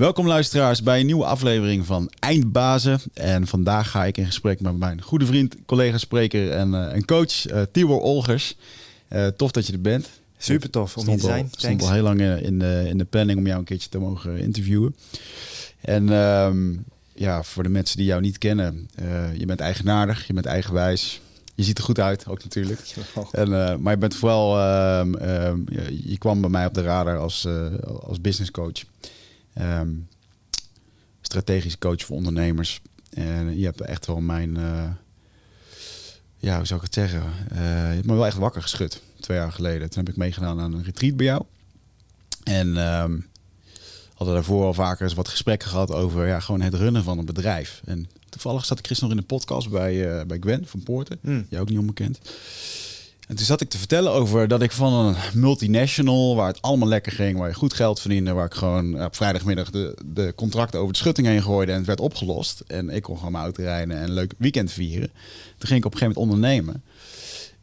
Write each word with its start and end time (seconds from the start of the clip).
Welkom 0.00 0.26
luisteraars 0.26 0.82
bij 0.82 1.00
een 1.00 1.06
nieuwe 1.06 1.24
aflevering 1.24 1.86
van 1.86 2.10
Eindbazen. 2.18 3.00
En 3.14 3.46
vandaag 3.46 3.90
ga 3.90 4.04
ik 4.04 4.16
in 4.16 4.26
gesprek 4.26 4.60
met 4.60 4.78
mijn 4.78 5.02
goede 5.02 5.26
vriend, 5.26 5.56
collega 5.66 5.98
spreker 5.98 6.50
en, 6.50 6.68
uh, 6.68 6.92
en 6.92 7.04
coach 7.04 7.50
uh, 7.50 7.62
Tibor 7.72 8.00
Olgers. 8.00 8.56
Uh, 9.08 9.26
tof 9.26 9.50
dat 9.50 9.66
je 9.66 9.72
er 9.72 9.80
bent. 9.80 10.08
Super 10.38 10.70
tof 10.70 10.96
om 10.96 11.06
hier 11.06 11.16
te 11.16 11.24
zijn. 11.24 11.44
Het 11.44 11.60
stond 11.60 11.82
al 11.82 11.92
heel 11.92 12.02
lang 12.02 12.20
in 12.20 12.58
de, 12.58 12.84
in 12.88 12.98
de 12.98 13.04
planning 13.04 13.38
om 13.38 13.46
jou 13.46 13.58
een 13.58 13.64
keertje 13.64 13.88
te 13.88 13.98
mogen 13.98 14.38
interviewen. 14.38 14.96
En 15.80 16.08
um, 16.08 16.84
ja, 17.14 17.42
voor 17.42 17.62
de 17.62 17.68
mensen 17.68 17.96
die 17.96 18.06
jou 18.06 18.20
niet 18.20 18.38
kennen, 18.38 18.88
je 19.36 19.46
bent 19.46 19.60
eigenaardig, 19.60 20.26
je 20.26 20.32
bent 20.32 20.46
eigenwijs. 20.46 21.20
Je 21.54 21.62
ziet 21.62 21.78
er 21.78 21.84
goed 21.84 22.00
uit, 22.00 22.28
ook 22.28 22.42
natuurlijk. 22.42 22.80
En, 23.30 23.48
uh, 23.48 23.76
maar 23.76 23.92
je 23.92 23.98
bent 23.98 24.14
vooral, 24.14 24.58
uh, 24.58 25.02
uh, 25.06 25.52
je, 25.68 26.10
je, 26.10 26.18
kwam 26.18 26.40
bij 26.40 26.50
mij 26.50 26.66
op 26.66 26.74
de 26.74 26.82
radar 26.82 27.18
als, 27.18 27.48
als 28.02 28.20
business 28.20 28.50
coach. 28.50 28.82
Um, 29.58 30.08
strategisch 31.20 31.78
coach 31.78 32.04
voor 32.04 32.16
ondernemers. 32.16 32.80
En 33.10 33.58
je 33.58 33.64
hebt 33.64 33.80
echt 33.80 34.06
wel 34.06 34.20
mijn, 34.20 34.54
ja, 36.36 36.56
hoe 36.56 36.66
zou 36.66 36.80
ik 36.80 36.86
het 36.86 36.94
zeggen? 36.94 37.22
je 37.48 37.94
hebt 37.94 38.06
me 38.06 38.14
wel 38.14 38.26
echt 38.26 38.36
wakker 38.36 38.62
geschud, 38.62 39.02
twee 39.20 39.36
jaar 39.36 39.52
geleden. 39.52 39.90
Toen 39.90 40.04
heb 40.04 40.12
ik 40.12 40.18
meegedaan 40.18 40.60
aan 40.60 40.72
een 40.72 40.84
retreat 40.84 41.16
bij 41.16 41.26
jou. 41.26 41.42
En 42.44 42.76
um, 42.76 43.30
hadden 44.14 44.38
daarvoor 44.38 44.64
al 44.64 44.74
vaker 44.74 45.04
eens 45.04 45.14
wat 45.14 45.28
gesprekken 45.28 45.68
gehad 45.68 45.90
over 45.90 46.26
ja, 46.26 46.40
gewoon 46.40 46.60
het 46.60 46.74
runnen 46.74 47.04
van 47.04 47.18
een 47.18 47.24
bedrijf. 47.24 47.82
En 47.84 48.08
toevallig 48.28 48.64
zat 48.64 48.78
ik 48.78 48.86
gisteren 48.86 49.14
nog 49.14 49.18
in 49.18 49.26
de 49.28 49.34
podcast 49.34 49.70
bij, 49.70 50.18
uh, 50.18 50.24
bij 50.26 50.38
Gwen 50.40 50.66
van 50.66 50.82
Poorten, 50.82 51.18
mm. 51.20 51.46
jij 51.48 51.60
ook 51.60 51.68
niet 51.68 51.78
onbekend. 51.78 52.20
En 53.30 53.36
toen 53.36 53.44
zat 53.44 53.60
ik 53.60 53.68
te 53.68 53.78
vertellen 53.78 54.12
over 54.12 54.48
dat 54.48 54.62
ik 54.62 54.72
van 54.72 54.92
een 54.92 55.16
multinational, 55.34 56.36
waar 56.36 56.46
het 56.46 56.62
allemaal 56.62 56.88
lekker 56.88 57.12
ging, 57.12 57.38
waar 57.38 57.48
je 57.48 57.54
goed 57.54 57.74
geld 57.74 58.00
verdiende, 58.00 58.32
waar 58.32 58.46
ik 58.46 58.54
gewoon 58.54 59.04
op 59.04 59.16
vrijdagmiddag 59.16 59.70
de, 59.70 59.96
de 60.04 60.32
contracten 60.36 60.80
over 60.80 60.92
de 60.92 60.98
schutting 60.98 61.26
heen 61.26 61.42
gooide 61.42 61.72
en 61.72 61.78
het 61.78 61.86
werd 61.86 62.00
opgelost. 62.00 62.62
En 62.66 62.90
ik 62.90 63.02
kon 63.02 63.16
gewoon 63.16 63.32
mijn 63.32 63.44
auto 63.44 63.62
rijden 63.62 63.96
en 63.96 64.02
een 64.02 64.12
leuk 64.12 64.32
weekend 64.38 64.72
vieren. 64.72 65.10
Toen 65.58 65.68
ging 65.68 65.78
ik 65.78 65.84
op 65.84 65.92
een 65.92 65.98
gegeven 65.98 66.20
moment 66.20 66.42
ondernemen. 66.42 66.82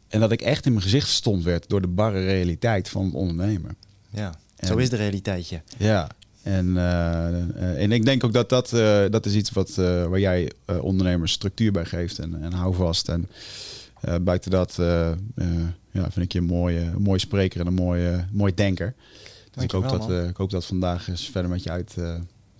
En 0.08 0.20
dat 0.20 0.32
ik 0.32 0.42
echt 0.42 0.66
in 0.66 0.72
mijn 0.72 0.84
gezicht 0.84 1.10
stond 1.10 1.44
werd 1.44 1.70
door 1.70 1.82
de 1.82 1.88
barre 1.88 2.26
realiteit 2.26 2.90
van 2.90 3.06
het 3.06 3.14
ondernemen. 3.14 3.76
Ja, 4.10 4.36
en, 4.56 4.68
zo 4.68 4.78
is 4.78 4.90
de 4.90 4.96
realiteitje. 4.96 5.62
Ja, 5.78 6.10
en, 6.44 6.68
uh, 6.68 7.82
en 7.82 7.92
ik 7.92 8.06
denk 8.06 8.24
ook 8.24 8.34
dat 8.34 8.50
dat, 8.50 8.74
uh, 8.74 9.04
dat 9.10 9.26
is 9.26 9.34
iets 9.34 9.52
wat, 9.52 9.76
waar 9.76 10.20
jij 10.20 10.52
ondernemers 10.82 11.32
structuur 11.32 11.72
bij 11.72 11.86
geeft 11.86 12.20
en, 12.20 12.42
en 12.42 12.54
hou 12.54 12.76
vast. 12.76 13.10
En 13.10 13.30
buiten 14.22 14.52
dat 14.52 14.76
ja, 15.92 16.12
vind 16.12 16.18
ik 16.18 16.32
je 16.32 16.40
een 16.40 16.46
mooie, 16.46 16.80
een 16.80 17.02
mooie 17.02 17.20
spreker 17.20 17.60
en 17.60 17.68
een 17.68 17.74
mooie, 17.74 18.26
mooie 18.32 18.54
denker. 18.54 18.94
Dus 19.52 19.64
ik 19.64 19.72
hoop, 19.72 19.90
dat, 19.90 20.30
ik 20.30 20.38
hoop 20.38 20.50
dat 20.50 20.66
vandaag 20.66 21.08
eens 21.08 21.30
verder 21.30 21.52
met 21.52 21.64
je 21.64 21.70
uit 21.70 21.94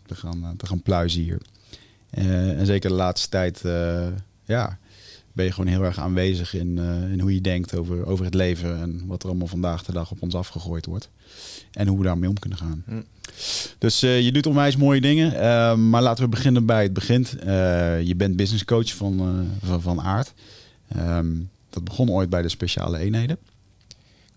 te, 0.06 0.16
gaan, 0.16 0.54
te 0.58 0.66
gaan 0.66 0.82
pluizen 0.82 1.22
hier. 1.22 1.42
en 2.10 2.66
zeker 2.66 2.90
de 2.90 2.96
laatste 2.96 3.30
tijd 3.30 3.62
ja, 4.46 4.78
ben 5.34 5.46
je 5.46 5.52
gewoon 5.52 5.72
heel 5.72 5.84
erg 5.84 6.00
aanwezig 6.00 6.54
in, 6.54 6.78
in 7.12 7.20
hoe 7.20 7.34
je 7.34 7.42
denkt 7.42 7.76
over, 7.76 8.06
over 8.06 8.26
het 8.26 8.34
leven 8.34 8.78
en 8.78 9.04
wat 9.06 9.24
er 9.24 9.30
allemaal 9.30 9.48
vandaag 9.48 9.84
de 9.84 9.92
dag 9.92 10.12
op 10.12 10.22
ons 10.22 10.36
afgegooid 10.36 10.86
wordt. 10.86 11.10
En 11.72 11.88
hoe 11.88 11.98
we 11.98 12.04
daarmee 12.04 12.30
om 12.30 12.40
kunnen 12.40 12.58
gaan. 12.58 12.84
Hm. 12.86 13.02
Dus 13.78 14.04
uh, 14.04 14.22
je 14.22 14.32
doet 14.32 14.46
onwijs 14.46 14.76
mooie 14.76 15.02
dingen. 15.02 15.34
Uh, 15.34 15.76
maar 15.76 16.02
laten 16.02 16.24
we 16.24 16.30
beginnen 16.30 16.66
bij 16.66 16.84
het 16.84 16.94
begin. 16.94 17.28
Je 18.06 18.14
bent 18.18 18.36
business 18.36 18.66
coach 18.66 18.94
van, 18.94 19.48
van, 19.64 19.82
van 19.82 20.02
Aard. 20.02 20.34
Um, 20.96 21.50
dat 21.70 21.84
begon 21.84 22.10
ooit 22.10 22.30
bij 22.30 22.42
de 22.42 22.50
speciale 22.50 22.98
eenheden. 22.98 23.38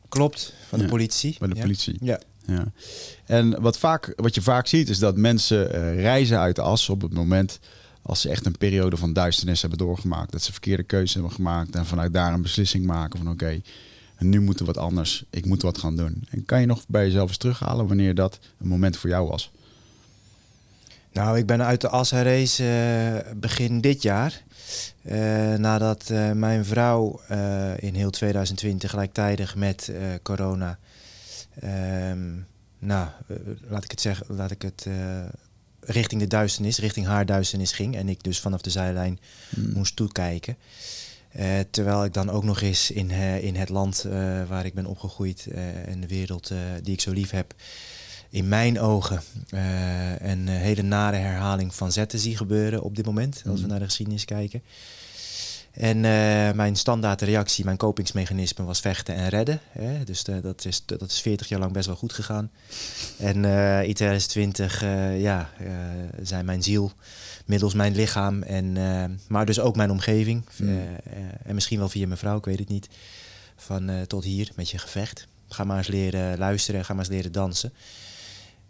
Klopt, 0.09 0.55
van 0.69 0.79
de 0.79 0.84
politie. 0.84 1.37
Bij 1.39 1.48
de 1.48 1.55
ja. 1.55 1.61
politie. 1.61 1.97
Ja. 2.01 2.20
ja. 2.47 2.73
En 3.27 3.61
wat, 3.61 3.79
vaak, 3.79 4.12
wat 4.17 4.34
je 4.34 4.42
vaak 4.42 4.67
ziet 4.67 4.89
is 4.89 4.98
dat 4.98 5.17
mensen 5.17 5.70
reizen 5.95 6.39
uit 6.39 6.57
de 6.57 6.62
as 6.62 6.89
op 6.89 7.01
het 7.01 7.12
moment 7.12 7.59
als 8.03 8.20
ze 8.20 8.29
echt 8.29 8.47
een 8.47 8.59
periode 8.59 8.97
van 8.97 9.12
duisternis 9.12 9.61
hebben 9.61 9.79
doorgemaakt. 9.79 10.33
Dat 10.33 10.42
ze 10.42 10.53
verkeerde 10.53 10.83
keuzes 10.83 11.15
hebben 11.15 11.33
gemaakt 11.33 11.75
en 11.75 11.87
vanuit 11.87 12.12
daar 12.12 12.33
een 12.33 12.42
beslissing 12.42 12.87
maken 12.87 13.19
van 13.19 13.30
oké, 13.30 13.45
okay, 13.45 13.63
nu 14.19 14.41
moet 14.41 14.61
er 14.61 14.67
wat 14.67 14.79
anders. 14.79 15.24
Ik 15.30 15.47
moet 15.47 15.63
wat 15.63 15.79
gaan 15.79 15.97
doen. 15.97 16.24
En 16.30 16.45
kan 16.45 16.61
je 16.61 16.67
nog 16.67 16.85
bij 16.89 17.05
jezelf 17.05 17.29
eens 17.29 17.39
terughalen 17.39 17.86
wanneer 17.86 18.14
dat 18.14 18.39
een 18.58 18.69
moment 18.69 18.97
voor 18.97 19.11
jou 19.11 19.29
was? 19.29 19.51
Nou, 21.13 21.39
ik 21.39 21.47
ben 21.47 21.63
uit 21.63 21.80
de 21.80 21.89
as 21.89 22.11
race 22.11 22.64
uh, 22.64 23.33
begin 23.36 23.80
dit 23.80 24.03
jaar. 24.03 24.42
Uh, 25.03 25.55
nadat 25.55 26.08
uh, 26.11 26.33
mijn 26.33 26.64
vrouw 26.64 27.20
in 27.77 27.95
heel 27.95 28.11
2020 28.11 28.91
gelijktijdig 28.91 29.57
met 29.57 29.92
corona. 30.23 30.79
Um, 31.64 32.47
nou, 32.79 33.09
laat 33.69 33.85
ik 33.85 33.91
het 33.91 34.01
zeggen, 34.01 34.27
laat 34.29 34.51
ik 34.51 34.63
het 34.63 34.86
richting 35.80 36.20
de 36.20 36.27
duisternis, 36.27 36.79
richting 36.79 37.07
haar 37.07 37.27
duisternis 37.27 37.73
ging. 37.73 37.97
En 37.97 38.09
ik 38.09 38.23
dus 38.23 38.41
vanaf 38.41 38.61
de 38.61 38.70
zijlijn 38.70 39.19
hmm. 39.55 39.73
moest 39.73 39.97
toekijken. 39.97 40.57
Uh, 41.36 41.59
terwijl 41.70 42.05
ik 42.05 42.14
dan 42.14 42.30
ook 42.30 42.45
nog 42.45 42.61
eens 42.61 42.91
in, 42.91 43.11
uh, 43.11 43.45
in 43.45 43.57
het 43.57 43.69
land 43.69 44.05
uh, 44.07 44.13
waar 44.48 44.67
ik 44.67 44.75
ben 44.75 44.86
opgegroeid 44.86 45.47
en 45.86 46.01
de 46.01 46.07
wereld 46.07 46.53
die 46.83 46.92
ik 46.92 47.01
zo 47.01 47.13
lief 47.13 47.30
heb, 47.30 47.55
in 48.30 48.48
mijn 48.48 48.80
ogen 48.80 49.23
een 50.18 50.48
hele 50.48 50.83
nare 50.83 51.17
herhaling 51.17 51.74
van 51.74 51.92
zetten 51.92 52.18
zie 52.18 52.36
gebeuren 52.36 52.83
op 52.83 52.96
dit 52.96 53.07
moment, 53.07 53.42
als 53.48 53.61
we 53.61 53.67
naar 53.67 53.79
de 53.79 53.85
geschiedenis 53.85 54.24
kijken. 54.24 54.63
En 55.70 56.01
mijn 56.57 56.77
standaard 56.77 57.23
reactie, 57.23 57.64
mijn 57.64 57.77
kopingsmechanisme 57.77 58.64
was 58.64 58.80
vechten 58.80 59.14
en 59.14 59.29
redden. 59.29 59.61
Hè? 59.70 60.05
Dus 60.05 60.24
dat, 60.24 60.64
is, 60.64 60.83
dat 60.86 61.11
is 61.11 61.20
40 61.20 61.48
jaar 61.48 61.61
lang 61.61 61.73
best 61.73 61.86
wel 61.86 61.96
goed 61.96 62.13
gegaan. 62.13 62.51
En 63.18 63.45
in 63.85 63.95
2020 63.95 64.80
ja, 65.17 65.51
zijn 66.23 66.45
mijn 66.45 66.62
ziel 66.62 66.92
middels 67.51 67.74
mijn 67.74 67.95
lichaam, 67.95 68.42
en, 68.42 68.77
uh, 68.77 69.05
maar 69.29 69.47
dus 69.47 69.61
ook 69.61 69.77
mijn 69.77 69.91
omgeving. 69.91 70.45
Mm. 70.57 70.68
Uh, 70.68 70.83
en 71.45 71.55
misschien 71.55 71.79
wel 71.79 71.89
via 71.89 72.07
mijn 72.07 72.18
vrouw, 72.18 72.36
ik 72.36 72.45
weet 72.45 72.58
het 72.58 72.68
niet. 72.68 72.89
Van 73.57 74.07
tot 74.07 74.24
hier 74.24 74.51
met 74.57 74.70
je 74.70 74.79
gevecht. 74.79 75.27
Ga 75.48 75.64
maar 75.64 75.77
eens 75.77 75.86
leren 75.86 76.39
luisteren, 76.39 76.85
ga 76.85 76.95
maar 76.95 77.05
eens 77.05 77.12
leren 77.12 77.33
dansen. 77.33 77.73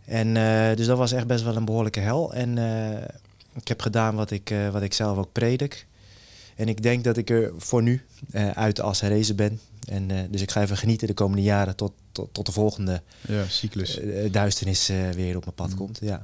En 0.05 0.35
dus 0.77 0.87
dat 0.87 0.99
was 0.99 1.13
echt 1.13 1.27
best 1.27 1.45
wel 1.45 1.57
een 1.57 1.65
behoorlijke 1.65 2.01
hel. 2.01 2.35
En 2.35 2.59
ik 3.55 3.69
heb 3.69 3.83
gedaan 3.83 4.15
wat 4.15 4.31
ik, 4.31 4.55
wat 4.73 4.83
ik 4.83 4.93
zelf 4.93 5.19
ook 5.19 5.33
predik. 5.33 5.87
En 6.57 6.69
ik 6.69 6.83
denk 6.83 7.05
dat 7.05 7.17
ik 7.17 7.31
er 7.31 7.53
voor 7.57 7.83
nu 7.83 8.03
uit 8.55 8.77
de 8.77 8.83
as 8.83 9.01
herrezen 9.01 9.37
ben. 9.37 9.61
En, 9.89 10.29
dus 10.31 10.41
ik 10.41 10.51
ga 10.51 10.63
even 10.63 10.77
genieten 10.77 11.07
de 11.07 11.15
komende 11.15 11.43
jaren 11.43 11.77
tot, 11.77 11.93
tot, 12.13 12.29
tot 12.33 12.47
de 12.47 12.53
volgende 12.53 13.03
ja, 13.29 13.45
cyclus. 13.49 14.01
duisternis 14.31 14.87
weer 15.15 15.37
op 15.37 15.45
mijn 15.45 15.57
pad 15.57 15.71
mm. 15.71 15.77
komt. 15.77 15.99
Ja. 16.03 16.23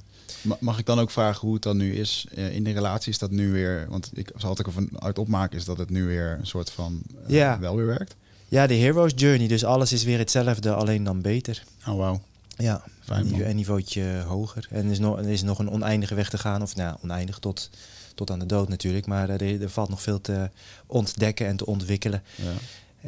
Mag 0.58 0.78
ik 0.78 0.86
dan 0.86 0.98
ook 0.98 1.10
vragen 1.10 1.40
hoe 1.40 1.54
het 1.54 1.62
dan 1.62 1.76
nu 1.76 1.94
is 1.94 2.26
in 2.32 2.64
de 2.64 2.72
relatie? 2.72 3.12
Is 3.12 3.18
dat 3.18 3.30
nu 3.30 3.52
weer, 3.52 3.86
want 3.88 4.10
ik 4.14 4.30
zal 4.36 4.50
het 4.50 4.66
ervan 4.66 4.88
uit 5.02 5.18
opmaken, 5.18 5.58
is 5.58 5.64
dat 5.64 5.78
het 5.78 5.90
nu 5.90 6.04
weer 6.04 6.36
een 6.38 6.46
soort 6.46 6.70
van 6.70 7.02
ja. 7.26 7.58
wel 7.58 7.76
weer 7.76 7.86
werkt? 7.86 8.14
Ja, 8.48 8.66
de 8.66 8.74
hero's 8.74 9.12
journey. 9.16 9.48
Dus 9.48 9.64
alles 9.64 9.92
is 9.92 10.04
weer 10.04 10.18
hetzelfde, 10.18 10.72
alleen 10.72 11.04
dan 11.04 11.20
beter. 11.20 11.62
Oh, 11.86 11.94
wow. 11.94 12.18
Ja, 12.56 12.84
een, 13.06 13.56
niveautje 13.56 14.22
hoger. 14.26 14.66
En 14.70 14.84
er 14.84 14.90
is, 14.90 14.98
nog, 14.98 15.18
er 15.18 15.28
is 15.28 15.42
nog 15.42 15.58
een 15.58 15.70
oneindige 15.70 16.14
weg 16.14 16.30
te 16.30 16.38
gaan. 16.38 16.62
Of 16.62 16.76
nou, 16.76 16.96
oneindig 17.02 17.38
tot, 17.38 17.70
tot 18.14 18.30
aan 18.30 18.38
de 18.38 18.46
dood 18.46 18.68
natuurlijk. 18.68 19.06
Maar 19.06 19.28
uh, 19.28 19.34
er, 19.34 19.62
er, 19.62 19.70
valt 19.70 19.88
nog 19.88 20.02
veel 20.02 20.20
te 20.20 20.50
ontdekken 20.86 21.46
en 21.46 21.56
te 21.56 21.66
ontwikkelen. 21.66 22.22
Ja. 22.34 22.52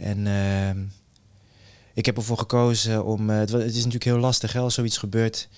En 0.02 0.26
ehm, 0.26 0.84
ik 1.94 2.06
heb 2.06 2.16
ervoor 2.16 2.38
gekozen 2.38 3.04
om... 3.04 3.30
het, 3.30 3.52
het 3.52 3.70
is 3.70 3.76
natuurlijk 3.76 4.04
heel 4.04 4.18
lastig 4.18 4.52
hè, 4.52 4.60
als 4.60 4.74
zoiets 4.74 4.98
gebeurt 4.98 5.48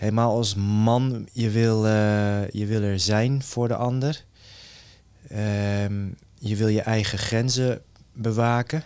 helemaal 0.00 0.36
als 0.36 0.54
man, 0.54 1.28
je 1.32 1.50
wil, 1.50 1.86
uh, 1.86 2.48
je 2.50 2.66
wil 2.66 2.82
er 2.82 3.00
zijn 3.00 3.42
voor 3.42 3.68
de 3.68 3.74
ander. 3.74 4.24
Um, 5.82 6.16
je 6.38 6.56
wil 6.56 6.68
je 6.68 6.80
eigen 6.80 7.18
grenzen 7.18 7.82
bewaken. 8.12 8.82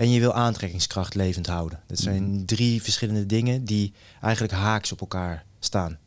En 0.00 0.10
je 0.10 0.20
wil 0.20 0.34
aantrekkingskracht 0.34 1.14
levend 1.14 1.46
houden. 1.46 1.80
Dat 1.86 1.98
zijn 1.98 2.22
mm. 2.22 2.46
drie 2.46 2.82
verschillende 2.82 3.26
dingen 3.26 3.64
die 3.64 3.92
eigenlijk 4.20 4.52
haaks 4.52 4.92
op 4.92 5.00
elkaar 5.00 5.44
staan. 5.58 5.98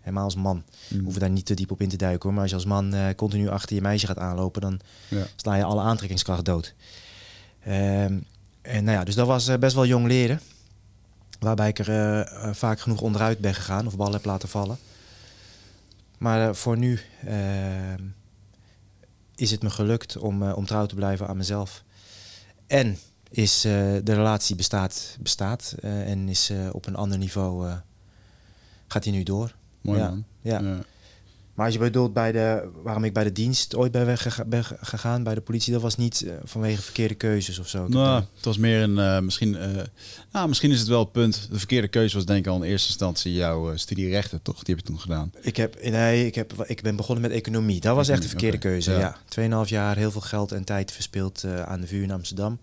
Helemaal 0.00 0.24
als 0.24 0.34
man. 0.34 0.62
We 0.88 1.00
hoeven 1.02 1.20
daar 1.20 1.30
niet 1.30 1.46
te 1.46 1.54
diep 1.54 1.70
op 1.70 1.80
in 1.80 1.88
te 1.88 1.96
duiken 1.96 2.22
hoor. 2.22 2.32
Maar 2.32 2.42
als 2.42 2.50
je 2.50 2.56
als 2.56 2.64
man 2.64 2.94
uh, 2.94 3.08
continu 3.16 3.48
achter 3.48 3.76
je 3.76 3.82
meisje 3.82 4.06
gaat 4.06 4.18
aanlopen, 4.18 4.60
dan 4.60 4.80
ja. 5.08 5.26
sla 5.36 5.54
je 5.54 5.64
alle 5.64 5.80
aantrekkingskracht 5.80 6.44
dood. 6.44 6.74
Um, 7.66 8.24
en 8.62 8.84
nou 8.84 8.90
ja, 8.90 9.04
dus 9.04 9.14
dat 9.14 9.26
was 9.26 9.48
uh, 9.48 9.56
best 9.56 9.74
wel 9.74 9.86
jong 9.86 10.06
leren. 10.06 10.40
Waarbij 11.38 11.68
ik 11.68 11.78
er 11.78 11.88
uh, 11.88 12.54
vaak 12.54 12.80
genoeg 12.80 13.00
onderuit 13.00 13.38
ben 13.38 13.54
gegaan 13.54 13.86
of 13.86 13.96
ballen 13.96 14.14
heb 14.14 14.24
laten 14.24 14.48
vallen. 14.48 14.78
Maar 16.18 16.54
voor 16.54 16.78
nu 16.78 17.00
uh, 17.26 17.34
is 19.34 19.50
het 19.50 19.62
me 19.62 19.70
gelukt 19.70 20.16
om, 20.16 20.50
om 20.50 20.66
trouw 20.66 20.86
te 20.86 20.94
blijven 20.94 21.28
aan 21.28 21.36
mezelf. 21.36 21.82
En 22.66 22.98
is 23.36 23.60
de 23.60 24.00
relatie 24.04 24.56
bestaat, 24.56 25.16
bestaat 25.20 25.74
en 25.82 26.28
is 26.28 26.52
op 26.72 26.86
een 26.86 26.96
ander 26.96 27.18
niveau 27.18 27.70
gaat 28.88 29.04
hij 29.04 29.12
nu 29.12 29.22
door. 29.22 29.54
Mooi 29.80 29.98
ja. 29.98 30.08
man. 30.08 30.24
Ja. 30.40 30.60
ja. 30.60 30.78
Maar 31.54 31.64
als 31.66 31.74
je 31.74 31.80
bedoelt 31.80 32.12
bij 32.12 32.32
de, 32.32 32.68
waarom 32.82 33.04
ik 33.04 33.12
bij 33.12 33.24
de 33.24 33.32
dienst 33.32 33.74
ooit 33.76 33.92
ben, 33.92 34.06
weggega- 34.06 34.44
ben 34.44 34.64
ge- 34.64 34.76
gegaan, 34.80 35.22
bij 35.22 35.34
de 35.34 35.40
politie, 35.40 35.72
dat 35.72 35.82
was 35.82 35.96
niet 35.96 36.22
eh, 36.22 36.32
vanwege 36.44 36.82
verkeerde 36.82 37.14
keuzes 37.14 37.58
of 37.58 37.68
zo. 37.68 37.84
Ik 37.84 37.88
Nou, 37.92 38.22
het 38.36 38.44
was 38.44 38.58
meer 38.58 38.82
een, 38.82 38.98
eh, 38.98 39.18
misschien, 39.20 39.56
eh, 39.56 39.68
nou, 40.32 40.48
misschien 40.48 40.70
is 40.70 40.78
het 40.78 40.88
wel 40.88 40.98
het 40.98 41.12
punt. 41.12 41.46
De 41.50 41.58
verkeerde 41.58 41.88
keuze 41.88 42.14
was 42.16 42.24
denk 42.24 42.38
ik 42.46 42.52
al 42.52 42.56
in 42.56 42.70
eerste 42.70 42.88
instantie 42.88 43.32
jouw 43.32 43.70
eh, 43.70 43.76
studie 43.78 44.08
rechten, 44.08 44.42
toch? 44.42 44.62
Die 44.62 44.74
heb 44.74 44.84
je 44.84 44.90
toen 44.90 45.00
gedaan. 45.00 45.32
Ik, 45.40 45.56
heb, 45.56 45.82
nee, 45.82 46.26
ik, 46.26 46.34
heb, 46.34 46.64
ik 46.66 46.82
ben 46.82 46.96
begonnen 46.96 47.22
met 47.22 47.32
economie. 47.32 47.80
Dat 47.80 47.96
was 47.96 48.08
echt 48.08 48.22
de 48.22 48.28
verkeerde 48.28 48.58
keuze. 48.58 48.90
Ja. 48.92 48.98
Ja. 48.98 49.16
Tweeënhalf 49.28 49.68
jaar, 49.68 49.96
heel 49.96 50.10
veel 50.10 50.20
geld 50.20 50.52
en 50.52 50.64
tijd 50.64 50.92
verspeeld 50.92 51.44
eh, 51.44 51.62
aan 51.62 51.80
de 51.80 51.86
vuur 51.86 52.02
in 52.02 52.10
Amsterdam. 52.10 52.58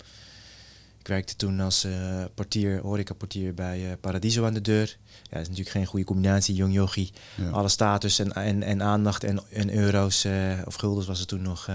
Ik 1.01 1.07
werkte 1.07 1.35
toen 1.35 1.59
als 1.59 1.83
eh, 1.83 2.23
portier, 2.35 2.79
horecaportier 2.81 3.53
bij 3.53 3.85
eh, 3.85 3.97
Paradiso 4.01 4.45
aan 4.45 4.53
de 4.53 4.61
deur. 4.61 4.97
Ja, 5.07 5.29
dat 5.29 5.41
is 5.41 5.47
natuurlijk 5.47 5.75
geen 5.75 5.85
goede 5.85 6.05
combinatie, 6.05 6.55
jong 6.55 6.73
jochie. 6.73 7.11
Ja. 7.37 7.49
Alle 7.49 7.69
status 7.69 8.19
en, 8.19 8.33
en, 8.33 8.63
en 8.63 8.83
aandacht 8.83 9.23
en, 9.23 9.39
en 9.51 9.73
euro's, 9.73 10.23
eh, 10.23 10.59
of 10.65 10.75
guldens 10.75 11.07
was 11.07 11.19
het 11.19 11.27
toen 11.27 11.41
nog, 11.41 11.69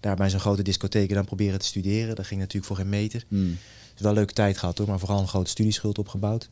daar 0.00 0.16
bij 0.16 0.30
zo'n 0.30 0.40
grote 0.40 0.62
discotheek 0.62 1.08
en 1.08 1.14
dan 1.14 1.24
proberen 1.24 1.58
te 1.58 1.66
studeren. 1.66 2.14
Dat 2.16 2.26
ging 2.26 2.40
natuurlijk 2.40 2.66
voor 2.66 2.76
geen 2.76 2.88
meter. 2.88 3.24
Hmm. 3.28 3.58
Dus 3.92 4.00
wel 4.00 4.10
een 4.10 4.16
leuke 4.16 4.32
tijd 4.32 4.58
gehad 4.58 4.78
hoor, 4.78 4.86
maar 4.88 4.98
vooral 4.98 5.20
een 5.20 5.28
grote 5.28 5.50
studieschuld 5.50 5.98
opgebouwd. 5.98 6.48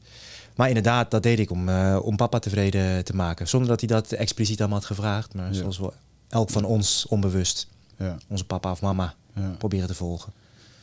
Maar 0.54 0.68
inderdaad, 0.68 1.10
dat 1.10 1.22
deed 1.22 1.38
ik 1.38 1.50
om, 1.50 1.68
om 1.98 2.16
papa 2.16 2.38
tevreden 2.38 3.04
te 3.04 3.14
maken. 3.14 3.48
Zonder 3.48 3.68
dat 3.68 3.80
hij 3.80 3.88
dat 3.88 4.12
expliciet 4.12 4.58
allemaal 4.60 4.78
had 4.78 4.86
gevraagd. 4.86 5.34
Maar 5.34 5.46
Ja. 5.46 5.52
zoals 5.54 5.78
we 5.78 5.92
elk 6.28 6.50
van 6.50 6.64
ons 6.64 7.06
onbewust, 7.08 7.66
Ja, 7.96 8.18
onze 8.28 8.44
papa 8.44 8.70
of 8.70 8.80
mama, 8.80 9.14
proberen 9.58 9.86
te 9.86 9.94
volgen. 9.94 10.32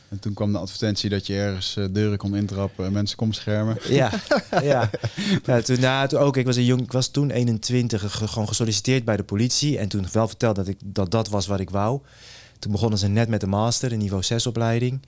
En 0.08 0.18
toen 0.18 0.34
kwam 0.34 0.52
de 0.52 0.58
advertentie 0.58 1.10
dat 1.10 1.26
je 1.26 1.34
ergens 1.36 1.76
eh, 1.76 1.84
deuren 1.90 2.18
kon 2.18 2.36
intrappen 2.36 2.84
en 2.86 2.92
mensen 2.92 3.16
kon 3.16 3.28
beschermen. 3.28 3.76
Ja, 3.88 4.10
ja. 4.62 4.90
ja 5.44 5.60
toen, 5.62 5.80
nou, 5.80 6.08
toen 6.08 6.18
ook. 6.20 6.36
Ik 6.36 6.46
was, 6.46 6.56
een 6.56 6.64
jong, 6.64 6.82
ik 6.82 6.92
was 6.92 7.08
toen 7.08 7.30
21, 7.30 8.00
ge- 8.12 8.28
gewoon 8.28 8.48
gesolliciteerd 8.48 9.04
bij 9.04 9.16
de 9.16 9.22
politie. 9.22 9.78
En 9.78 9.88
toen 9.88 10.06
wel 10.12 10.28
verteld 10.28 10.56
dat, 10.56 10.68
ik, 10.68 10.76
dat 10.84 11.10
dat 11.10 11.28
was 11.28 11.46
wat 11.46 11.60
ik 11.60 11.70
wou. 11.70 12.00
Toen 12.58 12.72
begonnen 12.72 12.98
ze 12.98 13.08
net 13.08 13.28
met 13.28 13.40
de 13.40 13.46
master, 13.46 13.88
de 13.88 13.96
niveau 13.96 14.22
6 14.22 14.46
opleiding. 14.46 15.00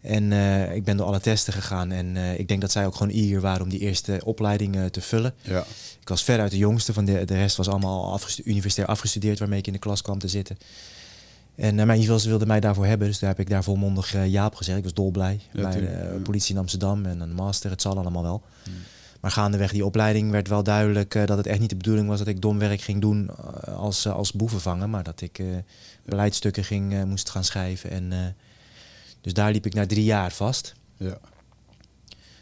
En 0.00 0.32
eh, 0.32 0.74
ik 0.74 0.84
ben 0.84 0.96
door 0.96 1.06
alle 1.06 1.20
testen 1.20 1.52
gegaan. 1.52 1.90
En 1.92 2.16
eh, 2.16 2.38
ik 2.38 2.48
denk 2.48 2.60
dat 2.60 2.72
zij 2.72 2.86
ook 2.86 2.94
gewoon 2.96 3.12
eager 3.12 3.40
waren 3.40 3.62
om 3.62 3.68
die 3.68 3.80
eerste 3.80 4.20
opleiding 4.24 4.76
te 4.90 5.00
vullen. 5.00 5.34
Ja, 5.42 5.64
Ik 6.00 6.08
was 6.08 6.22
veruit 6.24 6.50
de 6.50 6.56
jongste, 6.58 6.92
van 6.92 7.04
de, 7.04 7.24
de 7.24 7.34
rest 7.34 7.56
was 7.56 7.68
allemaal 7.68 8.12
afgestu- 8.12 8.42
universitair 8.44 8.88
afgestudeerd 8.88 9.38
waarmee 9.38 9.58
ik 9.58 9.66
in 9.66 9.72
de 9.72 9.78
klas 9.78 10.02
kwam 10.02 10.18
te 10.18 10.28
zitten. 10.28 10.58
En 11.60 11.78
uh, 11.78 11.84
mijn 11.84 12.02
ze 12.20 12.28
wilden 12.28 12.48
mij 12.48 12.60
daarvoor 12.60 12.86
hebben, 12.86 13.06
dus 13.08 13.18
daar 13.18 13.30
heb 13.30 13.40
ik 13.40 13.50
daar 13.50 13.64
volmondig 13.64 14.14
eh, 14.14 14.26
ja 14.26 14.46
op 14.46 14.54
gezegd. 14.54 14.78
Ik 14.78 14.84
was 14.84 14.94
dolblij 14.94 15.40
Ja, 15.52 15.62
bij 15.62 15.72
tuurlijk, 15.72 15.94
eh, 15.94 16.22
politie 16.22 16.54
in 16.54 16.60
Amsterdam 16.60 17.04
en 17.06 17.20
een 17.20 17.34
master, 17.34 17.70
het 17.70 17.82
zal 17.82 17.98
allemaal 17.98 18.22
wel. 18.22 18.42
Maar 19.20 19.30
gaandeweg 19.30 19.72
die 19.72 19.84
opleiding 19.84 20.30
werd 20.30 20.48
wel 20.48 20.62
duidelijk 20.62 21.14
eh, 21.14 21.26
dat 21.26 21.36
het 21.36 21.46
echt 21.46 21.60
niet 21.60 21.70
de 21.70 21.76
bedoeling 21.76 22.08
was 22.08 22.18
dat 22.18 22.26
ik 22.26 22.40
dom 22.40 22.58
werk 22.58 22.80
ging 22.80 23.00
doen 23.00 23.30
eh, 23.30 23.76
als, 23.76 24.04
eh, 24.04 24.14
als 24.14 24.32
boevenvanger, 24.32 24.88
maar 24.88 25.02
dat 25.02 25.20
ik 25.20 25.38
eh 25.38 25.46
beleidstukken 26.04 26.64
ging, 26.64 26.92
eh, 26.94 27.02
moest 27.04 27.30
gaan 27.30 27.44
schrijven. 27.44 27.90
En, 27.90 28.12
eh, 28.12 28.18
dus 29.20 29.32
daar 29.32 29.52
liep 29.52 29.66
ik 29.66 29.74
na 29.74 29.86
drie 29.86 30.04
jaar 30.04 30.32
vast. 30.32 30.74
ja. 30.96 31.18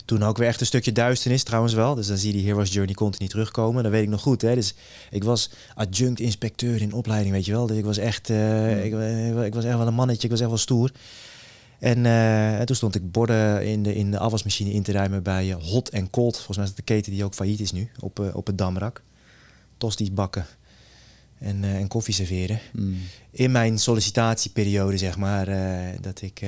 Toen 0.08 0.22
ook 0.22 0.36
weer 0.36 0.48
echt 0.48 0.60
een 0.60 0.66
stukje 0.66 0.92
duisternis 0.92 1.42
trouwens 1.42 1.74
wel. 1.74 1.94
Dus 1.94 2.06
dan 2.06 2.16
zie 2.16 2.32
je 2.32 2.38
die 2.38 2.46
Heroes 2.46 2.72
Journey 2.72 2.94
continu 2.94 3.28
terugkomen. 3.28 3.82
Dat 3.82 3.92
weet 3.92 4.02
ik 4.02 4.08
nog 4.08 4.20
goed. 4.20 4.42
Hè? 4.42 4.54
Dus 4.54 4.74
ik 5.10 5.24
was 5.24 5.50
adjunct 5.74 6.20
inspecteur 6.20 6.80
in 6.80 6.92
opleiding, 6.92 7.34
weet 7.34 7.44
je 7.44 7.52
wel. 7.52 7.66
Dus 7.66 7.76
ik 7.76 7.84
was 7.84 7.96
echt, 7.96 8.30
eh, 8.30 8.84
ik, 8.84 8.92
eh, 8.92 9.44
ik 9.44 9.54
was 9.54 9.64
echt 9.64 9.76
wel 9.76 9.86
een 9.86 9.94
mannetje. 9.94 10.24
Ik 10.24 10.30
was 10.30 10.40
echt 10.40 10.48
wel 10.48 10.58
stoer. 10.58 10.92
En, 11.78 12.06
eh, 12.06 12.58
en 12.58 12.66
toen 12.66 12.76
stond 12.76 12.94
ik 12.94 13.12
borden 13.12 13.66
in 13.66 13.82
de, 13.82 13.94
in 13.94 14.10
de 14.10 14.18
afwasmachine 14.18 14.70
in 14.70 14.82
te 14.82 14.92
ruimen 14.92 15.22
bij 15.22 15.52
Hot 15.52 15.88
en 15.88 16.10
Cold. 16.10 16.34
Volgens 16.36 16.56
mij 16.56 16.66
is 16.66 16.72
het 16.76 16.86
de 16.86 16.94
keten 16.94 17.12
die 17.12 17.24
ook 17.24 17.34
failliet 17.34 17.60
is 17.60 17.72
nu. 17.72 17.90
Op, 18.00 18.30
op 18.34 18.46
het 18.46 18.58
Damrak. 18.58 19.02
Tosties 19.76 20.12
bakken. 20.12 20.46
En, 21.38 21.64
eh, 21.64 21.74
en 21.74 21.88
koffie 21.88 22.14
serveren 22.14 22.60
Hmm. 22.72 22.96
in 23.30 23.50
mijn 23.50 23.78
sollicitatieperiode, 23.78 24.98
zeg 24.98 25.16
maar, 25.16 25.46
dat 26.00 26.22
ik. 26.22 26.42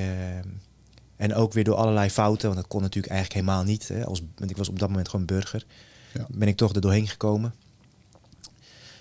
En 1.21 1.33
ook 1.33 1.53
weer 1.53 1.63
door 1.63 1.75
allerlei 1.75 2.09
fouten, 2.09 2.47
want 2.47 2.59
dat 2.59 2.69
kon 2.69 2.81
natuurlijk 2.81 3.13
eigenlijk 3.13 3.41
helemaal 3.41 3.63
niet. 3.63 3.87
Hè, 3.87 4.05
als, 4.05 4.21
want 4.35 4.51
ik 4.51 4.57
was 4.57 4.69
op 4.69 4.79
dat 4.79 4.89
moment 4.89 5.09
gewoon 5.09 5.25
burger. 5.25 5.65
Ja. 6.13 6.25
Ben 6.29 6.47
ik 6.47 6.57
toch 6.57 6.73
er 6.75 6.81
doorheen 6.81 7.07
gekomen. 7.07 7.53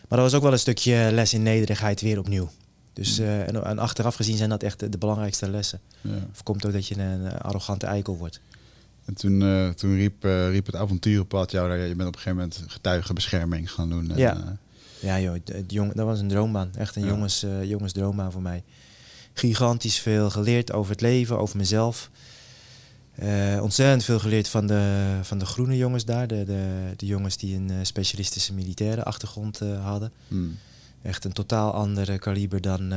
Maar 0.09 0.19
dat 0.19 0.31
was 0.31 0.35
ook 0.35 0.43
wel 0.43 0.53
een 0.53 0.59
stukje 0.59 1.09
les 1.13 1.35
in 1.35 1.43
nederigheid 1.43 2.01
weer 2.01 2.19
opnieuw. 2.19 2.51
Dus 2.93 3.19
eh, 3.19 3.49
en, 3.49 3.65
en 3.65 3.79
achteraf 3.79 4.15
gezien 4.15 4.37
zijn 4.37 4.49
dat 4.49 4.63
echt 4.63 4.81
de, 4.81 4.89
de 4.89 4.99
belangrijkste 4.99 5.51
lessen. 5.51 5.81
Ja. 6.01 6.11
Voorkomt 6.33 6.67
ook 6.67 6.73
dat 6.73 6.87
je 6.87 6.99
een, 6.99 7.39
arrogante 7.39 7.87
eikel 7.87 8.17
wordt. 8.17 8.41
En 9.05 9.15
toen, 9.15 9.43
eh, 9.43 9.69
toen 9.69 9.95
riep, 9.95 10.25
eh, 10.25 10.51
riep 10.51 10.67
het 10.67 10.77
avonturenpad 10.77 11.51
jou, 11.51 11.73
je 11.73 11.95
bent 11.95 12.09
op 12.09 12.15
een 12.15 12.21
gegeven 12.21 12.37
moment 12.37 12.65
getuigenbescherming 12.67 13.73
gaan 13.73 13.89
doen. 13.89 14.11
En, 14.11 14.19
Ja. 14.19 14.59
Ja 15.01 15.21
joh, 15.21 15.35
het, 15.35 15.49
het 15.49 15.73
jong, 15.73 15.93
dat 15.93 16.07
was 16.07 16.21
een 16.21 16.29
droombaan. 16.29 16.71
Echt 16.75 16.97
een 16.97 17.03
Ja. 17.03 17.09
jongens, 17.09 17.47
jongensdroombaan 17.63 18.33
voor 18.33 18.43
mij. 18.43 18.63
Gigantisch 19.35 19.99
veel 19.99 20.31
geleerd 20.31 20.73
over 20.73 20.91
het 20.93 21.01
leven, 21.01 21.39
over 21.39 21.57
mezelf. 21.57 22.11
Eh, 23.15 23.59
ontzettend 23.63 24.05
veel 24.05 24.19
geleerd 24.19 24.49
van 24.49 24.67
de, 24.67 25.19
van 25.23 25.39
de 25.39 25.47
groene 25.47 25.77
jongens 25.77 26.05
daar. 26.05 26.27
De, 26.27 26.45
de, 26.45 26.93
de 26.97 27.07
jongens 27.07 27.37
die 27.37 27.57
een 27.57 27.71
eh, 27.71 27.77
specialistische 27.83 28.55
militaire 28.55 29.05
achtergrond 29.05 29.61
eh, 29.61 29.85
hadden. 29.85 30.13
hmm. 30.29 30.59
Echt 31.03 31.25
een 31.25 31.33
totaal 31.33 31.73
ander 31.73 32.19
kaliber 32.19 32.61
dan, 32.61 32.93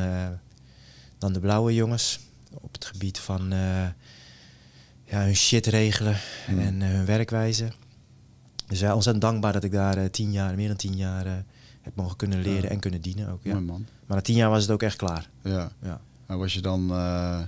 dan 1.18 1.34
de 1.34 1.40
blauwe 1.40 1.74
jongens. 1.74 2.20
Op 2.54 2.74
het 2.74 2.86
gebied 2.86 3.20
van 3.20 3.50
ja, 5.06 5.24
hun 5.24 5.36
shit 5.36 5.66
regelen 5.66 6.18
Hmm. 6.46 6.60
en 6.60 6.82
hun 6.82 7.06
werkwijze. 7.06 7.68
Dus 8.68 8.80
ja, 8.80 8.94
ontzettend 8.94 9.24
dankbaar 9.26 9.54
dat 9.54 9.64
ik 9.64 9.72
daar 9.72 10.10
tien 10.10 10.32
jaar, 10.32 10.56
meer 10.56 10.68
dan 10.68 10.78
tien 10.78 10.96
jaar, 10.96 11.26
heb 11.82 11.96
mogen 11.96 12.16
kunnen 12.18 12.42
leren 12.42 12.64
Ja. 12.64 12.70
en 12.70 12.80
kunnen 12.80 13.02
dienen 13.02 13.30
ook. 13.30 13.44
Ja. 13.44 13.54
Mooi 13.54 13.66
man. 13.66 13.86
Maar 14.06 14.18
na 14.18 14.24
tien 14.24 14.36
jaar 14.36 14.50
was 14.50 14.62
het 14.62 14.72
ook 14.72 14.84
echt 14.84 14.96
klaar. 14.98 15.30
Ja. 15.44 15.72
Ja. 15.82 16.02
Was 16.38 16.54
je 16.54 16.62
dan... 16.62 16.90
eh, 16.92 17.40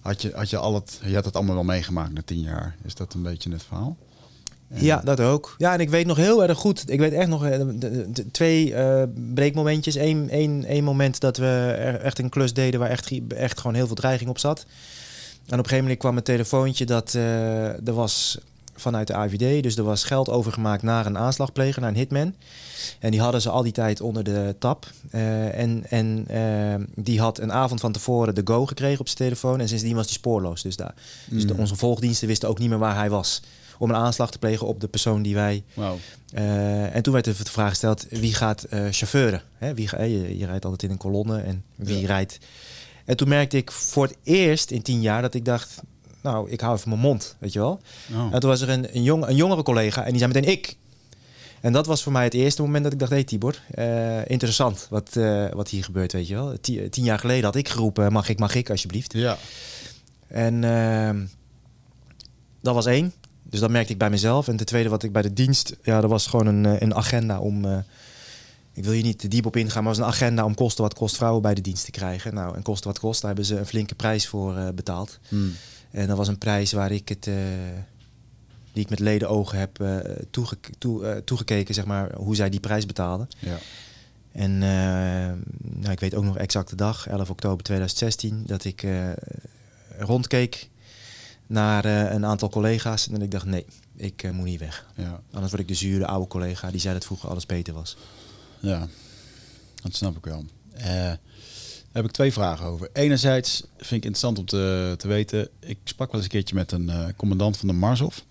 had, 0.00 0.22
je, 0.22 0.32
had 0.34 0.50
je 0.50 0.56
al 0.56 0.74
het... 0.74 1.00
Je 1.04 1.14
had 1.14 1.24
het 1.24 1.34
allemaal 1.36 1.54
wel 1.54 1.64
meegemaakt 1.64 2.12
na 2.12 2.22
tien 2.24 2.40
jaar. 2.40 2.76
Is 2.84 2.94
dat 2.94 3.14
een 3.14 3.22
beetje 3.22 3.50
het 3.52 3.62
verhaal? 3.62 3.96
Ja, 4.76 5.00
dat 5.04 5.20
ook. 5.20 5.54
Ja, 5.58 5.72
en 5.72 5.80
ik 5.80 5.90
weet 5.90 6.06
nog 6.06 6.16
heel 6.16 6.42
erg 6.48 6.58
goed. 6.58 6.90
Ik 6.90 6.98
weet 6.98 7.12
echt 7.12 7.28
nog 7.28 7.44
eh, 7.44 7.60
de- 7.74 8.26
twee 8.32 8.74
eh, 8.74 9.02
breekmomentjes. 9.34 9.94
Eén 9.94 10.30
één, 10.30 10.64
één 10.64 10.84
moment 10.84 11.20
dat 11.20 11.36
we 11.36 11.70
echt 12.02 12.18
een 12.18 12.28
klus 12.28 12.52
deden 12.54 12.80
waar 12.80 12.90
echt, 12.90 13.10
echt 13.28 13.60
gewoon 13.60 13.74
heel 13.76 13.86
veel 13.86 13.94
dreiging 13.96 14.30
op 14.30 14.38
zat. 14.38 14.58
En 14.60 14.64
op 15.44 15.50
een 15.50 15.56
gegeven 15.58 15.78
moment 15.82 15.98
kwam 15.98 16.16
een 16.16 16.22
telefoontje 16.22 16.86
dat 16.86 17.12
er 17.12 17.92
was 17.94 18.38
vanuit 18.74 19.06
de 19.06 19.14
AVD, 19.14 19.62
dus 19.62 19.76
er 19.76 19.84
was 19.84 20.04
geld 20.04 20.28
overgemaakt 20.28 20.82
naar 20.82 21.06
een 21.06 21.18
aanslagpleger, 21.18 21.80
naar 21.80 21.90
een 21.90 21.96
hitman. 21.96 22.34
En 22.98 23.10
die 23.10 23.20
hadden 23.20 23.40
ze 23.42 23.50
al 23.50 23.62
die 23.62 23.72
tijd 23.72 24.00
onder 24.00 24.24
de 24.24 24.56
tap. 24.58 24.90
Eh, 25.10 25.58
en 25.58 25.84
en 25.88 26.24
eh, 26.28 26.84
die 26.94 27.20
had 27.20 27.38
een 27.38 27.52
avond 27.52 27.80
van 27.80 27.92
tevoren 27.92 28.34
de 28.34 28.40
go 28.44 28.66
gekregen 28.66 29.00
op 29.00 29.06
zijn 29.06 29.18
telefoon. 29.18 29.60
En 29.60 29.68
sindsdien 29.68 29.94
was 29.94 30.04
hij 30.04 30.14
spoorloos. 30.14 30.62
Dus, 30.62 30.76
daar, 30.76 30.94
dus 31.30 31.46
de, 31.46 31.52
Mm. 31.54 31.60
onze 31.60 31.76
volgdiensten 31.76 32.28
wisten 32.28 32.48
ook 32.48 32.58
niet 32.58 32.68
meer 32.68 32.78
waar 32.78 32.96
hij 32.96 33.10
was. 33.10 33.42
Om 33.78 33.90
een 33.90 33.96
aanslag 33.96 34.30
te 34.30 34.38
plegen 34.38 34.66
op 34.66 34.80
de 34.80 34.88
persoon 34.88 35.22
die 35.22 35.34
wij 35.34 35.64
eh, 36.32 36.94
en 36.94 37.02
toen 37.02 37.12
werd 37.12 37.24
de 37.24 37.34
vraag 37.34 37.68
gesteld, 37.68 38.06
wie 38.10 38.34
gaat 38.34 38.66
chauffeuren? 38.90 39.42
Hè, 39.58 39.74
wie 39.74 39.88
je, 39.98 40.38
je 40.38 40.46
rijdt 40.46 40.64
altijd 40.64 40.82
in 40.82 40.90
een 40.90 40.96
kolonne 40.96 41.40
en 41.40 41.64
wie 41.76 42.00
Ja. 42.00 42.06
rijdt... 42.06 42.38
En 43.04 43.16
toen 43.16 43.28
merkte 43.28 43.56
ik 43.56 43.70
voor 43.70 44.06
het 44.06 44.16
eerst 44.22 44.70
in 44.70 44.82
tien 44.82 45.00
jaar 45.00 45.22
dat 45.22 45.34
ik 45.34 45.44
dacht... 45.44 45.80
Nou, 46.24 46.50
ik 46.50 46.60
hou 46.60 46.76
even 46.76 46.88
mijn 46.88 47.00
mond, 47.00 47.36
weet 47.38 47.52
je 47.52 47.58
wel. 47.58 47.80
Oh. 48.12 48.28
En 48.32 48.40
toen 48.40 48.50
was 48.50 48.60
er 48.60 48.68
een, 48.68 48.96
een, 48.96 49.02
jong, 49.02 49.26
een 49.26 49.36
jongere 49.36 49.62
collega 49.62 50.04
en 50.04 50.10
die 50.10 50.18
zei 50.18 50.32
meteen 50.32 50.50
ik. 50.52 50.76
En 51.60 51.72
dat 51.72 51.86
was 51.86 52.02
voor 52.02 52.12
mij 52.12 52.24
het 52.24 52.34
eerste 52.34 52.62
moment 52.62 52.84
dat 52.84 52.92
ik 52.92 52.98
dacht... 52.98 53.10
hé 53.10 53.16
hey, 53.16 53.26
Tibor, 53.26 53.60
eh, 53.70 54.28
interessant 54.28 54.86
wat, 54.90 55.16
eh, 55.16 55.46
wat 55.52 55.68
hier 55.68 55.84
gebeurt, 55.84 56.12
weet 56.12 56.28
je 56.28 56.34
wel. 56.34 56.56
Ti- 56.60 56.88
tien 56.88 57.04
jaar 57.04 57.18
geleden 57.18 57.44
had 57.44 57.54
ik 57.56 57.68
geroepen, 57.68 58.12
mag 58.12 58.28
ik, 58.28 58.38
mag 58.38 58.54
ik, 58.54 58.70
alsjeblieft. 58.70 59.12
Ja. 59.12 59.36
En 60.26 60.64
ehm, 60.64 61.24
dat 62.60 62.74
was 62.74 62.86
één. 62.86 63.12
Dus 63.42 63.60
dat 63.60 63.70
merkte 63.70 63.92
ik 63.92 63.98
bij 63.98 64.10
mezelf. 64.10 64.48
En 64.48 64.56
ten 64.56 64.66
tweede 64.66 64.88
wat 64.88 65.02
ik 65.02 65.12
bij 65.12 65.22
de 65.22 65.32
dienst... 65.32 65.76
Ja, 65.82 66.00
dat 66.00 66.10
was 66.10 66.26
gewoon 66.26 66.46
een, 66.46 66.66
eh, 66.66 66.80
een 66.80 66.94
agenda 66.94 67.38
om... 67.40 67.64
eh, 67.64 67.76
ik 68.72 68.84
wil 68.84 68.92
hier 68.92 69.02
niet 69.02 69.18
te 69.18 69.28
diep 69.28 69.46
op 69.46 69.56
ingaan, 69.56 69.82
maar 69.84 69.92
het 69.92 70.00
was 70.00 70.08
een 70.08 70.14
agenda 70.14 70.44
om 70.44 70.54
kosten 70.54 70.82
wat 70.82 70.94
kost 70.94 71.16
vrouwen 71.16 71.42
bij 71.42 71.54
de 71.54 71.60
dienst 71.60 71.84
te 71.84 71.90
krijgen. 71.90 72.34
Nou, 72.34 72.56
en 72.56 72.62
kosten 72.62 72.90
wat 72.90 72.98
kost, 72.98 73.20
daar 73.20 73.30
hebben 73.30 73.46
ze 73.48 73.58
een 73.58 73.66
flinke 73.66 73.94
prijs 73.94 74.26
voor 74.26 74.56
eh, 74.56 74.68
betaald. 74.74 75.18
Hmm. 75.28 75.52
En 75.94 76.06
dat 76.06 76.16
was 76.16 76.28
een 76.28 76.38
prijs 76.38 76.72
waar 76.72 76.90
ik 76.92 77.08
het... 77.08 77.26
eh, 77.26 77.34
die 78.72 78.82
ik 78.82 78.90
met 78.90 78.98
leden 78.98 79.28
ogen 79.28 79.58
heb 79.58 79.80
eh, 79.80 79.96
toege- 80.30 80.56
toe- 80.78 81.06
eh, 81.06 81.16
toegekeken, 81.16 81.74
zeg 81.74 81.84
maar, 81.84 82.14
hoe 82.14 82.36
zij 82.36 82.50
die 82.50 82.60
prijs 82.60 82.86
betaalden. 82.86 83.28
Ja. 83.38 83.56
En 84.32 84.58
nou, 84.58 85.90
ik 85.92 86.00
weet 86.00 86.14
ook 86.14 86.24
nog 86.24 86.36
exact 86.38 86.70
de 86.70 86.76
dag, 86.76 87.06
11 87.06 87.30
oktober 87.30 87.64
2016, 87.64 88.42
dat 88.46 88.64
ik 88.64 88.86
rondkeek 89.98 90.68
naar 91.46 91.84
een 91.84 92.24
aantal 92.24 92.48
collega's. 92.48 93.08
En 93.08 93.22
ik 93.22 93.30
dacht, 93.30 93.44
nee, 93.46 93.66
ik 93.96 94.32
moet 94.32 94.44
niet 94.44 94.60
weg. 94.60 94.86
Ja. 94.94 95.20
Anders 95.32 95.50
word 95.50 95.62
ik 95.62 95.68
de 95.68 95.74
zure 95.74 96.06
oude 96.06 96.26
collega 96.26 96.70
die 96.70 96.80
zei 96.80 96.94
dat 96.94 97.04
vroeger 97.04 97.28
alles 97.28 97.46
beter 97.46 97.74
was. 97.74 97.96
Ja, 98.60 98.88
dat 99.82 99.94
snap 99.94 100.16
ik 100.16 100.24
wel. 100.24 100.44
Eh, 101.94 102.00
heb 102.00 102.04
ik 102.04 102.16
twee 102.16 102.32
vragen 102.32 102.66
over. 102.66 102.88
Enerzijds 102.92 103.60
vind 103.76 103.90
ik 103.90 104.04
interessant 104.04 104.38
om 104.38 104.44
te, 104.44 104.94
te 104.96 105.08
weten. 105.08 105.48
Ik 105.60 105.78
sprak 105.84 106.06
wel 106.06 106.16
eens 106.16 106.24
een 106.24 106.36
keertje 106.36 106.54
met 106.54 106.72
een 106.72 106.88
eh, 106.88 107.06
commandant 107.16 107.56
van 107.56 107.68
de 107.68 107.74
Marshof. 107.74 108.24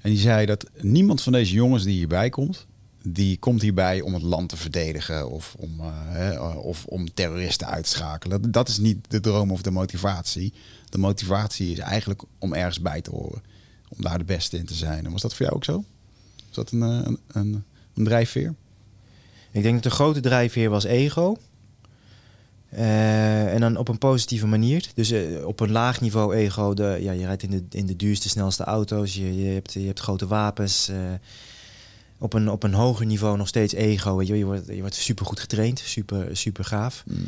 En 0.00 0.10
die 0.10 0.18
zei 0.18 0.46
dat 0.46 0.66
niemand 0.80 1.22
van 1.22 1.32
deze 1.32 1.54
jongens 1.54 1.84
die 1.84 1.94
hierbij 1.94 2.30
komt, 2.30 2.66
die 3.02 3.38
komt 3.38 3.62
hierbij 3.62 4.00
om 4.00 4.14
het 4.14 4.22
land 4.22 4.48
te 4.48 4.56
verdedigen 4.56 5.30
of 5.30 5.54
om, 5.58 5.80
uh, 5.80 5.86
hè, 5.92 6.40
of 6.54 6.84
om 6.84 7.14
terroristen 7.14 7.66
uit 7.66 7.84
te 7.84 7.90
schakelen. 7.90 8.50
Dat, 8.50 8.68
is 8.68 8.78
niet 8.78 8.98
de 9.08 9.20
droom 9.20 9.50
of 9.50 9.62
de 9.62 9.70
motivatie. 9.70 10.52
De 10.88 10.98
motivatie 10.98 11.72
is 11.72 11.78
eigenlijk 11.78 12.22
om 12.38 12.54
ergens 12.54 12.80
bij 12.80 13.00
te 13.00 13.10
horen. 13.10 13.42
Om 13.88 14.02
daar 14.02 14.18
de 14.18 14.24
beste 14.24 14.56
in 14.56 14.66
te 14.66 14.74
zijn. 14.74 15.04
En 15.04 15.12
was 15.12 15.22
dat 15.22 15.34
voor 15.34 15.46
jou 15.46 15.56
ook 15.56 15.64
zo? 15.64 15.84
Was 16.46 16.54
dat 16.54 16.70
een, 16.70 16.80
een, 16.80 17.18
een, 17.26 17.64
een 17.94 18.04
drijfveer? 18.04 18.54
Ik 19.50 19.62
denk 19.62 19.74
dat 19.74 19.82
de 19.82 19.90
grote 19.90 20.20
drijfveer 20.20 20.70
was 20.70 20.84
ego. 20.84 21.36
Uh, 22.74 23.54
en 23.54 23.60
dan 23.60 23.76
op 23.76 23.88
een 23.88 23.98
positieve 23.98 24.46
manier. 24.46 24.88
Dus 24.94 25.12
uh, 25.12 25.46
op 25.46 25.60
een 25.60 25.70
laag 25.70 26.00
niveau 26.00 26.34
ego. 26.34 26.74
De, 26.74 26.98
ja, 27.00 27.12
je 27.12 27.24
rijdt 27.24 27.42
in 27.42 27.50
de, 27.50 27.64
in 27.70 27.86
de 27.86 27.96
duurste, 27.96 28.28
snelste 28.28 28.64
auto's. 28.64 29.14
Je, 29.14 29.42
je, 29.42 29.52
hebt, 29.52 29.72
je 29.72 29.86
hebt 29.86 30.00
grote 30.00 30.26
wapens. 30.26 30.88
Uh, 30.90 30.96
op, 32.18 32.32
een, 32.32 32.50
op 32.50 32.62
een 32.62 32.74
hoger 32.74 33.06
niveau 33.06 33.36
nog 33.36 33.48
steeds 33.48 33.74
ego. 33.74 34.16
Weet 34.16 34.26
je, 34.26 34.38
je, 34.38 34.44
wordt, 34.44 34.66
je 34.66 34.80
wordt 34.80 34.94
super 34.94 35.26
goed 35.26 35.40
getraind. 35.40 35.78
Super, 35.78 36.36
super 36.36 36.64
gaaf. 36.64 37.04
Mm. 37.06 37.26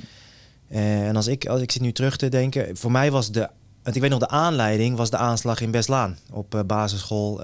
en 0.68 1.16
als 1.16 1.26
ik, 1.26 1.46
als 1.46 1.60
ik 1.60 1.72
zit 1.72 1.82
nu 1.82 1.92
terug 1.92 2.16
te 2.16 2.28
denken. 2.28 2.76
Voor 2.76 2.90
mij 2.90 3.10
was 3.10 3.30
de... 3.30 3.48
Want 3.82 3.96
ik 3.96 4.02
weet 4.02 4.10
nog, 4.10 4.20
de 4.20 4.28
aanleiding 4.28 4.96
was 4.96 5.10
de 5.10 5.16
aanslag 5.16 5.60
in 5.60 5.70
Beslaan. 5.70 6.18
Op 6.30 6.62
basisschool 6.66 7.40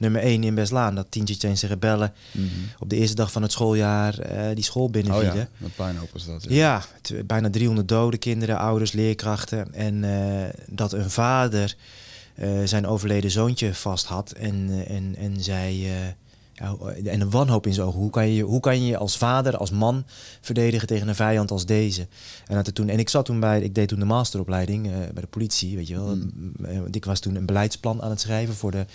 nummer 0.00 0.20
1 0.20 0.44
in 0.44 0.54
Beslaan. 0.54 0.94
Dat 0.94 1.06
tientje 1.08 1.34
Chinese 1.34 1.66
rebellen 1.66 2.12
mm 2.32 2.48
-hmm. 2.48 2.64
op 2.78 2.88
de 2.90 2.96
eerste 2.96 3.14
dag 3.14 3.32
van 3.32 3.42
het 3.42 3.52
schooljaar 3.52 4.32
uh, 4.32 4.54
die 4.54 4.64
school 4.64 4.90
binnenvielen. 4.90 5.32
Oh 5.32 5.38
ja, 5.38 5.48
met 5.56 5.76
puinhoop 5.76 6.10
was 6.12 6.26
dat. 6.26 6.44
Ja, 6.48 6.82
ja 7.02 7.22
bijna 7.24 7.50
300 7.50 7.88
doden, 7.88 8.18
kinderen, 8.18 8.58
ouders, 8.58 8.92
leerkrachten. 8.92 9.74
En 9.74 10.02
uh, 10.02 10.44
dat 10.66 10.92
een 10.92 11.10
vader 11.10 11.76
uh, 12.38 12.48
zijn 12.64 12.86
overleden 12.86 13.30
zoontje 13.30 13.74
vast 13.74 14.06
had 14.06 14.30
en, 14.30 14.84
en, 14.86 15.14
en 15.16 15.42
zij... 15.42 15.86
Ja, 16.60 16.76
en 17.04 17.20
een 17.20 17.30
wanhoop 17.30 17.66
in 17.66 17.72
zijn 17.72 17.86
ogen. 17.86 18.00
Hoe 18.00 18.10
kan, 18.10 18.28
je, 18.28 18.42
hoe 18.42 18.60
kan 18.60 18.84
je 18.84 18.96
als 18.96 19.16
vader, 19.16 19.56
als 19.56 19.70
man 19.70 20.04
verdedigen 20.40 20.86
tegen 20.86 21.08
een 21.08 21.14
vijand 21.14 21.50
als 21.50 21.66
deze? 21.66 22.06
En, 22.46 22.54
dat 22.54 22.74
toen, 22.74 22.88
en 22.88 22.98
ik 22.98 23.08
zat 23.08 23.24
toen 23.24 23.40
bij, 23.40 23.60
ik 23.60 23.74
deed 23.74 23.88
toen 23.88 23.98
de 23.98 24.04
masteropleiding 24.04 24.86
uh, 24.86 24.92
bij 24.92 25.22
de 25.22 25.26
politie, 25.26 25.76
weet 25.76 25.88
je 25.88 25.94
wel. 25.94 26.16
Mm. 26.16 26.86
Ik 26.90 27.04
was 27.04 27.20
toen 27.20 27.34
een 27.34 27.46
beleidsplan 27.46 28.02
aan 28.02 28.10
het 28.10 28.20
schrijven 28.20 28.54
voor 28.54 28.70
de 28.70 28.86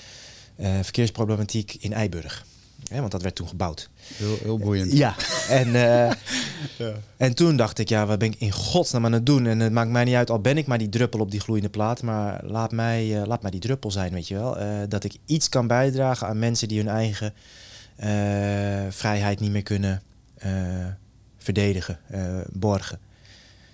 verkeersproblematiek 0.58 1.76
in 1.80 1.94
Eiburg. 1.94 2.46
Want 2.90 3.12
dat 3.12 3.22
werd 3.22 3.36
toen 3.36 3.48
gebouwd. 3.48 3.90
Heel, 4.16 4.38
heel 4.42 4.58
boeiend. 4.58 4.92
Ja, 4.92 5.16
en, 5.50 5.68
uh, 5.68 5.74
ja. 6.78 6.94
en 7.18 7.36
toen 7.36 7.56
dacht 7.56 7.80
ik, 7.80 7.90
ja, 7.90 8.06
wat 8.06 8.20
ben 8.20 8.32
ik 8.32 8.40
in 8.40 8.52
godsnaam 8.52 9.06
aan 9.06 9.12
het 9.12 9.26
doen? 9.26 9.46
En 9.46 9.60
het 9.60 9.72
maakt 9.72 9.90
mij 9.90 10.04
niet 10.04 10.16
uit, 10.16 10.30
al 10.30 10.40
ben 10.40 10.58
ik 10.58 10.68
maar 10.68 10.78
die 10.78 10.90
druppel 10.90 11.20
op 11.20 11.32
die 11.32 11.40
gloeiende 11.40 11.70
plaat, 11.70 12.02
maar 12.02 12.46
laat 12.46 12.72
mij, 12.72 13.08
uh, 13.08 13.26
laat 13.26 13.42
mij 13.42 13.52
die 13.52 13.60
druppel 13.60 13.92
zijn, 13.92 14.14
weet 14.14 14.28
je 14.28 14.36
wel. 14.36 14.62
Uh, 14.62 14.66
dat 14.88 15.04
ik 15.04 15.16
iets 15.26 15.50
kan 15.50 15.68
bijdragen 15.68 16.28
aan 16.28 16.40
mensen 16.40 16.68
die 16.68 16.78
hun 16.78 16.90
eigen 16.90 17.34
vrijheid 18.90 19.40
niet 19.40 19.52
meer 19.52 19.64
kunnen 19.64 20.02
verdedigen, 21.38 22.00
borgen. 22.52 23.00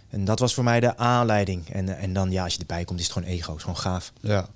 En 0.09 0.25
dat 0.25 0.39
was 0.39 0.53
voor 0.53 0.63
mij 0.63 0.79
de 0.79 0.97
aanleiding. 0.97 1.69
En, 1.69 1.97
en 1.97 2.13
dan, 2.13 2.31
ja, 2.31 2.43
als 2.43 2.53
je 2.53 2.59
erbij 2.59 2.83
komt, 2.83 2.99
is 2.99 3.05
het 3.05 3.13
gewoon 3.13 3.29
ego, 3.29 3.55
is 3.55 3.61
gewoon 3.61 3.77
gaaf. 3.77 4.13
Ja, 4.21 4.49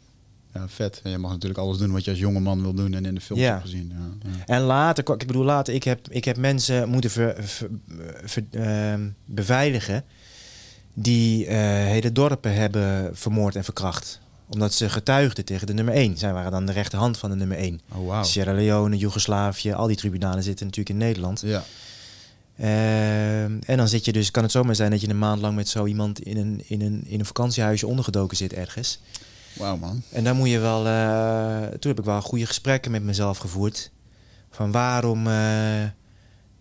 ja, 0.54 0.68
vet. 0.68 1.00
En 1.04 1.12
je 1.12 1.18
mag 1.18 1.32
natuurlijk 1.32 1.60
alles 1.60 1.78
doen 1.78 1.92
wat 1.92 2.04
je 2.04 2.12
als 2.12 2.20
jonge 2.20 2.40
man 2.40 2.62
wil 2.62 2.74
doen 2.74 2.94
en 2.94 3.06
in 3.06 3.16
de 3.16 3.22
film 3.22 3.40
ja. 3.40 3.52
hebt 3.52 3.62
gezien. 3.62 3.94
Ja, 3.96 4.32
ja. 4.32 4.46
En 4.46 4.62
later, 4.62 5.14
ik 5.14 5.28
bedoel 5.28 5.44
later, 5.44 5.74
ik 5.74 5.84
heb, 5.84 6.08
ik 6.10 6.26
heb 6.26 6.38
mensen 6.38 6.90
moeten 6.90 7.10
ver, 7.10 7.36
ver, 7.44 7.70
ver, 8.24 8.44
uh, 8.52 9.06
beveiligen 9.26 10.04
die 10.94 11.46
uh, 11.46 11.52
hele 11.66 12.12
dorpen 12.12 12.54
hebben 12.54 13.16
vermoord 13.16 13.56
en 13.56 13.64
verkracht 13.64 14.22
omdat 14.54 14.74
ze 14.74 14.90
getuigden 14.90 15.46
tegen 15.46 15.68
de 15.68 15.74
nummer 15.74 15.94
1. 15.94 16.18
Zij 16.18 16.34
waren 16.34 16.52
dan 16.52 16.66
de 16.66 16.72
rechterhand 16.72 17.18
van 17.18 17.30
de 17.30 17.36
nummer 17.36 17.58
1. 17.58 17.82
Oh, 17.92 17.98
wow. 17.98 18.26
Sierra 18.26 18.54
Leone, 18.54 18.98
Joegoslavië, 18.98 19.74
al 19.74 19.88
die 19.88 19.96
tribunalen 19.96 20.44
zitten 20.44 20.66
natuurlijk 20.66 20.96
in 20.96 21.06
Nederland. 21.06 21.42
Ja. 21.46 21.64
Uh, 22.60 23.44
en 23.44 23.78
dan 23.78 23.88
zit 23.88 24.06
je 24.06 24.12
dus, 24.12 24.32
kan 24.32 24.44
het 24.44 24.52
zomaar 24.52 24.76
zijn 24.76 24.92
dat 24.92 25.02
je 25.02 25.10
een 25.10 25.18
maand 25.18 25.42
lang 25.42 25.56
met 25.56 25.70
zo 25.70 25.86
iemand 25.86 26.20
in 26.20 26.38
een, 26.38 26.62
in 26.68 26.82
een, 26.82 27.04
in 27.06 27.20
een 27.20 27.26
vakantiehuisje 27.26 27.88
ondergedoken 27.88 28.38
zit 28.38 28.54
ergens. 28.54 29.00
Wauw 29.54 29.78
man. 29.78 30.02
En 30.10 30.24
dan 30.24 30.36
moet 30.36 30.50
je 30.50 30.60
wel. 30.60 30.86
Uh, 30.88 31.68
toen 31.68 31.92
heb 31.92 32.00
ik 32.00 32.06
wel 32.06 32.22
goede 32.22 32.46
gesprekken 32.46 32.92
met 32.92 33.04
mezelf 33.04 33.38
gevoerd. 33.38 33.92
Van 34.50 34.72
waarom 34.72 35.28
uh, 35.28 35.34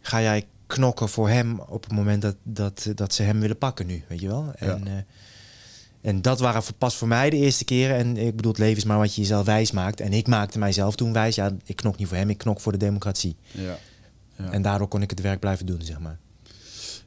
ga 0.01 0.21
jij 0.21 0.47
knokken 0.67 1.09
voor 1.09 1.29
hem 1.29 1.61
op 1.61 1.83
het 1.83 1.93
moment 1.93 2.23
dat, 2.23 2.37
dat, 2.43 2.87
dat 2.95 3.15
ze 3.15 3.23
hem 3.23 3.41
willen 3.41 3.59
pakken 3.59 3.87
nu, 3.87 4.05
weet 4.09 4.21
je 4.21 4.29
wel? 4.29 4.53
En, 4.55 4.83
ja. 4.85 4.91
uh, 4.91 4.99
en 6.01 6.23
dat 6.23 6.41
waren 6.41 6.63
pas 6.79 6.97
voor 6.97 7.09
mij 7.09 7.31
de 7.31 7.37
eerste 7.37 7.65
keren. 7.65 7.97
En 7.97 8.17
ik 8.17 8.37
bedoel, 8.37 8.53
het 8.53 8.61
leven 8.61 8.77
is 8.77 8.85
maar 8.85 8.99
wat 8.99 9.15
je 9.15 9.21
jezelf 9.21 9.47
wijs 9.47 9.71
maakt. 9.71 10.01
En 10.01 10.13
ik 10.13 10.27
maakte 10.27 10.59
mijzelf 10.59 10.97
toen 10.97 11.13
wijs. 11.13 11.35
Ja, 11.35 11.53
ik 11.65 11.77
knok 11.77 11.97
niet 11.97 12.09
voor 12.09 12.17
hem, 12.17 12.31
ik 12.31 12.39
knok 12.39 12.61
voor 12.61 12.73
de 12.73 12.79
democratie. 12.79 13.37
Ja. 13.51 13.79
ja. 14.37 14.51
En 14.51 14.63
daardoor 14.63 14.89
kon 14.89 15.03
ik 15.03 15.11
het 15.11 15.21
werk 15.21 15.41
blijven 15.41 15.67
doen, 15.67 15.83
zeg 15.83 15.99
maar. 15.99 16.19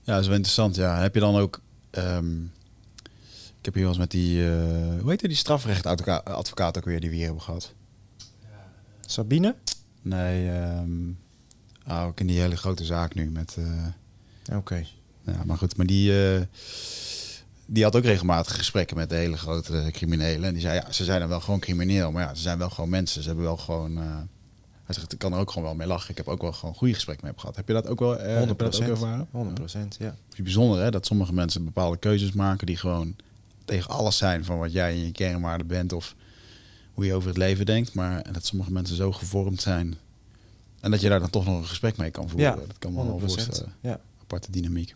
Ja, 0.04 0.14
dat 0.14 0.22
is 0.22 0.28
wel 0.28 0.36
interessant. 0.36 0.76
Ja. 0.76 1.02
Heb 1.02 1.14
je 1.14 1.20
dan 1.20 1.36
ook... 1.36 1.62
Um 1.92 2.54
ik 2.65 2.65
heb 3.66 3.74
hier 3.74 3.84
wel 3.84 3.92
eens 3.92 4.02
met 4.02 4.12
die, 4.12 4.38
uh, 4.38 5.02
hoe 5.02 5.10
heet 5.10 5.20
die 5.20 5.36
strafrechtadvocaat 5.36 6.78
ook 6.78 6.86
weer 6.86 7.00
die 7.00 7.10
we 7.10 7.16
hier 7.16 7.26
hebben 7.26 7.44
gehad? 7.44 7.74
Sabine? 9.06 9.56
Nee, 10.02 10.50
um, 10.50 11.18
oh, 11.88 12.04
ook 12.04 12.20
in 12.20 12.28
die 12.28 12.40
hele 12.40 12.58
grote 12.58 12.86
zaak 12.86 13.14
nu 13.14 13.32
met... 13.32 13.56
Uh, 13.60 13.66
Oké. 14.46 14.58
Okay. 14.58 14.88
Ja, 15.26 15.44
maar 15.46 15.58
goed, 15.58 15.78
maar 15.78 15.86
die, 15.86 16.12
uh, 16.12 16.42
die 17.66 17.84
had 17.84 17.96
ook 17.96 18.04
regelmatig 18.04 18.56
gesprekken 18.58 18.98
met 18.98 19.10
de 19.10 19.16
hele 19.16 19.38
grote 19.38 19.90
criminelen. 19.92 20.44
En 20.44 20.54
die 20.54 20.62
zei, 20.62 20.76
ja, 20.76 20.92
ze 20.92 21.04
zijn 21.04 21.20
dan 21.20 21.30
wel 21.30 21.40
gewoon 21.40 21.60
crimineel, 21.60 22.12
maar 22.12 22.24
ja, 22.24 22.34
ze 22.34 22.42
zijn 22.42 22.58
wel 22.58 22.70
gewoon 22.70 22.90
mensen. 22.90 23.22
Ze 23.22 23.28
hebben 23.28 23.46
wel 23.46 23.58
gewoon... 23.58 23.98
hij 24.84 24.96
zegt, 24.96 25.14
ik 25.14 25.20
kan 25.20 25.34
er 25.34 25.40
ook 25.40 25.50
gewoon 25.52 25.68
wel 25.68 25.76
mee 25.76 25.88
lachen. 25.88 26.10
Ik 26.10 26.18
heb 26.18 26.28
ook 26.28 26.42
wel 26.42 26.54
gewoon 26.54 26.76
goede 26.76 26.94
gesprekken 26.94 27.26
mee 27.26 27.34
gehad. 27.38 27.56
Heb 27.56 27.68
je 27.68 27.74
dat 27.74 27.88
ook 27.88 28.00
wel, 28.00 28.26
uh, 28.26 28.42
100%, 28.42 28.48
heb 28.48 28.48
je 28.48 28.56
dat 28.56 28.82
ook 28.82 28.88
ervaren? 28.88 29.28
100%, 29.32 29.98
ja. 29.98 30.16
ja. 30.30 30.44
bijzonder 30.44 30.82
hè, 30.82 30.92
dat 30.92 31.06
sommige 31.06 31.34
mensen 31.34 31.64
bepaalde 31.64 31.98
keuzes 31.98 32.32
maken 32.32 32.66
die 32.66 32.78
gewoon 32.78 33.16
tegen 33.66 33.90
alles 33.90 34.18
zijn 34.18 34.46
van 34.46 34.58
wat 34.58 34.72
jij 34.72 34.96
in 34.96 35.06
je 35.06 35.12
kernwaarde 35.12 35.64
bent 35.64 35.94
of 35.94 36.16
hoe 36.94 37.06
je 37.06 37.14
over 37.14 37.28
het 37.28 37.38
leven 37.38 37.66
denkt. 37.66 37.94
Maar 37.94 38.34
dat 38.34 38.46
sommige 38.46 38.72
mensen 38.72 38.96
zo 38.96 39.12
gevormd 39.12 39.62
zijn. 39.62 39.96
En 40.80 40.92
dat 40.92 41.02
je 41.02 41.10
daar 41.10 41.20
dan 41.20 41.30
toch 41.30 41.46
nog 41.46 41.58
een 41.58 41.68
gesprek 41.68 41.98
mee 41.98 42.12
kan 42.12 42.30
voeren. 42.30 42.50
Ja, 42.50 42.56
dat 42.56 42.80
kan 42.80 42.94
me 42.94 43.06
wel 43.06 43.20
voorstellen. 43.20 43.74
Ja. 43.82 44.00
Aparte 44.22 44.52
dynamiek. 44.52 44.96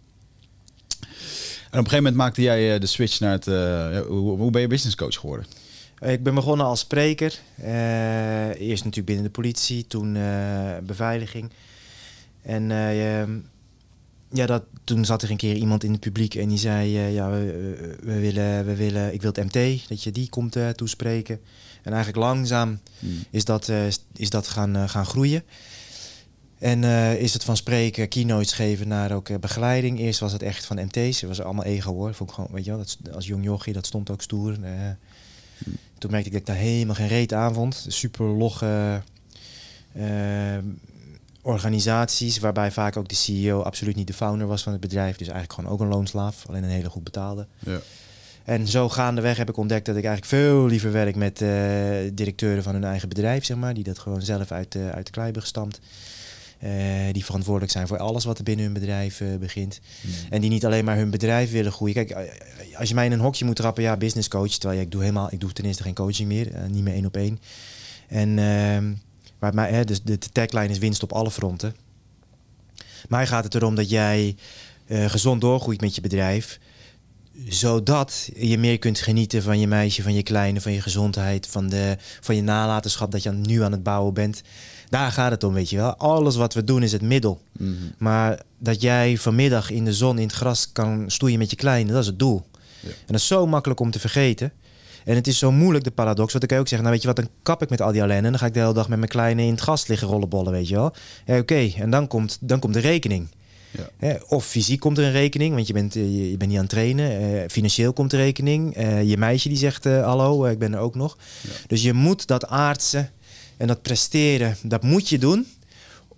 En 1.72 1.80
op 1.80 1.86
een 1.86 1.92
gegeven 1.92 1.96
moment 1.96 2.16
maakte 2.16 2.42
jij 2.42 2.74
eh, 2.74 2.80
de 2.80 2.88
switch 2.88 3.20
naar 3.20 3.32
het... 3.32 3.48
Uh, 3.48 4.00
hoe, 4.00 4.38
hoe, 4.38 4.52
ben 4.52 4.62
je 4.62 4.68
business 4.68 4.96
coach 4.96 5.16
geworden? 5.16 5.46
Ik 6.00 6.24
ben 6.24 6.34
begonnen 6.34 6.66
als 6.66 6.80
spreker. 6.80 7.40
Uh, 7.60 8.60
eerst 8.60 8.84
natuurlijk 8.84 9.06
binnen 9.06 9.26
de 9.26 9.32
politie, 9.32 9.88
toen 9.88 10.14
beveiliging. 10.84 11.52
En 12.42 12.70
ja, 14.32 14.46
dat, 14.46 14.64
toen 14.90 15.06
zat 15.06 15.22
er 15.22 15.32
een 15.32 15.38
keer 15.38 15.56
iemand 15.56 15.84
in 15.84 15.92
het 15.92 16.00
publiek 16.00 16.36
en 16.36 16.50
die 16.50 16.58
zei: 16.58 16.96
uh, 16.96 17.14
Ja, 17.14 17.30
we, 17.30 17.98
we, 18.02 18.20
willen, 18.20 18.66
we 18.66 18.76
willen, 18.76 19.14
ik 19.14 19.22
wil 19.22 19.32
het 19.36 19.54
MT, 19.54 19.88
dat 19.90 20.04
je 20.04 20.12
die 20.12 20.30
komt 20.30 20.56
uh, 20.56 20.70
toespreken. 20.70 21.40
En 21.82 21.94
eigenlijk 21.94 22.24
langzaam 22.24 22.80
hmm. 23.00 23.24
is 23.30 23.46
dat, 23.46 23.68
uh, 23.68 23.86
is 24.16 24.30
dat 24.30 24.48
gaan, 24.48 24.90
gaan 24.90 25.06
groeien. 25.06 25.44
En 26.60 26.84
is 27.18 27.34
het 27.34 27.44
van 27.44 27.58
spreken, 27.58 28.08
keynotes 28.08 28.52
geven 28.52 28.88
naar 28.88 29.12
ook 29.12 29.40
begeleiding. 29.40 30.00
Eerst 30.00 30.20
was 30.20 30.32
het 30.32 30.42
echt 30.42 30.66
van 30.66 30.84
MT's, 30.84 31.22
het 31.22 31.30
was 31.30 31.42
allemaal 31.42 31.64
ego 31.64 31.94
hoor. 31.94 32.14
Vond 32.14 32.30
ik 32.30 32.36
gewoon, 32.36 32.52
weet 32.54 32.66
je 32.66 32.72
wel, 32.72 32.80
dat, 32.80 33.16
als 33.16 33.28
jong 33.28 33.44
jochie, 33.44 33.74
dat 33.74 33.86
stond 33.86 34.10
ook 34.10 34.22
stoer. 34.22 34.54
Hmm. 34.54 34.98
Toen 35.98 36.12
merkte 36.12 36.30
ik 36.30 36.32
dat 36.32 36.42
ik 36.42 36.46
daar 36.46 36.56
helemaal 36.56 36.96
geen 36.96 37.08
reet 37.08 37.34
aan 37.34 37.54
vond. 37.54 37.86
Super 37.88 38.26
logge 38.26 39.02
organisaties 41.42 42.40
waarbij 42.40 42.72
vaak 42.72 42.98
ook 42.98 43.10
de 43.10 43.16
CEO 43.16 43.62
absoluut 43.62 43.96
niet 43.96 44.08
de 44.08 44.14
founder 44.14 44.48
was 44.48 44.64
van 44.64 44.72
het 44.72 44.82
bedrijf. 44.82 45.18
Dus 45.18 45.28
eigenlijk 45.28 45.54
gewoon 45.54 45.72
ook 45.72 45.80
een 45.80 45.88
loonslaaf, 45.88 46.46
alleen 46.48 46.64
een 46.64 46.70
hele 46.70 46.90
goed 46.90 47.04
betaalde. 47.04 47.48
Ja. 47.60 47.80
En 48.44 48.68
zo 48.68 48.90
gaandeweg 48.90 49.38
heb 49.38 49.50
ik 49.50 49.58
ontdekt 49.58 49.86
dat 49.86 49.96
ik 49.96 50.04
eigenlijk 50.04 50.34
veel 50.44 50.66
liever 50.66 50.92
werk 50.92 51.16
met 51.16 51.42
uh, 51.42 51.50
directeuren 52.14 52.64
van 52.64 52.74
hun 52.74 52.84
eigen 52.84 53.10
bedrijf, 53.10 53.46
zeg 53.46 53.58
maar, 53.58 53.74
die 53.74 53.84
dat 53.84 54.00
gewoon 54.00 54.22
zelf 54.22 54.52
uit, 54.52 54.76
uh, 54.76 54.90
uit 54.90 55.06
de 55.06 55.12
klei 55.12 55.26
hebben 55.26 55.42
gestampt. 55.42 55.80
Uh, 56.64 56.72
die 57.12 57.26
verantwoordelijk 57.26 57.72
zijn 57.72 57.88
voor 57.88 57.98
alles 57.98 58.26
wat 58.26 58.38
er 58.38 58.44
binnen 58.44 58.66
hun 58.66 58.74
bedrijf 58.74 59.22
begint. 59.40 59.80
Hmm. 60.02 60.12
En 60.30 60.42
die 60.42 60.50
niet 60.50 60.66
alleen 60.66 60.86
maar 60.86 60.98
hun 60.98 61.10
bedrijf 61.10 61.52
willen 61.52 61.72
groeien. 61.72 61.94
Kijk, 61.94 62.36
als 62.78 62.90
je 62.90 62.96
mij 62.96 63.06
in 63.06 63.12
een 63.12 63.20
hokje 63.20 63.46
moet 63.46 63.56
trappen, 63.56 63.84
ja, 63.84 63.98
business 63.98 64.28
coach. 64.28 64.52
Terwijl 64.52 64.80
ja, 64.80 64.86
ik 64.86 64.92
doe 64.92 65.02
helemaal, 65.02 65.28
ik 65.32 65.40
doe 65.40 65.54
ten 65.54 65.66
eerste 65.66 65.84
geen 65.84 65.94
coaching 65.94 66.28
meer, 66.28 66.52
niet 66.70 66.84
meer 66.84 66.94
één 66.94 67.06
op 67.06 67.18
één. 67.18 67.40
En 68.08 68.38
maar 69.40 69.54
mij, 69.54 69.72
hè, 69.72 69.84
dus 69.84 70.02
de, 70.04 70.18
de 70.18 70.30
tagline 70.32 70.70
is 70.70 70.78
winst 70.78 71.04
op 71.04 71.14
alle 71.14 71.32
fronten. 71.32 71.76
Mij 73.08 73.28
gaat 73.28 73.44
het 73.44 73.56
erom 73.56 73.76
dat 73.76 73.90
jij 73.90 74.36
uh, 74.88 75.10
gezond 75.10 75.42
doorgroeit 75.42 75.82
met 75.82 75.96
je 75.96 76.02
bedrijf. 76.02 76.60
Zodat 77.48 78.30
je 78.36 78.58
meer 78.58 78.80
kunt 78.80 79.00
genieten 79.00 79.44
van 79.44 79.60
je 79.60 79.68
meisje, 79.68 80.04
van 80.04 80.14
je 80.14 80.24
kleine, 80.24 80.62
van 80.62 80.72
je 80.72 80.82
gezondheid, 80.82 81.48
van, 81.48 81.70
de, 81.70 81.98
van 82.22 82.36
je 82.36 82.42
nalatenschap 82.42 83.12
dat 83.12 83.24
je 83.24 83.32
nu 83.32 83.64
aan 83.64 83.72
het 83.72 83.84
bouwen 83.84 84.14
bent. 84.14 84.42
Daar 84.90 85.12
gaat 85.12 85.32
het 85.32 85.44
om, 85.44 85.54
weet 85.54 85.70
je 85.70 85.76
wel. 85.76 85.96
Alles 85.96 86.36
wat 86.36 86.54
we 86.54 86.64
doen 86.64 86.84
is 86.84 86.92
het 86.92 87.02
middel. 87.02 87.42
Mm 87.52 87.78
-hmm. 87.78 87.94
Maar 87.98 88.42
dat 88.58 88.82
jij 88.82 89.18
vanmiddag 89.18 89.70
in 89.70 89.86
de 89.86 89.94
zon, 89.94 90.18
in 90.18 90.28
het 90.28 90.36
gras 90.36 90.72
kan 90.72 91.12
stoeien 91.12 91.40
met 91.40 91.50
je 91.50 91.56
kleine, 91.56 91.92
dat 91.92 92.02
is 92.02 92.08
het 92.08 92.20
doel. 92.20 92.46
Ja. 92.80 92.90
En 92.90 92.96
dat 93.06 93.16
is 93.16 93.28
zo 93.28 93.48
makkelijk 93.48 93.80
om 93.80 93.92
te 93.92 94.00
vergeten. 94.00 94.52
En 95.10 95.16
het 95.16 95.28
is 95.28 95.38
zo 95.38 95.52
moeilijk, 95.52 95.84
de 95.84 95.92
paradox. 95.92 96.34
Wat 96.34 96.44
ik 96.44 96.52
ook 96.52 96.68
zeg, 96.68 96.80
nou 96.80 96.92
weet 96.92 97.02
je 97.02 97.08
wat, 97.08 97.16
dan 97.16 97.30
kap 97.44 97.62
ik 97.62 97.70
met 97.70 97.82
al 97.82 97.92
die 97.92 98.02
ellende. 98.02 98.24
En 98.26 98.32
dan 98.32 98.40
ga 98.40 98.46
ik 98.46 98.54
de 98.54 98.60
hele 98.60 98.74
dag 98.74 98.90
met 98.90 98.98
mijn 98.98 99.10
kleine 99.10 99.42
in 99.42 99.52
het 99.52 99.62
gas 99.62 99.88
liggen 99.88 100.08
rollenbollen, 100.08 100.52
weet 100.52 100.68
je 100.68 100.76
wel. 100.76 100.94
Ja, 101.26 101.38
Oké, 101.38 101.72
en 101.78 101.90
dan 101.90 102.08
komt, 102.08 102.38
dan 102.42 102.60
komt 102.60 102.74
de 102.74 102.80
rekening. 102.80 103.28
Ja. 103.72 103.90
Hè, 103.98 104.16
Of 104.28 104.46
fysiek 104.46 104.80
komt 104.80 104.98
er 104.98 105.04
een 105.04 105.12
rekening, 105.12 105.56
want 105.56 105.68
je 105.68 105.74
bent, 105.74 105.96
eh, 105.96 106.02
je, 106.02 106.30
je 106.32 106.38
bent 106.38 106.50
niet 106.50 106.60
aan 106.60 106.66
het 106.66 106.74
trainen. 106.74 107.20
Eh, 107.20 107.50
financieel 107.50 107.94
komt 107.94 108.12
de 108.12 108.18
rekening. 108.18 108.76
Eh, 108.76 109.04
je 109.04 109.18
meisje 109.18 109.50
die 109.50 109.58
zegt, 109.58 109.84
hallo, 109.84 110.46
ik 110.46 110.60
ben 110.60 110.74
er 110.74 110.80
ook 110.80 110.96
nog. 110.96 111.18
Ja. 111.42 111.50
Dus 111.68 111.82
je 111.82 111.94
moet 111.94 112.28
dat 112.28 112.48
aardse 112.48 113.10
en 113.58 113.68
dat 113.68 113.82
presteren, 113.82 114.58
dat 114.64 114.84
moet 114.84 115.10
je 115.10 115.18
doen 115.18 115.48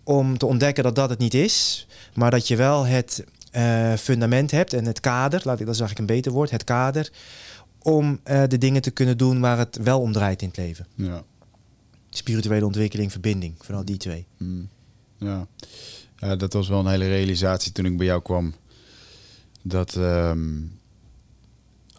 om 0.04 0.38
te 0.38 0.46
ontdekken 0.46 0.84
dat 0.84 0.96
dat 0.96 1.10
het 1.10 1.20
niet 1.20 1.34
is. 1.34 1.88
Maar 2.14 2.32
dat 2.32 2.48
je 2.48 2.56
wel 2.56 2.86
het 2.86 3.24
fundament 4.00 4.52
hebt 4.52 4.74
en 4.74 4.86
het 4.86 5.00
kader, 5.00 5.42
laat 5.44 5.60
ik 5.60 5.66
dat 5.66 5.76
is 5.76 5.82
eigenlijk 5.82 6.10
een 6.10 6.16
beter 6.16 6.32
woord, 6.32 6.52
het 6.52 6.64
kader, 6.64 7.12
om 7.84 8.20
eh, 8.24 8.44
de 8.48 8.58
dingen 8.58 8.82
te 8.82 8.92
kunnen 8.92 9.18
doen 9.18 9.40
waar 9.40 9.58
het 9.58 9.78
wel 9.84 10.02
om 10.02 10.12
draait 10.12 10.42
in 10.42 10.48
het 10.48 10.58
leven. 10.58 10.88
Ja. 10.96 11.24
Spirituele 12.10 12.66
ontwikkeling, 12.66 13.12
verbinding, 13.12 13.54
vooral 13.58 13.86
die 13.86 13.98
twee. 13.98 14.26
Mm. 14.38 14.70
Ja. 15.18 15.48
ja, 16.18 16.36
dat 16.36 16.54
was 16.54 16.68
wel 16.68 16.80
een 16.80 16.88
hele 16.88 17.08
realisatie 17.08 17.72
toen 17.72 17.86
ik 17.86 17.98
bij 17.98 18.06
jou 18.06 18.22
kwam. 18.22 18.54
Dat 19.62 19.96
ehm, 19.96 20.60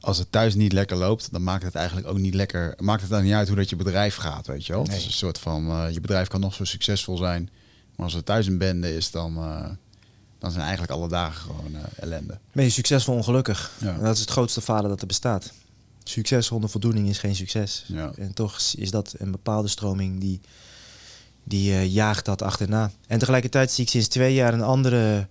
als 0.01 0.19
het 0.19 0.33
thuis 0.33 0.55
niet 0.55 0.73
lekker 0.73 0.97
loopt, 0.97 1.33
dan 1.33 1.43
maakt 1.43 1.63
het 1.63 1.75
eigenlijk 1.75 2.07
ook 2.07 2.19
niet 2.19 2.35
lekker. 2.35 2.75
Maakt 2.79 3.01
het 3.01 3.11
dan 3.11 3.23
niet 3.23 3.33
uit 3.33 3.49
hoe 3.49 3.57
dat 3.57 3.71
je 3.71 3.77
bedrijf 3.77 4.17
gaat, 4.17 4.47
weet 4.47 4.67
je 4.67 4.73
wel? 4.73 4.83
Het 4.83 4.93
is 4.93 5.05
een 5.05 5.13
soort 5.13 5.39
van 5.39 5.89
je 5.93 6.01
bedrijf 6.01 6.29
kan 6.29 6.41
nog 6.41 6.55
zo 6.55 6.65
succesvol 6.65 7.17
zijn, 7.17 7.51
maar 7.97 8.05
als 8.05 8.15
het 8.15 8.27
thuis 8.27 8.47
een 8.47 8.59
bende 8.59 8.95
is, 8.95 9.11
dan, 9.11 9.37
eh, 9.37 9.69
dan 10.39 10.51
zijn 10.51 10.63
eigenlijk 10.63 10.93
alle 10.93 11.09
dagen 11.09 11.41
gewoon 11.41 11.75
eh, 11.75 11.81
ellende. 11.95 12.39
Ben 12.53 12.65
je 12.65 12.71
succesvol 12.71 13.15
ongelukkig? 13.15 13.73
Ja. 13.81 13.95
En 13.95 14.03
dat 14.03 14.15
is 14.15 14.21
het 14.21 14.31
grootste 14.31 14.61
falen 14.61 14.91
dat 14.91 15.01
er 15.01 15.07
bestaat. 15.07 15.53
Succes 16.05 16.47
zonder 16.47 16.71
voldoening 16.71 17.09
is 17.09 17.19
geen 17.19 17.37
succes. 17.37 17.85
Ja. 17.87 18.13
En 18.17 18.35
toch 18.35 18.59
is 18.77 18.91
dat 18.91 19.15
een 19.19 19.31
bepaalde 19.31 19.69
stroming 19.69 20.21
die, 20.21 20.41
die 21.45 21.73
eh, 21.73 21.93
jaagt 21.93 22.25
dat 22.25 22.43
achterna. 22.43 22.91
En 23.07 23.19
tegelijkertijd 23.19 23.71
zie 23.71 23.85
ik 23.85 23.91
sinds 23.91 24.09
twee 24.09 24.35
jaar 24.35 24.53
een 24.53 24.63
andere 24.63 25.27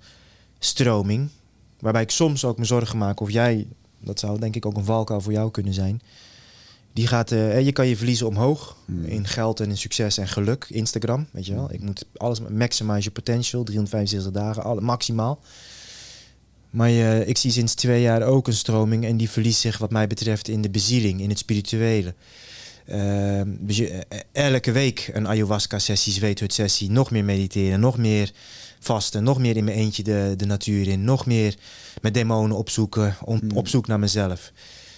stroming. 0.59 1.29
Waarbij 1.79 2.01
ik 2.01 2.11
soms 2.11 2.45
ook 2.45 2.57
me 2.57 2.65
zorgen 2.65 2.97
maak 2.97 3.19
of 3.19 3.29
jij, 3.31 3.67
dat 3.99 4.19
zou 4.19 4.39
denk 4.39 4.55
ik 4.55 4.65
ook 4.65 4.77
een 4.77 4.85
valkuil 4.85 5.21
voor 5.21 5.31
jou 5.31 5.51
kunnen 5.51 5.73
zijn. 5.73 6.01
Die 6.93 7.07
gaat, 7.07 7.31
eh, 7.31 7.61
je 7.65 7.71
kan 7.71 7.87
je 7.87 7.97
verliezen 7.97 8.27
omhoog 8.27 8.75
Hmm. 8.85 9.03
in 9.05 9.27
geld 9.27 9.59
en 9.59 9.69
in 9.69 9.77
succes 9.77 10.17
en 10.17 10.27
geluk. 10.27 10.65
Instagram, 10.69 11.27
weet 11.31 11.45
je 11.45 11.53
wel. 11.53 11.73
Ik 11.73 11.81
moet 11.81 12.05
alles 12.17 12.39
maximize 12.39 12.99
your 12.99 13.11
potential, 13.11 13.63
365 13.63 14.31
dagen, 14.31 14.63
alle, 14.63 14.81
maximaal. 14.81 15.39
Maar 16.71 16.89
je, 16.89 17.23
ik 17.25 17.37
zie 17.37 17.51
sinds 17.51 17.73
twee 17.73 18.01
jaar 18.01 18.23
ook 18.23 18.47
een 18.47 18.53
stroming 18.53 19.05
en 19.05 19.17
die 19.17 19.29
verliest 19.29 19.59
zich 19.59 19.77
wat 19.77 19.91
mij 19.91 20.07
betreft 20.07 20.47
in 20.47 20.61
de 20.61 20.69
bezieling, 20.69 21.21
in 21.21 21.29
het 21.29 21.37
spirituele. 21.37 22.13
Ehm, 22.85 23.49
dus 23.59 23.77
je- 23.77 23.89
eh, 24.07 24.19
elke 24.31 24.71
week 24.71 25.09
een 25.13 25.27
ayahuasca-sessie, 25.27 26.13
zweethut-sessie, 26.13 26.91
nog 26.91 27.11
meer 27.11 27.23
mediteren, 27.25 27.79
nog 27.79 27.97
meer 27.97 28.31
vasten, 28.79 29.23
nog 29.23 29.39
meer 29.39 29.57
in 29.57 29.63
mijn 29.63 29.77
eentje 29.77 30.03
de, 30.03 30.33
de 30.37 30.45
natuur 30.45 30.87
in, 30.87 31.03
nog 31.03 31.25
meer 31.25 31.55
met 32.01 32.13
demonen 32.13 32.57
opzoeken, 32.57 33.15
Hmm. 33.25 33.51
op 33.53 33.67
zoek 33.67 33.87
naar 33.87 33.99
mezelf. 33.99 34.51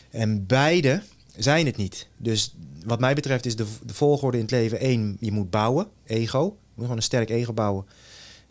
En 0.09 0.45
beide 0.45 1.01
zijn 1.37 1.65
het 1.65 1.77
niet. 1.77 2.07
Dus 2.17 2.53
wat 2.85 2.99
mij 2.99 3.13
betreft 3.13 3.45
is 3.45 3.55
de, 3.55 3.65
de 3.85 3.93
volgorde 3.93 4.37
in 4.37 4.43
het 4.43 4.51
leven 4.51 4.79
één, 4.79 5.17
je 5.19 5.31
moet 5.31 5.49
bouwen, 5.49 5.87
ego. 6.05 6.43
Je 6.43 6.51
moet 6.73 6.81
gewoon 6.83 6.97
een 6.97 7.03
sterk 7.03 7.29
ego 7.29 7.53
bouwen. 7.53 7.85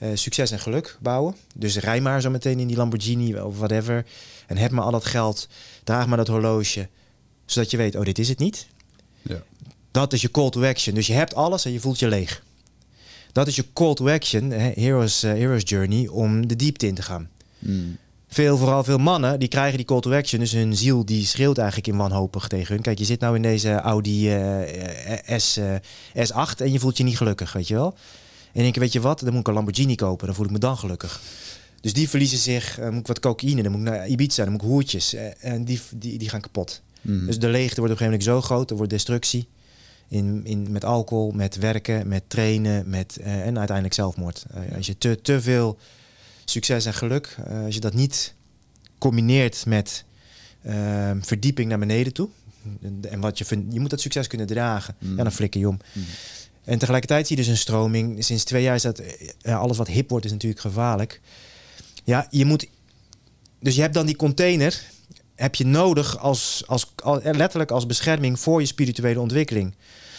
Eh, 0.02 0.09
succes 0.14 0.50
en 0.50 0.59
geluk 0.59 0.97
bouwen. 1.00 1.37
Dus 1.54 1.76
rij 1.76 2.00
maar 2.00 2.21
zo 2.21 2.30
meteen 2.30 2.59
in 2.59 2.66
die 2.66 2.76
Lamborghini 2.76 3.40
of 3.40 3.59
whatever. 3.59 4.06
En 4.47 4.56
heb 4.56 4.71
maar 4.71 4.85
al 4.85 4.90
dat 4.90 5.04
geld. 5.04 5.49
Draag 5.85 6.06
maar 6.06 6.16
dat 6.16 6.28
horloge. 6.28 6.88
Zodat 7.44 7.71
je 7.71 7.76
weet, 7.76 7.97
oh, 7.97 8.02
dit 8.02 8.18
is 8.18 8.28
het 8.28 8.38
niet. 8.38 8.66
Ja. 9.23 9.42
Dat 9.90 10.12
is 10.12 10.21
je 10.21 10.30
call 10.30 10.50
to 10.50 10.64
action. 10.64 10.94
Dus 10.94 11.06
je 11.06 11.12
hebt 11.12 11.35
alles 11.35 11.64
en 11.64 11.73
je 11.73 11.80
voelt 11.80 11.99
je 11.99 12.09
leeg. 12.09 12.42
Dat 13.32 13.47
is 13.47 13.56
je 13.56 13.64
call 13.73 13.94
to 13.94 14.09
action, 14.09 14.50
hè, 14.50 14.71
hero's, 14.75 15.23
eh, 15.23 15.32
hero's 15.32 15.62
journey, 15.64 16.09
om 16.09 16.47
de 16.47 16.56
diepte 16.56 16.87
in 16.87 16.94
te 16.94 17.02
gaan. 17.02 17.28
Mm. 17.59 17.97
Veel, 18.28 18.56
vooral 18.56 18.85
veel 18.85 18.99
mannen, 18.99 19.38
die 19.38 19.49
krijgen 19.49 19.76
die 19.76 19.87
call 19.87 20.00
to 20.00 20.12
action. 20.12 20.40
Dus 20.40 20.52
hun 20.52 20.76
ziel 20.76 21.04
die 21.04 21.26
schreeuwt 21.26 21.59
eigenlijk 21.59 21.88
in 21.88 21.97
wanhopig 21.97 22.49
tegen 22.49 22.75
hun. 22.75 22.82
Kijk, 22.82 22.99
je 22.99 23.04
zit 23.04 23.21
nou 23.21 23.37
in 23.37 23.42
deze 23.42 23.73
Audi 23.73 24.32
eh, 24.35 25.38
S, 25.38 25.56
eh, 25.56 25.75
S8 26.28 26.56
en 26.56 26.73
je 26.73 26.78
voelt 26.78 26.97
je 26.97 27.04
niet 27.04 27.16
gelukkig, 27.16 27.52
weet 27.52 27.68
je 27.68 27.75
wel. 27.75 27.94
En 28.52 28.62
denk 28.62 28.75
je, 28.75 28.80
weet 28.80 28.92
je 28.92 29.00
wat, 29.00 29.21
dan 29.21 29.30
moet 29.30 29.40
ik 29.40 29.47
een 29.49 29.54
Lamborghini 29.54 29.94
kopen. 29.94 30.26
Dan 30.26 30.35
voel 30.35 30.44
ik 30.44 30.50
me 30.50 30.59
dan 30.59 30.76
gelukkig. 30.76 31.21
Dus 31.80 31.92
die 31.92 32.09
verliezen 32.09 32.38
zich. 32.38 32.76
Dan 32.76 32.90
moet 32.90 33.00
ik 33.00 33.06
wat 33.06 33.21
cocaïne, 33.21 33.62
dan 33.62 33.73
moet 33.73 33.80
ik 33.80 33.87
naar 33.87 34.09
Ibiza, 34.09 34.42
dan 34.42 34.53
moet 34.53 34.62
ik 34.62 34.68
hoertjes. 34.68 35.14
eh, 35.14 35.24
en 35.40 35.64
die, 35.64 35.81
die, 35.94 36.18
die 36.18 36.29
gaan 36.29 36.40
kapot. 36.40 36.83
Mm. 37.00 37.26
Dus 37.26 37.38
de 37.38 37.48
leegte 37.48 37.81
wordt 37.81 37.92
op 37.92 38.00
een 38.00 38.07
gegeven 38.07 38.29
moment 38.29 38.44
zo 38.44 38.55
groot, 38.55 38.70
er 38.70 38.76
wordt 38.76 38.90
destructie. 38.90 39.48
In, 40.09 40.40
in, 40.44 40.66
met 40.70 40.85
alcohol, 40.85 41.31
met 41.31 41.57
werken, 41.57 42.09
met 42.09 42.22
trainen 42.26 42.88
met, 42.90 43.16
eh, 43.16 43.46
en 43.46 43.57
uiteindelijk 43.59 43.94
zelfmoord. 43.94 44.44
Eh, 44.50 44.76
als 44.76 44.87
je 44.87 44.98
te, 44.98 45.18
te 45.22 45.40
veel 45.40 45.79
succes 46.44 46.85
en 46.87 46.94
geluk, 46.94 47.37
eh, 47.44 47.64
als 47.64 47.74
je 47.74 47.81
dat 47.81 47.94
niet 47.94 48.35
combineert 48.98 49.66
met 49.66 50.05
ehm, 50.62 51.20
verdieping 51.20 51.68
naar 51.68 51.79
beneden 51.79 52.12
toe. 52.12 52.29
En 53.11 53.20
wat 53.20 53.38
je, 53.38 53.64
je 53.70 53.81
moet 53.81 53.90
dat 53.90 54.00
succes 54.00 54.26
kunnen 54.26 54.46
dragen. 54.46 54.94
Mm. 54.98 55.16
Ja, 55.16 55.22
dan 55.22 55.33
flikker 55.33 55.61
je 55.61 55.68
om. 55.68 55.79
Mm. 55.92 56.05
En 56.64 56.79
tegelijkertijd 56.79 57.27
zie 57.27 57.37
je 57.37 57.42
dus 57.42 57.51
een 57.51 57.59
stroming. 57.59 58.25
Sinds 58.25 58.44
twee 58.44 58.62
jaar 58.62 58.75
is 58.75 58.83
dat 58.83 58.98
eh, 58.98 59.29
ja, 59.38 59.57
alles 59.57 59.77
wat 59.77 59.88
hip 59.88 60.11
wordt, 60.11 60.25
is 60.25 60.31
natuurlijk 60.31 60.61
gevaarlijk. 60.61 61.20
Ja, 62.05 62.27
je 62.31 62.44
moet. 62.44 62.66
Dus 63.61 63.75
je 63.75 63.81
hebt 63.81 63.94
dan 63.94 64.07
die 64.07 64.16
container. 64.16 64.81
Heb 65.35 65.55
je 65.55 65.66
nodig 65.66 66.18
als, 66.18 66.62
als, 66.66 66.92
al- 67.03 67.22
eh, 67.22 67.35
letterlijk 67.35 67.70
als 67.70 67.87
bescherming 67.87 68.40
voor 68.40 68.61
je 68.61 68.66
spirituele 68.66 69.20
ontwikkeling. 69.20 69.75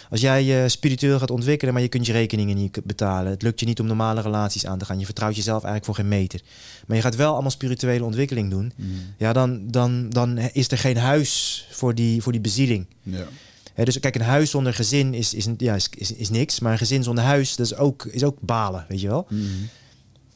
Als 0.09 0.21
jij 0.21 0.43
je 0.43 0.69
spiritueel 0.69 1.19
gaat 1.19 1.31
ontwikkelen, 1.31 1.73
maar 1.73 1.83
je 1.83 1.89
kunt 1.89 2.05
je 2.05 2.11
rekeningen 2.11 2.55
niet 2.55 2.79
betalen. 2.83 3.31
Het 3.31 3.41
lukt 3.41 3.59
je 3.59 3.65
niet 3.65 3.79
om 3.79 3.85
normale 3.85 4.21
relaties 4.21 4.65
aan 4.65 4.77
te 4.77 4.85
gaan. 4.85 4.99
Je 4.99 5.05
vertrouwt 5.05 5.35
jezelf 5.35 5.63
eigenlijk 5.63 5.85
voor 5.85 5.95
geen 5.95 6.07
meter. 6.07 6.41
Maar 6.87 6.95
je 6.97 7.03
gaat 7.03 7.15
wel 7.15 7.31
allemaal 7.33 7.51
spirituele 7.51 8.03
ontwikkeling 8.03 8.49
doen. 8.49 8.73
Mm. 8.75 8.95
Ja, 9.17 9.33
dan, 9.33 9.67
dan, 9.71 10.09
dan 10.09 10.37
is 10.37 10.71
er 10.71 10.77
geen 10.77 10.97
huis 10.97 11.65
voor 11.71 11.95
die, 11.95 12.21
voor 12.21 12.31
die 12.31 12.41
bezieling. 12.41 12.85
Ja. 13.03 13.27
Dus 13.75 13.99
kijk, 13.99 14.15
een 14.15 14.21
huis 14.21 14.49
zonder 14.49 14.73
gezin 14.73 15.13
is, 15.13 15.33
is, 15.33 15.47
ja, 15.57 15.75
is, 15.75 15.89
is, 15.95 16.13
is 16.13 16.29
niks. 16.29 16.59
Maar 16.59 16.71
een 16.71 16.77
gezin 16.77 17.03
zonder 17.03 17.23
huis, 17.23 17.55
dat 17.55 17.65
is 17.65 17.75
ook, 17.75 18.05
is 18.05 18.23
ook 18.23 18.37
balen, 18.41 18.85
weet 18.87 19.01
je 19.01 19.07
wel. 19.07 19.25
Mm. 19.29 19.69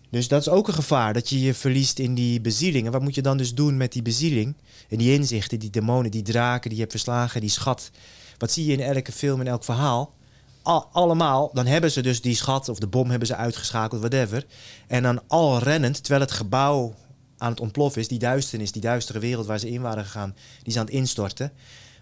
Dus 0.09 0.27
dat 0.27 0.41
is 0.41 0.49
ook 0.49 0.67
een 0.67 0.73
gevaar, 0.73 1.13
dat 1.13 1.29
je 1.29 1.39
je 1.39 1.53
verliest 1.53 1.99
in 1.99 2.13
die 2.13 2.41
bezieling. 2.41 2.85
En 2.85 2.91
wat 2.91 3.01
moet 3.01 3.15
je 3.15 3.21
dan 3.21 3.37
dus 3.37 3.53
doen 3.53 3.77
met 3.77 3.91
die 3.91 4.01
bezieling? 4.01 4.55
En 4.89 4.97
die 4.97 5.13
inzichten, 5.13 5.59
die 5.59 5.69
demonen, 5.69 6.11
die 6.11 6.21
draken 6.21 6.61
die 6.61 6.73
je 6.73 6.79
hebt 6.79 6.91
verslagen, 6.91 7.41
die 7.41 7.49
schat. 7.49 7.91
Wat 8.37 8.51
zie 8.51 8.65
je 8.65 8.73
in 8.73 8.79
elke 8.79 9.11
film, 9.11 9.41
in 9.41 9.47
elk 9.47 9.63
verhaal? 9.63 10.13
Al, 10.61 10.89
allemaal, 10.91 11.49
dan 11.53 11.65
hebben 11.65 11.91
ze 11.91 12.01
dus 12.01 12.21
die 12.21 12.35
schat 12.35 12.69
of 12.69 12.79
de 12.79 12.87
bom 12.87 13.09
hebben 13.09 13.27
ze 13.27 13.35
uitgeschakeld, 13.35 14.01
whatever. 14.01 14.45
En 14.87 15.03
dan 15.03 15.21
al 15.27 15.59
rennend, 15.59 16.03
terwijl 16.03 16.21
het 16.21 16.31
gebouw 16.31 16.95
aan 17.37 17.51
het 17.51 17.59
ontploffen 17.59 18.01
is, 18.01 18.07
die 18.07 18.19
duisternis, 18.19 18.71
die 18.71 18.81
duistere 18.81 19.19
wereld 19.19 19.45
waar 19.45 19.59
ze 19.59 19.69
in 19.69 19.81
waren 19.81 20.03
gegaan, 20.03 20.35
die 20.57 20.73
is 20.73 20.77
aan 20.77 20.85
het 20.85 20.93
instorten. 20.93 21.51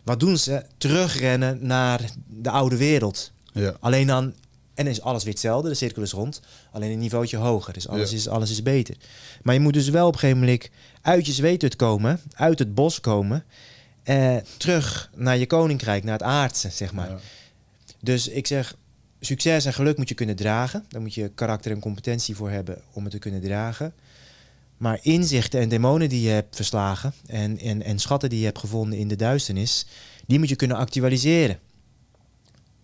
Wat 0.06 0.20
doen 0.20 0.38
ze? 0.38 0.64
Terugrennen 0.78 1.58
naar 1.62 2.02
de 2.28 2.50
oude 2.50 2.78
wereld. 2.78 3.32
Ja. 3.54 3.76
Alleen 3.80 4.08
dan, 4.08 4.34
en 4.74 4.88
is 4.88 5.02
alles 5.02 5.24
weer 5.24 5.32
hetzelfde, 5.34 5.70
de 5.70 5.76
cirkel 5.76 6.02
is 6.02 6.12
rond, 6.12 6.42
alleen 6.72 6.92
een 6.92 7.00
niveautje 7.00 7.38
hoger. 7.38 7.74
Dus 7.74 7.88
alles, 7.88 8.10
Ja. 8.10 8.16
is, 8.16 8.28
alles 8.28 8.50
is 8.52 8.64
beter. 8.64 8.96
Maar 9.44 9.54
je 9.54 9.60
moet 9.60 9.74
dus 9.74 9.90
wel 9.90 10.08
op 10.08 10.14
een 10.14 10.20
gegeven 10.20 10.40
moment 10.42 10.70
uit 11.02 11.26
je 11.26 11.32
zweethut 11.32 11.76
komen, 11.76 12.22
uit 12.34 12.60
het 12.60 12.74
bos 12.76 13.00
komen, 13.02 13.44
eh, 14.04 14.36
terug 14.58 15.10
naar 15.16 15.38
je 15.38 15.46
koninkrijk, 15.46 16.04
naar 16.04 16.14
het 16.14 16.24
aardse, 16.24 16.70
zeg 16.70 16.94
maar. 16.94 17.10
Ja. 17.10 17.20
Dus 18.00 18.28
ik 18.28 18.48
zeg, 18.48 18.76
succes 19.20 19.66
en 19.66 19.74
geluk 19.74 19.98
moet 19.98 20.10
je 20.10 20.16
kunnen 20.16 20.36
dragen. 20.36 20.86
Daar 20.90 21.02
moet 21.02 21.14
je 21.14 21.32
karakter 21.36 21.72
en 21.72 21.80
competentie 21.80 22.36
voor 22.36 22.50
hebben 22.50 22.82
om 22.94 23.04
het 23.04 23.12
te 23.12 23.20
kunnen 23.20 23.42
dragen. 23.42 23.94
Maar 24.78 25.00
inzichten 25.02 25.60
en 25.60 25.70
demonen 25.70 26.10
die 26.10 26.22
je 26.22 26.30
hebt 26.30 26.56
verslagen 26.56 27.14
en, 27.26 27.60
en, 27.60 27.84
en 27.84 28.00
schatten 28.00 28.30
die 28.30 28.40
je 28.40 28.46
hebt 28.46 28.60
gevonden 28.60 29.00
in 29.00 29.08
de 29.08 29.16
duisternis, 29.16 29.86
die 30.28 30.40
moet 30.40 30.50
je 30.50 30.56
kunnen 30.56 30.78
actualiseren. 30.78 31.60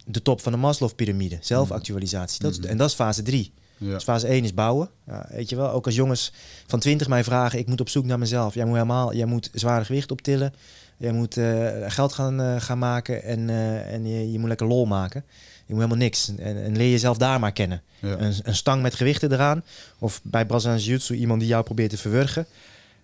De 0.05 0.21
top 0.21 0.41
van 0.41 0.51
de 0.51 0.57
Maslow-pyramide, 0.57 1.37
zelfactualisatie. 1.41 2.39
Dat 2.41 2.51
is, 2.51 2.59
Mhm. 2.59 2.67
en 2.67 2.77
dat 2.77 2.89
is 2.89 2.95
fase 2.95 3.21
3. 3.21 3.51
Ja. 3.77 3.93
Dus 3.93 4.03
fase 4.03 4.27
1 4.27 4.43
is 4.43 4.53
bouwen. 4.53 4.89
Ja, 5.07 5.25
weet 5.29 5.49
je 5.49 5.55
wel, 5.55 5.71
ook 5.71 5.85
als 5.85 5.95
jongens 5.95 6.31
van 6.67 6.79
20 6.79 7.07
mij 7.07 7.23
vragen, 7.23 7.59
ik 7.59 7.67
moet 7.67 7.81
op 7.81 7.89
zoek 7.89 8.05
naar 8.05 8.19
mezelf. 8.19 8.53
Jij 8.53 8.65
moet 8.65 8.73
helemaal, 8.73 9.13
jij 9.15 9.25
moet 9.25 9.49
zware 9.53 9.85
gewicht 9.85 10.11
optillen. 10.11 10.53
Jij 10.97 11.11
moet 11.11 11.37
eh, 11.37 11.67
geld 11.87 12.13
gaan, 12.13 12.41
eh, 12.41 12.55
gaan 12.61 12.77
maken 12.79 13.23
en, 13.23 13.49
eh, 13.49 13.93
en 13.93 14.05
je, 14.07 14.31
je 14.31 14.39
moet 14.39 14.47
lekker 14.47 14.67
lol 14.67 14.85
maken. 14.85 15.23
Je 15.71 15.77
moet 15.77 15.85
helemaal 15.85 16.05
niks. 16.05 16.35
En, 16.37 16.63
en 16.63 16.77
leer 16.77 16.89
jezelf 16.89 17.17
daar 17.17 17.39
maar 17.39 17.51
kennen. 17.51 17.81
Ja. 17.99 18.19
Een, 18.19 18.33
een 18.43 18.55
stang 18.55 18.81
met 18.81 18.95
gewichten 18.95 19.31
eraan. 19.31 19.63
Of 19.99 20.19
bij 20.23 20.45
Braziliaans 20.45 20.85
Jiu-Jitsu 20.85 21.15
iemand 21.15 21.39
die 21.39 21.49
jou 21.49 21.63
probeert 21.63 21.89
te 21.89 21.97
verwurgen. 21.97 22.45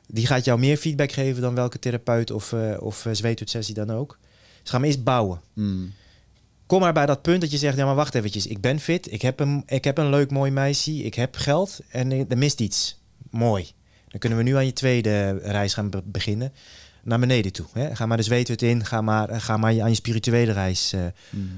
Die 0.07 0.27
gaat 0.27 0.45
jou 0.45 0.59
meer 0.59 0.77
feedback 0.77 1.11
geven 1.11 1.41
dan 1.41 1.55
welke 1.55 1.79
therapeut 1.79 2.31
of, 2.31 2.51
uh, 2.51 2.77
of 2.79 3.05
uh, 3.05 3.13
zweethut-sessie 3.13 3.73
dan 3.73 3.91
ook. 3.91 4.17
Dus 4.61 4.71
ga 4.71 4.77
maar 4.77 4.87
eerst 4.87 5.03
bouwen. 5.03 5.41
Mm. 5.53 5.93
Kom 6.65 6.79
maar 6.79 6.93
bij 6.93 7.05
dat 7.05 7.21
punt 7.21 7.41
dat 7.41 7.51
je 7.51 7.57
zegt, 7.57 7.77
ja 7.77 7.85
maar 7.85 7.95
wacht 7.95 8.15
eventjes. 8.15 8.47
Ik 8.47 8.61
ben 8.61 8.79
fit, 8.79 9.11
ik 9.11 9.21
heb 9.21 9.39
een, 9.39 9.63
ik 9.65 9.83
heb 9.83 9.97
een 9.97 10.09
leuk 10.09 10.31
mooi 10.31 10.51
meisje, 10.51 11.03
ik 11.03 11.13
heb 11.13 11.35
geld 11.35 11.79
en 11.89 12.11
er 12.29 12.37
mist 12.37 12.61
iets. 12.61 12.99
Mooi. 13.29 13.71
Dan 14.07 14.19
kunnen 14.19 14.37
we 14.37 14.43
nu 14.43 14.55
aan 14.55 14.65
je 14.65 14.73
tweede 14.73 15.39
reis 15.43 15.73
gaan 15.73 15.89
be 15.89 16.01
beginnen. 16.05 16.53
Naar 17.07 17.19
beneden 17.19 17.51
toe. 17.51 17.65
Hè? 17.73 17.95
Ga 17.95 18.05
maar 18.05 18.17
de 18.17 18.23
zweethut 18.23 18.61
in, 18.61 18.85
ga 18.85 19.01
maar, 19.01 19.41
ga 19.41 19.57
maar 19.57 19.81
aan 19.81 19.89
je 19.89 19.95
spirituele 19.95 20.51
reis. 20.51 20.93
Uh, 20.93 21.01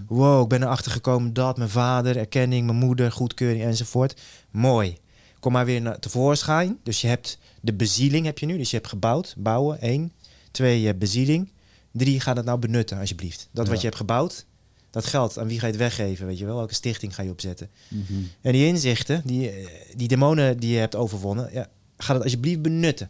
Wow, 0.07 0.43
ik 0.43 0.49
ben 0.49 0.63
erachter 0.63 0.91
gekomen 0.91 1.33
dat 1.33 1.57
mijn 1.57 1.69
vader, 1.69 2.17
erkenning, 2.17 2.65
mijn 2.65 2.77
moeder, 2.77 3.12
goedkeuring 3.12 3.63
enzovoort. 3.63 4.21
Mooi. 4.51 4.97
Kom 5.39 5.51
maar 5.51 5.65
weer 5.65 5.81
naar 5.81 5.99
tevoorschijn. 5.99 6.77
Dus 6.83 7.01
je 7.01 7.07
hebt 7.07 7.38
de 7.62 7.73
bezieling 7.73 8.25
heb 8.25 8.39
je 8.39 8.45
nu. 8.45 8.57
Dus 8.57 8.69
je 8.69 8.75
hebt 8.75 8.89
gebouwd, 8.89 9.33
bouwen, 9.38 9.81
één. 9.81 10.12
Twee, 10.51 10.79
je 10.79 10.85
hebt 10.85 10.99
bezieling. 10.99 11.51
Drie, 11.91 12.19
ga 12.19 12.33
dat 12.33 12.45
nou 12.45 12.59
benutten 12.59 12.99
alsjeblieft. 12.99 13.49
Dat 13.51 13.67
wat 13.67 13.77
je 13.77 13.85
hebt 13.85 13.97
gebouwd, 13.97 14.45
dat 14.89 15.05
geld, 15.05 15.38
aan 15.38 15.47
wie 15.47 15.59
ga 15.59 15.65
je 15.65 15.71
het 15.71 15.81
weggeven? 15.81 16.25
Weet 16.25 16.38
je 16.38 16.45
wel, 16.45 16.55
welke 16.55 16.73
stichting 16.73 17.15
ga 17.15 17.23
je 17.23 17.29
opzetten? 17.29 17.69
Mhm. 17.88 18.13
En 18.41 18.51
die 18.51 18.65
inzichten, 18.65 19.21
die, 19.25 19.67
die 19.95 20.07
demonen 20.07 20.59
die 20.59 20.71
je 20.71 20.77
hebt 20.77 20.95
overwonnen, 20.95 21.49
ja, 21.53 21.67
ga 21.97 22.13
dat 22.13 22.23
alsjeblieft 22.23 22.62
benutten. 22.62 23.09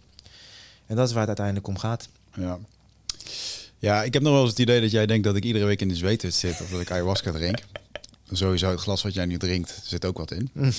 En 0.86 0.96
dat 0.96 1.08
is 1.08 1.12
waar 1.12 1.28
het 1.28 1.38
uiteindelijk 1.38 1.68
om 1.68 1.78
gaat. 1.78 2.10
Ja. 2.40 2.60
Ja, 3.80 4.04
ik 4.04 4.14
heb 4.14 4.24
nog 4.24 4.32
wel 4.32 4.42
eens 4.42 4.50
het 4.50 4.60
idee 4.60 4.82
dat 4.82 4.92
jij 4.92 5.06
denkt 5.06 5.24
dat 5.24 5.36
ik 5.36 5.44
iedere 5.44 5.66
week 5.66 5.82
in 5.82 5.88
de 5.88 5.96
zweethut 5.96 6.34
zit 6.34 6.62
of 6.62 6.70
dat 6.70 6.82
ik 6.82 6.92
ayahuasca 6.92 7.32
drink. 7.32 7.58
Sowieso, 8.32 8.70
het 8.70 8.80
glas 8.80 9.02
wat 9.02 9.14
jij 9.14 9.26
nu 9.26 9.38
drinkt, 9.38 9.82
zit 9.84 10.06
ook 10.06 10.18
wat 10.18 10.32
in. 10.32 10.50
Mm. 10.54 10.72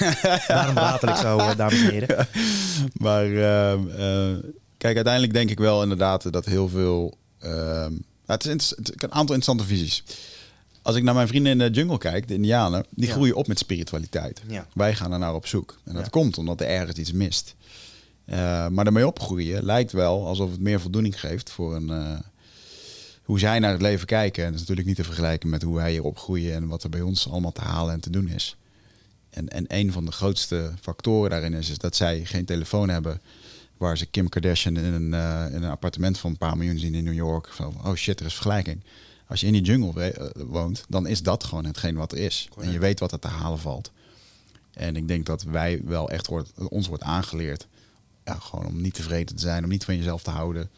Daarom 0.48 0.74
water 0.74 1.08
ik 1.08 1.16
zo, 1.16 1.38
eh, 1.38 1.56
dames 1.56 1.82
en 1.82 1.90
heren. 1.90 2.28
Maar 3.06 3.24
ehm, 3.24 3.88
eh, 3.88 4.50
kijk, 4.78 4.94
uiteindelijk 4.94 5.32
denk 5.32 5.50
ik 5.50 5.58
wel 5.58 5.82
inderdaad 5.82 6.32
dat 6.32 6.44
heel 6.44 6.68
veel... 6.68 7.16
Ehm, 7.38 7.92
het, 8.26 8.44
is 8.44 8.50
het 8.50 8.88
is 8.88 8.94
een 8.96 9.12
aantal 9.12 9.34
interessante 9.34 9.64
visies. 9.64 10.04
Als 10.82 10.96
ik 10.96 11.02
naar 11.02 11.14
mijn 11.14 11.28
vrienden 11.28 11.52
in 11.52 11.58
de 11.58 11.70
jungle 11.70 11.98
kijk, 11.98 12.28
de 12.28 12.34
Indianen, 12.34 12.86
die 12.90 13.10
groeien 13.10 13.34
op 13.34 13.46
met 13.46 13.58
spiritualiteit. 13.58 14.42
Wij 14.74 14.94
gaan 14.94 15.12
er 15.12 15.18
naar 15.18 15.34
op 15.34 15.46
zoek. 15.46 15.78
En 15.84 15.94
dat 15.94 16.10
komt 16.10 16.38
omdat 16.38 16.60
er 16.60 16.66
ergens 16.66 16.98
iets 16.98 17.12
mist. 17.12 17.54
Uh, 18.26 18.68
maar 18.68 18.84
daarmee 18.84 19.06
opgroeien 19.06 19.64
lijkt 19.64 19.92
wel 19.92 20.26
alsof 20.26 20.50
het 20.50 20.60
meer 20.60 20.80
voldoening 20.80 21.20
geeft 21.20 21.50
voor 21.50 21.74
een, 21.74 21.88
uh, 21.88 22.18
hoe 23.22 23.38
zij 23.38 23.58
naar 23.58 23.72
het 23.72 23.82
leven 23.82 24.06
kijken. 24.06 24.44
En 24.44 24.50
dat 24.50 24.54
is 24.54 24.60
natuurlijk 24.60 24.86
niet 24.86 24.96
te 24.96 25.04
vergelijken 25.04 25.48
met 25.48 25.62
hoe 25.62 25.74
wij 25.74 25.90
hier 25.90 26.04
opgroeien 26.04 26.54
en 26.54 26.68
wat 26.68 26.82
er 26.82 26.88
bij 26.88 27.00
ons 27.00 27.30
allemaal 27.30 27.52
te 27.52 27.60
halen 27.60 27.94
en 27.94 28.00
te 28.00 28.10
doen 28.10 28.28
is. 28.28 28.56
En, 29.30 29.48
en 29.48 29.64
een 29.68 29.92
van 29.92 30.04
de 30.04 30.12
grootste 30.12 30.72
factoren 30.80 31.30
daarin 31.30 31.54
is, 31.54 31.70
is 31.70 31.78
dat 31.78 31.96
zij 31.96 32.24
geen 32.24 32.44
telefoon 32.44 32.88
hebben 32.88 33.20
waar 33.76 33.98
ze 33.98 34.06
Kim 34.06 34.28
Kardashian 34.28 34.76
in 34.76 34.92
een, 34.92 35.12
uh, 35.12 35.54
in 35.54 35.62
een 35.62 35.70
appartement 35.70 36.18
van 36.18 36.30
een 36.30 36.38
paar 36.38 36.56
miljoen 36.56 36.78
zien 36.78 36.94
in 36.94 37.04
New 37.04 37.14
York. 37.14 37.48
Van, 37.48 37.74
oh 37.84 37.94
shit, 37.94 38.20
er 38.20 38.26
is 38.26 38.34
vergelijking. 38.34 38.84
Als 39.26 39.40
je 39.40 39.46
in 39.46 39.52
die 39.52 39.62
jungle 39.62 40.14
woont, 40.36 40.84
dan 40.88 41.06
is 41.06 41.22
dat 41.22 41.44
gewoon 41.44 41.64
hetgeen 41.64 41.96
wat 41.96 42.12
er 42.12 42.18
is. 42.18 42.48
En 42.60 42.72
je 42.72 42.78
weet 42.78 43.00
wat 43.00 43.12
er 43.12 43.18
te 43.18 43.28
halen 43.28 43.58
valt. 43.58 43.90
En 44.72 44.96
ik 44.96 45.08
denk 45.08 45.26
dat 45.26 45.42
wij 45.42 45.80
wel 45.84 46.10
echt 46.10 46.26
wordt, 46.26 46.52
ons 46.68 46.88
wordt 46.88 47.02
aangeleerd 47.02 47.66
ja, 48.26 48.38
gewoon 48.40 48.66
om 48.66 48.80
niet 48.80 48.94
tevreden 48.94 49.36
te 49.36 49.42
zijn, 49.42 49.64
om 49.64 49.70
niet 49.70 49.84
van 49.84 49.96
jezelf 49.96 50.22
te 50.22 50.30
houden. 50.30 50.70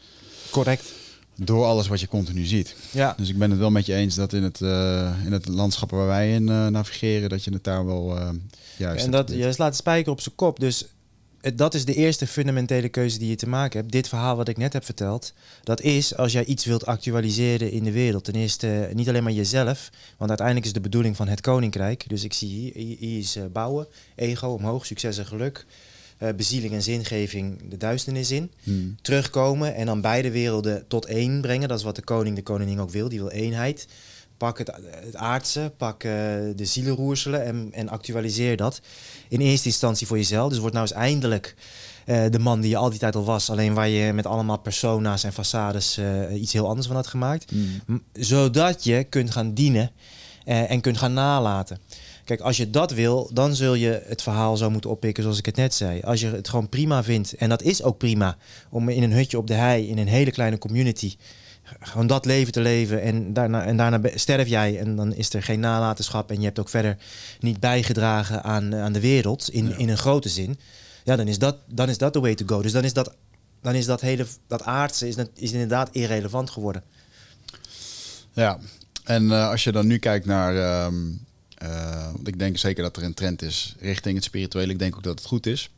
Correct. 0.49 0.93
Door 1.35 1.65
alles 1.65 1.87
wat 1.87 1.99
je 1.99 2.07
continu 2.07 2.45
ziet. 2.45 2.75
Ja. 2.91 3.13
Dus 3.17 3.29
ik 3.29 3.37
ben 3.37 3.49
het 3.49 3.59
wel 3.59 3.71
met 3.71 3.85
je 3.85 3.93
eens 3.93 4.15
dat 4.15 4.33
in 4.33 4.43
het, 4.43 4.59
uh, 4.59 5.25
in 5.25 5.31
het 5.31 5.47
landschap 5.47 5.91
waar 5.91 6.07
wij 6.07 6.33
in 6.33 6.47
uh, 6.47 6.67
navigeren, 6.67 7.29
dat 7.29 7.43
je 7.43 7.51
het 7.53 7.63
daar 7.63 7.85
wel 7.85 8.17
uh, 8.17 8.29
juist. 8.77 9.05
En 9.05 9.11
dat 9.11 9.29
je 9.29 9.53
slaat 9.53 9.71
de 9.71 9.77
spijker 9.77 10.11
op 10.11 10.21
zijn 10.21 10.35
kop. 10.35 10.59
Dus 10.59 10.85
het, 11.41 11.57
dat 11.57 11.73
is 11.73 11.85
de 11.85 11.93
eerste 11.93 12.27
fundamentele 12.27 12.89
keuze 12.89 13.19
die 13.19 13.29
je 13.29 13.35
te 13.35 13.49
maken 13.49 13.79
hebt. 13.79 13.91
Dit 13.91 14.07
verhaal 14.07 14.35
wat 14.35 14.47
ik 14.47 14.57
net 14.57 14.73
heb 14.73 14.85
verteld, 14.85 15.33
dat 15.63 15.81
is 15.81 16.15
als 16.15 16.31
jij 16.31 16.45
iets 16.45 16.65
wilt 16.65 16.85
actualiseren 16.85 17.71
in 17.71 17.83
de 17.83 17.91
wereld. 17.91 18.23
Ten 18.23 18.35
eerste 18.35 18.89
niet 18.93 19.09
alleen 19.09 19.23
maar 19.23 19.31
jezelf, 19.31 19.89
want 20.17 20.29
uiteindelijk 20.29 20.67
is 20.67 20.73
de 20.73 20.81
bedoeling 20.81 21.15
van 21.15 21.27
het 21.27 21.41
koninkrijk. 21.41 22.09
Dus 22.09 22.23
ik 22.23 22.33
zie 22.33 22.49
hier, 22.49 22.97
hier 22.97 23.19
is 23.19 23.37
bouwen, 23.51 23.87
ego 24.15 24.47
omhoog, 24.47 24.85
succes 24.85 25.17
en 25.17 25.25
geluk 25.25 25.65
uh, 26.19 26.29
bezieling 26.35 26.73
en 26.73 26.83
zingeving 26.83 27.69
de 27.69 27.77
duisternis 27.77 28.31
in. 28.31 28.51
Hmm. 28.63 28.95
Terugkomen 29.01 29.75
en 29.75 29.85
dan 29.85 30.01
beide 30.01 30.31
werelden 30.31 30.87
tot 30.87 31.05
één 31.05 31.41
brengen. 31.41 31.67
Dat 31.67 31.77
is 31.77 31.83
wat 31.83 31.95
de 31.95 32.01
koning, 32.01 32.35
de 32.35 32.43
koningin 32.43 32.79
ook 32.79 32.89
wil. 32.89 33.09
Die 33.09 33.19
wil 33.19 33.29
eenheid. 33.29 33.87
Pak 34.37 34.57
het, 34.57 34.71
het 35.05 35.15
aardse, 35.15 35.71
pak 35.77 36.03
uh, 36.03 36.11
de 36.55 36.65
zielenroerselen 36.65 37.45
en, 37.45 37.69
en 37.71 37.89
actualiseer 37.89 38.57
dat. 38.57 38.81
In 39.27 39.39
eerste 39.39 39.67
instantie 39.67 40.07
voor 40.07 40.17
jezelf. 40.17 40.49
Dus 40.49 40.59
word 40.59 40.73
nou 40.73 40.85
eens 40.85 40.95
eindelijk 40.95 41.55
uh, 42.05 42.25
de 42.29 42.39
man 42.39 42.61
die 42.61 42.69
je 42.69 42.77
al 42.77 42.89
die 42.89 42.99
tijd 42.99 43.15
al 43.15 43.23
was. 43.23 43.49
Alleen 43.49 43.73
waar 43.73 43.89
je 43.89 44.13
met 44.13 44.25
allemaal 44.25 44.59
persona's 44.59 45.23
en 45.23 45.33
façades 45.33 45.99
iets 46.33 46.53
heel 46.53 46.67
anders 46.67 46.87
van 46.87 46.95
had 46.95 47.07
gemaakt. 47.07 47.51
Hmm. 47.51 48.03
Zodat 48.13 48.83
je 48.83 49.03
kunt 49.03 49.31
gaan 49.31 49.53
dienen 49.53 49.91
en 50.45 50.81
kunt 50.81 50.97
gaan 50.97 51.13
nalaten. 51.13 51.79
Kijk, 52.29 52.41
als 52.41 52.57
je 52.57 52.69
dat 52.69 52.91
wil, 52.91 53.29
dan 53.33 53.55
zul 53.55 53.73
je 53.73 54.01
het 54.05 54.21
verhaal 54.21 54.57
zo 54.57 54.69
moeten 54.69 54.89
oppikken 54.89 55.23
zoals 55.23 55.37
ik 55.37 55.45
het 55.45 55.55
net 55.55 55.73
zei. 55.73 56.01
Als 56.01 56.19
je 56.19 56.27
het 56.27 56.49
gewoon 56.49 56.69
prima 56.69 57.03
vindt, 57.03 57.33
en 57.33 57.49
dat 57.49 57.61
is 57.61 57.83
ook 57.83 57.97
prima, 57.97 58.37
om 58.69 58.89
in 58.89 59.03
een 59.03 59.11
hutje 59.11 59.37
op 59.37 59.47
de 59.47 59.53
hei, 59.53 59.87
in 59.87 59.97
een 59.97 60.07
hele 60.07 60.31
kleine 60.31 60.57
community, 60.57 61.15
gewoon 61.79 62.07
dat 62.07 62.25
leven 62.25 62.51
te 62.51 62.61
leven 62.61 63.01
en 63.01 63.33
daarna, 63.33 63.65
en 63.65 63.77
daarna 63.77 64.01
sterf 64.15 64.47
jij 64.47 64.79
en 64.79 64.95
dan 64.95 65.13
is 65.13 65.33
er 65.33 65.43
geen 65.43 65.59
nalatenschap 65.59 66.31
en 66.31 66.37
je 66.37 66.45
hebt 66.45 66.59
ook 66.59 66.69
verder 66.69 66.97
niet 67.39 67.59
bijgedragen 67.59 68.43
aan, 68.43 68.75
aan 68.75 68.93
de 68.93 68.99
wereld 68.99 69.49
in, 69.49 69.77
in 69.77 69.89
een 69.89 69.97
grote 69.97 70.29
zin. 70.29 70.59
Ja, 71.03 71.15
dan 71.15 71.27
is 71.27 71.39
dat 71.39 71.57
dan 71.65 71.89
is 71.89 71.97
dat 71.97 72.13
the 72.13 72.19
way 72.19 72.35
to 72.35 72.45
go. 72.45 72.61
Dus 72.61 72.71
dan 72.71 72.83
is 72.83 72.93
dat, 72.93 73.15
dan 73.61 73.75
is 73.75 73.85
dat 73.85 74.01
hele 74.01 74.25
dat 74.47 74.63
aardse 74.63 75.07
is, 75.07 75.15
is 75.35 75.51
inderdaad 75.51 75.89
irrelevant 75.91 76.49
geworden. 76.49 76.83
Ja, 78.33 78.59
en 79.03 79.23
uh, 79.23 79.49
als 79.49 79.63
je 79.63 79.71
dan 79.71 79.87
nu 79.87 79.97
kijkt 79.97 80.25
naar 80.25 80.85
um, 80.85 81.07
uh, 81.11 81.28
want 82.11 82.27
ik 82.27 82.39
denk 82.39 82.57
zeker 82.57 82.83
dat 82.83 82.97
er 82.97 83.03
een 83.03 83.13
trend 83.13 83.41
is 83.41 83.75
richting 83.79 84.15
het 84.15 84.23
spirituele. 84.23 84.71
Ik 84.71 84.79
denk 84.79 84.95
ook 84.95 85.03
dat 85.03 85.17
het 85.17 85.27
goed 85.27 85.45
is. 85.45 85.69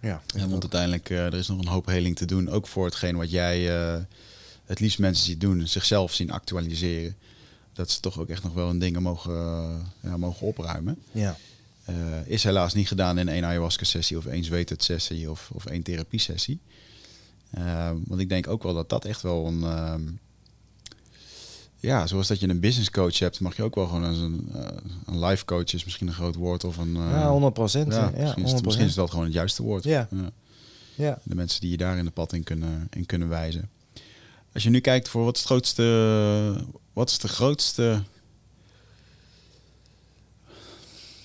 Ja, 0.00 0.22
en 0.34 0.50
want 0.50 0.62
uiteindelijk 0.62 1.10
uh, 1.10 1.24
er 1.24 1.34
is 1.34 1.48
nog 1.48 1.58
een 1.58 1.66
hoop 1.66 1.86
heling 1.86 2.16
te 2.16 2.24
doen. 2.24 2.48
Ook 2.48 2.66
voor 2.66 2.84
hetgeen 2.84 3.16
wat 3.16 3.30
jij 3.30 3.78
uh, 3.78 4.02
het 4.64 4.80
liefst 4.80 4.98
mensen 4.98 5.24
ziet 5.24 5.40
doen. 5.40 5.66
Zichzelf 5.66 6.12
zien 6.12 6.30
actualiseren. 6.30 7.16
Dat 7.72 7.90
ze 7.90 8.00
toch 8.00 8.18
ook 8.18 8.28
echt 8.28 8.42
nog 8.42 8.54
wel 8.54 8.68
een 8.68 8.78
dingen 8.78 9.02
mogen, 9.02 9.34
ja, 10.00 10.16
mogen 10.16 10.46
opruimen. 10.46 10.98
Ja. 11.12 11.36
is 12.24 12.42
helaas 12.42 12.74
niet 12.74 12.88
gedaan 12.88 13.18
in 13.18 13.28
één 13.28 13.44
ayahuasca 13.44 13.84
sessie 13.84 14.16
of 14.16 14.26
één 14.26 14.44
zweethut 14.44 14.82
sessie 14.82 15.30
of, 15.30 15.50
of 15.52 15.66
één 15.66 15.82
therapie 15.82 16.20
sessie. 16.20 16.58
want 18.04 18.20
ik 18.20 18.28
denk 18.28 18.48
ook 18.48 18.62
wel 18.62 18.74
dat 18.74 18.88
dat 18.88 19.04
echt 19.04 19.22
wel 19.22 19.46
een 19.46 19.62
ehm, 19.62 20.02
ja, 21.78 22.06
zoals 22.06 22.28
dat 22.28 22.40
je 22.40 22.48
een 22.48 22.60
business 22.60 22.90
coach 22.90 23.18
hebt, 23.18 23.40
mag 23.40 23.56
je 23.56 23.62
ook 23.62 23.74
wel 23.74 23.86
gewoon 23.86 24.02
een, 24.02 24.50
uh, 24.54 24.62
een 25.06 25.24
life 25.24 25.44
coach 25.44 25.72
is 25.72 25.84
misschien 25.84 26.06
een 26.06 26.14
groot 26.14 26.34
woord 26.34 26.64
of 26.64 26.76
een. 26.76 26.96
Uh, 26.96 27.10
ja, 27.10 27.28
100 27.28 27.54
procent. 27.54 27.92
Ja, 27.92 28.12
ja, 28.16 28.20
misschien, 28.20 28.44
Is, 28.44 28.62
misschien 28.62 28.86
is 28.86 28.94
dat 28.94 29.10
gewoon 29.10 29.24
het 29.24 29.34
juiste 29.34 29.62
woord. 29.62 29.84
Ja. 29.84 30.08
ja. 30.10 30.30
ja. 30.94 31.18
De 31.22 31.34
mensen 31.34 31.60
die 31.60 31.70
je 31.70 31.76
daar 31.76 31.98
in 31.98 32.04
de 32.04 32.10
pad 32.10 32.32
in 32.32 32.42
kunnen, 32.42 32.88
in 32.90 33.06
kunnen 33.06 33.28
wijzen. 33.28 33.70
Als 34.52 34.62
je 34.62 34.70
nu 34.70 34.80
kijkt 34.80 35.08
voor 35.08 35.24
wat 35.24 35.34
is 35.34 35.40
het 35.40 35.50
grootste, 35.50 36.66
wat 36.92 37.10
is 37.10 37.18
de 37.18 37.28
grootste. 37.28 38.02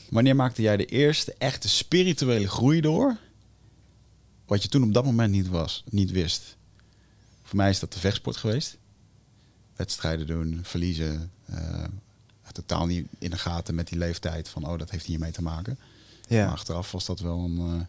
Wanneer 0.10 0.36
maakte 0.36 0.62
jij 0.62 0.78
de 0.78 0.86
eerste 0.86 1.34
echte 1.38 1.70
spirituele 1.70 2.48
groei 2.48 2.82
door? 2.82 3.18
Wat 4.46 4.64
je 4.64 4.70
toen 4.70 4.84
op 4.84 4.94
dat 4.94 5.06
moment 5.06 5.32
niet 5.32 5.48
was, 5.48 5.84
niet 5.90 6.12
wist. 6.12 6.58
Voor 7.44 7.56
mij 7.56 7.70
is 7.70 7.80
dat 7.80 7.94
de 7.94 8.00
vechtsport 8.00 8.38
geweest 8.38 8.78
wedstrijden 9.82 10.28
doen, 10.28 10.60
verliezen. 10.64 11.32
Uh, 11.50 11.84
totaal 12.52 12.86
niet 12.86 13.08
in 13.20 13.30
de 13.30 13.38
gaten 13.38 13.76
met 13.76 13.88
die 13.88 13.98
leeftijd 13.98 14.50
van, 14.50 14.68
oh, 14.68 14.78
dat 14.78 14.90
heeft 14.90 15.06
hiermee 15.06 15.32
te 15.32 15.42
maken. 15.42 15.80
Ja. 16.28 16.44
Maar 16.44 16.54
achteraf 16.54 16.92
was 16.92 17.06
dat 17.06 17.20
wel 17.20 17.38
een... 17.38 17.58
Uh... 17.58 17.82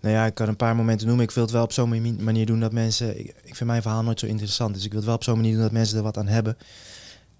Nou 0.00 0.14
ja, 0.14 0.26
ik 0.26 0.34
kan 0.34 0.48
een 0.48 0.56
paar 0.56 0.76
momenten 0.76 1.06
noemen. 1.06 1.24
Ik 1.24 1.30
wil 1.30 1.42
het 1.42 1.52
wel 1.52 1.62
op 1.62 1.72
zo'n 1.72 2.16
manier 2.22 2.46
doen 2.46 2.60
dat 2.60 2.72
mensen... 2.72 3.18
Ik, 3.18 3.26
ik, 3.26 3.56
vind 3.56 3.70
mijn 3.70 3.82
verhaal 3.82 4.02
nooit 4.02 4.20
zo 4.20 4.26
interessant. 4.26 4.74
Dus 4.74 4.84
ik 4.84 4.90
wil 4.90 4.98
het 4.98 5.06
wel 5.06 5.16
op 5.16 5.24
zo'n 5.24 5.36
manier 5.36 5.52
doen 5.52 5.62
dat 5.62 5.72
mensen 5.72 5.96
er 5.96 6.02
wat 6.02 6.18
aan 6.18 6.26
hebben. 6.26 6.56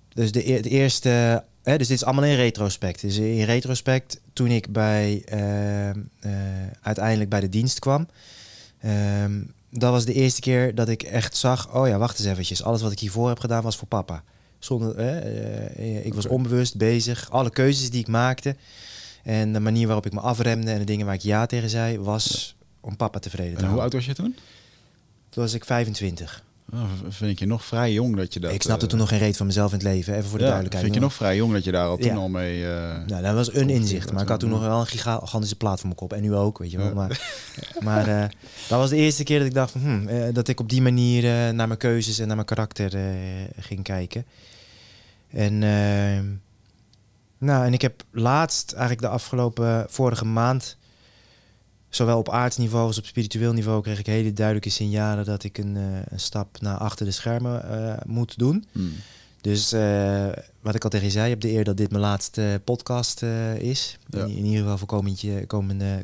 Dus 0.08 0.32
de, 0.32 0.42
het 0.42 0.66
eerste... 0.66 1.44
Hè, 1.62 1.78
dus 1.78 1.88
dit 1.88 1.96
is 1.96 2.04
allemaal 2.04 2.24
in 2.24 2.36
retrospect. 2.36 3.00
Dus 3.00 3.16
in 3.16 3.44
retrospect, 3.44 4.20
toen 4.32 4.50
ik 4.50 4.72
bij, 4.72 5.24
uh, 5.32 6.30
uiteindelijk 6.80 7.30
bij 7.30 7.40
de 7.40 7.48
dienst 7.48 7.78
kwam... 7.78 8.08
Ehm, 8.80 9.42
dat 9.70 9.90
was 9.90 10.04
de 10.04 10.12
eerste 10.12 10.40
keer 10.40 10.74
dat 10.74 10.88
ik 10.88 11.02
echt 11.02 11.36
zag... 11.36 11.74
oh 11.74 11.88
ja, 11.88 11.98
wacht 11.98 12.18
eens 12.18 12.28
eventjes. 12.28 12.62
Alles 12.62 12.82
wat 12.82 12.92
ik 12.92 12.98
hiervoor 12.98 13.28
heb 13.28 13.38
gedaan 13.38 13.62
was 13.62 13.76
voor 13.76 13.88
papa. 13.88 14.22
Zonder, 14.58 14.96
eh, 14.96 16.06
ik 16.06 16.14
was 16.14 16.26
onbewust 16.26 16.76
bezig. 16.76 17.30
Alle 17.30 17.50
keuzes 17.50 17.90
die 17.90 18.00
ik 18.00 18.08
maakte... 18.08 18.56
en 19.22 19.52
de 19.52 19.60
manier 19.60 19.86
waarop 19.86 20.06
ik 20.06 20.12
me 20.12 20.20
afremde... 20.20 20.70
en 20.70 20.78
de 20.78 20.84
dingen 20.84 21.06
waar 21.06 21.14
ik 21.14 21.20
ja 21.20 21.46
tegen 21.46 21.70
zei... 21.70 21.98
was 21.98 22.56
om 22.80 22.96
papa 22.96 23.18
tevreden 23.18 23.56
te 23.56 23.64
En 23.64 23.70
hoe 23.70 23.80
oud 23.80 23.92
was 23.92 24.06
je 24.06 24.14
toen? 24.14 24.36
Toen 25.28 25.42
was 25.42 25.54
ik 25.54 25.64
25. 25.64 26.44
Oh, 26.72 26.90
vind 27.08 27.30
ik 27.30 27.38
je 27.38 27.46
nog 27.46 27.64
vrij 27.64 27.92
jong 27.92 28.16
dat 28.16 28.34
je 28.34 28.40
dat... 28.40 28.52
Ik 28.52 28.62
snapte 28.62 28.84
uh, 28.84 28.90
toen 28.90 28.98
nog 28.98 29.08
geen 29.08 29.18
reet 29.18 29.36
van 29.36 29.46
mezelf 29.46 29.72
in 29.72 29.78
het 29.78 29.86
leven, 29.86 30.14
even 30.14 30.28
voor 30.28 30.38
de 30.38 30.44
duidelijkheid. 30.44 30.84
Vind 30.84 30.96
je 30.96 31.00
nog 31.00 31.14
vrij 31.14 31.36
jong 31.36 31.52
dat 31.52 31.64
je 31.64 31.72
daar 31.72 31.86
al 31.86 31.96
toen 31.96 32.16
al 32.16 32.28
mee... 32.28 32.60
Uh, 32.60 32.68
nou, 33.06 33.22
dat 33.22 33.34
was 33.34 33.54
een 33.54 33.70
inzicht, 33.70 34.12
maar 34.12 34.22
ik 34.22 34.28
had 34.28 34.40
toen 34.40 34.50
nog 34.50 34.60
wel 34.60 34.80
een 34.80 34.86
gigantische 34.86 35.56
plaat 35.56 35.76
voor 35.76 35.86
mijn 35.86 35.98
kop. 35.98 36.12
En 36.12 36.22
nu 36.22 36.34
ook, 36.34 36.58
weet 36.58 36.70
je 36.70 36.78
wel. 36.78 36.94
Maar, 36.94 37.20
maar 37.80 38.08
uh, 38.08 38.24
dat 38.68 38.78
was 38.78 38.90
de 38.90 38.96
eerste 38.96 39.22
keer 39.22 39.38
dat 39.38 39.46
ik 39.46 39.54
dacht 39.54 39.70
van... 39.70 39.80
Hmm, 39.80 40.32
dat 40.32 40.48
ik 40.48 40.60
op 40.60 40.68
die 40.68 40.82
manier 40.82 41.22
naar 41.54 41.66
mijn 41.66 41.78
keuzes 41.78 42.18
en 42.18 42.26
naar 42.26 42.36
mijn 42.36 42.48
karakter 42.48 42.92
ging 43.58 43.82
kijken. 43.82 44.24
En... 45.30 45.58
Nou, 47.38 47.66
en 47.66 47.72
ik 47.72 47.82
heb 47.82 48.02
laatst, 48.10 48.72
eigenlijk 48.72 49.00
de 49.00 49.08
afgelopen 49.08 49.86
vorige 49.88 50.24
maand 50.24 50.76
zowel 51.90 52.18
op 52.18 52.28
aardsniveau 52.28 52.86
als 52.86 52.98
op 52.98 53.06
spiritueel 53.06 53.52
niveau 53.52 53.82
kreeg 53.82 53.98
ik 53.98 54.06
hele 54.06 54.32
duidelijke 54.32 54.70
signalen 54.70 55.24
dat 55.24 55.44
ik 55.44 55.58
een, 55.58 55.76
een 56.08 56.20
stap 56.20 56.60
naar 56.60 56.76
achter 56.76 57.06
de 57.06 57.12
schermen 57.12 57.98
moet 58.06 58.38
doen. 58.38 58.64
Hmm. 58.72 58.92
Dus 59.40 59.70
wat 60.60 60.74
ik 60.74 60.84
al 60.84 60.90
tegen 60.90 61.06
je 61.06 61.12
zei, 61.12 61.24
je 61.24 61.30
hebt 61.30 61.42
de 61.42 61.50
eer 61.50 61.64
dat 61.64 61.76
dit 61.76 61.90
mijn 61.90 62.02
laatste 62.02 62.60
podcast 62.64 63.22
is. 63.58 63.98
Ja. 64.10 64.24
In, 64.24 64.28
in, 64.28 64.44
ieder 64.44 64.60
geval 64.60 64.78
voor 64.78 64.86
komend, 64.86 65.24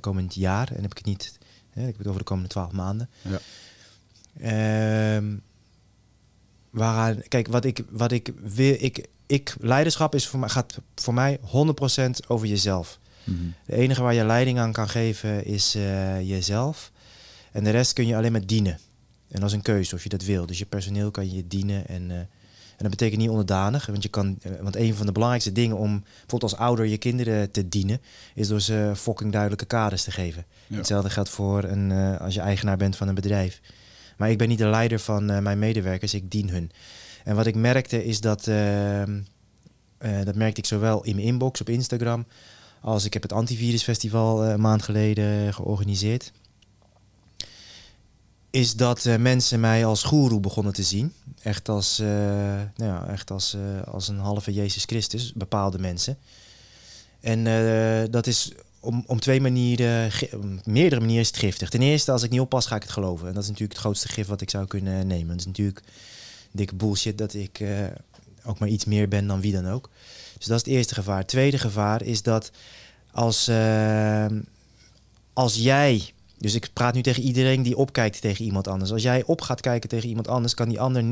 komend 0.00 0.34
jaar. 0.34 0.68
En 0.72 0.82
heb 0.82 0.90
ik 0.90 0.96
het 0.96 1.06
niet, 1.06 1.38
hè, 1.70 1.80
ik 1.80 1.86
heb 1.86 1.98
het 1.98 2.06
over 2.06 2.18
de 2.18 2.26
komende 2.26 2.48
twaalf 2.48 2.72
maanden. 2.72 3.08
Ja. 3.22 3.38
Ehm, 4.40 5.36
waaraan, 6.70 7.22
kijk, 7.28 7.48
wat 7.48 7.64
ik, 7.64 7.84
wat 7.90 8.12
ik 8.12 8.32
wil, 8.42 8.76
ik, 8.78 9.06
ik, 9.26 9.56
leiderschap 9.60 10.14
is 10.14 10.26
voor 10.26 10.38
mij, 10.38 10.48
gaat 10.48 10.80
voor 10.94 11.14
mij 11.14 11.38
100% 11.40 11.40
over 12.26 12.46
jezelf. 12.46 12.98
Mm 13.26 13.54
De 13.66 13.74
enige 13.76 14.02
waar 14.02 14.14
je 14.14 14.24
leiding 14.24 14.58
aan 14.58 14.72
kan 14.72 14.88
geven 14.88 15.44
is 15.44 15.76
uh, 15.76 16.20
jezelf. 16.20 16.92
En 17.52 17.64
de 17.64 17.70
rest 17.70 17.92
kun 17.92 18.06
je 18.06 18.16
alleen 18.16 18.32
maar 18.32 18.46
dienen. 18.46 18.78
En 19.28 19.40
dat 19.40 19.48
is 19.48 19.54
een 19.54 19.62
keuze 19.62 19.94
of 19.94 20.02
je 20.02 20.08
dat 20.08 20.24
wil. 20.24 20.46
Dus 20.46 20.58
je 20.58 20.66
personeel 20.66 21.10
kan 21.10 21.32
je 21.32 21.46
dienen. 21.46 21.88
En, 21.88 22.02
uh, 22.02 22.16
en 22.16 22.28
dat 22.82 22.90
betekent 22.90 23.20
niet 23.20 23.30
onderdanig. 23.30 23.86
Want, 23.86 24.02
je 24.02 24.08
kan, 24.08 24.38
uh, 24.46 24.52
want 24.60 24.76
een 24.76 24.94
van 24.94 25.06
de 25.06 25.12
belangrijkste 25.12 25.52
dingen 25.52 25.76
om 25.76 26.00
bijvoorbeeld 26.00 26.42
als 26.42 26.56
ouder 26.56 26.86
je 26.86 26.98
kinderen 26.98 27.50
te 27.50 27.68
dienen, 27.68 28.00
is 28.34 28.48
door 28.48 28.60
ze 28.60 28.92
fucking 28.96 29.32
duidelijke 29.32 29.66
kaders 29.66 30.02
te 30.02 30.10
geven. 30.10 30.44
Ja. 30.66 30.76
Hetzelfde 30.76 31.10
geldt 31.10 31.28
voor 31.28 31.64
een, 31.64 32.18
als 32.18 32.34
je 32.34 32.40
eigenaar 32.40 32.76
bent 32.76 32.96
van 32.96 33.08
een 33.08 33.14
bedrijf. 33.14 33.60
Maar 34.16 34.30
ik 34.30 34.38
ben 34.38 34.48
niet 34.48 34.58
de 34.58 34.66
leider 34.66 34.98
van 34.98 35.42
mijn 35.42 35.58
medewerkers, 35.58 36.14
ik 36.14 36.30
dien 36.30 36.50
hun. 36.50 36.70
En 37.26 37.36
wat 37.36 37.46
ik 37.46 37.54
merkte 37.54 38.04
is 38.04 38.20
dat, 38.20 38.46
uh, 38.46 39.02
dat 40.24 40.34
merkte 40.34 40.60
ik 40.60 40.66
zowel 40.66 41.04
in 41.04 41.14
mijn 41.14 41.26
inbox 41.26 41.60
op 41.60 41.68
Instagram, 41.68 42.26
als 42.80 43.04
ik 43.04 43.12
heb 43.12 43.22
het 43.22 43.32
Antivirusfestival 43.32 44.44
een 44.44 44.60
maand 44.60 44.82
geleden 44.82 45.54
georganiseerd. 45.54 46.32
Is 48.50 48.74
dat 48.74 49.04
mensen 49.18 49.60
mij 49.60 49.84
als 49.84 50.02
goeroe 50.02 50.40
begonnen 50.40 50.72
te 50.72 50.82
zien. 50.82 51.12
Echt 51.42 51.68
als, 51.68 51.98
nou 51.98 52.70
ja, 52.76 53.06
echt 53.08 53.30
als, 53.30 53.56
als 53.84 54.08
een 54.08 54.18
halve 54.18 54.52
Jezus 54.52 54.84
Christus, 54.84 55.32
bepaalde 55.32 55.78
mensen. 55.78 56.18
En 57.20 57.44
dat 58.10 58.26
is 58.26 58.52
om, 58.80 59.04
om 59.06 59.20
twee 59.20 59.40
manieren, 59.40 60.10
meerdere 60.64 61.00
manieren 61.00 61.34
giftig. 61.34 61.68
Ten 61.68 61.82
eerste, 61.82 62.12
als 62.12 62.22
ik 62.22 62.30
niet 62.30 62.40
oppas, 62.40 62.66
ga 62.66 62.76
ik 62.76 62.82
het 62.82 62.92
geloven. 62.92 63.28
En 63.28 63.34
dat 63.34 63.42
is 63.42 63.48
natuurlijk 63.48 63.78
het 63.78 63.86
grootste 63.86 64.08
gif 64.08 64.26
wat 64.26 64.40
ik 64.40 64.50
zou 64.50 64.66
kunnen 64.66 65.06
nemen. 65.06 65.30
Het 65.30 65.40
is 65.40 65.46
natuurlijk 65.46 65.82
dikke 66.52 66.74
bullshit 66.74 67.18
dat 67.18 67.34
ik 67.34 67.64
ook 68.44 68.58
maar 68.58 68.68
iets 68.68 68.84
meer 68.84 69.08
ben 69.08 69.26
dan 69.26 69.40
wie 69.40 69.52
dan 69.52 69.68
ook. 69.68 69.90
Dus 70.38 70.46
dat 70.46 70.56
is 70.56 70.64
het 70.64 70.74
eerste 70.74 70.94
gevaar. 70.94 71.18
Het 71.18 71.28
tweede 71.28 71.58
gevaar 71.58 72.02
is 72.02 72.22
dat 72.22 72.50
als, 73.12 73.48
uh, 73.48 74.26
als 75.32 75.54
jij, 75.54 76.12
dus 76.38 76.54
ik 76.54 76.68
praat 76.72 76.94
nu 76.94 77.02
tegen 77.02 77.22
iedereen 77.22 77.62
die 77.62 77.76
opkijkt 77.76 78.20
tegen 78.20 78.44
iemand 78.44 78.68
anders. 78.68 78.92
Als 78.92 79.02
jij 79.02 79.22
op 79.26 79.40
gaat 79.40 79.60
kijken 79.60 79.88
tegen 79.88 80.08
iemand 80.08 80.28
anders, 80.28 80.54
kan 80.54 80.68
die 80.68 80.80
ander 80.80 81.04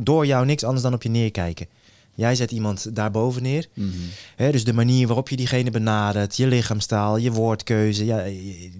door 0.00 0.26
jou 0.26 0.46
niks 0.46 0.64
anders 0.64 0.82
dan 0.82 0.94
op 0.94 1.02
je 1.02 1.08
neerkijken. 1.08 1.66
Jij 2.14 2.34
zet 2.34 2.50
iemand 2.50 2.96
daarboven 2.96 3.42
neer. 3.42 3.68
Mm 3.74 3.90
-hmm. 3.90 4.08
He, 4.36 4.52
dus 4.52 4.64
de 4.64 4.72
manier 4.72 5.06
waarop 5.06 5.28
je 5.28 5.36
diegene 5.36 5.70
benadert, 5.70 6.36
je 6.36 6.46
lichaamstaal, 6.46 7.16
je 7.16 7.32
woordkeuze. 7.32 8.04
Ja, 8.04 8.24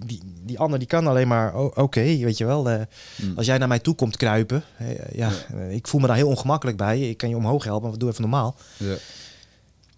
die, 0.06 0.20
die 0.44 0.58
ander 0.58 0.78
die 0.78 0.88
kan 0.88 1.06
alleen 1.06 1.28
maar, 1.28 1.54
oh, 1.54 1.64
oké, 1.64 1.80
okay, 1.80 2.18
weet 2.18 2.38
je 2.38 2.44
wel. 2.44 2.70
Uh, 2.70 2.80
mm. 3.16 3.36
Als 3.36 3.46
jij 3.46 3.58
naar 3.58 3.68
mij 3.68 3.78
toe 3.78 3.94
komt 3.94 4.16
kruipen, 4.16 4.62
he, 4.74 4.92
ja, 5.12 5.30
ja, 5.52 5.58
ik 5.70 5.86
voel 5.88 6.00
me 6.00 6.06
daar 6.06 6.16
heel 6.16 6.28
ongemakkelijk 6.28 6.76
bij. 6.76 7.00
Ik 7.00 7.16
kan 7.16 7.28
je 7.28 7.36
omhoog 7.36 7.64
helpen, 7.64 7.88
maar 7.88 7.98
doe 7.98 8.08
even 8.08 8.22
normaal. 8.22 8.56
Ja. 8.76 8.94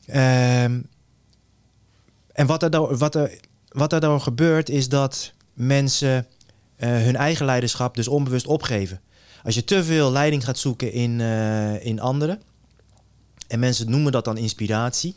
Um, 0.09 0.87
en 2.33 2.47
wat 2.47 2.63
er, 2.63 2.97
wat, 2.97 3.15
er, 3.15 3.41
wat 3.69 3.93
er 3.93 4.01
dan 4.01 4.23
gebeurt, 4.23 4.69
is 4.69 4.89
dat 4.89 5.33
mensen 5.53 6.27
uh, 6.77 6.89
hun 6.89 7.17
eigen 7.17 7.47
leiderschap 7.47 7.95
dus 7.95 8.09
onbewust 8.09 8.47
opgeven. 8.47 9.01
Als 9.45 9.55
je 9.55 9.65
te 9.65 9.85
veel 9.85 10.13
leiding 10.13 10.45
gaat 10.45 10.59
zoeken 10.59 10.93
in, 10.93 11.19
uh, 11.19 11.85
in 11.85 12.01
anderen 12.01 12.43
en 13.49 13.59
mensen 13.59 13.91
noemen 13.91 14.13
dat 14.13 14.25
dan 14.25 14.37
inspiratie. 14.37 15.17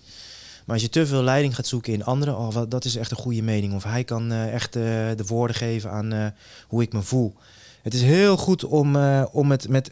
Maar 0.66 0.76
als 0.76 0.86
je 0.86 0.90
te 0.90 1.08
veel 1.08 1.24
leiding 1.24 1.56
gaat 1.56 1.68
zoeken 1.68 1.94
in 1.94 2.04
anderen, 2.04 2.38
oh, 2.38 2.54
wat, 2.54 2.72
dat 2.72 2.86
is 2.86 2.96
echt 2.96 3.12
een 3.12 3.18
goede 3.18 3.42
mening. 3.42 3.74
Of 3.74 3.84
hij 3.84 4.04
kan 4.04 4.32
uh, 4.32 4.54
echt 4.54 4.74
de 4.74 5.24
woorden 5.26 5.56
geven 5.56 5.92
aan 5.92 6.34
hoe 6.68 6.82
ik 6.82 6.94
me 6.94 7.02
voel. 7.02 7.36
Het 7.82 7.94
is 7.94 8.02
heel 8.02 8.38
goed 8.38 8.64
om, 8.64 8.96
om 9.32 9.52
het 9.52 9.70
met. 9.70 9.92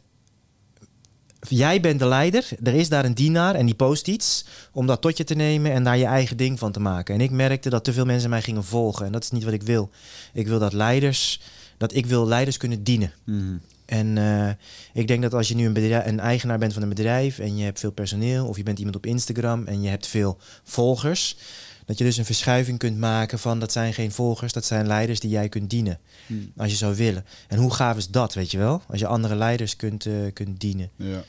Jij 1.50 1.80
bent 1.80 2.00
de 2.00 2.08
leider, 2.08 2.48
er 2.64 2.74
is 2.74 2.90
daar 2.90 3.06
een 3.06 3.14
dienaar 3.14 3.56
en 3.56 3.66
die 3.66 3.76
post 3.76 4.08
iets. 4.08 4.46
Om 4.72 4.88
dat 4.88 5.02
tot 5.02 5.18
je 5.18 5.24
te 5.24 5.36
nemen 5.36 5.72
en 5.72 5.84
daar 5.84 5.98
je 5.98 6.06
eigen 6.06 6.38
ding 6.38 6.60
van 6.60 6.72
te 6.72 6.80
maken. 6.80 7.16
En 7.16 7.22
ik 7.22 7.32
merkte 7.32 7.70
dat 7.70 7.84
te 7.84 7.94
veel 7.94 8.06
mensen 8.06 8.30
mij 8.30 8.42
gingen 8.42 8.64
volgen. 8.64 9.06
En 9.06 9.12
dat 9.12 9.24
is 9.24 9.32
niet 9.32 9.44
wat 9.44 9.54
ik 9.54 9.64
wil. 9.64 9.90
Ik 10.34 10.48
wil 10.48 10.60
dat 10.60 10.74
leiders, 10.74 11.42
dat 11.78 11.96
ik 11.96 12.06
wil 12.06 12.28
leiders 12.28 12.58
kunnen 12.58 12.84
dienen. 12.84 13.14
Mm 13.24 13.40
-hmm. 13.40 13.62
En 13.86 14.16
uh, 14.16 14.50
ik 14.94 15.08
denk 15.08 15.22
dat 15.22 15.34
als 15.34 15.48
je 15.48 15.56
nu 15.56 15.66
een, 15.66 15.74
bedrijf, 15.74 16.06
een, 16.06 16.20
eigenaar 16.20 16.58
bent 16.58 16.74
van 16.74 16.82
een 16.82 16.90
bedrijf 16.90 17.40
en 17.40 17.58
je 17.58 17.64
hebt 17.64 17.80
veel 17.80 17.92
personeel 17.92 18.48
of 18.48 18.58
je 18.58 18.64
bent 18.64 18.78
iemand 18.78 18.96
op 18.96 19.06
Instagram 19.06 19.66
en 19.66 19.82
je 19.82 19.90
hebt 19.90 20.08
veel 20.08 20.38
volgers, 20.64 21.38
dat 21.86 21.98
je 21.98 22.04
dus 22.04 22.18
een 22.18 22.26
verschuiving 22.26 22.78
kunt 22.78 22.98
maken 22.98 23.40
van 23.40 23.60
dat 23.60 23.72
zijn 23.72 23.94
geen 23.94 24.12
volgers, 24.12 24.54
dat 24.54 24.66
zijn 24.66 24.88
leiders 24.88 25.20
die 25.20 25.30
jij 25.30 25.50
kunt 25.50 25.70
dienen. 25.70 26.00
Hmm. 26.28 26.52
Als 26.58 26.72
je 26.72 26.78
zou 26.78 26.96
willen. 26.96 27.26
En 27.48 27.58
hoe 27.58 27.74
gaaf 27.74 27.98
is 27.98 28.08
dat, 28.08 28.34
weet 28.34 28.52
je 28.52 28.58
wel? 28.58 28.82
Als 28.88 29.00
je 29.00 29.08
andere 29.08 29.36
leiders 29.36 29.76
kunt, 29.76 30.06
uh, 30.06 30.34
kunt 30.34 30.60
dienen. 30.60 30.90
Ja. 30.96 31.24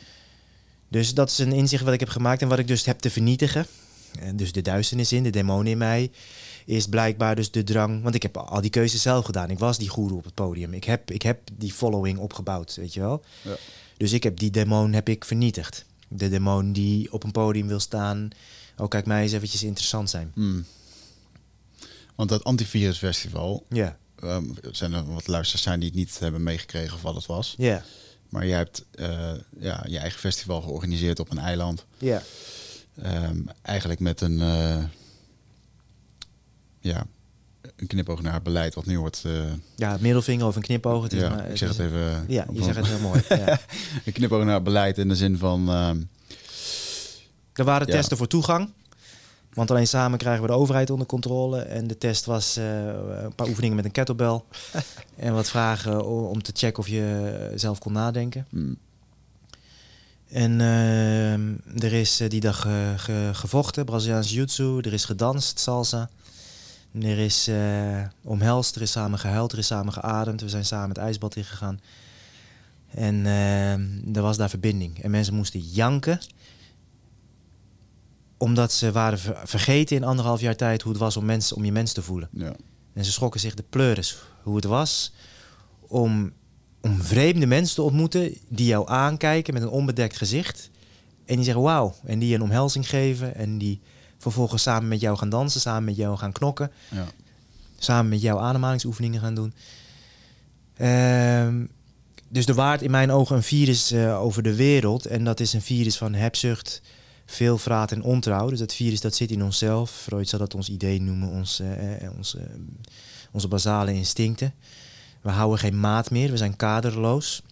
Dus 0.89 1.15
dat 1.15 1.31
is 1.31 1.39
een 1.39 1.53
inzicht 1.53 1.85
wat 1.85 1.93
ik 1.93 2.01
heb 2.01 2.09
gemaakt 2.09 2.43
en 2.43 2.49
wat 2.49 2.59
ik 2.59 2.69
dus 2.69 2.85
heb 2.85 2.99
te 2.99 3.11
vernietigen. 3.11 3.67
En 4.21 4.37
dus 4.37 4.53
de 4.53 4.63
duisternis 4.63 5.13
in, 5.13 5.23
de 5.23 5.31
demonen 5.31 5.73
in 5.73 5.79
mij 5.79 6.11
is 6.65 6.87
blijkbaar 6.87 7.37
dus 7.37 7.51
de 7.51 7.65
drang. 7.65 8.03
Want 8.03 8.15
ik 8.15 8.23
heb 8.23 8.37
al 8.37 8.61
die 8.61 8.71
keuzes 8.71 9.03
zelf 9.03 9.25
gedaan. 9.25 9.51
Ik 9.51 9.59
was 9.59 9.79
die 9.79 9.89
goeroe 9.89 10.19
op 10.19 10.25
het 10.25 10.35
podium. 10.35 10.75
Ik 10.75 10.85
heb, 10.85 11.11
ik 11.11 11.23
heb 11.23 11.41
die 11.53 11.73
following 11.73 12.19
opgebouwd, 12.19 12.77
weet 12.77 12.95
je 12.95 13.01
wel. 13.01 13.23
Ja. 13.43 13.57
Dus 13.97 14.13
ik 14.13 14.23
heb 14.23 14.39
die 14.39 14.51
demon 14.51 14.93
heb 14.93 15.09
ik 15.09 15.25
vernietigd. 15.25 15.85
De 16.09 16.29
demon 16.29 16.73
die 16.73 17.13
op 17.13 17.25
een 17.25 17.33
podium 17.33 17.67
wil 17.67 17.81
staan. 17.81 18.31
Oh, 18.77 18.89
kijk, 18.89 19.07
mij 19.07 19.23
eens 19.23 19.33
eventjes 19.33 19.63
interessant 19.63 20.11
zijn. 20.11 20.33
Mm. 20.35 20.65
Want 22.15 22.29
dat 22.29 22.45
antivirusfestival, 22.45 23.67
Ja, 23.69 23.97
um, 24.25 24.55
zijn 24.71 24.93
er 24.93 25.13
wat 25.13 25.27
luisteraars 25.27 25.63
zijn 25.65 25.81
die 25.81 25.89
het 25.89 25.99
niet 25.99 26.19
hebben 26.19 26.43
meegekregen 26.43 26.95
of 26.97 27.03
wat 27.03 27.15
het 27.15 27.27
was. 27.27 27.55
ja, 27.59 27.83
Maar 28.29 28.47
jij 28.47 28.57
hebt 28.57 28.85
uh, 28.95 29.31
ja, 29.59 29.85
je 29.89 29.99
eigen 29.99 30.21
festival 30.21 30.61
georganiseerd 30.63 31.19
op 31.21 31.31
een 31.31 31.39
eiland. 31.39 31.85
ja. 31.99 32.23
Um, 33.07 33.47
eigenlijk 33.63 34.01
met 34.01 34.21
een, 34.21 34.39
uh, 34.39 34.85
ja, 36.81 37.07
een 37.77 37.87
knipoog 37.87 38.23
naar 38.23 38.35
het 38.35 38.43
beleid 38.43 38.75
wat 38.75 38.87
nu 38.87 38.99
wordt... 38.99 39.23
Uh, 39.27 39.53
Ja, 39.77 39.97
middelvinger 40.01 40.47
of 40.47 40.57
een 40.57 40.63
knipoog. 40.63 41.03
Het 41.03 41.13
is 41.13 41.21
ja, 41.21 41.29
maar, 41.29 41.51
ik 41.51 41.57
zeg 41.57 41.69
het 41.69 41.79
is- 41.79 41.85
even... 41.87 42.25
Ja, 42.29 42.47
je 42.53 42.63
zegt 42.63 42.77
het 42.77 42.87
heel 42.87 42.99
mooi. 42.99 43.23
Ja. 43.29 43.61
Een 44.05 44.13
knipoog 44.13 44.45
naar 44.45 44.55
het 44.55 44.65
beleid 44.65 44.99
in 44.99 45.09
de 45.09 45.15
zin 45.17 45.39
van... 45.39 45.69
ehm, 45.69 46.01
Er 47.57 47.65
waren 47.65 47.87
Ja. 47.87 47.93
testen 47.93 48.17
voor 48.17 48.27
toegang. 48.27 48.71
Want 49.55 49.71
alleen 49.71 49.87
samen 49.87 50.19
krijgen 50.19 50.43
we 50.43 50.49
de 50.49 50.55
overheid 50.55 50.91
onder 50.91 51.07
controle. 51.07 51.61
En 51.61 51.87
de 51.87 51.99
test 51.99 52.25
was 52.25 52.57
eh, 52.57 52.87
een 52.87 53.35
paar 53.35 53.49
oefeningen 53.49 53.77
met 53.77 53.85
een 53.85 53.91
kettlebell. 53.91 54.41
en 55.17 55.35
wat 55.35 55.49
vragen 55.49 56.07
om 56.07 56.43
te 56.43 56.51
checken 56.55 56.79
of 56.83 56.89
je 56.89 57.53
zelf 57.55 57.79
kon 57.79 57.93
nadenken. 57.93 58.47
mm, 58.51 58.77
En 60.29 60.61
ehm, 60.61 61.83
er 61.85 61.93
is 61.93 62.21
eh, 62.21 62.29
die 62.29 62.41
dag 62.41 62.67
eh, 62.67 62.73
ge- 62.97 63.31
gevochten, 63.33 63.85
Braziliaans 63.85 64.31
jiu-jitsu. 64.31 64.79
Er 64.81 64.93
is 64.93 65.05
gedanst, 65.05 65.59
salsa. 65.59 66.09
Er 67.01 67.19
is 67.19 67.49
eh, 67.49 68.03
omhelst, 68.23 68.77
er 68.77 68.83
is 68.83 68.91
samen 68.91 69.19
gehuild, 69.19 69.53
er 69.53 69.59
is 69.59 69.67
samen 69.67 69.93
geademd. 69.93 70.41
We 70.41 70.49
zijn 70.49 70.65
samen 70.65 70.89
het 70.89 70.99
ijsbad 70.99 71.37
ingegaan. 71.37 71.81
En 72.91 73.27
ehm, 73.27 74.15
er 74.17 74.23
was 74.23 74.37
daar 74.37 74.49
verbinding. 74.51 75.03
En 75.03 75.11
mensen 75.11 75.35
moesten 75.35 75.61
janken. 75.61 76.21
Omdat 78.37 78.73
ze 78.73 78.93
waren 78.93 79.19
ver- 79.19 79.41
vergeten 79.45 79.97
in 79.97 80.05
anderhalf 80.05 80.41
jaar 80.41 80.57
tijd 80.57 80.83
hoe 80.83 80.93
het 80.93 81.01
was 81.01 81.17
om, 81.17 81.25
mensen, 81.25 81.57
om 81.57 81.65
je 81.65 81.73
mens 81.73 81.93
te 81.93 82.03
voelen. 82.03 82.29
ja. 82.33 82.55
En 82.93 83.05
ze 83.05 83.13
schrokken 83.13 83.41
zich 83.41 83.55
de 83.55 83.65
pleuris 83.71 84.19
hoe 84.43 84.57
het 84.57 84.65
was 84.65 85.13
om, 85.81 86.33
om 86.81 87.01
vreemde 87.03 87.47
mensen 87.47 87.75
te 87.75 87.83
ontmoeten 87.83 88.35
die 88.49 88.67
jou 88.67 88.89
aankijken 88.89 89.55
met 89.55 89.63
een 89.63 89.69
onbedekt 89.69 90.17
gezicht. 90.17 90.71
En 91.25 91.35
die 91.37 91.45
zeggen 91.45 91.63
wauw. 91.63 91.95
En 92.05 92.19
die 92.19 92.29
je 92.29 92.35
een 92.35 92.43
omhelzing 92.43 92.89
geven. 92.89 93.35
En 93.35 93.59
die 93.59 93.81
vervolgens 94.19 94.63
samen 94.63 94.89
met 94.89 95.01
jou 95.01 95.17
gaan 95.19 95.29
dansen, 95.29 95.61
samen 95.61 95.85
met 95.85 95.97
jou 95.97 96.17
gaan 96.17 96.33
knokken. 96.33 96.71
Ja. 96.91 97.07
Samen 97.79 98.09
met 98.09 98.21
jou 98.21 98.41
ademhalingsoefeningen 98.41 99.21
gaan 99.21 99.35
doen. 99.35 99.55
Ehm, 100.77 101.65
dus 102.29 102.47
er 102.47 102.55
waart 102.55 102.83
in 102.83 102.91
mijn 102.91 103.11
ogen 103.11 103.37
een 103.37 103.43
virus 103.43 103.91
eh, 103.91 104.21
over 104.21 104.43
de 104.43 104.55
wereld. 104.55 105.07
En 105.07 105.25
dat 105.25 105.41
is 105.41 105.53
een 105.53 105.63
virus 105.63 105.97
van 105.97 106.15
hebzucht, 106.15 106.83
veelvraat 107.27 107.93
en 107.93 108.03
ontrouw. 108.03 108.49
Dus 108.51 108.59
dat 108.59 108.75
virus 108.75 109.01
dat 109.01 109.15
zit 109.15 109.31
in 109.31 109.43
onszelf. 109.45 109.91
Freud 109.91 110.29
zou 110.29 110.43
dat 110.43 110.55
ons 110.55 110.69
idee 110.69 111.01
noemen, 111.01 111.29
ons, 111.29 111.61
eh, 111.61 112.11
onze, 112.17 112.39
onze 113.31 113.49
basale 113.49 113.93
instincten. 113.95 114.55
We 115.21 115.31
houden 115.31 115.59
geen 115.59 115.81
maat 115.81 116.11
meer, 116.11 116.31
we 116.31 116.37
zijn 116.37 116.57
kaderloos. 116.57 117.43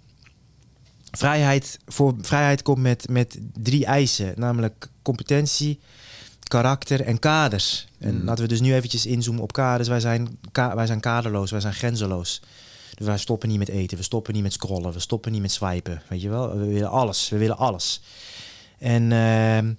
Vrijheid, 1.11 1.79
voor 1.87 2.15
vrijheid 2.21 2.63
komt 2.63 2.79
met, 2.79 3.09
met 3.09 3.39
drie 3.63 3.85
eisen, 3.85 4.33
namelijk 4.37 4.89
competentie, 5.03 5.79
karakter 6.43 7.01
en 7.01 7.19
kaders. 7.19 7.87
En 7.99 8.15
Mm. 8.19 8.25
laten 8.25 8.43
we 8.45 8.49
dus 8.49 8.61
nu 8.61 8.75
eventjes 8.75 9.07
inzoomen 9.07 9.43
op 9.43 9.53
kaders. 9.53 9.89
Wij 9.89 10.01
zijn, 10.01 10.39
ka- 10.53 10.75
wij 10.75 10.87
zijn 10.87 11.01
kaderloos, 11.01 11.51
wij 11.51 11.61
zijn 11.61 11.75
grenzeloos. 11.75 12.43
Dus 12.95 13.07
wij 13.07 13.19
stoppen 13.19 13.49
niet 13.49 13.59
met 13.59 13.69
eten, 13.69 13.97
we 13.97 14.03
stoppen 14.03 14.35
niet 14.35 14.43
met 14.43 14.53
scrollen, 14.53 14.93
we 14.93 14.99
stoppen 15.01 15.33
niet 15.33 15.41
met 15.41 15.53
swipen. 15.53 16.03
Weet 16.09 16.21
je 16.23 16.29
wel, 16.29 16.57
we 16.59 16.65
willen 16.67 16.91
alles, 16.91 17.29
we 17.29 17.37
willen 17.39 17.57
alles. 17.57 18.01
En, 18.79 19.13
ehm, 19.13 19.73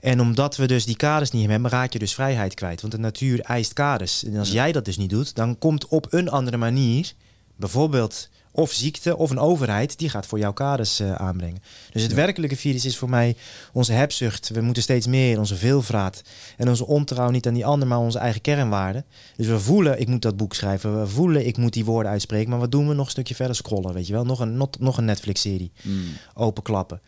en 0.00 0.20
omdat 0.20 0.56
we 0.56 0.66
dus 0.66 0.84
die 0.84 0.96
kaders 0.96 1.30
niet 1.30 1.48
hebben, 1.50 1.70
raak 1.70 1.92
je 1.92 1.98
dus 1.98 2.14
vrijheid 2.14 2.54
kwijt. 2.54 2.80
Want 2.80 2.92
de 2.92 2.98
natuur 2.98 3.40
eist 3.40 3.72
kaders. 3.72 4.24
En 4.24 4.36
als 4.36 4.48
Ja. 4.48 4.54
jij 4.54 4.72
dat 4.72 4.84
dus 4.84 4.96
niet 4.96 5.10
doet, 5.10 5.34
dan 5.34 5.58
komt 5.58 5.88
op 5.88 6.06
een 6.10 6.28
andere 6.30 6.56
manier, 6.56 7.12
bijvoorbeeld 7.56 8.28
of 8.52 8.72
ziekte 8.72 9.16
of 9.16 9.30
een 9.30 9.38
overheid, 9.38 9.98
die 9.98 10.08
gaat 10.08 10.26
voor 10.26 10.38
jouw 10.38 10.52
kaders 10.52 11.00
eh, 11.00 11.14
aanbrengen. 11.14 11.62
Dus 11.92 12.02
het 12.02 12.10
Ja. 12.10 12.16
werkelijke 12.16 12.56
virus 12.56 12.84
is 12.84 12.96
voor 12.96 13.08
mij 13.10 13.36
onze 13.72 13.92
hebzucht. 13.92 14.48
We 14.48 14.60
moeten 14.60 14.82
steeds 14.82 15.06
meer, 15.06 15.38
onze 15.38 15.56
veelvraat 15.56 16.22
en 16.56 16.68
onze 16.68 16.86
ontrouw 16.86 17.30
niet 17.30 17.46
aan 17.46 17.54
die 17.54 17.66
ander, 17.66 17.88
maar 17.88 17.98
onze 17.98 18.18
eigen 18.18 18.40
kernwaarden. 18.40 19.04
Dus 19.36 19.46
we 19.46 19.60
voelen, 19.60 20.00
ik 20.00 20.08
moet 20.08 20.22
dat 20.22 20.36
boek 20.36 20.54
schrijven. 20.54 21.00
We 21.00 21.06
voelen, 21.06 21.46
ik 21.46 21.56
moet 21.56 21.72
die 21.72 21.84
woorden 21.84 22.12
uitspreken. 22.12 22.50
Maar 22.50 22.58
wat 22.58 22.72
doen 22.72 22.88
we? 22.88 22.94
Nog 22.94 23.04
een 23.04 23.10
stukje 23.10 23.34
verder 23.34 23.56
scrollen, 23.56 23.94
weet 23.94 24.06
je 24.06 24.12
wel? 24.12 24.24
Nog 24.24 24.40
een, 24.40 24.56
nog, 24.56 24.68
nog 24.78 24.96
een 24.98 25.04
Netflix-serie 25.04 25.72
Mm. 25.82 26.04
openklappen. 26.34 27.00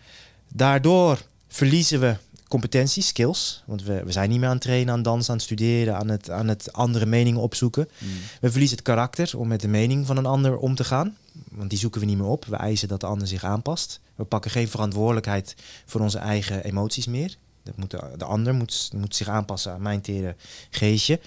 Daardoor 0.52 1.22
verliezen 1.48 2.00
we 2.00 2.16
competenties, 2.48 3.06
skills. 3.06 3.62
Want 3.66 3.82
we, 3.82 4.02
we 4.04 4.12
zijn 4.12 4.30
niet 4.30 4.38
meer 4.38 4.48
aan 4.48 4.54
het 4.54 4.62
trainen, 4.62 4.94
aan 4.94 5.02
dansen, 5.02 5.30
aan 5.30 5.36
het 5.36 5.44
studeren, 5.44 5.96
aan 5.96 6.08
het, 6.08 6.30
aan 6.30 6.48
het 6.48 6.72
andere 6.72 7.06
meningen 7.06 7.40
opzoeken. 7.40 7.88
Mm. 7.98 8.08
We 8.40 8.50
verliezen 8.50 8.76
het 8.76 8.86
karakter 8.86 9.38
om 9.38 9.48
met 9.48 9.60
de 9.60 9.68
mening 9.68 10.06
van 10.06 10.16
een 10.16 10.26
ander 10.26 10.56
om 10.56 10.74
te 10.74 10.84
gaan. 10.84 11.16
Want 11.50 11.70
die 11.70 11.78
zoeken 11.78 12.00
we 12.00 12.06
niet 12.06 12.18
meer 12.18 12.26
op. 12.26 12.44
We 12.44 12.56
eisen 12.56 12.88
dat 12.88 13.00
de 13.00 13.06
ander 13.06 13.28
zich 13.28 13.44
aanpast. 13.44 14.00
We 14.14 14.24
pakken 14.24 14.50
geen 14.50 14.68
verantwoordelijkheid 14.68 15.54
voor 15.86 16.00
onze 16.00 16.18
eigen 16.18 16.64
emoties 16.64 17.06
meer. 17.06 17.36
Dat 17.62 17.76
moet 17.76 17.90
de, 17.90 18.00
de 18.16 18.24
ander 18.24 18.54
moet, 18.54 18.90
moet 18.94 19.16
zich 19.16 19.28
aanpassen 19.28 19.72
aan 19.72 19.82
mijn 19.82 20.00
tere 20.00 20.34
geestje. 20.70 21.20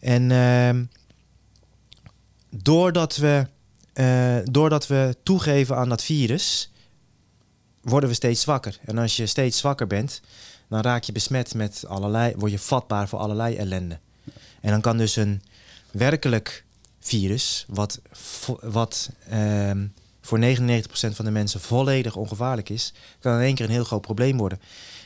En 0.00 0.30
ehm, 0.30 0.84
doordat, 2.50 3.16
we, 3.16 3.46
eh, 3.92 4.36
doordat 4.44 4.86
we 4.86 5.16
toegeven 5.22 5.76
aan 5.76 5.88
dat 5.88 6.02
virus, 6.02 6.71
worden 7.82 8.08
we 8.08 8.14
steeds 8.14 8.40
zwakker. 8.40 8.78
En 8.84 8.98
als 8.98 9.16
je 9.16 9.26
steeds 9.26 9.58
zwakker 9.58 9.86
bent, 9.86 10.20
dan 10.68 10.80
raak 10.80 11.02
je 11.02 11.12
besmet 11.12 11.54
met 11.54 11.84
allerlei, 11.88 12.34
word 12.36 12.52
je 12.52 12.58
vatbaar 12.58 13.08
voor 13.08 13.18
allerlei 13.18 13.56
ellende. 13.56 13.98
En 14.60 14.70
dan 14.70 14.80
kan 14.80 14.98
dus 14.98 15.16
een 15.16 15.42
werkelijk 15.90 16.64
virus, 17.00 17.64
wat, 17.68 18.00
wat 18.60 19.10
ehm, 19.28 19.86
voor 20.20 20.38
99% 20.38 20.44
van 20.90 21.24
de 21.24 21.30
mensen 21.30 21.60
volledig 21.60 22.16
ongevaarlijk 22.16 22.68
is, 22.68 22.92
kan 23.20 23.34
in 23.34 23.40
één 23.40 23.54
keer 23.54 23.64
een 23.64 23.70
heel 23.70 23.84
groot 23.84 24.00
probleem 24.00 24.36
worden. 24.36 24.60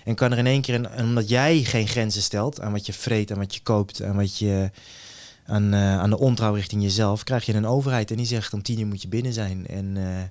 En 0.05 0.15
kan 0.15 0.33
er 0.33 0.39
in 0.39 0.47
één 0.47 0.61
keer, 0.61 0.75
een, 0.75 0.89
en 0.89 1.05
omdat 1.05 1.29
jij 1.29 1.63
geen 1.63 1.89
grenzen 1.89 2.23
stelt 2.23 2.61
aan 2.61 2.73
wat 2.73 2.87
je 2.87 2.93
vreet, 2.93 3.31
aan 3.31 3.39
wat 3.39 3.55
je 3.55 3.61
koopt, 3.63 4.03
aan 4.03 4.17
wat 4.17 4.39
je 4.39 4.71
aan, 5.47 5.75
eh, 5.75 5.99
aan 5.99 6.11
de 6.11 6.19
ontrouw 6.19 6.55
richting 6.55 6.83
jezelf, 6.83 7.25
krijg 7.25 7.47
je 7.47 7.55
een 7.55 7.67
overheid 7.67 8.11
en 8.11 8.17
die 8.17 8.27
zegt 8.27 8.53
om 8.53 8.63
tien 8.63 8.81
uur 8.81 8.87
moet 8.87 9.03
je 9.03 9.09
binnen 9.09 9.33
zijn 9.33 9.67
en, 9.67 9.97
eh, 9.97 10.23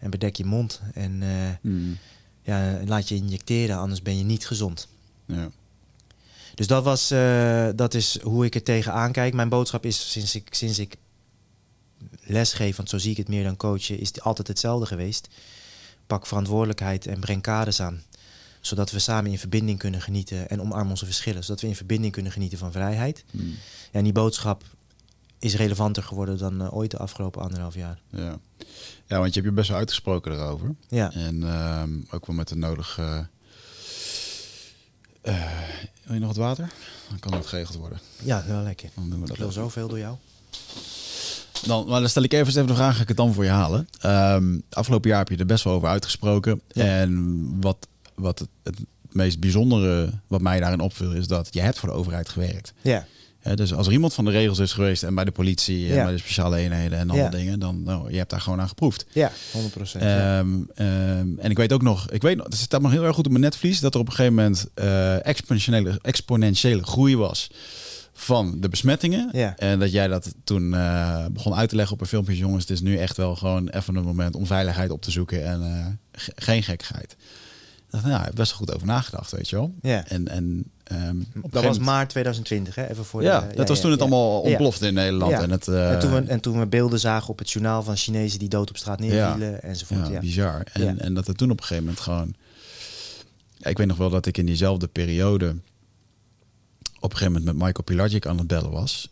en 0.00 0.10
bedek 0.10 0.36
je 0.36 0.44
mond 0.44 0.80
en 0.94 1.22
eh, 1.22 1.28
Mm. 1.60 1.98
ja, 2.42 2.78
laat 2.86 3.08
je 3.08 3.14
injecteren, 3.14 3.76
anders 3.76 4.02
ben 4.02 4.16
je 4.18 4.24
niet 4.24 4.46
gezond. 4.46 4.88
Ja. 5.26 5.50
Dus 6.54 6.66
dat, 6.66 6.84
was, 6.84 7.10
eh, 7.10 7.68
dat 7.74 7.94
is 7.94 8.20
hoe 8.22 8.44
ik 8.44 8.54
er 8.54 8.62
tegenaan 8.62 9.12
kijk. 9.12 9.34
Mijn 9.34 9.48
boodschap 9.48 9.84
is 9.84 10.10
sinds 10.10 10.34
ik, 10.34 10.54
sinds 10.54 10.78
ik 10.78 10.96
lesgeef, 12.22 12.76
want 12.76 12.88
zo 12.88 12.98
zie 12.98 13.10
ik 13.10 13.16
het 13.16 13.28
meer 13.28 13.44
dan 13.44 13.56
coachen, 13.56 13.98
is 13.98 14.08
het 14.08 14.20
altijd 14.22 14.48
hetzelfde 14.48 14.86
geweest. 14.86 15.28
Pak 16.06 16.26
verantwoordelijkheid 16.26 17.06
en 17.06 17.20
breng 17.20 17.42
kaders 17.42 17.80
aan. 17.80 18.02
Zodat 18.60 18.90
we 18.90 18.98
samen 18.98 19.30
in 19.30 19.38
verbinding 19.38 19.78
kunnen 19.78 20.00
genieten 20.00 20.48
en 20.48 20.60
omarm 20.60 20.90
onze 20.90 21.04
verschillen. 21.04 21.44
Zodat 21.44 21.60
we 21.60 21.66
in 21.66 21.76
verbinding 21.76 22.12
kunnen 22.12 22.32
genieten 22.32 22.58
van 22.58 22.72
vrijheid. 22.72 23.24
Mm. 23.30 23.48
Ja, 23.50 23.98
en 23.98 24.04
die 24.04 24.12
boodschap 24.12 24.64
is 25.38 25.54
relevanter 25.54 26.02
geworden 26.02 26.38
dan 26.38 26.60
eh, 26.60 26.74
ooit 26.76 26.90
de 26.90 26.98
afgelopen 26.98 27.42
anderhalf 27.42 27.74
jaar. 27.74 27.98
Ja. 28.10 28.38
Ja, 29.10 29.18
want 29.18 29.34
je 29.34 29.40
hebt 29.40 29.44
je 29.52 29.52
best 29.52 29.68
wel 29.68 29.78
uitgesproken 29.78 30.32
erover. 30.32 30.74
Ja, 30.88 31.12
En 31.12 31.42
ehm, 31.42 31.90
ook 32.10 32.26
wel 32.26 32.36
met 32.36 32.48
de 32.48 32.56
nodige... 32.56 33.28
eh, 35.22 35.34
wil 36.04 36.14
je 36.14 36.20
nog 36.20 36.28
wat 36.28 36.36
water? 36.36 36.70
Dan 37.08 37.18
kan 37.18 37.32
het 37.32 37.46
geregeld 37.46 37.76
worden. 37.76 37.98
ja 38.22 38.44
wel 38.46 38.62
lekker. 38.62 38.90
Dan 38.94 39.10
doen 39.10 39.18
we 39.18 39.22
Ik 39.22 39.28
dat. 39.28 39.38
wil 39.38 39.52
zoveel 39.52 39.88
door 39.88 39.98
jou. 39.98 40.16
Dan, 41.66 41.86
maar 41.88 42.00
dan 42.00 42.08
stel 42.08 42.22
ik 42.22 42.32
even, 42.32 42.46
even 42.48 42.66
de 42.66 42.74
vraag, 42.74 42.96
ga 42.96 43.02
ik 43.02 43.08
het 43.08 43.16
dan 43.16 43.34
voor 43.34 43.44
je 43.44 43.50
halen. 43.50 43.88
Ehm, 44.00 44.58
afgelopen 44.70 45.08
jaar 45.10 45.18
heb 45.18 45.28
je 45.28 45.36
er 45.36 45.46
best 45.46 45.64
wel 45.64 45.72
over 45.72 45.88
uitgesproken. 45.88 46.60
Ja. 46.68 46.84
En 46.84 47.46
wat, 47.60 47.86
wat 48.14 48.38
het, 48.38 48.48
het 48.62 48.78
meest 49.10 49.40
bijzondere 49.40 50.10
wat 50.26 50.40
mij 50.40 50.60
daarin 50.60 50.80
opviel, 50.80 51.12
is 51.12 51.26
dat 51.26 51.48
je 51.54 51.60
hebt 51.60 51.78
voor 51.78 51.88
de 51.88 51.94
overheid 51.94 52.28
gewerkt. 52.28 52.72
Ja, 52.80 53.06
Dus 53.54 53.74
als 53.74 53.86
er 53.86 53.92
iemand 53.92 54.14
van 54.14 54.24
de 54.24 54.30
regels 54.30 54.58
is 54.58 54.72
geweest 54.72 55.02
en 55.02 55.14
bij 55.14 55.24
de 55.24 55.30
politie 55.30 55.88
en 55.88 55.94
Ja. 55.94 56.02
bij 56.04 56.12
de 56.12 56.18
speciale 56.18 56.56
eenheden 56.56 56.98
en 56.98 57.10
alle 57.10 57.18
Ja. 57.20 57.28
dingen, 57.28 57.58
dan 57.58 57.82
nou, 57.82 58.10
je 58.10 58.16
hebt 58.18 58.30
daar 58.30 58.40
gewoon 58.40 58.60
aan 58.60 58.68
geproefd. 58.68 59.06
ja 59.12 59.32
100 59.52 59.74
procent. 59.74 60.04
ja. 60.04 60.38
Ehm, 60.38 60.48
ehm, 60.74 61.38
en 61.38 61.50
ik 61.50 61.56
weet 61.56 61.72
ook 61.72 61.82
nog, 61.82 62.10
ik 62.10 62.22
weet 62.22 62.36
nog, 62.36 62.46
het 62.46 62.54
staat 62.56 62.82
nog 62.82 62.90
heel 62.90 63.04
erg 63.04 63.14
goed 63.14 63.24
op 63.24 63.30
mijn 63.30 63.44
netvlies, 63.44 63.80
dat 63.80 63.94
er 63.94 64.00
op 64.00 64.06
een 64.06 64.12
gegeven 64.12 64.34
moment 64.34 64.66
eh, 64.74 65.26
exponentiële, 65.26 65.98
exponentiële 66.02 66.82
groei 66.82 67.16
was 67.16 67.50
van 68.12 68.60
de 68.60 68.68
besmettingen. 68.68 69.28
Ja. 69.32 69.56
En 69.56 69.78
dat 69.78 69.92
jij 69.92 70.08
dat 70.08 70.34
toen 70.44 70.74
eh, 70.74 71.26
begon 71.32 71.54
uit 71.54 71.68
te 71.68 71.76
leggen 71.76 71.94
op 71.94 72.00
een 72.00 72.06
filmpje. 72.06 72.36
Jongens, 72.36 72.62
het 72.62 72.70
is 72.72 72.80
nu 72.80 72.96
echt 72.96 73.16
wel 73.16 73.36
gewoon 73.36 73.68
even 73.68 73.96
een 73.96 74.04
moment 74.04 74.34
om 74.34 74.46
veiligheid 74.46 74.90
op 74.90 75.02
te 75.02 75.10
zoeken 75.10 75.44
en 75.46 75.62
eh, 75.62 75.86
ge- 76.12 76.32
geen 76.34 76.62
gekkigheid. 76.62 77.12
Ik 77.12 77.96
dacht, 77.96 78.04
nou, 78.04 78.18
ik 78.20 78.24
heb 78.26 78.34
best 78.34 78.50
wel 78.50 78.58
goed 78.58 78.74
over 78.74 78.86
nagedacht, 78.86 79.30
weet 79.32 79.48
je 79.48 79.56
wel. 79.56 79.74
ja. 79.82 80.06
En, 80.08 80.28
en 80.28 80.64
een 80.90 81.26
Dat 81.50 81.64
was 81.64 81.78
maart 81.78 82.08
2020, 82.08 82.74
hè? 82.74 82.88
Even 82.90 83.04
voor 83.04 83.22
Ja, 83.22 83.40
de, 83.40 83.56
dat 83.56 83.68
was 83.68 83.80
toen 83.80 83.90
het 83.90 84.00
allemaal 84.00 84.40
ontplofte 84.40 84.86
in 84.86 84.94
Nederland. 84.94 85.32
En, 85.32 85.50
het, 85.50 85.68
eh, 85.68 85.92
En 85.92 85.98
toen, 85.98 86.12
we, 86.12 86.20
en 86.30 86.40
toen 86.40 86.58
we 86.58 86.66
beelden 86.66 87.00
zagen 87.00 87.28
op 87.28 87.38
het 87.38 87.50
journaal 87.50 87.82
van 87.82 87.96
Chinezen 87.96 88.38
die 88.38 88.48
dood 88.48 88.70
op 88.70 88.76
straat 88.76 89.00
neervielen 89.00 89.62
enzovoort. 89.62 90.06
ja, 90.06 90.12
Ja, 90.12 90.20
bizar. 90.20 90.62
En, 90.72 91.00
en 91.00 91.14
dat 91.14 91.26
het 91.26 91.38
toen 91.38 91.50
op 91.50 91.58
een 91.58 91.64
gegeven 91.64 91.84
moment 91.84 92.02
gewoon... 92.02 92.34
Ik 93.58 93.78
weet 93.78 93.86
nog 93.86 93.96
wel 93.96 94.10
dat 94.10 94.26
ik 94.26 94.38
in 94.38 94.46
diezelfde 94.46 94.86
periode... 94.86 95.48
op 97.00 97.10
een 97.10 97.16
gegeven 97.16 97.32
moment 97.32 97.44
met 97.44 97.66
Michael 97.66 97.84
Pilagic 97.84 98.26
aan 98.26 98.38
het 98.38 98.46
bellen 98.46 98.70
was. 98.70 99.10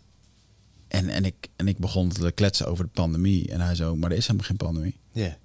En, 0.88 1.08
en, 1.08 1.24
ik, 1.24 1.48
en 1.56 1.68
ik 1.68 1.78
begon 1.78 2.08
te 2.08 2.30
kletsen 2.30 2.66
over 2.66 2.84
de 2.84 2.90
pandemie. 2.94 3.48
En 3.52 3.60
hij 3.60 3.74
zo, 3.74 3.96
maar 3.96 4.10
er 4.10 4.16
is 4.16 4.26
helemaal 4.26 4.48
geen 4.48 4.56
pandemie. 4.56 4.96
Ja. 5.12 5.36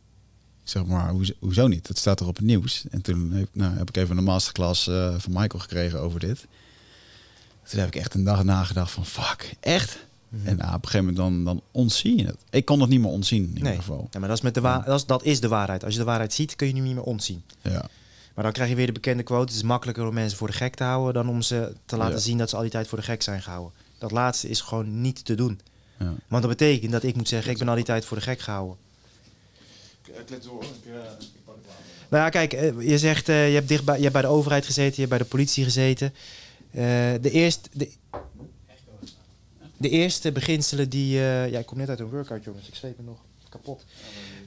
Zeg, 0.64 0.86
maar 0.86 1.10
hoezo, 1.10 1.34
hoezo 1.40 1.68
niet? 1.68 1.88
Het 1.88 1.98
staat 1.98 2.20
er 2.20 2.28
op 2.28 2.36
het 2.36 2.46
nieuws. 2.46 2.84
En 2.92 3.02
toen 3.02 3.32
heb, 3.32 3.48
nou, 3.52 3.78
heb 3.78 3.90
ik 3.90 3.98
even 3.98 4.18
een 4.18 4.24
masterclass 4.24 4.88
eh, 4.88 5.16
van 5.18 5.32
Michael 5.34 5.60
gekregen 5.62 6.00
over 6.00 6.20
dit. 6.20 6.46
Toen 7.70 7.80
heb 7.80 7.88
ik 7.88 7.96
echt 7.96 8.14
een 8.14 8.24
dag 8.24 8.44
nagedacht 8.44 8.92
van, 8.92 9.06
fuck, 9.06 9.54
echt? 9.60 10.06
Mhm. 10.30 10.48
En 10.48 10.58
nou, 10.58 10.68
op 10.76 10.84
een 10.84 10.90
gegeven 10.90 11.14
moment 11.14 11.18
dan, 11.18 11.44
dan 11.44 11.62
ontzie 11.72 12.18
je 12.18 12.26
het. 12.26 12.38
Ik 12.50 12.66
kon 12.66 12.80
het 12.80 12.90
niet 12.90 13.00
meer 13.00 13.10
ontzien 13.10 13.42
in 13.44 13.48
ieder 13.48 13.64
Nee. 13.64 13.76
geval. 13.76 14.08
Ja, 14.12 14.20
maar 14.20 14.28
dat 14.28 14.38
is, 14.38 14.44
met 14.44 14.54
de 14.54 14.62
wa- 14.62 14.80
dat, 14.80 15.00
is, 15.00 15.06
dat 15.06 15.24
is 15.24 15.40
de 15.40 15.48
waarheid. 15.48 15.84
Als 15.84 15.94
je 15.94 16.00
de 16.00 16.06
waarheid 16.06 16.34
ziet, 16.34 16.56
kun 16.56 16.68
je 16.68 16.74
hem 16.74 16.84
niet 16.84 16.94
meer 16.94 17.04
ontzien. 17.04 17.44
Ja. 17.62 17.86
Maar 18.34 18.44
dan 18.44 18.54
krijg 18.54 18.70
je 18.70 18.76
weer 18.76 18.86
de 18.86 18.92
bekende 18.92 19.24
quote: 19.24 19.46
het 19.46 19.54
is 19.56 19.64
makkelijker 19.64 20.08
om 20.08 20.14
mensen 20.14 20.38
voor 20.38 20.48
de 20.48 20.54
gek 20.54 20.76
te 20.76 20.84
houden 20.84 21.14
dan 21.14 21.30
om 21.30 21.42
ze 21.42 21.74
te 21.86 21.98
laten 21.98 22.14
Ja. 22.16 22.20
zien 22.20 22.38
dat 22.38 22.50
ze 22.50 22.56
al 22.56 22.62
die 22.62 22.72
tijd 22.72 22.88
voor 22.88 22.98
de 22.98 23.04
gek 23.04 23.22
zijn 23.22 23.42
gehouden. 23.42 23.72
Dat 23.98 24.12
laatste 24.12 24.50
is 24.50 24.62
gewoon 24.62 25.02
niet 25.02 25.26
te 25.26 25.36
doen. 25.36 25.60
ja. 26.00 26.14
Want 26.28 26.42
dat 26.44 26.52
betekent 26.58 26.92
dat 26.92 27.04
ik 27.04 27.16
moet 27.16 27.28
zeggen: 27.28 27.52
ik 27.52 27.58
ben 27.58 27.70
al 27.70 27.76
die 27.76 27.84
tijd 27.84 28.06
voor 28.06 28.18
de 28.18 28.24
gek 28.24 28.40
gehouden. 28.40 28.76
Nou 32.10 32.24
ja, 32.24 32.30
kijk, 32.30 32.54
eh, 32.54 32.82
je 32.90 32.98
zegt 32.98 33.30
eh, 33.30 33.48
je 33.48 33.54
hebt 33.56 33.68
dicht 33.68 33.86
bij, 33.86 33.96
je 33.96 34.02
hebt 34.02 34.14
bij 34.14 34.22
de 34.22 34.28
overheid 34.28 34.66
gezeten, 34.66 34.94
je 34.94 35.00
hebt 35.00 35.10
bij 35.10 35.18
de 35.18 35.26
politie 35.26 35.64
gezeten. 35.64 36.14
Eh, 36.72 36.82
de, 37.22 37.30
eerste, 37.32 37.70
de, 37.74 37.90
de 39.78 39.90
eerste 39.90 40.32
beginselen 40.32 40.90
die. 40.90 41.18
eh, 41.20 41.50
ja, 41.50 41.60
ik 41.60 41.66
kom 41.66 41.78
net 41.78 41.90
uit 41.90 42.00
een 42.00 42.10
workout, 42.10 42.44
jongens. 42.44 42.68
Ik 42.68 42.76
sleep 42.76 42.98
me 42.98 43.04
nog 43.04 43.18
kapot. 43.50 43.86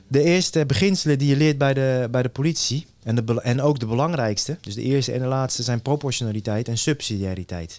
De 0.08 0.22
eerste 0.22 0.66
beginselen 0.66 1.18
die 1.18 1.28
je 1.28 1.36
leert 1.36 1.58
bij 1.58 1.74
de, 1.74 2.08
bij 2.10 2.22
de 2.22 2.28
politie, 2.28 2.86
en, 3.02 3.14
de, 3.14 3.40
en 3.42 3.60
ook 3.60 3.78
de 3.78 3.86
belangrijkste, 3.86 4.58
dus 4.60 4.74
de 4.74 4.82
eerste 4.82 5.12
en 5.12 5.20
de 5.20 5.26
laatste, 5.26 5.62
zijn 5.62 5.82
proportionaliteit 5.82 6.68
en 6.68 6.78
subsidiariteit. 6.78 7.78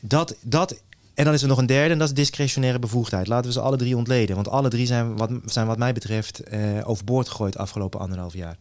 Dat, 0.00 0.36
dat, 0.40 0.80
en 1.20 1.26
dan 1.26 1.34
is 1.34 1.42
er 1.42 1.48
nog 1.48 1.58
een 1.58 1.66
derde, 1.66 1.92
en 1.92 1.98
dat 1.98 2.08
is 2.08 2.14
discretionaire 2.14 2.78
bevoegdheid. 2.78 3.26
Laten 3.26 3.46
we 3.46 3.52
ze 3.52 3.60
alle 3.60 3.76
drie 3.76 3.96
ontleden, 3.96 4.34
want 4.34 4.48
alle 4.48 4.68
drie 4.68 4.86
zijn 4.86 5.16
wat, 5.16 5.30
zijn 5.44 5.66
wat 5.66 5.78
mij 5.78 5.92
betreft 5.92 6.40
eh, 6.40 6.60
overboord 6.84 7.28
gegooid 7.28 7.56
afgelopen 7.56 8.00
anderhalf 8.00 8.34
jaar. 8.34 8.56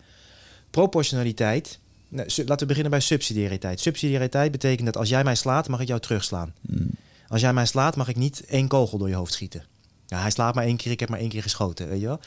Proportionaliteit, 0.69 1.79
nou, 2.09 2.27
laten 2.35 2.59
we 2.59 2.65
beginnen 2.65 2.91
bij 2.91 2.99
subsidiariteit. 2.99 3.79
Subsidiariteit 3.79 4.51
betekent 4.51 4.85
dat 4.85 4.97
als 4.97 5.09
jij 5.09 5.23
mij 5.23 5.35
slaat, 5.35 5.67
mag 5.67 5.79
ik 5.79 5.87
jou 5.87 5.99
terugslaan. 5.99 6.53
Mm. 6.61 6.89
Als 7.27 7.41
jij 7.41 7.53
mij 7.53 7.65
slaat, 7.65 7.95
mag 7.95 8.07
ik 8.07 8.15
niet 8.15 8.45
één 8.45 8.67
kogel 8.67 8.97
door 8.97 9.09
je 9.09 9.15
hoofd 9.15 9.33
schieten. 9.33 9.63
Ja, 10.05 10.21
hij 10.21 10.31
slaat 10.31 10.55
maar 10.55 10.63
één 10.63 10.77
keer, 10.77 10.91
ik 10.91 10.99
heb 10.99 11.09
maar 11.09 11.19
één 11.19 11.29
keer 11.29 11.41
geschoten, 11.41 11.89
weet 11.89 11.99
je 11.99 12.05
wel. 12.05 12.19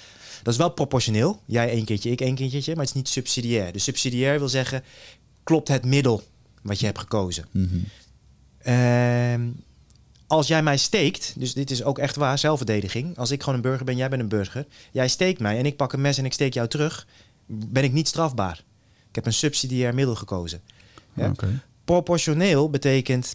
Dat 0.43 0.53
is 0.53 0.59
wel 0.59 0.71
proportioneel. 0.71 1.41
Jij 1.45 1.71
één 1.71 1.85
keertje, 1.85 2.11
ik 2.11 2.21
één 2.21 2.35
keertje, 2.35 2.73
maar 2.75 2.85
het 2.85 2.95
is 2.95 3.01
niet 3.01 3.09
subsidiair. 3.09 3.73
Dus 3.73 3.85
subsidiair 3.85 4.39
wil 4.39 4.49
zeggen, 4.49 4.85
klopt 5.43 5.69
het 5.69 5.85
middel 5.85 6.23
wat 6.63 6.81
je 6.81 6.87
hebt 6.87 6.99
gekozen. 6.99 7.45
Ehm, 8.59 9.43
als 10.33 10.47
jij 10.47 10.63
mij 10.63 10.77
steekt, 10.77 11.35
dus 11.37 11.55
dit 11.55 11.71
is 11.71 11.83
ook 11.83 11.99
echt 11.99 12.17
waar, 12.17 12.39
zelfverdediging. 12.39 13.19
Als 13.19 13.31
ik 13.31 13.41
gewoon 13.41 13.55
een 13.55 13.65
burger 13.65 13.85
ben, 13.85 13.97
jij 13.97 14.09
bent 14.09 14.23
een 14.23 14.29
burger. 14.29 14.67
Jij 14.93 15.09
steekt 15.09 15.41
mij 15.41 15.59
en 15.59 15.67
ik 15.67 15.77
pak 15.77 15.93
een 15.93 16.01
mes 16.01 16.19
en 16.19 16.25
ik 16.25 16.33
steek 16.33 16.55
jou 16.55 16.69
terug. 16.69 17.07
Ben 17.47 17.85
ik 17.85 17.93
niet 17.93 18.09
strafbaar. 18.09 18.63
Ik 19.09 19.15
heb 19.15 19.27
een 19.27 19.33
subsidiair 19.33 19.95
middel 19.95 20.15
gekozen. 20.15 20.61
Ja? 21.15 21.33
Proportioneel 21.85 22.71
betekent 22.71 23.35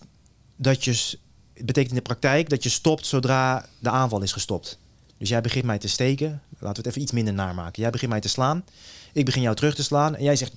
dat 0.55 0.83
je 0.83 1.17
betekent 1.53 1.89
in 1.89 1.95
de 1.95 2.01
praktijk 2.01 2.49
dat 2.49 2.63
je 2.63 2.69
stopt 2.69 3.05
zodra 3.05 3.65
de 3.79 3.89
aanval 3.89 4.21
is 4.21 4.31
gestopt. 4.31 4.79
Dus 5.17 5.29
jij 5.29 5.41
begint 5.41 5.65
mij 5.65 5.77
te 5.77 5.87
steken. 5.87 6.41
Laten 6.59 6.67
we 6.69 6.77
het 6.77 6.85
even 6.85 7.01
iets 7.01 7.11
minder 7.11 7.33
naar 7.33 7.55
maken. 7.55 7.81
Jij 7.81 7.91
begint 7.91 8.11
mij 8.11 8.21
te 8.21 8.29
slaan. 8.29 8.65
Ik 9.13 9.25
begin 9.25 9.41
jou 9.41 9.55
terug 9.55 9.75
te 9.75 9.83
slaan. 9.83 10.15
En 10.15 10.23
jij 10.23 10.35
zegt. 10.35 10.53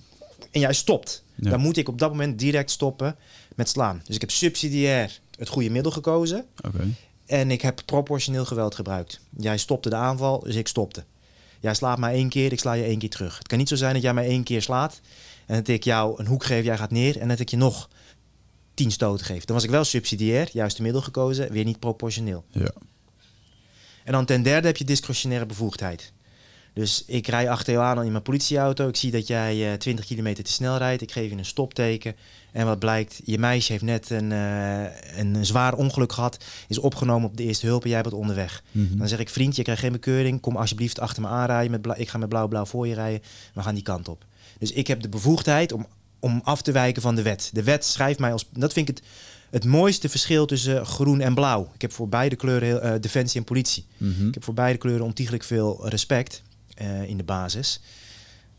En 0.51 0.61
jij 0.61 0.73
stopt. 0.73 1.23
Ja. 1.35 1.51
Dan 1.51 1.61
moet 1.61 1.77
ik 1.77 1.89
op 1.89 1.99
dat 1.99 2.11
moment 2.11 2.39
direct 2.39 2.71
stoppen 2.71 3.17
met 3.55 3.69
slaan. 3.69 4.03
Dus 4.05 4.15
ik 4.15 4.21
heb 4.21 4.31
subsidiair 4.31 5.21
het 5.41 5.49
goede 5.49 5.71
middel 5.71 5.93
gekozen. 5.93 6.47
Oké. 6.67 6.89
En 7.27 7.51
ik 7.51 7.63
heb 7.63 7.83
proportioneel 7.85 8.45
geweld 8.45 8.75
gebruikt. 8.75 9.21
Jij 9.37 9.59
stopte 9.59 9.89
de 9.89 9.97
aanval, 9.97 10.41
dus 10.41 10.55
ik 10.55 10.69
stopte. 10.69 11.05
Jij 11.61 11.75
slaat 11.75 11.99
mij 11.99 12.13
één 12.13 12.29
keer, 12.29 12.53
ik 12.53 12.61
sla 12.61 12.73
je 12.73 12.85
één 12.85 12.99
keer 12.99 13.11
terug. 13.11 13.39
Het 13.39 13.47
kan 13.47 13.59
niet 13.59 13.69
zo 13.69 13.77
zijn 13.77 13.93
dat 13.93 14.03
jij 14.03 14.15
mij 14.15 14.27
één 14.27 14.43
keer 14.43 14.63
slaat. 14.63 15.01
En 15.47 15.57
dat 15.57 15.69
ik 15.69 15.85
jou 15.85 16.19
een 16.19 16.27
hoek 16.27 16.45
geef, 16.45 16.65
jij 16.65 16.77
gaat 16.77 16.91
neer. 16.91 17.19
En 17.19 17.29
dat 17.29 17.39
ik 17.39 17.49
je 17.49 17.57
nog 17.57 17.89
tien 18.75 18.91
stoten 18.91 19.27
geef. 19.27 19.45
Dan 19.45 19.55
was 19.55 19.65
ik 19.65 19.71
wel 19.71 19.85
subsidiair, 19.85 20.49
juiste 20.53 20.83
middel 20.83 21.03
gekozen. 21.03 21.53
Weer 21.53 21.65
niet 21.65 21.79
proportioneel. 21.79 22.45
Ja. 22.49 22.71
En 24.05 24.13
dan 24.13 24.25
ten 24.25 24.43
derde 24.43 24.67
heb 24.67 24.77
je 24.77 24.85
discretionaire 24.85 25.47
bevoegdheid. 25.47 26.13
Dus 26.73 27.05
ik 27.07 27.27
rij 27.27 27.51
achter 27.51 27.73
jou 27.73 27.85
aan 27.85 28.05
in 28.05 28.11
mijn 28.11 28.23
politieauto. 28.23 28.89
Ik 28.89 28.97
zie 28.97 29.11
dat 29.11 29.27
jij 29.27 29.73
eh 29.73 29.79
20 29.79 30.05
kilometer 30.05 30.45
te 30.45 30.53
snel 30.53 30.77
rijdt. 30.77 31.03
Ik 31.03 31.13
geef 31.13 31.31
je 31.31 31.37
een 31.37 31.45
stopteken. 31.45 32.17
En 32.53 32.67
wat 32.67 32.79
blijkt, 32.79 33.21
je 33.25 33.39
meisje 33.39 33.73
heeft 33.73 33.85
net 33.85 34.11
een, 34.11 34.33
eh, 34.33 35.19
een 35.19 35.47
zwaar 35.47 35.75
ongeluk 35.75 36.13
gehad. 36.13 36.45
Is 36.69 36.79
opgenomen 36.79 37.29
op 37.29 37.37
de 37.37 37.43
eerste 37.43 37.67
hulp 37.67 37.85
en 37.85 37.91
jij 37.91 38.03
bent 38.03 38.15
onderweg. 38.15 38.63
Mhm. 38.71 38.99
Dan 38.99 39.09
zeg 39.09 39.19
ik, 39.19 39.29
vriend, 39.29 39.57
je 39.57 39.63
krijgt 39.63 39.83
geen 39.83 39.93
bekeuring. 39.93 40.41
Kom 40.41 40.57
alsjeblieft 40.57 41.01
achter 41.01 41.23
me 41.23 41.29
aanrijden. 41.29 41.81
Met 41.81 41.99
ik 41.99 42.09
ga 42.09 42.19
met 42.19 42.29
blauw-blauw 42.29 42.65
voor 42.65 42.87
je 42.87 42.95
rijden. 42.95 43.23
We 43.55 43.63
gaan 43.63 43.75
die 43.75 43.83
kant 43.83 44.09
op. 44.09 44.25
Dus 44.59 44.73
ik 44.73 44.87
heb 44.87 45.01
de 45.03 45.09
bevoegdheid 45.09 45.73
om, 45.73 45.87
om 46.19 46.41
af 46.45 46.63
te 46.63 46.73
wijken 46.73 47.03
van 47.03 47.15
de 47.15 47.23
wet. 47.23 47.51
De 47.53 47.63
wet 47.63 47.85
schrijft 47.85 48.19
mij 48.19 48.33
als... 48.33 48.49
Dat 48.53 48.73
vind 48.73 48.89
ik 48.89 48.97
het, 48.97 49.07
het 49.51 49.65
mooiste 49.65 50.09
verschil 50.09 50.47
tussen 50.47 50.87
groen 50.87 51.21
en 51.21 51.35
blauw. 51.35 51.71
Ik 51.75 51.81
heb 51.81 51.93
voor 51.93 52.09
beide 52.09 52.37
kleuren 52.37 52.83
eh, 52.83 53.01
defensie 53.01 53.41
en 53.41 53.47
politie. 53.47 53.85
Mhm. 53.97 54.29
Ik 54.29 54.35
heb 54.35 54.45
voor 54.45 54.55
beide 54.55 54.79
kleuren 54.79 55.05
ontiegelijk 55.05 55.45
veel 55.45 55.89
respect 55.89 56.43
eh, 56.81 57.03
in 57.03 57.17
de 57.17 57.25
basis. 57.25 57.81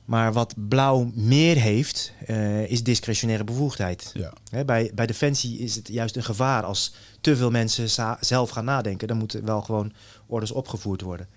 Maar 0.05 0.33
wat 0.33 0.53
blauw 0.67 1.11
meer 1.13 1.55
heeft, 1.57 2.13
eh, 2.25 2.69
is 2.69 2.83
discretionaire 2.83 3.43
bevoegdheid. 3.43 4.11
Ja. 4.13 4.33
Hè, 4.49 4.65
bij, 4.65 4.91
bij 4.93 5.05
Defensie 5.05 5.57
is 5.57 5.75
het 5.75 5.87
juist 5.87 6.15
een 6.15 6.23
gevaar 6.23 6.63
als 6.63 6.93
te 7.21 7.35
veel 7.35 7.51
mensen 7.51 7.89
zelf 8.19 8.49
gaan 8.49 8.65
nadenken. 8.65 9.07
Dan 9.07 9.17
moeten 9.17 9.45
wel 9.45 9.61
gewoon 9.61 9.93
orders 10.27 10.51
opgevoerd 10.51 11.01
worden. 11.01 11.27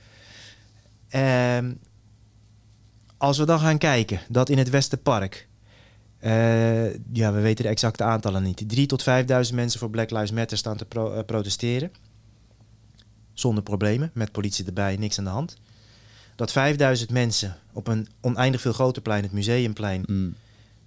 Ehm, 1.08 1.72
als 3.16 3.38
we 3.38 3.44
dan 3.44 3.60
gaan 3.60 3.78
kijken 3.78 4.20
dat 4.28 4.48
in 4.48 4.58
het 4.58 4.70
Westerpark, 4.70 5.48
eh, 6.18 6.92
ja, 7.12 7.32
we 7.32 7.40
weten 7.40 7.64
de 7.64 7.70
exacte 7.70 8.02
aantallen 8.04 8.42
niet, 8.42 8.64
3 8.66 8.86
tot 8.86 9.02
5.000 9.02 9.54
mensen 9.54 9.80
voor 9.80 9.90
Black 9.90 10.10
Lives 10.10 10.30
Matter 10.32 10.58
staan 10.58 10.76
te 10.76 10.84
pro- 10.84 11.22
protesteren. 11.22 11.90
Zonder 13.32 13.62
problemen, 13.62 14.10
met 14.14 14.32
politie 14.32 14.64
erbij, 14.66 14.96
niks 14.96 15.18
aan 15.18 15.24
de 15.24 15.30
hand. 15.30 15.56
Dat 16.36 16.52
5000 16.52 17.10
mensen 17.10 17.56
op 17.72 17.86
een 17.86 18.08
oneindig 18.20 18.60
veel 18.60 18.72
groter 18.72 19.02
plein, 19.02 19.22
het 19.22 19.32
museumplein, 19.32 20.02
Mm. 20.06 20.34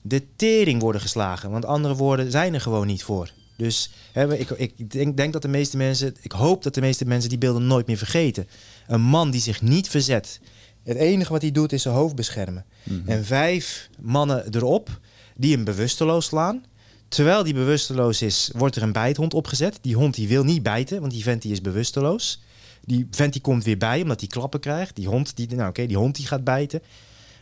de 0.01 0.23
tering 0.35 0.81
worden 0.81 1.01
geslagen. 1.01 1.51
Want 1.51 1.65
andere 1.65 1.95
woorden 1.95 2.31
zijn 2.31 2.53
er 2.53 2.61
gewoon 2.61 2.87
niet 2.87 3.03
voor. 3.03 3.31
Dus 3.57 3.89
hè, 4.11 4.37
ik, 4.37 4.49
ik 4.49 4.91
denk, 4.91 5.17
denk 5.17 5.33
dat 5.33 5.41
de 5.41 5.47
meeste 5.47 5.77
mensen, 5.77 6.15
ik 6.21 6.31
hoop 6.31 6.63
dat 6.63 6.73
de 6.73 6.81
meeste 6.81 7.05
mensen 7.05 7.29
die 7.29 7.37
beelden 7.37 7.67
nooit 7.67 7.87
meer 7.87 7.97
vergeten. 7.97 8.47
Een 8.87 9.01
man 9.01 9.31
die 9.31 9.41
zich 9.41 9.61
niet 9.61 9.89
verzet. 9.89 10.39
Het 10.83 10.97
enige 10.97 11.31
wat 11.31 11.41
hij 11.41 11.51
doet 11.51 11.71
is 11.73 11.81
zijn 11.81 11.95
hoofd 11.95 12.15
beschermen. 12.15 12.65
Mhm. 12.83 13.09
En 13.09 13.25
vijf 13.25 13.89
mannen 13.99 14.53
erop 14.53 14.99
die 15.35 15.55
hem 15.55 15.63
bewusteloos 15.63 16.25
slaan. 16.25 16.65
Terwijl 17.07 17.43
die 17.43 17.53
bewusteloos 17.53 18.21
is, 18.21 18.51
wordt 18.55 18.75
er 18.75 18.83
een 18.83 18.91
bijthond 18.91 19.33
opgezet. 19.33 19.79
Die 19.81 19.95
hond 19.95 20.15
die 20.15 20.27
wil 20.27 20.43
niet 20.43 20.63
bijten, 20.63 20.99
want 20.99 21.11
die 21.11 21.23
vent 21.23 21.41
die 21.41 21.51
is 21.51 21.61
bewusteloos. 21.61 22.41
Die 22.87 23.07
vent 23.11 23.33
die 23.33 23.41
komt 23.41 23.63
weer 23.63 23.77
bij, 23.77 24.01
omdat 24.01 24.19
hij 24.19 24.29
klappen 24.29 24.59
krijgt. 24.59 24.95
Die 24.95 25.07
hond 25.07 25.35
die, 25.35 25.55
nou 25.55 25.69
oké, 25.69 25.85
die 25.85 25.97
hond 25.97 26.15
die 26.15 26.27
gaat 26.27 26.43
bijten. 26.43 26.81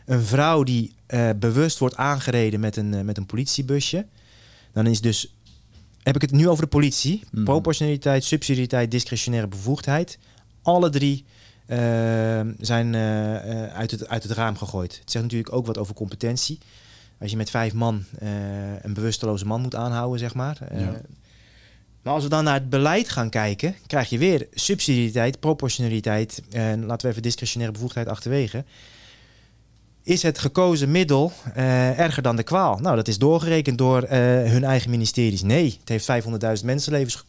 Een 0.04 0.22
vrouw 0.22 0.62
die 0.62 0.94
eh, 1.06 1.30
bewust 1.36 1.78
wordt 1.78 1.96
aangereden 1.96 2.60
met 2.60 2.76
een, 2.76 2.94
eh, 2.94 3.00
met 3.00 3.16
een 3.16 3.26
politiebusje. 3.26 4.06
Dan 4.72 4.86
is 4.86 5.00
dus, 5.00 5.34
heb 6.02 6.14
ik 6.14 6.20
het 6.20 6.30
nu 6.30 6.48
over 6.48 6.62
de 6.62 6.70
politie. 6.70 7.22
Mhm. 7.30 7.44
Proportionaliteit, 7.44 8.24
subsidiariteit, 8.24 8.90
discretionaire 8.90 9.48
bevoegdheid. 9.48 10.18
Alle 10.62 10.90
drie 10.90 11.24
eh, 11.66 12.40
zijn 12.58 12.94
eh, 12.94 13.66
uit, 13.66 13.90
het, 13.90 14.08
uit 14.08 14.22
het 14.22 14.32
raam 14.32 14.56
gegooid. 14.56 14.98
Het 15.00 15.10
zegt 15.10 15.24
natuurlijk 15.24 15.52
ook 15.52 15.66
wat 15.66 15.78
over 15.78 15.94
competentie. 15.94 16.58
Als 17.20 17.30
je 17.30 17.36
met 17.36 17.50
vijf 17.50 17.72
man 17.72 18.04
een 18.82 18.94
bewusteloze 18.94 19.46
man 19.46 19.60
moet 19.60 19.74
aanhouden, 19.74 20.18
zeg 20.18 20.34
maar. 20.34 20.58
Ja. 20.78 21.00
Maar 22.06 22.14
als 22.14 22.24
we 22.24 22.30
dan 22.30 22.44
naar 22.44 22.54
het 22.54 22.70
beleid 22.70 23.08
gaan 23.08 23.30
kijken, 23.30 23.76
krijg 23.86 24.08
je 24.08 24.18
weer 24.18 24.46
subsidiariteit, 24.54 25.40
proportionaliteit 25.40 26.42
en 26.50 26.84
laten 26.84 27.06
we 27.06 27.12
even 27.12 27.22
discretionaire 27.22 27.76
bevoegdheid 27.76 28.08
achterwege. 28.08 28.64
Is 30.06 30.22
het 30.22 30.38
gekozen 30.38 30.90
middel 30.90 31.32
eh, 31.54 31.98
erger 31.98 32.22
dan 32.22 32.36
de 32.36 32.42
kwaal? 32.42 32.78
Nou, 32.78 32.96
dat 32.96 33.08
is 33.08 33.18
doorgerekend 33.18 33.78
door 33.78 34.02
eh, 34.02 34.18
hun 34.50 34.64
eigen 34.64 34.90
ministeries. 34.90 35.42
Nee, 35.42 35.78
het 35.80 35.88
heeft 35.88 36.24
500.000 36.58 36.64
mensenlevens, 36.64 37.24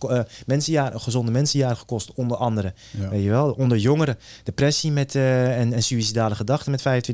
mensenjaren, 0.45 1.01
gezonde 1.01 1.31
mensenjaren 1.31 1.77
gekost, 1.77 2.11
onder 2.13 2.37
andere. 2.37 2.73
Ja. 2.99 3.09
Weet 3.09 3.23
je 3.23 3.29
wel, 3.29 3.51
onder 3.51 3.77
jongeren. 3.77 4.17
Depressie 4.43 4.91
met, 4.91 5.15
en, 5.15 5.73
en 5.73 5.83
suïcidale 5.83 6.35
gedachten 6.35 6.71
met 6.71 7.05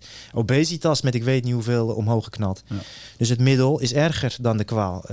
25%. 0.00 0.06
Obesitas 0.34 1.02
met 1.02 1.14
ik 1.14 1.24
weet 1.24 1.44
niet 1.44 1.54
hoeveel 1.54 1.86
omhoog 1.86 2.24
geknald. 2.24 2.62
Ja. 2.66 2.76
Dus 3.16 3.28
het 3.28 3.40
middel 3.40 3.80
is 3.80 3.92
erger 3.92 4.36
dan 4.40 4.56
de 4.56 4.64
kwaal. 4.64 5.04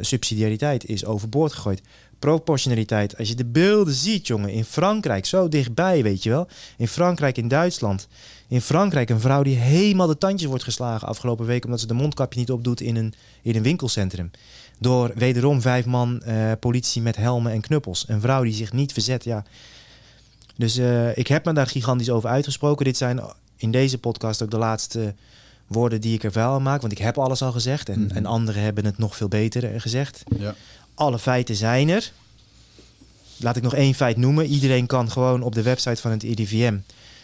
Subsidiariteit 0.00 0.88
is 0.88 1.04
overboord 1.04 1.52
gegooid. 1.52 1.82
Proportionaliteit. 2.18 3.18
Als 3.18 3.28
je 3.28 3.34
de 3.34 3.44
beelden 3.44 3.94
ziet, 3.94 4.26
jongen, 4.26 4.50
in 4.50 4.64
Frankrijk, 4.64 5.26
zo 5.26 5.48
dichtbij, 5.48 6.02
weet 6.02 6.22
je 6.22 6.30
wel. 6.30 6.48
In 6.76 6.88
Frankrijk, 6.88 7.38
in 7.38 7.48
Duitsland. 7.48 8.08
In 8.52 8.60
Frankrijk 8.60 9.10
een 9.10 9.20
vrouw 9.20 9.42
die 9.42 9.56
helemaal 9.56 10.06
de 10.06 10.18
tandjes 10.18 10.48
wordt 10.48 10.64
geslagen 10.64 11.08
afgelopen 11.08 11.46
week... 11.46 11.64
omdat 11.64 11.80
ze 11.80 11.86
de 11.86 11.94
mondkapje 11.94 12.38
niet 12.38 12.50
opdoet 12.50 12.80
in 12.80 12.96
een, 12.96 13.14
in 13.42 13.56
een 13.56 13.62
winkelcentrum. 13.62 14.30
Door 14.78 15.12
wederom 15.14 15.60
vijf 15.60 15.84
man 15.86 16.22
eh, 16.22 16.52
politie 16.60 17.02
met 17.02 17.16
helmen 17.16 17.52
en 17.52 17.60
knuppels. 17.60 18.04
Een 18.08 18.20
vrouw 18.20 18.42
die 18.42 18.52
zich 18.52 18.72
niet 18.72 18.92
verzet, 18.92 19.24
ja. 19.24 19.44
Dus 20.56 20.76
eh, 20.76 21.16
ik 21.16 21.26
heb 21.26 21.44
me 21.44 21.52
daar 21.52 21.66
gigantisch 21.66 22.10
over 22.10 22.28
uitgesproken. 22.30 22.84
Dit 22.84 22.96
zijn 22.96 23.20
in 23.56 23.70
deze 23.70 23.98
podcast 23.98 24.42
ook 24.42 24.50
de 24.50 24.58
laatste 24.58 25.14
woorden 25.66 26.00
die 26.00 26.14
ik 26.14 26.24
er 26.24 26.32
vuil 26.32 26.52
aan 26.52 26.62
maak. 26.62 26.80
Want 26.80 26.92
ik 26.92 26.98
heb 26.98 27.18
alles 27.18 27.42
al 27.42 27.52
gezegd. 27.52 27.88
En, 27.88 28.04
Mhm. 28.04 28.16
en 28.16 28.26
anderen 28.26 28.62
hebben 28.62 28.84
het 28.84 28.98
nog 28.98 29.16
veel 29.16 29.28
beter 29.28 29.64
eh, 29.74 29.80
gezegd. 29.80 30.22
Ja. 30.38 30.54
Alle 30.94 31.18
feiten 31.18 31.56
zijn 31.56 31.88
er. 31.88 32.12
Laat 33.36 33.56
ik 33.56 33.62
nog 33.62 33.74
één 33.74 33.94
feit 33.94 34.16
noemen. 34.16 34.46
Iedereen 34.46 34.86
kan 34.86 35.10
gewoon 35.10 35.42
op 35.42 35.54
de 35.54 35.62
website 35.62 36.00
van 36.00 36.10
het 36.10 36.22
IDVM 36.22 36.76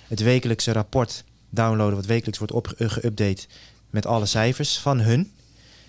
het 0.09 0.21
wekelijkse 0.21 0.73
rapport 0.73 1.25
downloaden, 1.51 1.97
wat 1.97 2.07
wekelijks 2.07 2.39
wordt 2.39 2.75
eh, 2.77 2.91
geüpdate 2.91 3.47
met 3.91 4.07
alle 4.07 4.27
cijfers 4.27 4.79
van 4.79 5.01
hun. 5.01 5.33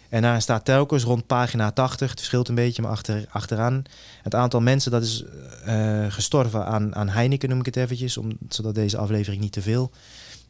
En 0.10 0.22
daar 0.22 0.42
staat 0.42 0.66
telkens 0.66 1.04
rond 1.04 1.26
pagina 1.26 1.72
80, 1.72 2.10
het 2.10 2.20
verschilt 2.20 2.48
een 2.48 2.56
beetje, 2.56 2.82
maar 2.82 2.92
achter, 2.92 3.26
achteraan 3.30 3.84
het 4.24 4.36
aantal 4.36 4.62
mensen 4.62 4.92
dat 4.92 5.04
is 5.04 5.24
eh, 5.66 6.06
gestorven 6.10 6.66
aan, 6.66 6.96
aan 6.96 7.10
Heineken, 7.10 7.50
noem 7.50 7.60
ik 7.60 7.66
het 7.66 7.76
eventjes, 7.76 8.18
om, 8.18 8.38
zodat 8.50 8.76
deze 8.76 8.98
aflevering 8.98 9.42
niet 9.42 9.52
te 9.52 9.62
veel 9.62 9.92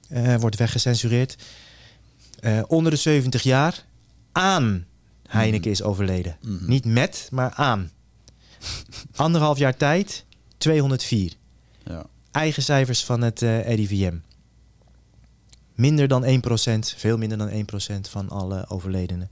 eh, 0.09 0.35
wordt 0.35 0.55
weggecensureerd. 0.55 1.35
Onder 2.67 2.91
de 2.91 2.97
70 2.97 3.41
jaar 3.41 3.85
aan 4.31 4.85
Heineken 5.27 5.71
is 5.71 5.83
overleden. 5.83 6.37
Mhm. 6.41 6.69
Niet 6.69 6.85
met, 6.85 7.27
maar 7.31 7.51
aan. 7.53 7.91
Anderhalf 9.15 9.57
jaar 9.57 9.77
tijd, 9.77 10.25
204. 10.57 11.33
Ja. 11.83 12.05
Eigen 12.31 12.63
cijfers 12.63 13.03
van 13.03 13.21
het 13.21 13.41
eh 13.41 13.75
RIVM. 13.75 14.17
Minder 15.75 16.07
dan 16.07 16.23
1%, 16.23 16.27
veel 16.95 17.17
minder 17.17 17.37
dan 17.37 17.49
1% 17.49 18.09
van 18.09 18.29
alle 18.29 18.69
overledenen. 18.69 19.29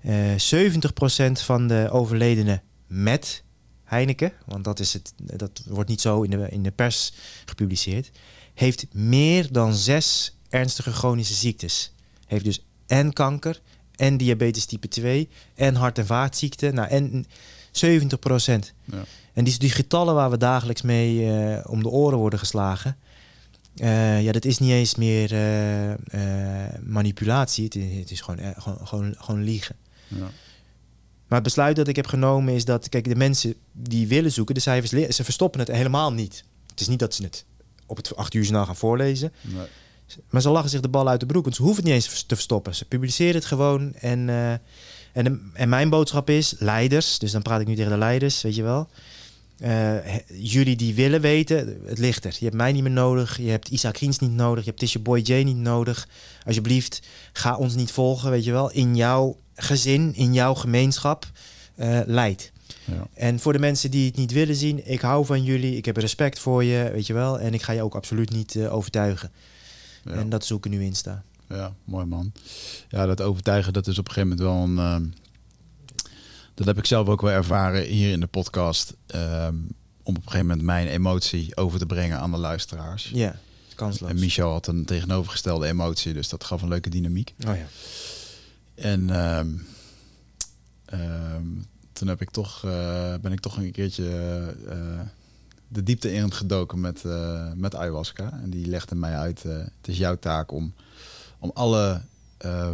Eh 0.00 0.34
70% 0.34 1.32
van 1.32 1.68
de 1.68 1.88
overledenen 1.90 2.62
met 2.86 3.42
Heineken, 3.84 4.32
want 4.46 4.64
dat, 4.64 4.80
is 4.80 4.92
het, 4.92 5.12
dat 5.16 5.62
wordt 5.66 5.88
niet 5.88 6.00
zo 6.00 6.22
in 6.22 6.30
de, 6.30 6.48
in 6.50 6.62
de 6.62 6.70
pers 6.70 7.12
gepubliceerd, 7.44 8.10
heeft 8.54 8.86
meer 8.94 9.52
dan 9.52 9.74
zes 9.74 10.36
ernstige 10.48 10.92
chronische 10.92 11.34
ziektes. 11.34 11.92
Heeft 12.26 12.44
dus 12.44 12.64
en 12.86 13.12
kanker, 13.12 13.60
en 13.96 14.16
diabetes 14.16 14.64
type 14.64 14.88
2, 14.88 15.28
en 15.54 15.74
hart- 15.74 15.98
en 15.98 16.06
vaatziekten. 16.06 16.74
Nou, 16.74 16.88
en 16.88 17.26
70 17.70 18.18
procent. 18.18 18.72
Ja. 18.84 19.04
En 19.38 19.44
die, 19.44 19.58
die 19.58 19.70
getallen 19.70 20.14
waar 20.14 20.30
we 20.30 20.36
dagelijks 20.36 20.82
mee 20.82 21.32
eh, 21.32 21.70
om 21.70 21.82
de 21.82 21.88
oren 21.88 22.18
worden 22.18 22.38
geslagen. 22.38 22.96
eh, 23.76 24.22
ja, 24.22 24.32
dat 24.32 24.44
is 24.44 24.58
niet 24.58 24.70
eens 24.70 24.94
meer 24.94 25.32
eh, 25.32 26.78
manipulatie. 26.82 27.64
Het 27.64 27.74
is, 27.74 27.98
het 27.98 28.10
is 28.10 28.20
gewoon, 28.20 28.54
gewoon, 28.56 28.86
gewoon, 28.86 29.14
gewoon 29.18 29.42
liegen. 29.42 29.76
Ja. 30.08 30.18
Maar 31.26 31.38
het 31.38 31.42
besluit 31.42 31.76
dat 31.76 31.88
ik 31.88 31.96
heb 31.96 32.06
genomen 32.06 32.54
is 32.54 32.64
dat, 32.64 32.88
kijk, 32.88 33.04
de 33.08 33.14
mensen 33.16 33.54
die 33.72 34.06
willen 34.08 34.32
zoeken, 34.32 34.54
de 34.54 34.60
cijfers, 34.60 35.16
ze 35.16 35.24
verstoppen 35.24 35.60
het 35.60 35.68
helemaal 35.70 36.12
niet. 36.12 36.44
Het 36.70 36.80
is 36.80 36.88
niet 36.88 36.98
dat 36.98 37.14
ze 37.14 37.22
het 37.22 37.44
op 37.86 37.96
het 37.96 38.16
acht 38.16 38.34
uur 38.34 38.42
journaal 38.42 38.66
gaan 38.66 38.76
voorlezen. 38.76 39.32
Nee. 39.40 39.66
Maar 40.30 40.40
ze 40.42 40.48
lachen 40.50 40.70
zich 40.70 40.80
de 40.80 40.88
bal 40.88 41.08
uit 41.08 41.20
de 41.20 41.26
broek, 41.26 41.44
want 41.44 41.56
ze 41.56 41.62
hoeven 41.62 41.82
het 41.84 41.92
niet 41.92 42.02
eens 42.04 42.22
te 42.26 42.34
verstoppen. 42.34 42.74
Ze 42.74 42.84
publiceren 42.84 43.34
het 43.34 43.44
gewoon. 43.44 43.94
En, 43.94 44.28
en, 45.12 45.24
de- 45.24 45.40
en 45.54 45.68
mijn 45.68 45.88
boodschap 45.90 46.30
is, 46.30 46.54
leiders, 46.58 47.18
dus 47.18 47.32
dan 47.32 47.42
praat 47.42 47.60
ik 47.60 47.66
nu 47.66 47.74
tegen 47.74 47.90
de 47.90 47.98
leiders, 47.98 48.42
weet 48.42 48.54
je 48.54 48.62
wel. 48.62 48.88
Eh, 49.58 49.96
jullie 50.32 50.76
die 50.76 50.94
willen 50.94 51.20
weten, 51.20 51.80
het 51.84 51.98
ligt 51.98 52.24
er. 52.24 52.36
Je 52.38 52.44
hebt 52.44 52.56
mij 52.56 52.72
niet 52.72 52.82
meer 52.82 52.92
nodig, 52.92 53.36
je 53.36 53.50
hebt 53.50 53.68
Isaac 53.68 53.96
Riens 53.96 54.18
niet 54.18 54.32
nodig, 54.32 54.64
je 54.64 54.68
hebt 54.68 54.78
Tisha 54.78 54.98
Boy 54.98 55.20
J 55.20 55.32
niet 55.42 55.56
nodig. 55.56 56.08
Alsjeblieft, 56.46 57.02
ga 57.32 57.56
ons 57.56 57.74
niet 57.74 57.90
volgen, 57.90 58.30
weet 58.30 58.44
je 58.44 58.52
wel. 58.52 58.70
In 58.70 58.96
jouw 58.96 59.36
gezin, 59.54 60.14
in 60.14 60.32
jouw 60.32 60.54
gemeenschap, 60.54 61.30
eh 61.74 62.00
leid. 62.06 62.52
Ja. 62.84 63.06
En 63.14 63.40
voor 63.40 63.52
de 63.52 63.58
mensen 63.58 63.90
die 63.90 64.06
het 64.06 64.16
niet 64.16 64.32
willen 64.32 64.56
zien, 64.56 64.90
ik 64.90 65.00
hou 65.00 65.26
van 65.26 65.44
jullie, 65.44 65.76
ik 65.76 65.84
heb 65.84 65.96
respect 65.96 66.38
voor 66.38 66.64
je, 66.64 66.90
weet 66.92 67.06
je 67.06 67.12
wel. 67.12 67.40
En 67.40 67.54
ik 67.54 67.62
ga 67.62 67.72
je 67.72 67.82
ook 67.82 67.94
absoluut 67.94 68.30
niet 68.30 68.56
eh, 68.56 68.74
overtuigen. 68.74 69.30
Ja. 70.04 70.12
En 70.12 70.28
dat 70.28 70.48
er 70.48 70.70
nu 70.70 70.84
in 70.84 70.94
sta. 70.94 71.22
Ja, 71.48 71.74
mooi 71.84 72.04
man. 72.04 72.32
Ja, 72.88 73.06
dat 73.06 73.20
overtuigen, 73.20 73.72
dat 73.72 73.86
is 73.86 73.98
op 73.98 74.08
een 74.08 74.12
gegeven 74.12 74.36
moment 74.36 74.76
wel 74.76 74.84
een... 74.84 75.14
dat 76.58 76.66
heb 76.66 76.78
ik 76.78 76.86
zelf 76.86 77.08
ook 77.08 77.20
wel 77.20 77.30
ervaren 77.30 77.82
hier 77.82 78.10
in 78.10 78.20
de 78.20 78.26
podcast. 78.26 78.94
ehm, 79.06 79.54
om 80.02 80.16
op 80.16 80.16
een 80.16 80.30
gegeven 80.30 80.46
moment 80.46 80.66
mijn 80.66 80.86
emotie 80.86 81.56
over 81.56 81.78
te 81.78 81.86
brengen 81.86 82.18
aan 82.18 82.30
de 82.30 82.36
luisteraars. 82.36 83.10
Ja, 83.14 83.38
kansloos. 83.74 84.10
En 84.10 84.18
Michel 84.18 84.50
had 84.50 84.66
een 84.66 84.84
tegenovergestelde 84.84 85.66
emotie, 85.66 86.12
dus 86.12 86.28
dat 86.28 86.44
gaf 86.44 86.62
een 86.62 86.68
leuke 86.68 86.90
dynamiek. 86.90 87.34
Oh 87.46 87.56
ja. 87.56 87.66
En 88.74 89.10
ehm, 89.10 89.48
ehm, 90.84 91.46
toen 91.92 92.08
heb 92.08 92.20
ik 92.20 92.30
toch, 92.30 92.64
eh, 92.64 93.14
ben 93.20 93.32
ik 93.32 93.40
toch 93.40 93.56
een 93.56 93.72
keertje 93.72 94.08
eh, 94.68 95.00
de 95.68 95.82
diepte 95.82 96.12
in 96.12 96.32
gedoken 96.32 96.80
met, 96.80 97.04
eh, 97.04 97.52
met 97.54 97.74
ayahuasca. 97.74 98.32
En 98.42 98.50
die 98.50 98.66
legde 98.66 98.94
mij 98.94 99.16
uit, 99.16 99.42
het 99.42 99.88
is 99.88 99.98
jouw 99.98 100.18
taak 100.18 100.52
om, 100.52 100.74
om 101.38 101.50
alle 101.54 102.00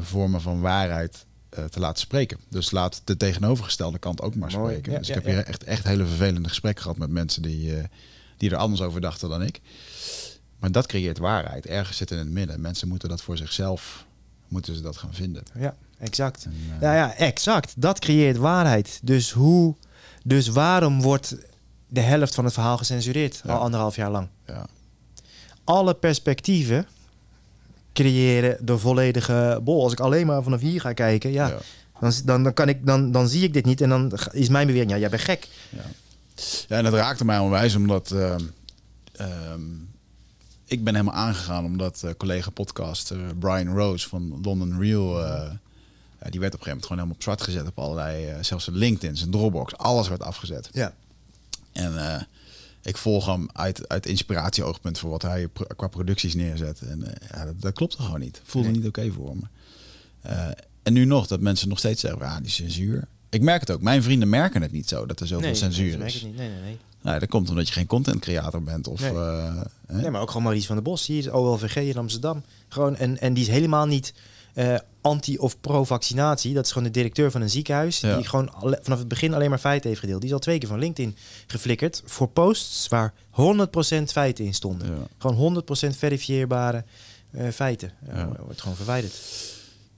vormen 0.00 0.40
van 0.40 0.60
waarheid 0.60 1.26
te 1.70 1.80
laten 1.80 2.00
spreken. 2.00 2.38
Dus 2.48 2.70
laat 2.70 3.00
de 3.04 3.16
tegenovergestelde 3.16 3.98
kant 3.98 4.20
ook 4.20 4.34
maar 4.34 4.50
Mooi. 4.52 4.64
spreken. 4.64 4.92
Ja, 4.92 4.98
dus 4.98 5.06
ja, 5.08 5.14
ik 5.14 5.22
heb 5.22 5.30
ja. 5.32 5.38
hier 5.38 5.46
echt, 5.48 5.64
echt 5.64 5.84
hele 5.84 6.06
vervelende 6.06 6.48
gesprekken 6.48 6.82
gehad 6.82 6.98
met 6.98 7.10
mensen 7.10 7.42
die, 7.42 7.76
eh, 7.76 7.84
die 8.36 8.50
er 8.50 8.56
anders 8.56 8.80
over 8.80 9.00
dachten 9.00 9.28
dan 9.28 9.42
ik. 9.42 9.60
Maar 10.58 10.72
dat 10.72 10.86
creëert 10.86 11.18
waarheid. 11.18 11.66
Ergens 11.66 11.96
zit 11.96 12.10
in 12.10 12.18
het 12.18 12.28
midden. 12.30 12.60
Mensen 12.60 12.88
moeten 12.88 13.08
dat 13.08 13.22
voor 13.22 13.36
zichzelf, 13.36 14.06
moeten 14.48 14.74
ze 14.74 14.80
dat 14.80 14.96
gaan 14.96 15.14
vinden. 15.14 15.42
Ja, 15.58 15.74
exact. 15.98 16.44
En, 16.44 16.54
eh, 16.74 16.80
Ja, 16.80 16.94
ja, 16.94 17.14
exact. 17.14 17.72
Dat 17.76 17.98
creëert 17.98 18.36
waarheid. 18.36 19.00
Dus 19.02 19.30
hoe, 19.30 19.74
dus 20.24 20.48
waarom 20.48 21.02
wordt 21.02 21.36
de 21.88 22.00
helft 22.00 22.34
van 22.34 22.44
het 22.44 22.52
verhaal 22.54 22.76
gecensureerd 22.76 23.40
Ja. 23.44 23.52
al 23.52 23.60
anderhalf 23.60 23.96
jaar 23.96 24.10
lang? 24.10 24.28
ja. 24.46 24.66
Alle 25.64 25.94
perspectieven 25.94 26.86
creëren 27.94 28.56
de 28.60 28.78
volledige 28.78 29.60
bol. 29.62 29.82
Als 29.82 29.92
ik 29.92 30.00
alleen 30.00 30.26
maar 30.26 30.42
vanaf 30.42 30.60
hier 30.60 30.80
ga 30.80 30.92
kijken, 30.92 31.32
ja, 31.32 31.48
Ja. 31.48 31.58
Dan, 32.00 32.12
dan, 32.24 32.42
dan, 32.42 32.52
kan 32.52 32.68
ik, 32.68 32.86
dan, 32.86 33.12
dan 33.12 33.28
zie 33.28 33.42
ik 33.42 33.52
dit 33.52 33.64
niet 33.64 33.80
en 33.80 33.88
dan 33.88 34.12
is 34.30 34.48
mijn 34.48 34.66
bewering, 34.66 34.90
ja, 34.90 34.98
jij 34.98 35.08
bent 35.08 35.22
gek. 35.22 35.48
Ja. 35.68 35.82
ja, 36.68 36.76
en 36.76 36.84
dat 36.84 36.92
raakte 36.92 37.24
mij 37.24 37.38
onwijs 37.38 37.74
omdat 37.74 38.10
ehm, 38.10 38.40
ehm, 39.12 39.60
ik 40.64 40.84
ben 40.84 40.94
helemaal 40.94 41.14
aangegaan 41.14 41.64
omdat 41.64 42.02
eh, 42.02 42.10
collega 42.16 42.50
podcaster 42.50 43.36
Brian 43.38 43.76
Rose 43.76 44.08
van 44.08 44.40
London 44.42 44.80
Real, 44.80 45.24
eh, 45.24 45.50
die 46.30 46.40
werd 46.40 46.54
op 46.54 46.60
een 46.60 46.66
gegeven 46.66 46.66
moment 46.66 46.82
gewoon 46.82 46.98
helemaal 46.98 47.14
op 47.14 47.22
zwart 47.22 47.42
gezet 47.42 47.66
op 47.66 47.78
allerlei, 47.78 48.26
eh, 48.26 48.36
zelfs 48.40 48.64
zijn 48.64 48.76
LinkedIn, 48.76 49.16
zijn 49.16 49.30
Dropbox, 49.30 49.76
alles 49.76 50.08
werd 50.08 50.22
afgezet. 50.22 50.68
Ja. 50.72 50.94
En 51.72 51.98
eh, 51.98 52.22
ik 52.84 52.96
volg 52.96 53.26
hem 53.26 53.46
uit, 53.52 53.88
uit 53.88 54.06
inspiratieoogpunt 54.06 54.98
voor 54.98 55.10
wat 55.10 55.22
hij 55.22 55.48
pro- 55.48 55.66
qua 55.76 55.86
producties 55.88 56.34
neerzet. 56.34 56.80
En 56.80 57.02
eh, 57.06 57.28
ja, 57.32 57.44
dat, 57.44 57.60
dat 57.60 57.72
klopt 57.72 57.94
gewoon 57.94 58.20
niet. 58.20 58.40
Voelde 58.44 58.68
Nee. 58.68 58.76
niet 58.78 58.86
oké 58.86 59.10
voor 59.12 59.36
me. 59.36 59.42
Eh, 60.20 60.46
en 60.82 60.92
nu 60.92 61.04
nog, 61.04 61.26
dat 61.26 61.40
mensen 61.40 61.68
nog 61.68 61.78
steeds 61.78 62.00
zeggen, 62.00 62.20
ah, 62.22 62.36
die 62.42 62.50
censuur. 62.50 63.06
Ik 63.30 63.42
merk 63.42 63.60
het 63.60 63.70
ook. 63.70 63.80
Mijn 63.82 64.02
vrienden 64.02 64.28
merken 64.28 64.62
het 64.62 64.72
niet 64.72 64.88
zo, 64.88 65.06
dat 65.06 65.20
er 65.20 65.26
zoveel 65.26 65.46
Nee, 65.46 65.54
censuur 65.54 65.98
nee, 65.98 66.06
is. 66.06 66.22
Nee, 66.22 66.32
nee, 66.36 66.48
nee. 66.62 66.78
Nou, 67.02 67.18
dat 67.18 67.28
komt 67.28 67.48
omdat 67.50 67.66
je 67.68 67.72
geen 67.74 67.86
content 67.86 68.20
creator 68.20 68.62
bent. 68.62 68.86
Of, 68.86 69.00
Nee. 69.00 69.10
eh? 69.10 69.62
Nee, 69.88 70.10
maar 70.10 70.20
ook 70.20 70.28
gewoon 70.28 70.42
Maurice 70.42 70.66
van 70.66 70.74
der 70.74 70.84
Bos 70.84 71.06
hier, 71.06 71.32
OLVG 71.32 71.76
in 71.76 71.96
Amsterdam. 71.96 72.42
Gewoon, 72.68 72.96
en, 72.96 73.20
en 73.20 73.34
die 73.34 73.42
is 73.42 73.48
helemaal 73.50 73.86
niet 73.86 74.14
eh, 74.54 74.74
anti- 75.00 75.38
of 75.38 75.60
pro-vaccinatie. 75.60 76.54
Dat 76.54 76.64
is 76.64 76.72
gewoon 76.72 76.86
de 76.86 76.92
directeur 76.94 77.30
van 77.30 77.40
een 77.42 77.50
ziekenhuis. 77.50 78.00
Ja. 78.00 78.16
Die 78.16 78.26
gewoon 78.28 78.52
alle- 78.52 78.78
vanaf 78.82 78.98
het 78.98 79.08
begin 79.08 79.34
alleen 79.34 79.50
maar 79.50 79.58
feiten 79.58 79.88
heeft 79.88 80.00
gedeeld. 80.00 80.20
Die 80.20 80.28
is 80.28 80.34
al 80.34 80.40
twee 80.40 80.58
keer 80.58 80.68
van 80.68 80.78
LinkedIn 80.78 81.16
geflikkerd 81.46 82.02
voor 82.04 82.28
posts 82.28 82.88
waar 82.88 83.12
100% 83.30 84.12
feiten 84.12 84.44
in 84.44 84.54
stonden. 84.54 84.88
Ja. 84.88 85.06
Gewoon 85.18 85.36
100% 85.36 85.96
verifieerbare 85.96 86.84
eh, 87.30 87.48
feiten. 87.48 87.92
Ja. 88.06 88.16
Ja. 88.18 88.30
Wordt 88.44 88.60
gewoon 88.60 88.76
verwijderd. 88.76 89.12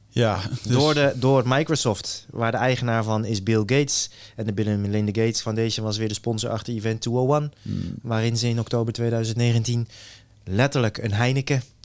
Ja, 0.08 0.40
dus- 0.62 0.72
Door, 0.72 0.94
de, 0.94 1.12
door 1.16 1.42
Microsoft, 1.46 2.26
waar 2.30 2.50
de 2.50 2.56
eigenaar 2.56 3.04
van 3.04 3.24
is 3.24 3.42
Bill 3.42 3.58
Gates. 3.66 4.10
En 4.36 4.46
de 4.46 4.52
Bill 4.52 4.66
en 4.66 4.80
Melinda 4.80 5.22
Gates 5.22 5.40
Foundation 5.40 5.86
was 5.86 5.96
weer 5.96 6.08
de 6.08 6.14
sponsor 6.14 6.50
achter 6.50 6.74
Event 6.74 7.00
201. 7.00 7.52
Hmm. 7.62 7.94
Waarin 8.02 8.36
ze 8.36 8.48
in 8.48 8.60
oktober 8.60 8.92
2019 8.92 9.88
letterlijk 10.44 10.98
een 10.98 11.12
Heineken, 11.12 11.56
eh, 11.56 11.62
eh, 11.62 11.75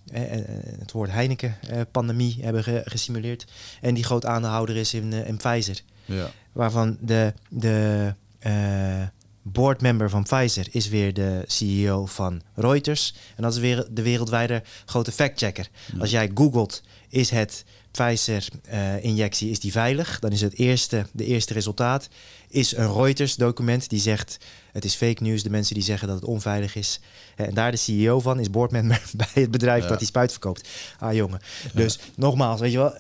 het 0.80 0.92
woord 0.92 1.12
Heineken-pandemie 1.12 2.38
hebben 2.42 2.64
ge- 2.64 2.82
gesimuleerd. 2.86 3.46
En 3.82 3.94
die 3.94 4.04
groot 4.04 4.26
aandeelhouder 4.26 4.76
is 4.78 4.94
in, 4.94 5.14
eh, 5.14 5.28
in 5.28 5.38
Pfizer. 5.38 5.80
ja. 6.06 6.32
Waarvan 6.52 6.98
de, 7.00 7.34
de 7.50 8.14
eh, 8.40 9.02
boardmember 9.42 10.10
van 10.10 10.24
Pfizer 10.24 10.68
is 10.72 10.90
weer 10.90 11.14
de 11.14 11.44
CEO 11.48 12.06
van 12.06 12.42
Reuters. 12.56 13.14
En 13.36 13.44
dat 13.44 13.54
is 13.54 13.60
weer 13.60 13.88
de 13.92 14.02
wereldwijde 14.02 14.64
grote 14.86 15.12
factchecker. 15.12 15.68
Als 16.00 16.12
jij 16.12 16.32
googelt, 16.34 16.82
is 17.10 17.30
het 17.30 17.66
Pfizer-injectie 17.92 19.50
is 19.50 19.60
die 19.60 19.72
veilig? 19.72 20.20
Dan 20.20 20.32
is 20.32 20.42
het 20.42 20.58
eerste, 20.58 21.06
de 21.12 21.26
eerste 21.26 21.54
resultaat 21.54 22.08
is 22.48 22.76
een 22.76 22.94
Reuters-document 22.94 23.90
die 23.90 24.00
zegt... 24.00 24.38
het 24.72 24.86
is 24.86 24.96
fake 24.96 25.24
news, 25.24 25.44
de 25.44 25.50
mensen 25.50 25.74
die 25.76 25.84
zeggen 25.84 26.08
dat 26.08 26.16
het 26.16 26.26
onveilig 26.26 26.76
is. 26.76 27.00
En 27.36 27.54
daar 27.54 27.72
de 27.72 27.78
CEO 27.78 28.20
van 28.20 28.40
is 28.40 28.50
boardmember 28.50 29.02
bij 29.18 29.28
het 29.44 29.52
bedrijf 29.52 29.84
Ja. 29.84 29.90
dat 29.90 29.98
die 30.00 30.08
spuit 30.08 30.32
verkoopt. 30.32 30.70
Ah 31.00 31.14
jongen. 31.14 31.40
Dus 31.74 32.00
nogmaals, 32.16 32.60
weet 32.60 32.72
je 32.72 32.78
wel... 32.78 32.94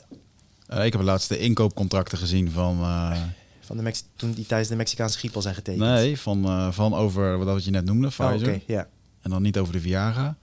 Eh, 0.68 0.86
ik 0.86 0.94
heb 0.94 1.20
de 1.28 1.40
inkoopcontracten 1.40 2.18
gezien 2.18 2.52
van... 2.52 2.80
eh, 2.82 3.22
Van 3.60 3.78
de 3.78 3.84
Mex 3.84 4.04
toen 4.16 4.32
die 4.32 4.46
tijdens 4.46 4.70
de 4.70 4.76
Mexicaanse 4.76 5.18
griep 5.18 5.36
al 5.36 5.42
zijn 5.42 5.56
getekend. 5.56 5.84
nee, 5.84 6.20
van, 6.20 6.46
eh, 6.46 6.72
van 6.72 6.94
over 6.94 7.38
wat 7.46 7.64
je 7.66 7.72
net 7.72 7.86
noemde, 7.86 8.08
Oh, 8.08 8.14
Pfizer. 8.30 8.48
oké, 8.54 8.62
ja. 8.68 8.88
En 9.22 9.30
dan 9.30 9.42
niet 9.42 9.58
over 9.58 9.74
de 9.74 9.80
Viagra. 9.80 10.38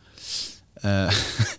Eh, 0.80 1.10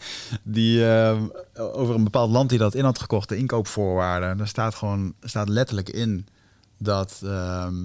die 0.44 0.90
eh, 0.90 1.22
over 1.54 1.96
een 1.96 2.04
bepaald 2.04 2.32
land 2.32 2.50
die 2.50 2.58
dat 2.58 2.76
in 2.76 2.84
had 2.84 3.00
gekocht, 3.00 3.30
de 3.30 3.38
inkoopvoorwaarden. 3.38 4.38
Daar 4.38 4.48
staat 4.48 4.76
gewoon 4.76 5.14
staat 5.22 5.50
letterlijk 5.50 5.90
in 5.90 6.28
dat 6.78 7.22
ehm, 7.24 7.76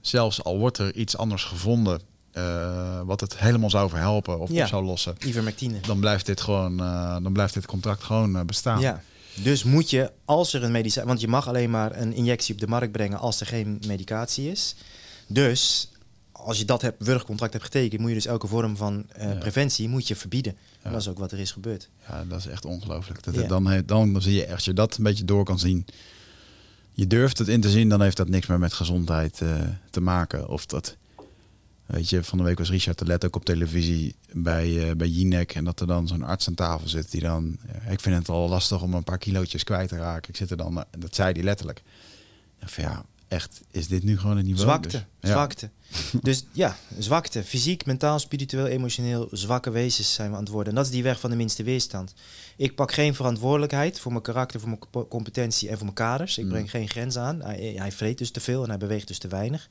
zelfs 0.00 0.44
al 0.44 0.58
wordt 0.58 0.78
er 0.78 0.94
iets 0.94 1.16
anders 1.16 1.44
gevonden, 1.44 2.00
eh, 2.32 3.00
wat 3.04 3.20
het 3.20 3.38
helemaal 3.38 3.70
zou 3.70 3.88
verhelpen 3.88 4.40
of 4.40 4.50
Ja. 4.50 4.66
zou 4.66 4.84
lossen, 4.84 5.14
Ivermectine. 5.26 5.80
dan 5.80 6.00
blijft 6.00 6.26
dit 6.26 6.40
gewoon, 6.40 6.76
dan 7.22 7.32
blijft 7.32 7.54
dit 7.54 7.66
contract 7.66 8.02
gewoon 8.02 8.46
bestaan. 8.46 8.80
Ja. 8.80 9.02
Dus 9.34 9.64
moet 9.64 9.90
je, 9.90 10.12
als 10.24 10.52
er 10.52 10.62
een 10.64 10.70
medicijn... 10.72 11.06
Want 11.06 11.20
je 11.20 11.28
mag 11.28 11.48
alleen 11.48 11.70
maar 11.70 11.96
een 11.96 12.12
injectie 12.12 12.54
op 12.54 12.60
de 12.60 12.66
markt 12.66 12.92
brengen 12.92 13.18
als 13.18 13.40
er 13.40 13.46
geen 13.46 13.82
medicatie 13.86 14.50
is. 14.50 14.74
Dus 15.26 15.89
als 16.44 16.58
je 16.58 16.64
dat 16.64 16.82
hebt, 16.82 17.04
wurgcontract 17.04 17.52
hebt 17.52 17.64
getekend... 17.64 18.00
moet 18.00 18.08
je 18.10 18.14
dus 18.16 18.26
elke 18.26 18.46
vorm 18.46 18.76
van 18.76 19.04
eh, 19.12 19.28
Ja. 19.32 19.34
preventie 19.38 19.88
moet 19.88 20.08
je 20.08 20.16
verbieden. 20.16 20.56
En 20.82 20.92
dat 20.92 21.00
is 21.00 21.08
ook 21.08 21.18
wat 21.18 21.32
er 21.32 21.38
is 21.38 21.52
gebeurd. 21.52 21.88
Ja, 22.08 22.24
dat 22.24 22.38
is 22.38 22.46
echt 22.46 22.64
ongelooflijk. 22.64 23.22
Dat, 23.22 23.34
Ja. 23.34 23.46
dan, 23.46 23.82
dan, 23.86 24.12
dan 24.12 24.22
zie 24.22 24.34
je 24.34 24.44
echt, 24.44 24.52
als 24.54 24.64
je 24.64 24.72
dat 24.72 24.96
een 24.96 25.04
beetje 25.04 25.24
door 25.24 25.44
kan 25.44 25.58
zien. 25.58 25.86
Je 26.92 27.06
durft 27.06 27.38
het 27.38 27.48
in 27.48 27.60
te 27.60 27.70
zien, 27.70 27.88
dan 27.88 28.02
heeft 28.02 28.16
dat 28.16 28.28
niks 28.28 28.46
meer 28.46 28.58
met 28.58 28.72
gezondheid 28.72 29.40
eh, 29.40 29.60
te 29.90 30.00
maken. 30.00 30.48
Of 30.48 30.66
dat, 30.66 30.96
weet 31.86 32.08
je, 32.08 32.24
van 32.24 32.38
de 32.38 32.44
week 32.44 32.58
was 32.58 32.70
Richard 32.70 32.98
de 32.98 33.04
Let 33.04 33.24
ook 33.24 33.36
op 33.36 33.44
televisie 33.44 34.14
bij, 34.32 34.88
eh 34.90 34.96
bij 34.96 35.08
Jinek. 35.08 35.54
En 35.54 35.64
dat 35.64 35.80
er 35.80 35.86
dan 35.86 36.08
zo'n 36.08 36.22
arts 36.22 36.48
aan 36.48 36.54
tafel 36.54 36.88
zit 36.88 37.10
die 37.10 37.20
dan, 37.20 37.58
ik 37.90 38.00
vind 38.00 38.16
het 38.16 38.28
al 38.28 38.48
lastig 38.48 38.82
om 38.82 38.94
een 38.94 39.04
paar 39.04 39.18
kilootjes 39.18 39.64
kwijt 39.64 39.88
te 39.88 39.96
raken. 39.96 40.28
Ik 40.30 40.36
zit 40.36 40.50
er 40.50 40.56
dan, 40.56 40.84
dat 40.98 41.14
zei 41.14 41.32
hij 41.32 41.42
letterlijk. 41.42 41.82
Van 42.64 42.84
ja, 42.84 43.04
echt, 43.30 43.60
is 43.70 43.88
dit 43.88 44.02
nu 44.02 44.18
gewoon 44.18 44.36
het 44.36 44.46
niveau? 44.46 44.64
Zwakte, 44.64 44.88
Dus, 44.88 45.04
ja. 45.20 45.28
zwakte. 45.30 45.70
Dus 46.22 46.44
ja, 46.52 46.76
zwakte. 46.98 47.42
Fysiek, 47.44 47.86
mentaal, 47.86 48.18
spiritueel, 48.18 48.66
emotioneel. 48.66 49.28
Zwakke 49.32 49.70
wezens 49.70 50.14
zijn 50.14 50.30
we 50.30 50.36
aan 50.36 50.42
het 50.42 50.52
worden. 50.52 50.68
En 50.68 50.74
dat 50.74 50.84
is 50.86 50.90
die 50.92 51.02
weg 51.02 51.20
van 51.20 51.30
de 51.30 51.36
minste 51.36 51.62
weerstand. 51.62 52.14
Ik 52.56 52.74
pak 52.74 52.92
geen 52.92 53.14
verantwoordelijkheid 53.14 54.00
voor 54.00 54.10
mijn 54.12 54.22
karakter, 54.22 54.60
voor 54.60 54.68
mijn 54.68 54.80
comp- 54.90 55.08
competentie 55.10 55.68
en 55.68 55.74
voor 55.74 55.84
mijn 55.84 55.94
kaders. 55.96 56.38
Ik 56.38 56.44
Mm. 56.44 56.50
breng 56.50 56.70
geen 56.70 56.88
grens 56.88 57.16
aan. 57.16 57.42
Hij, 57.42 57.74
hij 57.76 57.92
vreet 57.92 58.18
dus 58.18 58.30
te 58.30 58.40
veel 58.40 58.62
en 58.62 58.68
hij 58.68 58.78
beweegt 58.78 59.08
dus 59.08 59.18
te 59.18 59.28
weinig. 59.28 59.68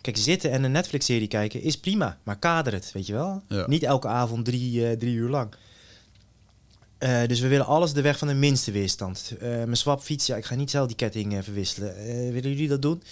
Kijk, 0.00 0.16
zitten 0.16 0.50
en 0.50 0.64
een 0.64 0.72
Netflix-serie 0.72 1.28
kijken 1.28 1.62
is 1.62 1.78
prima, 1.78 2.18
maar 2.22 2.38
kader 2.38 2.72
het, 2.72 2.90
weet 2.92 3.06
je 3.06 3.12
wel? 3.12 3.42
Ja. 3.48 3.66
Niet 3.66 3.82
elke 3.82 4.08
avond 4.08 4.44
drie, 4.44 4.86
eh, 4.86 4.96
drie 4.98 5.14
uur 5.14 5.28
lang. 5.28 5.54
Eh, 7.00 7.26
dus 7.26 7.40
we 7.40 7.48
willen 7.48 7.66
alles 7.66 7.92
de 7.92 8.00
weg 8.00 8.18
van 8.18 8.28
de 8.28 8.34
minste 8.34 8.70
weerstand. 8.70 9.32
Uh, 9.34 9.40
mijn 9.40 9.76
swapfiets, 9.76 10.26
ja, 10.26 10.36
ik 10.36 10.44
ga 10.44 10.54
niet 10.54 10.70
zelf 10.70 10.86
die 10.86 10.96
ketting 10.96 11.32
uh, 11.32 11.38
verwisselen. 11.42 11.94
willen 12.32 12.50
jullie 12.50 12.68
dat 12.68 12.82
doen? 12.82 13.02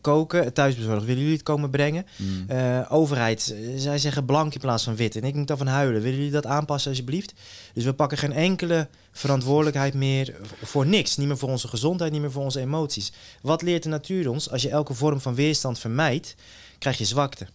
koken, 0.00 0.52
thuisbezorgd, 0.52 1.04
willen 1.04 1.20
jullie 1.20 1.36
het 1.36 1.42
komen 1.42 1.70
brengen? 1.70 2.06
Mm. 2.16 2.46
overheid, 2.88 3.54
zij 3.76 3.98
zeggen 3.98 4.24
blank 4.24 4.54
in 4.54 4.60
plaats 4.60 4.84
van 4.84 4.96
wit. 4.96 5.16
En 5.16 5.22
ik 5.22 5.34
moet 5.34 5.46
daarvan 5.46 5.66
huilen. 5.66 6.02
Willen 6.02 6.16
jullie 6.16 6.32
dat 6.32 6.46
aanpassen 6.46 6.90
alsjeblieft? 6.90 7.34
Dus 7.74 7.84
we 7.84 7.92
pakken 7.92 8.18
geen 8.18 8.32
enkele 8.32 8.88
verantwoordelijkheid 9.12 9.94
meer 9.94 10.36
voor 10.62 10.86
niks. 10.86 11.16
Niet 11.16 11.26
meer 11.26 11.38
voor 11.38 11.48
onze 11.48 11.68
gezondheid, 11.68 12.12
niet 12.12 12.20
meer 12.20 12.32
voor 12.32 12.44
onze 12.44 12.60
emoties. 12.60 13.12
Wat 13.42 13.62
leert 13.62 13.82
de 13.82 13.88
natuur 13.88 14.30
ons? 14.30 14.50
Als 14.50 14.62
je 14.62 14.70
elke 14.70 14.94
vorm 14.94 15.20
van 15.20 15.34
weerstand 15.34 15.78
vermijdt, 15.78 16.34
krijg 16.78 16.98
je 16.98 17.04
zwakte. 17.04 17.46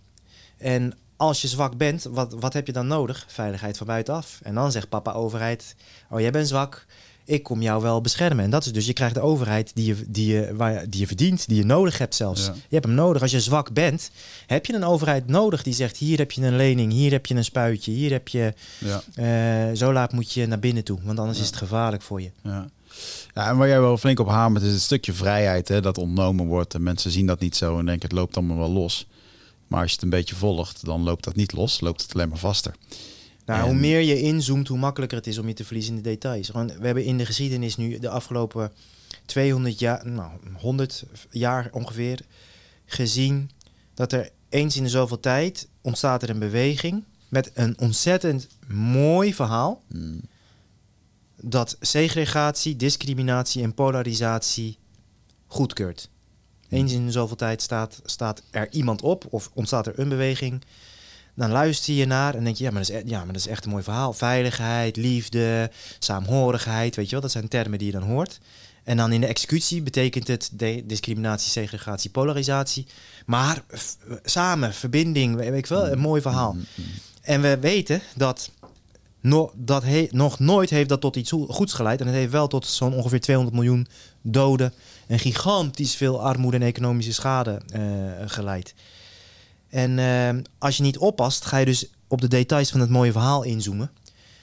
En 0.58 0.94
als 1.28 1.42
je 1.42 1.48
zwak 1.48 1.78
bent, 1.78 2.04
wat, 2.04 2.34
wat 2.40 2.54
heb 2.54 2.68
je 2.68 2.74
dan 2.74 2.88
nodig? 2.88 3.26
Veiligheid 3.28 3.78
van 3.78 3.88
buitenaf. 3.88 4.40
En 4.44 4.56
dan 4.56 4.72
zegt 4.72 4.90
papa 4.90 5.12
overheid, 5.12 5.76
oh 6.10 6.20
jij 6.20 6.32
bent 6.32 6.48
zwak, 6.48 6.86
ik 7.26 7.44
kom 7.44 7.62
jou 7.62 7.82
wel 7.82 8.02
beschermen. 8.02 8.44
En 8.44 8.50
dat 8.50 8.66
is 8.66 8.72
dus, 8.72 8.86
je 8.86 8.94
krijgt 8.94 9.16
de 9.16 9.22
overheid 9.22 9.72
die 9.76 9.86
je, 9.86 10.04
die 10.08 10.34
je, 10.34 10.56
waar, 10.56 10.90
die 10.90 11.00
je 11.00 11.08
verdient, 11.08 11.48
die 11.48 11.58
je 11.58 11.66
nodig 11.66 11.98
hebt 11.98 12.16
zelfs. 12.16 12.46
Je 12.46 12.52
hebt 12.76 12.86
hem 12.86 12.96
nodig. 12.96 13.22
Als 13.22 13.32
je 13.32 13.40
zwak 13.40 13.74
bent, 13.74 14.12
heb 14.48 14.66
je 14.66 14.74
een 14.74 14.84
overheid 14.84 15.28
nodig 15.28 15.64
die 15.64 15.74
zegt, 15.74 15.98
hier 15.98 16.18
heb 16.18 16.32
je 16.32 16.42
een 16.42 16.56
lening, 16.56 16.92
hier 16.92 17.12
heb 17.12 17.26
je 17.26 17.36
een 17.36 17.44
spuitje, 17.44 17.92
hier 17.92 18.12
heb 18.12 18.28
je, 18.28 18.54
ja. 18.78 19.04
Uh, 19.70 19.76
zo 19.76 19.94
laat 19.94 20.12
moet 20.12 20.32
je 20.32 20.46
naar 20.46 20.60
binnen 20.60 20.84
toe, 20.84 21.00
want 21.04 21.20
anders 21.20 21.40
is 21.40 21.46
het 21.46 21.56
gevaarlijk 21.56 22.04
voor 22.04 22.22
je. 22.22 22.32
Ja. 22.42 22.70
Ja, 23.34 23.50
en 23.50 23.58
waar 23.58 23.68
jij 23.68 23.80
wel 23.80 23.98
flink 23.98 24.20
op 24.20 24.28
hamert 24.28 24.66
is 24.66 24.72
het 24.72 24.82
stukje 24.82 25.14
vrijheid 25.14 25.68
hè, 25.68 25.82
dat 25.82 25.98
ontnomen 25.98 26.46
wordt. 26.46 26.74
En 26.74 26.84
mensen 26.84 27.12
zien 27.12 27.26
dat 27.26 27.40
niet 27.40 27.56
zo 27.56 27.80
en 27.80 27.86
denken 27.86 28.10
het 28.10 28.18
loopt 28.18 28.38
allemaal 28.38 28.58
wel 28.58 28.72
los. 28.72 29.08
Maar 29.74 29.82
als 29.82 29.92
je 29.92 29.98
het 29.98 30.06
een 30.06 30.20
beetje 30.20 30.36
volgt, 30.36 30.86
dan 30.86 31.04
loopt 31.04 31.24
dat 31.24 31.36
niet 31.36 31.52
los, 31.52 31.80
loopt 31.80 32.02
het 32.02 32.14
alleen 32.14 32.30
maar 32.30 32.38
vaster. 32.38 32.76
Nou, 33.46 33.66
Hoe 33.66 33.74
meer 33.74 34.00
je 34.00 34.22
inzoomt, 34.22 34.68
hoe 34.68 34.78
makkelijker 34.78 35.18
het 35.18 35.28
is 35.28 35.38
om 35.38 35.48
je 35.48 35.54
te 35.54 35.66
verliezen 35.66 35.96
in 35.96 36.02
de 36.02 36.10
details. 36.10 36.50
we 36.50 36.86
hebben 36.86 37.06
in 37.06 37.18
de 37.18 37.26
geschiedenis 37.26 37.78
nu 37.78 38.00
de 38.00 38.10
afgelopen 38.10 38.72
200 39.26 39.80
jaar, 39.80 40.08
nou 40.08 40.32
100 40.54 41.04
jaar 41.30 41.70
ongeveer, 41.72 42.20
gezien 42.86 43.50
dat 43.94 44.12
er 44.12 44.30
eens 44.50 44.78
in 44.78 44.84
de 44.84 44.90
zoveel 44.90 45.20
tijd 45.20 45.68
ontstaat 45.82 46.24
er 46.24 46.30
een 46.30 46.40
beweging 46.40 47.04
met 47.28 47.52
een 47.54 47.80
ontzettend 47.80 48.48
mooi 48.68 49.34
verhaal. 49.34 49.82
Hmm. 49.88 50.22
Dat 51.42 51.78
segregatie, 51.80 52.76
discriminatie 52.76 53.64
en 53.64 53.74
polarisatie 53.74 54.78
goedkeurt. 55.48 56.10
Eens 56.74 56.94
in 56.94 57.12
zoveel 57.12 57.36
tijd 57.36 57.62
staat, 57.62 58.02
staat 58.06 58.44
er 58.52 58.68
iemand 58.72 59.02
op 59.02 59.26
of 59.30 59.50
ontstaat 59.54 59.88
er 59.88 60.00
een 60.00 60.10
beweging. 60.10 60.64
Dan 61.36 61.52
luister 61.52 61.94
je 61.94 62.06
naar 62.06 62.36
en 62.36 62.44
denk 62.44 62.56
je, 62.56 62.64
ja 62.64 62.72
maar, 62.72 62.82
dat 62.82 62.90
is, 62.90 63.02
e-, 63.02 63.10
ja, 63.10 63.18
maar 63.18 63.34
dat 63.34 63.42
is 63.42 63.48
echt 63.48 63.66
een 63.66 63.72
mooi 63.72 63.84
verhaal. 63.84 64.14
Veiligheid, 64.14 64.96
liefde, 64.96 65.72
saamhorigheid, 66.00 66.96
weet 66.96 67.06
je 67.06 67.12
wel, 67.12 67.22
dat 67.22 67.32
zijn 67.32 67.48
termen 67.48 67.78
die 67.78 67.88
je 67.88 68.00
dan 68.00 68.10
hoort. 68.10 68.40
En 68.84 68.98
dan 68.98 69.12
in 69.12 69.22
de 69.22 69.28
executie 69.28 69.82
betekent 69.82 70.28
het 70.28 70.52
discriminatie, 70.84 71.52
segregatie, 71.52 72.10
polarisatie. 72.10 72.86
Maar 73.26 73.64
samen, 74.24 74.74
verbinding, 74.74 75.36
weet 75.36 75.54
ik 75.54 75.66
wel, 75.66 75.88
een 75.88 76.00
mooi 76.00 76.22
verhaal. 76.22 76.54
Mm-hmm. 76.54 76.94
En 77.22 77.42
we 77.42 77.58
weten 77.60 78.02
dat, 78.16 78.52
no, 79.22 79.52
dat 79.56 79.84
nog 80.10 80.40
nooit 80.40 80.70
heeft 80.70 80.90
dat 80.90 81.02
tot 81.02 81.16
iets 81.16 81.32
goeds 81.32 81.74
geleid. 81.74 82.00
En 82.00 82.08
het 82.08 82.16
heeft 82.16 82.32
wel 82.32 82.48
tot 82.48 82.68
zo'n 82.68 82.94
ongeveer 82.94 83.20
200 83.20 83.56
miljoen 83.56 83.88
doden 84.22 84.74
en 85.14 85.20
gigantisch 85.20 85.96
veel 85.96 86.22
armoede 86.22 86.58
en 86.58 86.64
economische 86.64 87.14
schade 87.14 87.62
uh, 87.76 87.82
geleid. 88.26 88.74
En 89.70 89.98
uh, 89.98 90.44
als 90.58 90.78
je 90.78 90.84
niet 90.84 90.98
oppast, 90.98 91.46
ga 91.46 91.58
je 91.58 91.66
dus 91.66 91.86
op 92.08 92.22
de 92.22 92.28
details 92.28 92.70
van 92.70 92.80
het 92.80 92.90
mooie 92.90 93.12
verhaal 93.12 93.44
inzoomen. 93.44 93.92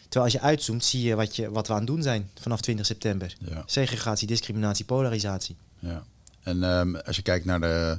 Terwijl 0.03 0.25
als 0.25 0.33
je 0.33 0.41
uitzoomt, 0.41 0.85
zie 0.85 1.03
je 1.03 1.15
wat, 1.15 1.37
je, 1.37 1.51
wat 1.51 1.67
we 1.67 1.73
aan 1.73 1.79
het 1.79 1.87
doen 1.87 2.03
zijn 2.03 2.31
vanaf 2.41 2.61
20 2.61 2.87
september. 2.87 3.37
Ja. 3.49 3.63
Segregatie, 3.67 4.27
discriminatie, 4.27 4.85
polarisatie. 4.85 5.57
Ja. 5.79 6.05
En 6.43 6.63
um, 6.63 6.97
als 6.97 7.17
je 7.17 7.23
kijkt 7.23 7.45
naar 7.45 7.61
de 7.61 7.99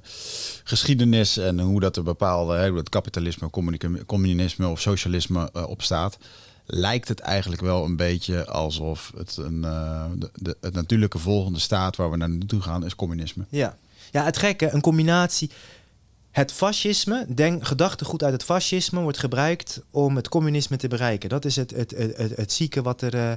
geschiedenis 0.63 1.37
en 1.37 1.59
hoe 1.59 1.79
dat 1.79 1.95
er 1.95 2.03
bepaalde, 2.03 2.55
hè, 2.55 2.73
het 2.73 2.89
kapitalisme, 2.89 3.49
communisme 4.05 4.67
of 4.67 4.81
socialisme 4.81 5.49
uh, 5.55 5.69
op 5.69 5.81
staat, 5.81 6.17
lijkt 6.73 7.07
het 7.07 7.19
eigenlijk 7.19 7.61
wel 7.61 7.85
een 7.85 7.95
beetje 7.95 8.45
alsof 8.45 9.11
het 9.17 9.37
een 9.37 9.61
uh, 9.65 10.05
de, 10.15 10.29
de, 10.33 10.57
het 10.61 10.73
natuurlijke 10.73 11.17
volgende 11.17 11.59
staat 11.59 11.95
waar 11.95 12.11
we 12.11 12.17
naar 12.17 12.29
naartoe 12.29 12.61
gaan 12.61 12.85
is 12.85 12.95
communisme. 12.95 13.45
Ja. 13.49 13.77
ja, 14.11 14.23
het 14.23 14.37
gekke, 14.37 14.69
een 14.73 14.81
combinatie. 14.81 15.49
Het 16.31 16.51
fascisme, 16.51 17.25
denk, 17.35 17.67
gedachtegoed 17.67 18.23
uit 18.23 18.33
het 18.33 18.43
fascisme 18.43 18.99
wordt 18.99 19.17
gebruikt 19.17 19.81
om 19.89 20.15
het 20.15 20.29
communisme 20.29 20.77
te 20.77 20.87
bereiken. 20.87 21.29
Dat 21.29 21.45
is 21.45 21.55
het, 21.55 21.71
het, 21.71 21.91
het, 21.91 22.17
het, 22.17 22.35
het 22.35 22.51
zieke 22.51 22.81
wat 22.81 23.01
er. 23.01 23.15
Uh, 23.15 23.31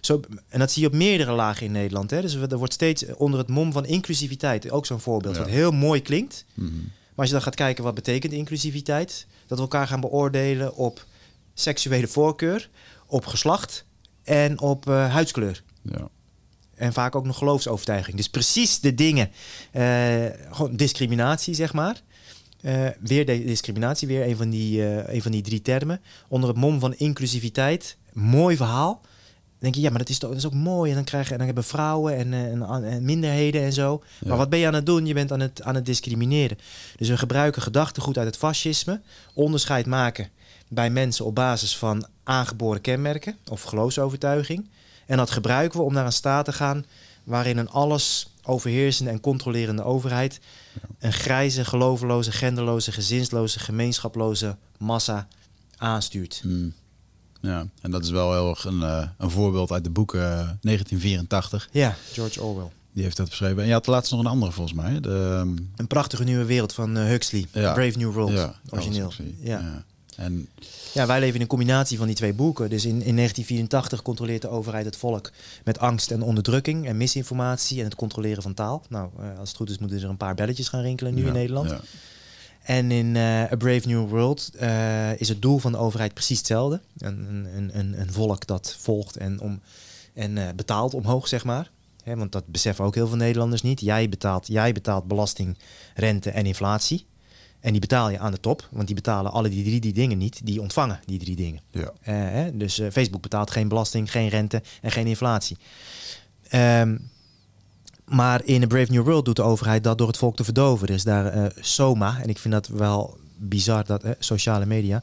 zo, 0.00 0.20
en 0.48 0.58
dat 0.58 0.70
zie 0.70 0.82
je 0.82 0.88
op 0.88 0.94
meerdere 0.94 1.32
lagen 1.32 1.66
in 1.66 1.72
Nederland. 1.72 2.10
Hè. 2.10 2.20
Dus 2.20 2.34
er 2.34 2.58
wordt 2.58 2.72
steeds 2.72 3.04
onder 3.06 3.38
het 3.38 3.48
mom 3.48 3.72
van 3.72 3.86
inclusiviteit, 3.86 4.70
ook 4.70 4.86
zo'n 4.86 5.00
voorbeeld, 5.00 5.34
Ja. 5.34 5.40
wat 5.40 5.50
heel 5.50 5.70
mooi 5.70 6.02
klinkt. 6.02 6.44
Mhm. 6.54 6.70
Maar 6.74 7.26
als 7.26 7.26
je 7.26 7.32
dan 7.32 7.42
gaat 7.42 7.54
kijken 7.54 7.84
wat 7.84 7.94
betekent 7.94 8.32
inclusiviteit, 8.32 9.26
dat 9.46 9.58
we 9.58 9.64
elkaar 9.64 9.86
gaan 9.86 10.00
beoordelen 10.00 10.74
op 10.76 11.06
seksuele 11.60 12.06
voorkeur, 12.06 12.70
op 13.06 13.26
geslacht 13.26 13.84
en 14.24 14.60
op 14.60 14.88
eh, 14.88 15.12
huidskleur. 15.12 15.62
Ja. 15.82 16.08
En 16.74 16.92
vaak 16.92 17.14
ook 17.14 17.26
nog 17.26 17.38
geloofsovertuiging. 17.38 18.16
Dus 18.16 18.28
precies 18.28 18.80
de 18.80 18.94
dingen. 18.94 19.30
eh, 19.72 20.24
gewoon 20.50 20.76
discriminatie, 20.76 21.54
zeg 21.54 21.72
maar. 21.72 22.02
Eh, 22.60 22.86
weer 23.00 23.26
de 23.26 23.44
discriminatie, 23.44 24.08
weer 24.08 24.28
een 24.28 24.36
van, 24.36 24.50
die, 24.50 24.82
een 25.12 25.22
van 25.22 25.32
die 25.32 25.42
drie 25.42 25.62
termen. 25.62 26.00
Onder 26.28 26.48
het 26.48 26.58
mom 26.58 26.80
van 26.80 26.94
inclusiviteit. 26.94 27.96
Mooi 28.12 28.56
verhaal. 28.56 29.00
Dan 29.02 29.58
denk 29.58 29.74
je, 29.74 29.80
ja, 29.80 29.88
maar 29.90 29.98
dat 29.98 30.08
is, 30.08 30.18
toch, 30.18 30.30
dat 30.30 30.38
is 30.38 30.46
ook 30.46 30.54
mooi. 30.54 30.90
En 30.90 30.96
dan, 30.96 31.04
krijgen, 31.04 31.32
en 31.32 31.36
dan 31.36 31.46
hebben 31.46 31.64
vrouwen 31.64 32.16
en, 32.16 32.32
en, 32.32 33.04
minderheden 33.04 33.62
en 33.62 33.72
zo. 33.72 34.02
Ja. 34.20 34.28
Maar 34.28 34.36
wat 34.36 34.48
ben 34.48 34.58
je 34.58 34.66
aan 34.66 34.74
het 34.74 34.86
doen? 34.86 35.06
Je 35.06 35.14
bent 35.14 35.32
aan 35.32 35.40
het, 35.40 35.62
aan 35.62 35.74
het 35.74 35.86
discrimineren. 35.86 36.58
Dus 36.96 37.08
we 37.08 37.16
gebruiken 37.16 37.62
gedachtegoed 37.62 38.18
uit 38.18 38.26
het 38.26 38.36
fascisme. 38.36 39.00
Onderscheid 39.34 39.86
maken 39.86 40.28
bij 40.68 40.90
mensen 40.90 41.24
op 41.24 41.34
basis 41.34 41.76
van 41.76 42.06
aangeboren 42.24 42.80
kenmerken 42.80 43.36
of 43.50 43.62
geloofsovertuiging. 43.62 44.68
En 45.06 45.16
dat 45.16 45.30
gebruiken 45.30 45.78
we 45.78 45.84
om 45.84 45.92
naar 45.92 46.06
een 46.06 46.12
staat 46.12 46.44
te 46.44 46.52
gaan 46.52 46.84
waarin 47.24 47.58
een 47.58 47.70
alles 47.70 48.32
overheersende 48.42 49.10
en 49.10 49.20
controlerende 49.20 49.82
overheid 49.82 50.40
een 50.98 51.12
grijze, 51.12 51.64
geloofloze, 51.64 52.32
genderloze, 52.32 52.92
gezinsloze, 52.92 53.58
gemeenschaploze 53.58 54.56
massa 54.78 55.28
aanstuurt. 55.76 56.42
Mm. 56.44 56.72
ja, 57.40 57.66
en 57.82 57.90
dat 57.90 58.04
is 58.04 58.10
wel 58.10 58.32
heel 58.32 58.48
erg 58.48 58.64
een, 58.64 58.82
eh, 58.82 59.08
een 59.18 59.30
voorbeeld 59.30 59.72
uit 59.72 59.84
de 59.84 59.90
boeken 59.90 60.20
eh, 60.20 60.48
1984. 60.60 61.68
Ja, 61.72 61.96
George 62.12 62.42
Orwell. 62.42 62.70
Die 62.92 63.02
heeft 63.02 63.16
dat 63.16 63.28
beschreven. 63.28 63.62
En 63.62 63.66
je 63.66 63.72
had 63.72 63.86
laatst 63.86 64.10
nog 64.10 64.20
een 64.20 64.26
andere 64.26 64.52
volgens 64.52 64.76
mij. 64.76 65.00
De, 65.00 65.36
ehm, 65.38 65.56
Een 65.76 65.86
prachtige 65.86 66.24
nieuwe 66.24 66.44
wereld 66.44 66.72
van 66.72 66.96
eh, 66.96 67.04
Huxley. 67.04 67.46
Ja. 67.52 67.72
Brave 67.72 67.98
New 67.98 68.12
World, 68.12 68.32
ja, 68.32 68.54
origineel. 68.70 69.12
Ja. 69.40 69.58
ja. 69.58 69.84
En 70.18 70.48
Ja, 70.92 71.06
wij 71.06 71.18
leven 71.20 71.34
in 71.34 71.40
een 71.40 71.46
combinatie 71.46 71.98
van 71.98 72.06
die 72.06 72.16
twee 72.16 72.32
boeken. 72.32 72.70
Dus 72.70 72.84
in, 72.84 72.90
in 72.90 73.16
1984 73.16 74.02
controleert 74.02 74.42
de 74.42 74.48
overheid 74.48 74.84
het 74.84 74.96
volk 74.96 75.30
met 75.64 75.78
angst 75.78 76.10
en 76.10 76.22
onderdrukking 76.22 76.86
en 76.86 76.96
misinformatie 76.96 77.78
en 77.78 77.84
het 77.84 77.94
controleren 77.94 78.42
van 78.42 78.54
taal. 78.54 78.82
Nou, 78.88 79.10
eh, 79.18 79.38
als 79.38 79.48
het 79.48 79.56
goed 79.56 79.70
is 79.70 79.78
moeten 79.78 80.02
er 80.02 80.08
een 80.08 80.16
paar 80.16 80.34
belletjes 80.34 80.68
gaan 80.68 80.80
rinkelen 80.82 81.14
nu 81.14 81.20
ja, 81.20 81.26
in 81.26 81.32
Nederland. 81.32 81.70
ja. 81.70 81.80
En 82.62 82.90
in 82.90 83.16
eh, 83.16 83.22
A 83.42 83.56
Brave 83.58 83.88
New 83.88 84.08
World 84.08 84.50
eh, 84.58 85.20
is 85.20 85.28
het 85.28 85.42
doel 85.42 85.58
van 85.58 85.72
de 85.72 85.78
overheid 85.78 86.14
precies 86.14 86.38
hetzelfde. 86.38 86.80
Een, 86.98 87.26
een, 87.54 87.70
een- 87.78 88.00
een, 88.00 88.12
volk 88.12 88.46
dat 88.46 88.76
volgt 88.78 89.16
en, 89.16 89.40
om, 89.40 89.60
en 90.14 90.56
betaalt 90.56 90.94
omhoog, 90.94 91.28
zeg 91.28 91.44
maar. 91.44 91.70
Want 92.04 92.32
dat 92.32 92.46
beseffen 92.46 92.84
ook 92.84 92.94
heel 92.94 93.06
veel 93.08 93.16
Nederlanders 93.16 93.62
niet. 93.62 93.80
Jij 93.80 94.08
betaalt, 94.08 94.46
jij 94.46 94.72
betaalt 94.72 95.04
belasting, 95.08 95.58
rente 95.94 96.30
en 96.30 96.46
inflatie. 96.46 97.06
En 97.60 97.70
die 97.70 97.80
betaal 97.80 98.10
je 98.10 98.18
aan 98.18 98.32
de 98.32 98.40
top, 98.40 98.68
want 98.70 98.86
die 98.86 98.94
betalen 98.96 99.32
alle 99.32 99.48
die 99.48 99.64
drie 99.64 99.80
die 99.80 99.92
dingen 99.92 100.18
niet. 100.18 100.40
Die 100.44 100.60
ontvangen 100.60 101.00
die 101.04 101.18
drie 101.18 101.36
dingen. 101.36 101.60
Ja. 101.70 101.90
Eh, 102.00 102.14
hè? 102.14 102.56
Dus 102.56 102.78
eh, 102.78 102.90
Facebook 102.90 103.22
betaalt 103.22 103.50
geen 103.50 103.68
belasting, 103.68 104.10
geen 104.10 104.28
rente 104.28 104.62
en 104.82 104.90
geen 104.90 105.06
inflatie. 105.06 105.56
Ehm, 106.48 106.96
maar 108.04 108.44
in 108.44 108.62
A 108.62 108.66
Brave 108.66 108.92
New 108.92 109.04
World 109.04 109.24
doet 109.24 109.36
de 109.36 109.42
overheid 109.42 109.84
dat 109.84 109.98
door 109.98 110.06
het 110.06 110.16
volk 110.16 110.36
te 110.36 110.44
verdoven. 110.44 110.88
Er 110.88 110.94
is 110.94 111.04
daar 111.04 111.26
eh, 111.26 111.44
SOMA, 111.60 112.18
en 112.22 112.28
ik 112.28 112.38
vind 112.38 112.54
dat 112.54 112.66
wel 112.66 113.16
bizar, 113.36 113.84
dat 113.84 114.04
sociale 114.18 114.66
media. 114.66 115.02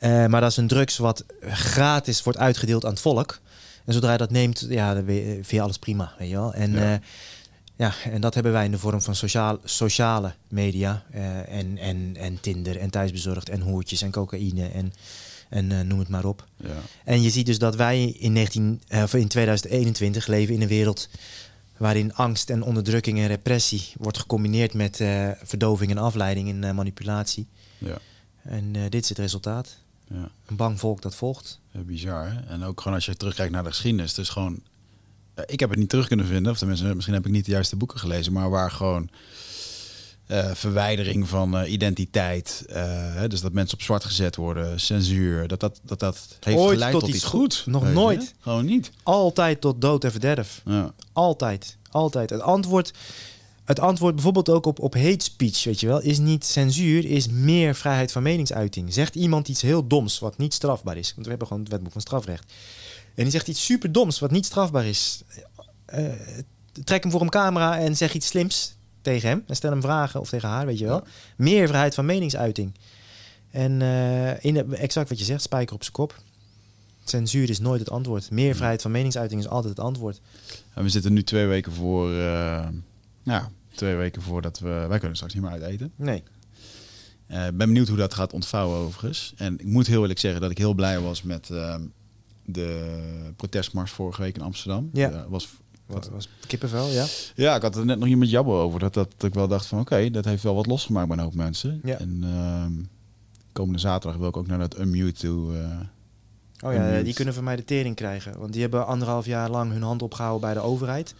Maar 0.00 0.40
dat 0.40 0.50
is 0.50 0.56
een 0.56 0.66
drugs 0.66 0.96
wat 0.96 1.24
gratis 1.40 2.22
wordt 2.22 2.38
uitgedeeld 2.38 2.84
aan 2.84 2.90
het 2.90 3.00
volk. 3.00 3.40
En 3.84 3.92
zodra 3.92 4.12
je 4.12 4.18
dat 4.18 4.30
neemt, 4.30 4.66
ja, 4.68 4.94
dan 4.94 5.04
vind 5.04 5.50
je 5.50 5.60
alles 5.60 5.78
prima, 5.78 6.12
weet 6.18 6.28
je 6.28 6.34
wel. 6.34 6.54
En, 6.54 6.72
Ja. 6.72 6.90
ja. 6.90 7.00
Ja, 7.76 7.94
en 8.04 8.20
dat 8.20 8.34
hebben 8.34 8.52
wij 8.52 8.64
in 8.64 8.70
de 8.70 8.78
vorm 8.78 9.02
van 9.02 9.14
sociaal, 9.14 9.58
sociale 9.64 10.34
media. 10.48 11.04
eh, 11.10 11.58
en, 11.58 11.78
en, 11.78 12.16
en 12.16 12.40
Tinder 12.40 12.78
en 12.78 12.90
thuisbezorgd 12.90 13.48
en 13.48 13.60
hoertjes 13.60 14.02
en 14.02 14.10
cocaïne 14.10 14.68
en, 14.68 14.92
en 15.48 15.72
eh, 15.72 15.80
noem 15.80 15.98
het 15.98 16.08
maar 16.08 16.24
op. 16.24 16.44
Ja. 16.56 16.82
En 17.04 17.22
je 17.22 17.30
ziet 17.30 17.46
dus 17.46 17.58
dat 17.58 17.76
wij 17.76 18.04
in, 18.04 18.32
19, 18.32 18.82
eh, 18.88 19.02
of 19.02 19.14
in 19.14 19.28
2021 19.28 20.26
leven 20.26 20.54
in 20.54 20.62
een 20.62 20.68
wereld 20.68 21.08
waarin 21.76 22.14
angst 22.14 22.50
en 22.50 22.62
onderdrukking 22.62 23.18
en 23.18 23.26
repressie 23.26 23.92
wordt 23.96 24.18
gecombineerd 24.18 24.74
met 24.74 24.96
verdoving 25.42 25.90
en 25.90 25.98
afleiding 25.98 26.64
en 26.64 26.74
manipulatie. 26.74 27.46
Ja. 27.78 27.98
En 28.42 28.72
dit 28.72 29.02
is 29.02 29.08
het 29.08 29.18
resultaat. 29.18 29.78
Ja. 30.08 30.28
Een 30.46 30.56
bang 30.56 30.80
volk 30.80 31.02
dat 31.02 31.14
volgt. 31.14 31.60
Bizar. 31.72 32.32
Hè? 32.32 32.40
En 32.40 32.62
ook 32.62 32.80
gewoon 32.80 32.94
als 32.94 33.06
je 33.06 33.16
terugkijkt 33.16 33.52
naar 33.52 33.62
de 33.62 33.68
geschiedenis. 33.68 34.08
Het 34.08 34.18
is 34.18 34.28
gewoon. 34.28 34.62
Eh, 35.34 35.44
Ik 35.46 35.60
heb 35.60 35.70
het 35.70 35.78
niet 35.78 35.88
terug 35.88 36.06
kunnen 36.06 36.26
vinden. 36.26 36.52
Of 36.52 36.58
tenminste, 36.58 36.94
misschien 36.94 37.14
heb 37.14 37.26
ik 37.26 37.32
niet 37.32 37.44
de 37.44 37.50
juiste 37.50 37.76
boeken 37.76 37.98
gelezen. 37.98 38.32
Maar 38.32 38.50
waar 38.50 38.70
gewoon. 38.70 39.08
eh, 40.26 40.50
verwijdering 40.54 41.28
van 41.28 41.56
eh, 41.56 41.72
identiteit. 41.72 42.64
dus 43.28 43.40
dat 43.40 43.52
mensen 43.52 43.74
op 43.78 43.82
zwart 43.82 44.04
gezet 44.04 44.36
worden. 44.36 44.80
Censuur. 44.80 45.48
Dat 45.48 45.60
dat, 45.60 45.80
dat, 45.82 45.98
dat 46.00 46.26
heeft 46.40 46.58
Ooit 46.58 46.72
geleid 46.72 46.92
tot 46.92 47.00
tot, 47.00 47.14
iets 47.14 47.24
goeds. 47.24 47.64
Nog 47.66 47.82
weet 47.82 47.90
je? 47.92 47.98
nooit. 47.98 48.34
Gewoon 48.40 48.64
niet. 48.64 48.90
Altijd 49.02 49.60
tot 49.60 49.80
dood 49.80 50.04
en 50.04 50.10
verderf. 50.10 50.62
Ja. 50.64 50.92
Altijd. 51.12 51.76
Altijd. 51.90 52.30
Het 52.30 52.40
antwoord, 52.40 52.92
het 53.64 53.80
antwoord 53.80 54.14
bijvoorbeeld 54.14 54.48
ook 54.48 54.66
op, 54.66 54.78
op 54.80 54.94
hate 54.94 55.24
speech, 55.24 55.64
weet 55.64 55.80
je 55.80 55.86
wel, 55.86 56.00
is 56.00 56.18
niet 56.18 56.44
censuur, 56.44 57.04
is 57.04 57.28
meer 57.28 57.74
vrijheid 57.74 58.12
van 58.12 58.22
meningsuiting. 58.22 58.92
Zegt 58.94 59.14
iemand 59.14 59.48
iets 59.48 59.62
heel 59.62 59.86
doms, 59.86 60.18
wat 60.18 60.38
niet 60.38 60.54
strafbaar 60.54 60.96
is. 60.96 61.12
Want 61.12 61.22
we 61.22 61.28
hebben 61.28 61.46
gewoon 61.46 61.62
het 61.62 61.72
wetboek 61.72 61.92
van 61.92 62.00
strafrecht. 62.00 62.52
En 63.14 63.22
die 63.22 63.30
zegt 63.30 63.48
iets 63.48 63.64
super 63.64 63.92
doms, 63.92 64.18
wat 64.18 64.30
niet 64.30 64.46
strafbaar 64.46 64.84
is. 64.86 65.22
Eh, 65.84 66.04
trek 66.84 67.02
hem 67.02 67.12
voor 67.12 67.20
een 67.20 67.28
camera 67.28 67.78
en 67.78 67.96
zeg 67.96 68.14
iets 68.14 68.26
slims 68.26 68.76
tegen 69.02 69.28
hem. 69.28 69.44
En 69.46 69.56
stel 69.56 69.70
hem 69.70 69.80
vragen 69.82 70.20
of 70.20 70.28
tegen 70.28 70.48
haar, 70.48 70.66
weet 70.66 70.78
je 70.78 70.84
wel. 70.86 71.04
Meer 71.36 71.68
vrijheid 71.68 71.94
van 71.94 72.06
meningsuiting. 72.06 72.74
En 73.50 73.82
eh, 73.82 74.44
in 74.44 74.54
de, 74.54 74.76
exact 74.76 75.08
wat 75.08 75.18
je 75.18 75.24
zegt, 75.24 75.42
spijker 75.42 75.74
op 75.74 75.82
zijn 75.82 75.94
kop. 75.94 76.22
Censuur 77.04 77.50
is 77.50 77.58
nooit 77.58 77.80
het 77.80 77.90
antwoord. 77.90 78.30
Meer 78.30 78.54
vrijheid 78.54 78.82
van 78.82 78.90
meningsuiting 78.90 79.40
is 79.40 79.48
altijd 79.48 79.76
het 79.76 79.84
antwoord. 79.84 80.20
En 80.74 80.82
we 80.82 80.88
zitten 80.88 81.12
nu 81.12 81.22
twee 81.24 81.46
weken 81.46 81.72
voor. 81.72 82.10
eh, 82.10 82.68
ja, 83.22 83.50
twee 83.74 83.94
weken 83.94 84.22
voordat 84.22 84.58
we. 84.58 84.84
Wij 84.88 84.98
kunnen 84.98 85.16
straks 85.16 85.34
niet 85.34 85.42
meer 85.42 85.52
uit 85.52 85.62
eten. 85.62 85.92
Nee. 85.96 86.22
Eh, 87.26 87.42
ben 87.42 87.56
benieuwd 87.56 87.88
hoe 87.88 87.96
dat 87.96 88.14
gaat 88.14 88.32
ontvouwen 88.32 88.78
overigens. 88.78 89.32
En 89.36 89.58
ik 89.58 89.66
moet 89.66 89.86
heel 89.86 90.00
eerlijk 90.00 90.18
zeggen 90.18 90.40
dat 90.40 90.50
ik 90.50 90.58
heel 90.58 90.74
blij 90.74 91.00
was 91.00 91.22
met 91.22 91.50
eh, 91.50 91.76
de 92.44 93.32
protestmars 93.36 93.90
vorige 93.90 94.22
week 94.22 94.36
in 94.36 94.42
Amsterdam. 94.42 94.90
Ja. 94.92 95.10
Eh, 95.10 95.22
was, 95.28 95.48
Wat 95.86 96.08
was 96.08 96.28
kippenvel, 96.46 96.88
ja? 96.88 97.04
ja, 97.34 97.56
ik 97.56 97.62
had 97.62 97.76
er 97.76 97.84
net 97.84 97.98
nog 97.98 98.08
iemand 98.08 98.30
jabber 98.30 98.54
over. 98.54 98.80
Dat, 98.80 98.94
dat, 98.94 99.08
dat 99.16 99.28
ik 99.28 99.34
wel 99.34 99.48
dacht 99.48 99.66
van 99.66 99.80
oké, 99.80 100.10
dat 100.10 100.24
heeft 100.24 100.42
wel 100.42 100.54
wat 100.54 100.66
losgemaakt 100.66 101.08
bij 101.08 101.16
een 101.16 101.22
hoop 101.22 101.34
mensen. 101.34 101.80
Ja. 101.84 101.98
En 101.98 102.20
ehm, 102.22 102.72
komende 103.52 103.78
zaterdag 103.78 104.18
wil 104.18 104.28
ik 104.28 104.36
ook 104.36 104.46
naar 104.46 104.58
dat 104.58 104.78
Unmute 104.78 105.20
toe. 105.20 105.56
eh, 105.56 105.78
Oh 106.68 106.72
ja, 106.72 106.84
Unmute. 106.86 107.04
die 107.04 107.14
kunnen 107.14 107.34
van 107.34 107.44
mij 107.44 107.56
de 107.56 107.64
tering 107.64 107.96
krijgen. 107.96 108.38
Want 108.38 108.52
die 108.52 108.60
hebben 108.62 108.86
anderhalf 108.86 109.26
jaar 109.26 109.50
lang 109.50 109.72
hun 109.72 109.82
hand 109.82 110.02
opgehouden 110.02 110.40
bij 110.40 110.54
de 110.54 110.60
overheid. 110.60 111.14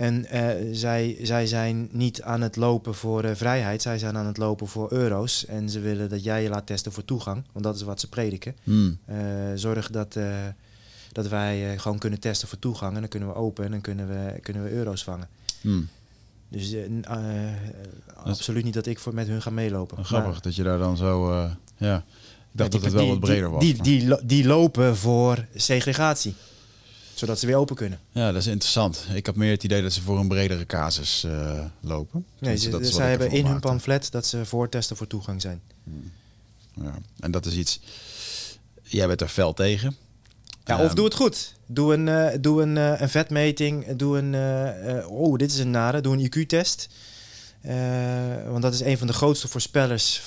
En 0.00 0.26
eh, 0.26 0.68
zij, 0.72 1.16
zij 1.22 1.46
zijn 1.46 1.88
niet 1.92 2.22
aan 2.22 2.40
het 2.40 2.56
lopen 2.56 2.94
voor 2.94 3.24
eh, 3.24 3.34
vrijheid. 3.34 3.82
Zij 3.82 3.98
zijn 3.98 4.16
aan 4.16 4.26
het 4.26 4.36
lopen 4.36 4.66
voor 4.66 4.92
euro's. 4.92 5.46
En 5.46 5.68
ze 5.70 5.80
willen 5.80 6.08
dat 6.08 6.24
jij 6.24 6.42
je 6.42 6.48
laat 6.48 6.66
testen 6.66 6.92
voor 6.92 7.04
toegang. 7.04 7.44
Want 7.52 7.64
dat 7.64 7.74
is 7.76 7.82
wat 7.82 8.00
ze 8.00 8.08
prediken. 8.08 8.56
hmm, 8.62 8.98
Eh, 9.04 9.16
zorg 9.54 9.90
dat, 9.90 10.18
dat 11.12 11.28
wij 11.28 11.78
gewoon 11.78 11.98
kunnen 11.98 12.20
testen 12.20 12.48
voor 12.48 12.58
toegang. 12.58 12.94
En 12.94 13.00
dan 13.00 13.08
kunnen 13.08 13.28
we 13.28 13.34
open 13.34 13.64
en 13.64 13.70
dan 13.70 13.80
kunnen 13.80 14.08
we, 14.08 14.40
kunnen 14.40 14.62
we 14.62 14.70
euro's 14.72 15.04
vangen. 15.04 15.28
hmm. 15.60 15.88
Dus 16.48 16.74
absoluut 18.24 18.64
niet 18.64 18.74
dat 18.74 18.86
ik 18.86 18.98
voor 18.98 19.14
met 19.14 19.26
hun 19.26 19.42
ga 19.42 19.50
meelopen. 19.50 20.04
Grappig 20.04 20.30
Maar- 20.32 20.40
dat 20.42 20.54
je 20.56 20.62
daar 20.62 20.78
dan 20.78 20.96
zo. 20.96 21.32
ja, 21.76 21.96
ik 21.96 22.02
dacht 22.52 22.72
dat 22.72 22.82
het 22.84 22.92
wel 22.92 23.02
die- 23.02 23.10
wat 23.10 23.20
breder 23.20 23.50
was. 23.50 23.62
Die, 23.62 23.82
die, 23.82 24.26
die 24.26 24.46
lopen 24.46 24.96
voor 24.96 25.46
segregatie. 25.54 26.34
Zodat 27.20 27.38
ze 27.40 27.46
weer 27.46 27.56
open 27.56 27.76
kunnen. 27.76 28.00
Ja, 28.12 28.32
dat 28.32 28.40
is 28.40 28.46
interessant. 28.46 29.06
Ik 29.14 29.26
had 29.26 29.36
meer 29.36 29.50
het 29.50 29.64
idee 29.64 29.82
dat 29.82 29.92
ze 29.92 30.02
voor 30.02 30.18
een 30.18 30.28
bredere 30.28 30.66
casus 30.66 31.24
eh, 31.24 31.64
lopen. 31.80 32.24
Nee, 32.28 32.38
Tenminste, 32.38 32.70
ze, 32.70 32.78
dat 32.78 32.86
zij 32.86 33.10
hebben 33.10 33.30
in 33.30 33.46
hun 33.46 33.60
pamflet 33.60 34.10
dat 34.10 34.26
ze 34.26 34.44
voor 34.44 34.68
testen 34.68 34.96
voor 34.96 35.06
toegang 35.06 35.40
zijn. 35.40 35.60
Ja. 36.74 36.98
En 37.20 37.30
dat 37.30 37.46
is 37.46 37.54
iets. 37.54 37.80
Jij 38.82 39.06
bent 39.06 39.20
er 39.20 39.28
fel 39.28 39.52
tegen. 39.52 39.96
Ja, 40.64 40.76
Ehm, 40.76 40.84
of 40.84 40.94
doe 40.94 41.04
het 41.04 41.14
goed. 41.14 41.54
Doe 41.66 41.94
een, 41.94 42.08
eh, 42.08 42.38
doe 42.40 42.62
een, 42.62 42.76
eh, 42.76 43.00
een 43.00 43.08
vetmeting. 43.08 43.96
Doe 43.96 44.18
een. 44.18 44.34
eh, 44.34 45.10
oh, 45.10 45.36
dit 45.36 45.52
is 45.52 45.58
een 45.58 45.70
nare. 45.70 46.00
Doe 46.00 46.12
een 46.16 46.20
IQ-test. 46.24 46.88
Want 48.48 48.62
dat 48.62 48.74
is 48.74 48.80
een 48.80 48.98
van 48.98 49.06
de 49.06 49.12
grootste 49.12 49.48
voorspellers 49.48 50.22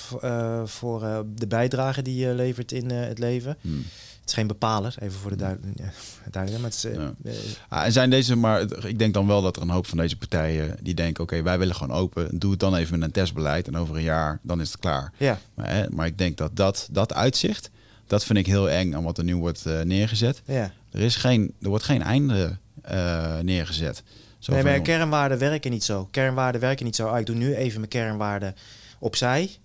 voor 0.64 1.24
de 1.34 1.46
bijdrage 1.48 2.02
die 2.02 2.16
je 2.16 2.34
levert 2.34 2.72
in 2.72 2.90
het 2.90 3.18
leven. 3.18 3.56
hmm. 3.60 3.84
Het 4.24 4.32
is 4.32 4.38
geen 4.38 4.46
bepaler, 4.48 4.94
even 4.98 5.18
voor 5.20 5.30
de 5.30 5.36
duidelijkheid. 5.36 5.94
duidelijk, 6.30 6.62
maar 6.62 6.70
het 6.70 6.84
is, 6.84 6.90
eh, 6.90 6.94
Ja. 6.94 7.14
eh, 7.24 7.34
Ah, 7.68 7.84
en 7.84 7.92
zijn 7.92 8.10
deze, 8.10 8.36
maar 8.36 8.60
ik 8.86 8.98
denk 8.98 9.14
dan 9.14 9.26
wel 9.26 9.42
dat 9.42 9.56
er 9.56 9.62
een 9.62 9.70
hoop 9.70 9.86
van 9.86 9.98
deze 9.98 10.16
partijen 10.16 10.76
die 10.82 10.94
denken: 10.94 11.22
oké, 11.22 11.42
wij 11.42 11.58
willen 11.58 11.74
gewoon 11.74 11.96
open. 11.96 12.38
Doe 12.38 12.50
het 12.50 12.60
dan 12.60 12.74
even 12.74 12.98
met 12.98 13.06
een 13.08 13.14
testbeleid 13.14 13.66
en 13.66 13.76
over 13.76 13.96
een 13.96 14.02
jaar 14.02 14.38
dan 14.42 14.60
is 14.60 14.70
het 14.70 14.80
klaar. 14.80 15.12
ja. 15.18 15.38
Maar, 15.54 15.68
hè, 15.70 15.84
maar 15.90 16.06
ik 16.06 16.18
denk 16.18 16.36
dat, 16.36 16.56
dat 16.56 16.88
dat 16.90 17.14
uitzicht, 17.14 17.70
dat 18.06 18.24
vind 18.24 18.38
ik 18.38 18.46
heel 18.46 18.70
eng 18.70 18.94
aan 18.94 19.02
wat 19.04 19.18
er 19.18 19.24
nu 19.24 19.36
wordt 19.36 19.66
eh, 19.66 19.80
neergezet. 19.80 20.42
ja. 20.46 20.72
Er, 20.90 21.00
is 21.00 21.16
geen, 21.16 21.54
er 21.60 21.68
wordt 21.68 21.84
geen 21.84 22.02
einde 22.02 22.56
eh, 22.82 23.38
neergezet. 23.38 24.02
Zo 24.38 24.52
nee, 24.52 24.62
maar 24.62 24.80
kernwaarden 24.80 25.38
werken 25.38 25.70
niet 25.70 25.84
zo. 25.84 26.08
Kernwaarden 26.10 26.60
werken 26.60 26.84
niet 26.84 26.96
zo. 26.96 27.06
Ah, 27.08 27.18
ik 27.20 27.26
doe 27.26 27.36
nu 27.36 27.54
even 27.54 27.78
mijn 27.78 27.90
kernwaarden 27.90 28.54
opzij. 28.98 29.56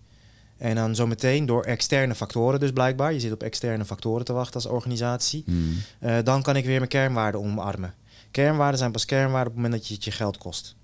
En 0.60 0.76
dan 0.76 0.96
zometeen 0.96 1.46
door 1.46 1.64
externe 1.64 2.16
factoren 2.16 2.60
dus 2.60 2.72
blijkbaar. 2.72 3.14
Je 3.14 3.20
zit 3.20 3.32
op 3.32 3.44
externe 3.44 3.86
factoren 3.86 4.26
te 4.26 4.34
wachten 4.34 4.54
als 4.54 4.66
organisatie. 4.66 5.44
hmm, 5.46 5.82
Eh, 6.00 6.18
dan 6.24 6.42
kan 6.42 6.56
ik 6.56 6.66
weer 6.66 6.78
mijn 6.78 6.90
kernwaarden 6.90 7.42
omarmen. 7.42 7.94
Kernwaarden 8.32 8.80
zijn 8.80 8.92
pas 8.92 9.06
kernwaarden 9.06 9.48
op 9.48 9.54
het 9.54 9.64
moment 9.64 9.74
dat 9.74 9.88
je 9.88 9.94
het 9.94 10.04
je 10.04 10.12
geld 10.12 10.38
kost. 10.38 10.76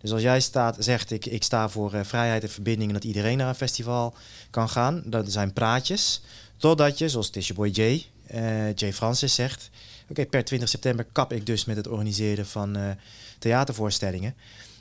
Dus 0.00 0.12
als 0.12 0.22
jij 0.22 0.40
staat, 0.40 0.76
zegt 0.78 1.10
ik, 1.10 1.26
ik 1.26 1.42
sta 1.42 1.68
voor 1.68 1.94
eh, 1.94 2.00
vrijheid 2.04 2.42
en 2.42 2.50
verbinding 2.50 2.88
en 2.88 2.94
dat 2.94 3.04
iedereen 3.04 3.36
naar 3.38 3.48
een 3.48 3.54
festival 3.54 4.14
kan 4.50 4.68
gaan, 4.68 5.02
dat 5.04 5.32
zijn 5.32 5.52
praatjes. 5.52 6.22
Totdat 6.56 6.98
je, 6.98 7.08
zoals 7.08 7.30
je 7.32 7.54
boy 7.54 7.68
Jay, 7.68 8.06
eh, 8.26 8.74
Jay 8.74 8.92
Francis 8.92 9.34
zegt, 9.34 9.70
oké, 10.08 10.26
per 10.26 10.44
20 10.44 10.68
september 10.68 11.06
kap 11.12 11.32
ik 11.32 11.46
dus 11.46 11.64
met 11.64 11.76
het 11.76 11.88
organiseren 11.88 12.46
van 12.46 12.76
theatervoorstellingen. 13.38 14.34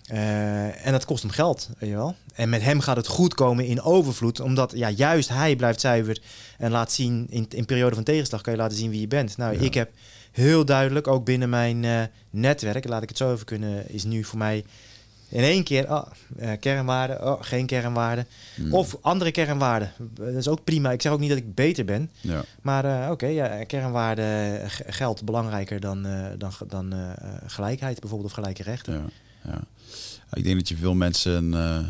Eh, 0.08 0.86
en 0.86 0.92
dat 0.92 1.06
kost 1.06 1.24
hem 1.24 1.32
geld, 1.32 1.70
weet 1.80 1.90
je 1.90 1.96
wel. 1.96 2.16
En 2.34 2.50
met 2.50 2.62
hem 2.62 2.80
gaat 2.80 2.96
het 2.96 3.08
goed 3.08 3.34
komen 3.34 3.66
in 3.66 3.82
overvloed, 3.82 4.40
omdat 4.40 4.72
ja, 4.76 4.90
juist 4.90 5.30
hij 5.30 5.56
blijft 5.56 5.80
zuiver 5.82 6.18
en 6.58 6.72
laat 6.72 6.92
zien, 6.92 7.28
in, 7.30 7.46
in 7.50 7.66
periode 7.66 7.96
van 7.96 8.04
tegenslag 8.04 8.42
kan 8.42 8.54
je 8.54 8.60
laten 8.60 8.78
zien 8.78 8.90
wie 8.92 9.00
je 9.00 9.08
bent. 9.08 9.38
Nou, 9.38 9.54
Ja. 9.54 9.60
ik 9.66 9.74
heb 9.74 9.92
heel 10.32 10.66
duidelijk, 10.66 11.08
ook 11.08 11.26
binnen 11.26 11.50
mijn 11.50 11.84
eh, 11.86 12.02
netwerk, 12.30 12.88
laat 12.88 13.02
ik 13.04 13.10
het 13.10 13.18
zo 13.18 13.34
even 13.34 13.46
kunnen, 13.46 13.90
is 13.90 14.04
nu 14.04 14.24
voor 14.24 14.38
mij 14.38 14.66
in 15.30 15.44
één 15.44 15.64
keer 15.64 15.92
oh, 15.92 16.06
eh, 16.38 16.52
kernwaarden, 16.60 17.26
oh, 17.26 17.38
geen 17.42 17.66
kernwaarden. 17.66 18.28
hmm. 18.56 18.74
Of 18.74 18.98
andere 19.02 19.32
kernwaarden. 19.32 19.92
Dat 20.14 20.34
is 20.34 20.48
ook 20.48 20.64
prima. 20.64 20.92
Ik 20.92 21.02
zeg 21.02 21.12
ook 21.12 21.20
niet 21.20 21.30
dat 21.30 21.38
ik 21.38 21.56
beter 21.56 21.86
ben. 21.86 22.12
ja. 22.22 22.44
Maar 22.62 23.12
oké, 23.12 23.26
ja, 23.28 23.64
kernwaarde 23.64 24.60
g- 24.68 24.82
geld 24.86 25.26
belangrijker 25.26 25.80
dan, 25.80 26.08
dan, 26.38 26.52
dan 26.68 26.94
gelijkheid 27.46 28.00
bijvoorbeeld 28.00 28.30
of 28.30 28.36
gelijke 28.36 28.64
rechten. 28.64 28.94
Ja, 28.94 29.04
ja. 29.52 29.60
Ik 30.34 30.44
denk 30.44 30.56
dat 30.56 30.70
je 30.70 30.76
veel 30.76 30.94
mensen. 30.94 31.54
eh, 31.54 31.86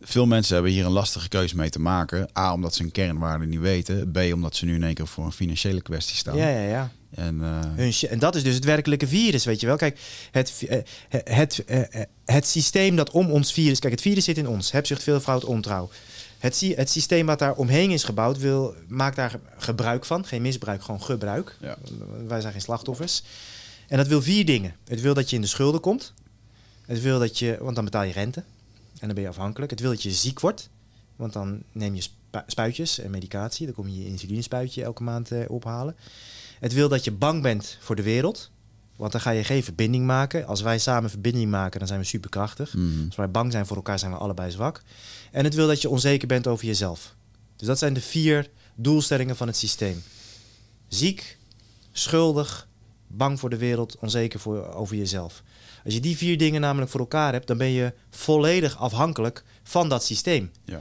veel 0.00 0.26
mensen 0.26 0.54
hebben 0.54 0.72
hier 0.72 0.84
een 0.84 0.92
lastige 0.92 1.28
keuze 1.28 1.56
mee 1.56 1.70
te 1.70 1.80
maken. 1.80 2.28
A, 2.38 2.52
omdat 2.52 2.74
ze 2.74 2.82
hun 2.82 2.92
kernwaarden 2.92 3.48
niet 3.48 3.60
weten. 3.60 4.10
B, 4.10 4.18
omdat 4.32 4.56
ze 4.56 4.64
nu 4.64 4.74
in 4.74 4.82
één 4.82 4.94
keer 4.94 5.06
voor 5.06 5.24
een 5.24 5.32
financiële 5.32 5.82
kwestie 5.82 6.16
staan. 6.16 6.36
Ja, 6.36 6.48
ja, 6.48 6.68
ja. 6.68 6.90
En, 7.10 7.40
eh, 7.76 8.10
en 8.10 8.18
dat 8.18 8.34
is 8.34 8.42
dus 8.42 8.54
het 8.54 8.64
werkelijke 8.64 9.08
virus, 9.08 9.44
weet 9.44 9.60
je 9.60 9.66
wel. 9.66 9.76
Kijk, 9.76 10.00
het, 10.30 10.64
eh, 10.68 10.78
het, 11.08 11.62
het, 11.66 12.06
het 12.24 12.46
systeem 12.46 12.96
dat 12.96 13.10
om 13.10 13.30
ons 13.30 13.52
virus... 13.52 13.78
Kijk, 13.78 13.92
het 13.92 14.02
virus 14.02 14.24
zit 14.24 14.38
in 14.38 14.48
ons. 14.48 14.72
Hebzucht, 14.72 15.02
veelvoud, 15.02 15.44
ontrouw. 15.44 15.90
Het, 16.38 16.72
het 16.74 16.90
systeem 16.90 17.26
wat 17.26 17.38
daar 17.38 17.54
omheen 17.54 17.90
is 17.90 18.04
gebouwd, 18.04 18.38
wil, 18.38 18.74
maakt 18.88 19.16
daar 19.16 19.34
gebruik 19.56 20.04
van. 20.04 20.26
Geen 20.26 20.42
misbruik, 20.42 20.82
gewoon 20.82 21.02
gebruik. 21.02 21.56
Ja. 21.60 21.76
Wij 22.26 22.40
zijn 22.40 22.52
geen 22.52 22.62
slachtoffers. 22.62 23.22
En 23.88 23.96
dat 23.96 24.06
wil 24.06 24.22
vier 24.22 24.44
dingen. 24.44 24.74
Het 24.84 25.00
wil 25.00 25.14
dat 25.14 25.30
je 25.30 25.36
in 25.36 25.42
de 25.42 25.48
schulden 25.48 25.80
komt. 25.80 26.12
Het 26.88 27.00
wil 27.00 27.18
dat 27.18 27.38
je... 27.38 27.56
Want 27.60 27.74
dan 27.74 27.84
betaal 27.84 28.02
je 28.02 28.12
rente. 28.12 28.40
En 28.98 29.06
dan 29.06 29.14
ben 29.14 29.22
je 29.22 29.28
afhankelijk. 29.28 29.70
Het 29.70 29.80
wil 29.80 29.90
dat 29.90 30.02
je 30.02 30.10
ziek 30.10 30.40
wordt. 30.40 30.68
Want 31.16 31.32
dan 31.32 31.62
neem 31.72 31.94
je 31.94 32.00
spu- 32.00 32.42
spuitjes 32.46 32.98
en 32.98 33.10
medicatie. 33.10 33.66
Dan 33.66 33.74
kom 33.74 33.88
je 33.88 33.98
je 33.98 34.06
insulinespuitje 34.06 34.82
elke 34.82 35.02
maand 35.02 35.30
eh, 35.32 35.50
ophalen. 35.50 35.96
Het 36.60 36.72
wil 36.72 36.88
dat 36.88 37.04
je 37.04 37.10
bang 37.12 37.42
bent 37.42 37.76
voor 37.80 37.96
de 37.96 38.02
wereld. 38.02 38.50
Want 38.96 39.12
dan 39.12 39.20
ga 39.20 39.30
je 39.30 39.44
geen 39.44 39.62
verbinding 39.64 40.06
maken. 40.06 40.46
Als 40.46 40.60
wij 40.60 40.78
samen 40.78 41.10
verbinding 41.10 41.50
maken, 41.50 41.78
dan 41.78 41.88
zijn 41.88 42.00
we 42.00 42.06
superkrachtig. 42.06 42.74
mhm. 42.74 43.06
Als 43.06 43.16
wij 43.16 43.30
bang 43.30 43.52
zijn 43.52 43.66
voor 43.66 43.76
elkaar, 43.76 43.98
zijn 43.98 44.10
we 44.10 44.16
allebei 44.18 44.50
zwak. 44.50 44.82
En 45.30 45.44
het 45.44 45.54
wil 45.54 45.66
dat 45.66 45.82
je 45.82 45.88
onzeker 45.88 46.28
bent 46.28 46.46
over 46.46 46.66
jezelf. 46.66 47.14
Dus 47.56 47.66
dat 47.66 47.78
zijn 47.78 47.92
de 47.94 48.00
vier 48.00 48.50
doelstellingen 48.74 49.36
van 49.36 49.46
het 49.46 49.56
systeem. 49.56 50.02
Ziek, 50.88 51.38
schuldig, 51.92 52.68
bang 53.06 53.40
voor 53.40 53.50
de 53.50 53.56
wereld, 53.56 53.96
onzeker 53.98 54.40
voor, 54.40 54.72
over 54.74 54.96
jezelf. 54.96 55.42
Als 55.84 55.94
je 55.94 56.00
die 56.00 56.16
vier 56.16 56.38
dingen 56.38 56.60
namelijk 56.60 56.90
voor 56.90 57.00
elkaar 57.00 57.32
hebt, 57.32 57.46
dan 57.46 57.58
ben 57.58 57.70
je 57.70 57.92
volledig 58.10 58.78
afhankelijk 58.78 59.44
van 59.62 59.88
dat 59.88 60.04
systeem. 60.04 60.50
Ja. 60.64 60.80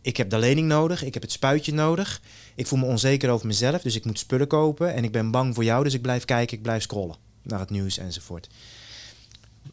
Ik 0.00 0.16
heb 0.16 0.30
de 0.30 0.38
lening 0.38 0.68
nodig, 0.68 1.04
ik 1.04 1.14
heb 1.14 1.22
het 1.22 1.32
spuitje 1.32 1.72
nodig. 1.72 2.20
Ik 2.54 2.66
voel 2.66 2.78
me 2.78 2.86
onzeker 2.86 3.30
over 3.30 3.46
mezelf, 3.46 3.82
dus 3.82 3.94
ik 3.94 4.04
moet 4.04 4.18
spullen 4.18 4.46
kopen. 4.46 4.94
En 4.94 5.04
ik 5.04 5.12
ben 5.12 5.30
bang 5.30 5.54
voor 5.54 5.64
jou, 5.64 5.84
dus 5.84 5.94
ik 5.94 6.02
blijf 6.02 6.24
kijken, 6.24 6.56
ik 6.56 6.62
blijf 6.62 6.82
scrollen 6.82 7.16
naar 7.42 7.60
het 7.60 7.70
nieuws 7.70 7.98
enzovoort. 7.98 8.48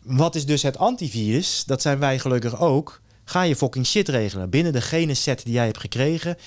Wat 0.02 0.36
is 0.36 0.46
dus 0.46 0.62
het 0.62 0.78
antivirus? 0.78 1.64
Dat 1.66 1.82
zijn 1.82 2.00
wij 2.00 2.20
gelukkig 2.20 2.60
ook. 2.60 3.02
Ga 3.24 3.42
je 3.42 3.56
fucking 3.56 3.86
shit 3.86 4.10
regelen 4.10 4.50
binnen 4.50 4.74
de 4.74 4.82
gene 4.82 5.14
set 5.14 5.44
die 5.44 5.54
jij 5.54 5.66
hebt 5.66 5.80
gekregen. 5.80 6.38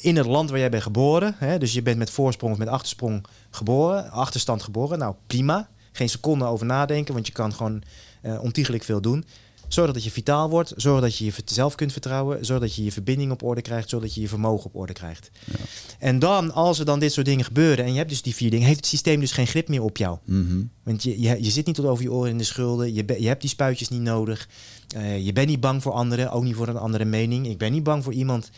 In 0.00 0.16
het 0.16 0.26
land 0.26 0.50
waar 0.50 0.58
jij 0.58 0.70
bent 0.70 0.82
geboren. 0.82 1.34
Hè? 1.38 1.58
Dus 1.58 1.72
je 1.72 1.82
bent 1.82 1.98
met 1.98 2.10
voorsprong 2.10 2.52
of 2.52 2.58
met 2.58 2.68
achtersprong 2.68 3.26
geboren. 3.50 4.10
Achterstand 4.10 4.62
geboren. 4.62 4.98
Nou, 4.98 5.14
prima. 5.26 5.68
Geen 5.96 6.08
seconde 6.08 6.44
over 6.44 6.66
nadenken, 6.66 7.14
want 7.14 7.26
je 7.26 7.32
kan 7.32 7.52
gewoon 7.52 7.82
uh, 8.22 8.42
ontiegelijk 8.42 8.84
veel 8.84 9.00
doen. 9.00 9.24
Zorg 9.68 9.92
dat 9.92 10.04
je 10.04 10.10
vitaal 10.10 10.50
wordt. 10.50 10.72
Zorg 10.76 11.00
dat 11.00 11.16
je 11.16 11.32
jezelf 11.44 11.74
kunt 11.74 11.92
vertrouwen. 11.92 12.44
Zorg 12.44 12.60
dat 12.60 12.74
je 12.74 12.84
je 12.84 12.92
verbinding 12.92 13.32
op 13.32 13.42
orde 13.42 13.62
krijgt. 13.62 13.88
Zorg 13.88 14.02
dat 14.02 14.14
je 14.14 14.20
je 14.20 14.28
vermogen 14.28 14.66
op 14.66 14.76
orde 14.76 14.92
krijgt. 14.92 15.30
Ja. 15.44 15.54
En 15.98 16.18
dan, 16.18 16.52
als 16.52 16.78
er 16.78 16.84
dan 16.84 16.98
dit 16.98 17.12
soort 17.12 17.26
dingen 17.26 17.44
gebeuren 17.44 17.84
en 17.84 17.90
je 17.90 17.98
hebt 17.98 18.10
dus 18.10 18.22
die 18.22 18.34
vier 18.34 18.50
dingen, 18.50 18.66
heeft 18.66 18.78
het 18.78 18.86
systeem 18.86 19.20
dus 19.20 19.32
geen 19.32 19.46
grip 19.46 19.68
meer 19.68 19.82
op 19.82 19.96
jou. 19.96 20.18
Mhm. 20.24 20.62
Want 20.82 21.02
je, 21.02 21.20
je, 21.20 21.44
je, 21.44 21.50
zit 21.50 21.66
niet 21.66 21.74
tot 21.74 21.84
over 21.84 22.04
je 22.04 22.12
oren 22.12 22.30
in 22.30 22.38
de 22.38 22.44
schulden. 22.44 22.94
Je, 22.94 23.04
je 23.18 23.28
hebt 23.28 23.40
die 23.40 23.50
spuitjes 23.50 23.88
niet 23.88 24.00
nodig. 24.00 24.48
Uh, 24.96 25.24
je 25.24 25.32
bent 25.32 25.48
niet 25.48 25.60
bang 25.60 25.82
voor 25.82 25.92
anderen, 25.92 26.30
ook 26.30 26.44
niet 26.44 26.54
voor 26.54 26.68
een 26.68 26.76
andere 26.76 27.04
mening. 27.04 27.46
Ik 27.46 27.58
ben 27.58 27.72
niet 27.72 27.82
bang 27.82 28.04
voor 28.04 28.12
iemand 28.12 28.50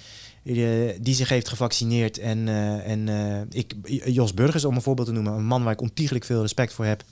uh, 0.42 0.90
die 1.00 1.14
zich 1.14 1.28
heeft 1.28 1.48
gevaccineerd. 1.48 2.18
En, 2.18 2.38
uh, 2.46 2.90
en 2.90 3.08
ik, 3.50 3.74
Jos 4.04 4.34
Burgers, 4.34 4.64
om 4.64 4.74
een 4.74 4.82
voorbeeld 4.82 5.06
te 5.06 5.14
noemen, 5.14 5.32
een 5.32 5.46
man 5.46 5.62
waar 5.62 5.72
ik 5.72 5.80
ontiegelijk 5.80 6.24
veel 6.24 6.40
respect 6.40 6.72
voor 6.72 6.84
heb. 6.84 7.04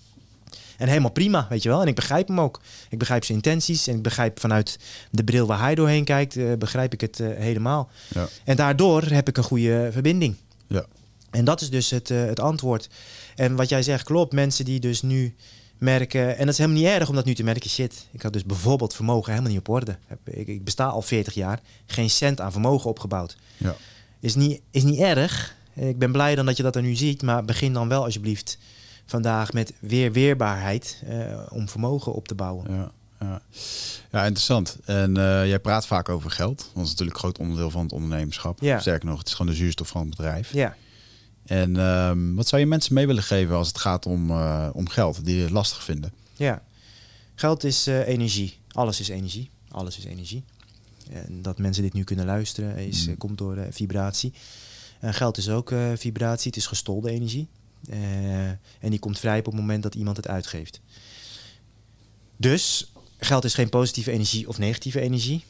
En 0.76 0.88
helemaal 0.88 1.10
prima, 1.10 1.46
weet 1.48 1.62
je 1.62 1.68
wel. 1.68 1.80
En 1.80 1.86
ik 1.86 1.94
begrijp 1.94 2.28
hem 2.28 2.40
ook. 2.40 2.60
Ik 2.88 2.98
begrijp 2.98 3.24
zijn 3.24 3.38
intenties. 3.38 3.86
En 3.86 3.96
ik 3.96 4.02
begrijp 4.02 4.40
vanuit 4.40 4.78
de 5.10 5.24
bril 5.24 5.46
waar 5.46 5.60
hij 5.60 5.74
doorheen 5.74 6.04
kijkt, 6.04 6.36
uh, 6.36 6.52
begrijp 6.52 6.92
ik 6.92 7.00
het 7.00 7.18
uh, 7.18 7.28
helemaal. 7.36 7.90
Ja. 8.08 8.28
En 8.44 8.56
daardoor 8.56 9.02
heb 9.02 9.28
ik 9.28 9.36
een 9.36 9.44
goede 9.44 9.88
verbinding. 9.92 10.36
Ja. 10.66 10.86
En 11.30 11.44
dat 11.44 11.60
is 11.60 11.70
dus 11.70 11.90
het, 11.90 12.10
uh, 12.10 12.24
het 12.24 12.40
antwoord. 12.40 12.88
En 13.34 13.56
wat 13.56 13.68
jij 13.68 13.82
zegt 13.82 14.04
klopt. 14.04 14.32
Mensen 14.32 14.64
die 14.64 14.80
dus 14.80 15.02
nu 15.02 15.34
merken... 15.78 16.36
En 16.36 16.38
dat 16.38 16.48
is 16.48 16.58
helemaal 16.58 16.80
niet 16.80 16.90
erg 16.90 17.08
om 17.08 17.14
dat 17.14 17.24
nu 17.24 17.34
te 17.34 17.42
merken. 17.42 17.70
Shit, 17.70 18.06
ik 18.12 18.22
had 18.22 18.32
dus 18.32 18.44
bijvoorbeeld 18.44 18.94
vermogen 18.94 19.30
helemaal 19.30 19.52
niet 19.52 19.60
op 19.60 19.68
orde. 19.68 19.98
Ik, 20.24 20.46
ik 20.46 20.64
besta 20.64 20.86
al 20.86 21.02
40 21.02 21.34
jaar. 21.34 21.60
Geen 21.86 22.10
cent 22.10 22.40
aan 22.40 22.52
vermogen 22.52 22.90
opgebouwd. 22.90 23.36
Ja. 23.56 23.76
Is, 24.20 24.34
niet, 24.34 24.60
is 24.70 24.82
niet 24.82 24.98
erg. 24.98 25.54
Ik 25.74 25.98
ben 25.98 26.12
blij 26.12 26.34
dan 26.34 26.46
dat 26.46 26.56
je 26.56 26.62
dat 26.62 26.76
er 26.76 26.82
nu 26.82 26.94
ziet. 26.94 27.22
Maar 27.22 27.44
begin 27.44 27.72
dan 27.72 27.88
wel 27.88 28.04
alsjeblieft 28.04 28.58
vandaag 29.06 29.52
met 29.52 29.72
weer 29.80 30.12
weerbaarheid 30.12 31.02
uh, 31.08 31.42
om 31.48 31.68
vermogen 31.68 32.12
op 32.12 32.28
te 32.28 32.34
bouwen. 32.34 32.74
Ja, 32.74 32.90
ja. 33.20 33.40
ja 34.10 34.22
interessant. 34.22 34.78
En 34.84 35.10
uh, 35.18 35.46
jij 35.46 35.58
praat 35.58 35.86
vaak 35.86 36.08
over 36.08 36.30
geld. 36.30 36.58
Dat 36.58 36.84
is 36.84 36.90
natuurlijk 36.90 37.16
een 37.16 37.22
groot 37.22 37.38
onderdeel 37.38 37.70
van 37.70 37.82
het 37.82 37.92
ondernemerschap. 37.92 38.60
Ja. 38.60 38.78
Sterker 38.80 39.08
nog, 39.08 39.18
het 39.18 39.26
is 39.26 39.34
gewoon 39.34 39.52
de 39.52 39.58
zuurstof 39.58 39.88
van 39.88 40.00
het 40.00 40.10
bedrijf. 40.10 40.52
Ja. 40.52 40.76
En 41.44 41.76
um, 41.76 42.34
wat 42.34 42.48
zou 42.48 42.60
je 42.60 42.66
mensen 42.66 42.94
mee 42.94 43.06
willen 43.06 43.22
geven 43.22 43.56
als 43.56 43.68
het 43.68 43.78
gaat 43.78 44.06
om, 44.06 44.30
uh, 44.30 44.68
om 44.72 44.88
geld, 44.88 45.24
die 45.24 45.42
het 45.42 45.50
lastig 45.50 45.84
vinden? 45.84 46.12
Ja, 46.34 46.62
geld 47.34 47.64
is 47.64 47.86
energie. 47.86 48.58
Alles 48.70 49.00
is 49.00 49.08
energie. 49.08 49.50
Alles 49.70 49.98
is 49.98 50.04
energie. 50.04 50.44
En 51.10 51.42
dat 51.42 51.58
mensen 51.58 51.82
dit 51.82 51.92
nu 51.92 52.04
kunnen 52.04 52.24
luisteren, 52.24 52.76
is, 52.76 53.06
mm. 53.06 53.16
komt 53.16 53.38
door 53.38 53.66
vibratie. 53.70 54.32
En 55.00 55.14
geld 55.14 55.36
is 55.36 55.48
ook 55.48 55.72
vibratie, 55.94 56.46
het 56.46 56.56
is 56.56 56.66
gestolde 56.66 57.10
energie. 57.10 57.48
Uh, 57.90 58.48
en 58.48 58.90
die 58.90 58.98
komt 58.98 59.18
vrij 59.18 59.38
op 59.38 59.44
het 59.44 59.54
moment 59.54 59.82
dat 59.82 59.94
iemand 59.94 60.16
het 60.16 60.28
uitgeeft. 60.28 60.80
Dus 62.36 62.92
geld 63.18 63.44
is 63.44 63.54
geen 63.54 63.68
positieve 63.68 64.10
energie 64.10 64.48
of 64.48 64.58
negatieve 64.58 65.00
energie. 65.00 65.44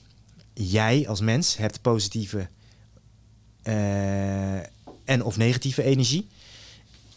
Jij 0.54 1.08
als 1.08 1.20
mens 1.20 1.56
hebt 1.56 1.82
positieve 1.82 2.48
uh, 3.64 4.56
en 5.04 5.22
of 5.22 5.36
negatieve 5.36 5.82
energie. 5.82 6.28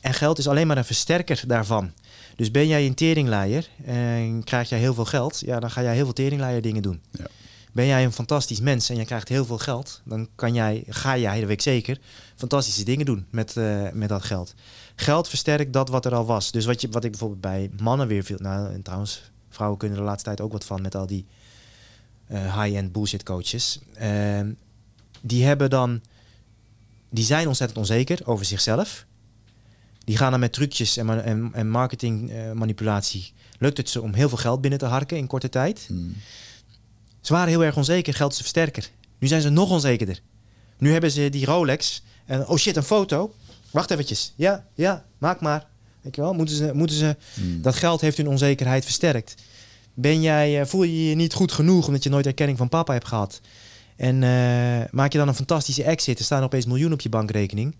En 0.02 0.14
geld 0.14 0.38
is 0.38 0.48
alleen 0.48 0.68
maar 0.68 0.78
een 0.78 0.86
versterker 0.86 1.44
daarvan. 1.48 1.92
Dus 2.36 2.52
ben 2.52 2.68
jij 2.68 2.86
een 2.86 2.94
teringleier 2.94 3.68
en 3.86 4.44
krijg 4.44 4.70
jij 4.70 4.80
heel 4.80 4.94
veel 4.94 5.06
geld, 5.06 5.40
ja, 5.46 5.60
dan 5.60 5.72
ga 5.72 5.82
jij 5.82 5.94
heel 5.94 6.04
veel 6.04 6.14
teringleier 6.14 6.62
dingen 6.62 6.82
doen. 6.82 7.02
Ja. 7.12 7.28
Ben 7.72 7.86
jij 7.86 8.04
een 8.04 8.12
fantastisch 8.12 8.60
mens 8.60 8.90
en 8.90 8.96
je 8.96 9.06
krijgt 9.06 9.28
heel 9.28 9.46
veel 9.46 9.58
geld, 9.58 10.02
dan 10.06 10.28
kan 10.36 10.54
jij, 10.54 10.84
ga 10.88 11.18
jij, 11.18 11.40
dat 11.40 11.48
weet 11.48 11.58
ik 11.58 11.62
zeker, 11.62 12.00
fantastische 12.36 12.84
dingen 12.84 13.06
doen 13.06 13.26
met, 13.30 13.56
uh, 13.56 13.92
met 13.92 14.10
dat 14.10 14.24
geld. 14.24 14.54
Geld 14.96 15.30
versterkt 15.30 15.74
dat 15.74 15.90
wat 15.90 16.06
er 16.06 16.16
al 16.16 16.26
was. 16.26 16.52
Dus 16.52 16.66
wat, 16.66 16.82
je, 16.82 16.90
wat 16.90 17.04
ik 17.04 17.10
bijvoorbeeld 17.12 17.42
bij 17.42 17.70
mannen 17.80 18.08
weer 18.08 18.24
veel. 18.24 18.38
Nou, 18.40 18.74
en 18.74 18.82
trouwens, 18.82 19.32
vrouwen 19.50 19.80
kunnen 19.80 19.98
er 19.98 20.04
de 20.04 20.10
laatste 20.10 20.28
tijd 20.28 20.42
ook 20.42 20.52
wat 20.52 20.66
van 20.66 20.82
met 20.82 20.96
al 20.96 21.08
die 21.08 21.26
uh, 22.32 22.62
high-end 22.62 22.92
bullshit 22.92 23.24
coaches. 23.24 23.80
Uh, 24.02 24.40
die 25.22 25.46
hebben 25.46 25.70
dan. 25.70 26.02
Die 27.10 27.24
zijn 27.24 27.48
ontzettend 27.48 27.80
onzeker 27.80 28.20
over 28.24 28.46
zichzelf. 28.46 29.06
Die 30.04 30.18
gaan 30.18 30.32
dan 30.32 30.40
met 30.40 30.54
trucjes 30.54 30.98
en, 30.98 31.24
en, 31.24 31.50
en 31.54 31.70
marketingmanipulatie. 31.70 33.34
lukt 33.58 33.78
het 33.78 33.90
ze 33.90 34.02
om 34.02 34.14
heel 34.14 34.30
veel 34.30 34.38
geld 34.38 34.62
binnen 34.62 34.80
te 34.80 34.86
harken 34.86 35.18
in 35.18 35.28
korte 35.28 35.50
tijd. 35.50 35.86
Hmm. 35.88 36.16
Ze 37.22 37.34
waren 37.34 37.50
heel 37.50 37.64
erg 37.64 37.78
onzeker, 37.78 38.14
geld 38.14 38.32
is 38.32 38.38
versterker. 38.38 38.90
Nu 39.20 39.28
zijn 39.28 39.42
ze 39.42 39.50
nog 39.50 39.70
onzekerder. 39.70 40.22
Nu 40.78 40.92
hebben 40.92 41.12
ze 41.12 41.30
die 41.30 41.46
Rolex. 41.46 42.04
En 42.26 42.48
oh 42.48 42.58
shit, 42.58 42.76
een 42.76 42.84
foto. 42.84 43.34
Wacht 43.72 43.92
eventjes. 43.92 44.34
Ja, 44.36 44.66
ja, 44.74 45.06
maak 45.18 45.42
maar. 45.42 45.68
Weet 46.02 46.16
je 46.16 46.22
wel? 46.22 46.34
Moeten 46.34 46.56
ze, 46.56 46.72
moeten 46.74 46.96
ze, 46.96 47.16
Hmm. 47.34 47.62
Dat 47.62 47.76
geld 47.76 48.02
heeft 48.02 48.18
hun 48.18 48.28
onzekerheid 48.28 48.84
versterkt. 48.84 49.36
Ben 49.94 50.22
jij, 50.22 50.62
eh, 50.62 50.66
voel 50.66 50.84
je 50.84 51.10
je 51.10 51.16
niet 51.16 51.34
goed 51.34 51.52
genoeg 51.52 51.88
omdat 51.88 52.04
je 52.04 52.10
nooit 52.10 52.26
erkenning 52.26 52.58
van 52.58 52.70
papa 52.70 52.94
hebt 52.94 53.08
gehad? 53.08 53.42
En 53.96 54.22
uh, 54.22 54.84
maak 54.92 55.12
je 55.12 55.18
dan 55.18 55.28
een 55.28 55.36
fantastische 55.36 55.84
exit, 55.84 56.20
er 56.20 56.26
staan 56.26 56.44
opeens 56.44 56.66
miljoen 56.66 56.94
op 56.94 57.02
je 57.02 57.10
bankrekening. 57.10 57.76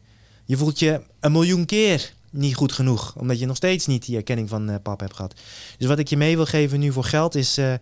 Je 0.46 0.58
voelt 0.58 0.80
je 0.80 1.02
een 1.20 1.32
miljoen 1.32 1.66
keer 1.66 2.14
niet 2.30 2.56
goed 2.56 2.72
genoeg, 2.72 3.16
omdat 3.16 3.40
je 3.40 3.46
nog 3.46 3.56
steeds 3.56 3.88
niet 3.88 4.06
die 4.06 4.16
erkenning 4.16 4.50
van 4.50 4.70
uh, 4.70 4.76
papa 4.84 5.04
hebt 5.04 5.16
gehad. 5.16 5.34
Dus 5.78 5.88
wat 5.88 6.00
ik 6.00 6.08
je 6.08 6.18
mee 6.18 6.36
wil 6.36 6.46
geven 6.46 6.80
nu 6.80 6.92
voor 6.92 7.04
geld 7.04 7.36
is 7.36 7.58
uh, 7.58 7.74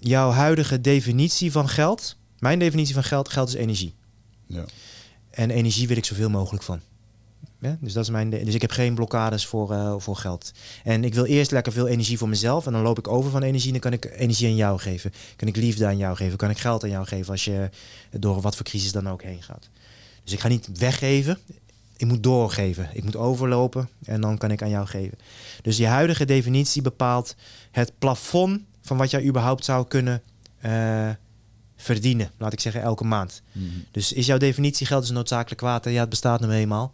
jouw 0.00 0.30
huidige 0.30 0.80
definitie 0.80 1.52
van 1.52 1.68
geld. 1.68 2.16
Mijn 2.38 2.58
definitie 2.58 2.94
van 2.94 3.04
geld, 3.04 3.28
geld 3.28 3.48
is 3.48 3.54
energie. 3.54 3.94
Ja. 4.46 4.64
En 5.30 5.50
energie 5.50 5.88
wil 5.88 5.96
ik 5.96 6.04
zoveel 6.04 6.30
mogelijk 6.30 6.64
van. 6.64 6.80
Ja, 7.62 7.76
dus, 7.80 7.92
dat 7.92 8.02
is 8.02 8.10
mijn 8.10 8.30
dus 8.30 8.54
ik 8.54 8.60
heb 8.60 8.70
geen 8.70 8.94
blokkades 8.94 9.46
voor, 9.46 9.72
uh, 9.72 9.94
voor 9.98 10.16
geld. 10.16 10.52
En 10.84 11.04
ik 11.04 11.14
wil 11.14 11.24
eerst 11.24 11.50
lekker 11.50 11.72
veel 11.72 11.88
energie 11.88 12.18
voor 12.18 12.28
mezelf. 12.28 12.66
En 12.66 12.72
dan 12.72 12.82
loop 12.82 12.98
ik 12.98 13.08
over 13.08 13.30
van 13.30 13.42
energie. 13.42 13.72
En 13.72 13.80
dan 13.80 13.90
kan 13.90 13.92
ik 13.92 14.18
energie 14.18 14.48
aan 14.48 14.56
jou 14.56 14.78
geven. 14.78 15.12
Kan 15.36 15.48
ik 15.48 15.56
liefde 15.56 15.86
aan 15.86 15.96
jou 15.96 16.16
geven. 16.16 16.36
Kan 16.36 16.50
ik 16.50 16.58
geld 16.58 16.82
aan 16.82 16.90
jou 16.90 17.06
geven 17.06 17.32
als 17.32 17.44
je 17.44 17.70
door 18.10 18.40
wat 18.40 18.56
voor 18.56 18.64
crisis 18.64 18.92
dan 18.92 19.08
ook 19.08 19.22
heen 19.22 19.42
gaat. 19.42 19.68
Dus 20.24 20.32
ik 20.32 20.40
ga 20.40 20.48
niet 20.48 20.78
weggeven. 20.78 21.38
Ik 21.96 22.06
moet 22.06 22.22
doorgeven. 22.22 22.90
Ik 22.92 23.04
moet 23.04 23.16
overlopen. 23.16 23.88
En 24.04 24.20
dan 24.20 24.38
kan 24.38 24.50
ik 24.50 24.62
aan 24.62 24.70
jou 24.70 24.86
geven. 24.86 25.18
Dus 25.62 25.76
die 25.76 25.86
huidige 25.86 26.24
definitie 26.24 26.82
bepaalt 26.82 27.34
het 27.70 27.92
plafond 27.98 28.60
van 28.82 28.96
wat 28.96 29.10
jij 29.10 29.24
überhaupt 29.24 29.64
zou 29.64 29.86
kunnen 29.86 30.22
uh, 30.66 31.10
verdienen. 31.76 32.30
Laat 32.38 32.52
ik 32.52 32.60
zeggen 32.60 32.82
elke 32.82 33.04
maand. 33.04 33.42
Mm 33.52 33.62
-hmm. 33.62 33.84
Dus 33.90 34.12
is 34.12 34.26
jouw 34.26 34.38
definitie 34.38 34.86
geld 34.86 35.02
is 35.02 35.10
noodzakelijk 35.10 35.60
kwaad? 35.60 35.84
Ja, 35.84 36.00
het 36.00 36.08
bestaat 36.08 36.40
nu 36.40 36.50
eenmaal. 36.50 36.92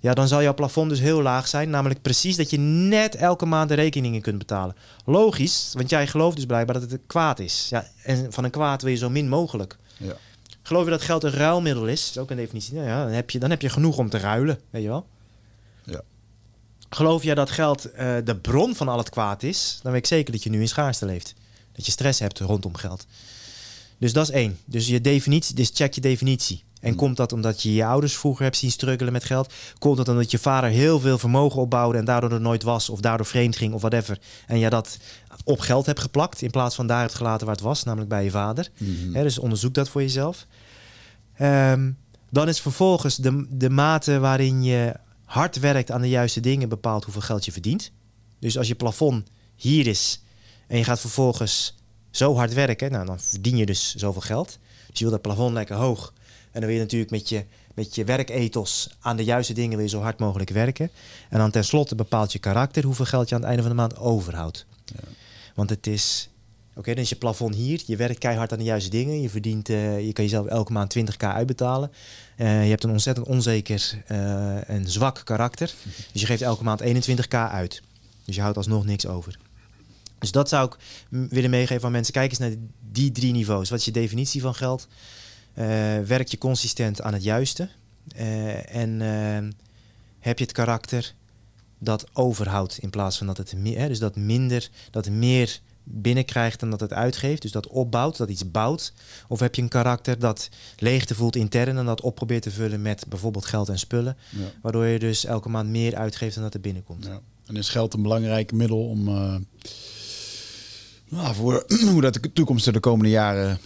Ja, 0.00 0.14
dan 0.14 0.28
zal 0.28 0.42
jouw 0.42 0.54
plafond 0.54 0.90
dus 0.90 1.00
heel 1.00 1.22
laag 1.22 1.48
zijn. 1.48 1.70
Namelijk 1.70 2.02
precies 2.02 2.36
dat 2.36 2.50
je 2.50 2.58
net 2.58 3.14
elke 3.14 3.46
maand 3.46 3.68
de 3.68 3.74
rekeningen 3.74 4.20
kunt 4.20 4.38
betalen. 4.38 4.76
Logisch, 5.04 5.70
want 5.72 5.90
jij 5.90 6.06
gelooft 6.06 6.36
dus 6.36 6.46
blijkbaar 6.46 6.80
dat 6.80 6.90
het 6.90 7.00
kwaad 7.06 7.38
is. 7.38 7.66
Ja, 7.70 7.86
en 8.02 8.32
van 8.32 8.44
een 8.44 8.50
kwaad 8.50 8.82
wil 8.82 8.90
je 8.90 8.96
zo 8.96 9.10
min 9.10 9.28
mogelijk. 9.28 9.76
Ja. 9.96 10.16
Geloof 10.62 10.84
je 10.84 10.90
dat 10.90 11.02
geld 11.02 11.24
een 11.24 11.30
ruilmiddel 11.30 11.86
is? 11.86 12.00
Dat 12.00 12.10
is 12.10 12.18
ook 12.18 12.30
een 12.30 12.36
definitie. 12.36 12.74
Nou 12.74 12.86
ja, 12.86 13.04
dan, 13.04 13.12
heb 13.12 13.30
je, 13.30 13.38
dan 13.38 13.50
heb 13.50 13.62
je 13.62 13.68
genoeg 13.68 13.98
om 13.98 14.10
te 14.10 14.18
ruilen, 14.18 14.58
weet 14.70 14.82
je 14.82 14.88
wel? 14.88 15.06
Geloof 16.90 17.22
jij 17.22 17.34
dat 17.34 17.50
geld 17.50 17.86
uh, 17.86 18.16
de 18.24 18.36
bron 18.36 18.74
van 18.74 18.88
al 18.88 18.98
het 18.98 19.10
kwaad 19.10 19.42
is? 19.42 19.78
Dan 19.82 19.92
weet 19.92 20.00
ik 20.00 20.06
zeker 20.06 20.32
dat 20.32 20.42
je 20.42 20.50
nu 20.50 20.60
in 20.60 20.68
schaarste 20.68 21.06
leeft. 21.06 21.34
Dat 21.72 21.86
je 21.86 21.92
stress 21.92 22.18
hebt 22.20 22.38
rondom 22.38 22.76
geld. 22.76 23.06
Dus 23.98 24.12
dat 24.12 24.28
is 24.28 24.34
één. 24.34 24.58
Dus 24.64 24.86
je 24.86 25.00
definitie, 25.00 25.54
dus 25.54 25.70
check 25.74 25.94
je 25.94 26.00
definitie. 26.00 26.64
En 26.80 26.88
Hmm. 26.88 26.98
komt 26.98 27.16
dat 27.16 27.32
omdat 27.32 27.62
je 27.62 27.74
je 27.74 27.84
ouders 27.84 28.16
vroeger 28.16 28.44
hebt 28.44 28.56
zien 28.56 28.70
struggelen 28.70 29.12
met 29.12 29.24
geld? 29.24 29.52
Komt 29.78 29.96
dat 29.96 30.08
omdat 30.08 30.30
je 30.30 30.38
vader 30.38 30.70
heel 30.70 31.00
veel 31.00 31.18
vermogen 31.18 31.60
opbouwde 31.60 31.98
en 31.98 32.04
daardoor 32.04 32.32
er 32.32 32.40
nooit 32.40 32.62
was, 32.62 32.88
of 32.90 33.00
daardoor 33.00 33.26
vreemd 33.26 33.56
ging 33.56 33.74
of 33.74 33.80
whatever? 33.80 34.18
En 34.46 34.58
je 34.58 34.70
dat 34.70 34.98
op 35.44 35.60
geld 35.60 35.86
hebt 35.86 36.00
geplakt 36.00 36.42
in 36.42 36.50
plaats 36.50 36.74
van 36.74 36.86
daar 36.86 37.02
het 37.02 37.14
gelaten 37.14 37.46
waar 37.46 37.54
het 37.54 37.64
was, 37.64 37.84
namelijk 37.84 38.10
bij 38.10 38.24
je 38.24 38.30
vader. 38.30 38.68
Mm 38.78 38.96
-hmm. 38.96 39.14
He, 39.14 39.22
dus 39.22 39.38
onderzoek 39.38 39.74
dat 39.74 39.88
voor 39.88 40.02
jezelf. 40.02 40.46
Um, 41.40 41.98
dan 42.30 42.48
is 42.48 42.60
vervolgens 42.60 43.16
de, 43.16 43.46
de 43.50 43.70
mate 43.70 44.18
waarin 44.18 44.62
je 44.62 44.94
hard 45.26 45.58
werkt 45.58 45.90
aan 45.90 46.00
de 46.00 46.08
juiste 46.08 46.40
dingen 46.40 46.68
bepaalt 46.68 47.04
hoeveel 47.04 47.22
geld 47.22 47.44
je 47.44 47.52
verdient. 47.52 47.90
Dus 48.38 48.58
als 48.58 48.68
je 48.68 48.74
plafond 48.74 49.28
hier 49.56 49.86
is 49.86 50.22
en 50.66 50.78
je 50.78 50.84
gaat 50.84 51.00
vervolgens 51.00 51.74
zo 52.10 52.34
hard 52.34 52.52
werken, 52.52 52.90
nou, 52.90 53.06
dan 53.06 53.20
verdien 53.20 53.56
je 53.56 53.66
dus 53.66 53.94
zoveel 53.94 54.20
geld. 54.20 54.58
Dus 54.88 54.98
je 54.98 55.04
wil 55.04 55.12
dat 55.12 55.22
plafond 55.22 55.54
lekker 55.54 55.76
hoog. 55.76 56.12
En 56.52 56.60
dan 56.60 56.70
wil 56.70 56.78
je 56.78 56.84
natuurlijk 56.84 57.10
met 57.10 57.28
je, 57.28 57.44
met 57.74 57.94
je 57.94 58.04
werkethos 58.04 58.90
aan 59.00 59.16
de 59.16 59.24
juiste 59.24 59.52
dingen 59.52 59.76
wil 59.76 59.86
je 59.86 59.88
zo 59.88 60.00
hard 60.00 60.18
mogelijk 60.18 60.50
werken. 60.50 60.90
En 61.30 61.38
dan 61.38 61.50
tenslotte 61.50 61.94
bepaalt 61.94 62.32
je 62.32 62.38
karakter 62.38 62.84
hoeveel 62.84 63.04
geld 63.04 63.28
je 63.28 63.34
aan 63.34 63.40
het 63.40 63.50
einde 63.50 63.62
van 63.62 63.72
de 63.72 63.76
maand 63.80 63.98
overhoudt. 63.98 64.66
Ja. 64.84 65.08
Want 65.54 65.70
het 65.70 65.86
is, 65.86 66.28
oké, 66.70 66.78
okay, 66.78 66.94
dan 66.94 67.02
is 67.02 67.08
je 67.08 67.16
plafond 67.16 67.54
hier. 67.54 67.82
Je 67.86 67.96
werkt 67.96 68.18
keihard 68.18 68.52
aan 68.52 68.58
de 68.58 68.64
juiste 68.64 68.90
dingen. 68.90 69.20
Je 69.20 69.30
verdient, 69.30 69.68
uh, 69.68 70.06
je 70.06 70.12
kan 70.12 70.24
jezelf 70.24 70.46
elke 70.46 70.72
maand 70.72 70.98
20k 70.98 71.16
uitbetalen. 71.18 71.90
Uh, 72.36 72.62
je 72.64 72.70
hebt 72.70 72.84
een 72.84 72.90
ontzettend 72.90 73.26
onzeker 73.26 74.02
uh, 74.10 74.70
en 74.70 74.90
zwak 74.90 75.20
karakter. 75.24 75.72
Dus 76.12 76.20
je 76.20 76.26
geeft 76.26 76.42
elke 76.42 76.64
maand 76.64 76.82
21k 76.82 77.28
uit. 77.28 77.82
Dus 78.24 78.34
je 78.34 78.40
houdt 78.40 78.56
alsnog 78.56 78.84
niks 78.84 79.06
over. 79.06 79.38
Dus 80.18 80.30
dat 80.30 80.48
zou 80.48 80.66
ik 80.66 80.76
willen 81.30 81.50
meegeven 81.50 81.84
aan 81.84 81.92
mensen. 81.92 82.12
Kijk 82.12 82.30
eens 82.30 82.38
naar 82.38 82.54
die 82.90 83.12
drie 83.12 83.32
niveaus. 83.32 83.70
Wat 83.70 83.78
is 83.78 83.84
je 83.84 83.90
definitie 83.90 84.40
van 84.40 84.54
geld? 84.54 84.88
Eh, 85.56 85.66
werk 86.00 86.28
je 86.28 86.38
consistent 86.38 87.02
aan 87.02 87.12
het 87.12 87.22
juiste? 87.22 87.68
Eh, 88.14 88.74
en 88.74 89.02
eh, 89.02 89.48
heb 90.18 90.38
je 90.38 90.44
het 90.44 90.52
karakter 90.52 91.14
dat 91.78 92.06
overhoudt 92.12 92.78
in 92.78 92.90
plaats 92.90 93.18
van 93.18 93.26
dat 93.26 93.36
het 93.36 93.56
meer, 93.56 93.88
dus 93.88 93.98
dat 93.98 94.16
minder, 94.16 94.68
dat 94.90 95.10
meer 95.10 95.60
binnenkrijgt 95.88 96.60
dan 96.60 96.70
dat 96.70 96.80
het 96.80 96.92
uitgeeft. 96.92 97.42
Dus 97.42 97.52
dat 97.52 97.66
opbouwt, 97.66 98.16
dat 98.16 98.28
iets 98.28 98.50
bouwt. 98.50 98.92
Of 99.28 99.40
heb 99.40 99.54
je 99.54 99.62
een 99.62 99.68
karakter 99.68 100.18
dat 100.18 100.48
leegte 100.78 101.14
voelt 101.14 101.36
intern 101.36 101.76
en 101.78 101.84
dat 101.86 102.00
op 102.00 102.14
probeert 102.14 102.42
te 102.42 102.50
vullen 102.50 102.82
met 102.82 103.04
bijvoorbeeld 103.08 103.46
geld 103.46 103.68
en 103.68 103.78
spullen. 103.78 104.16
Ja. 104.30 104.44
Waardoor 104.62 104.86
je 104.86 104.98
dus 104.98 105.24
elke 105.24 105.48
maand 105.48 105.68
meer 105.68 105.96
uitgeeft 105.96 106.34
dan 106.34 106.44
dat 106.44 106.54
er 106.54 106.60
binnenkomt. 106.60 107.04
Ja. 107.04 107.20
En 107.46 107.56
is 107.56 107.68
geld 107.68 107.94
een 107.94 108.02
belangrijk 108.02 108.52
middel 108.52 108.88
om 108.88 109.08
eh, 109.08 109.36
nou, 111.08 111.34
voor 111.34 111.64
hoe 111.92 112.00
dat 112.00 112.14
de 112.14 112.32
toekomst 112.32 112.66
er 112.66 112.72
de 112.72 112.80
komende 112.80 113.10
jaren. 113.10 113.58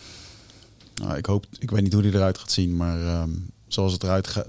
Nou, 0.95 1.17
ik 1.17 1.27
hoop, 1.27 1.47
ik 1.59 1.71
weet 1.71 1.83
niet 1.83 1.93
hoe 1.93 2.03
die 2.03 2.15
eruit 2.15 2.39
gaat 2.39 2.51
zien, 2.53 2.77
maar 2.77 3.01
ehm, 3.03 3.31
zoals 3.69 3.93
het 3.93 4.03
eruit 4.03 4.27
ga- 4.27 4.47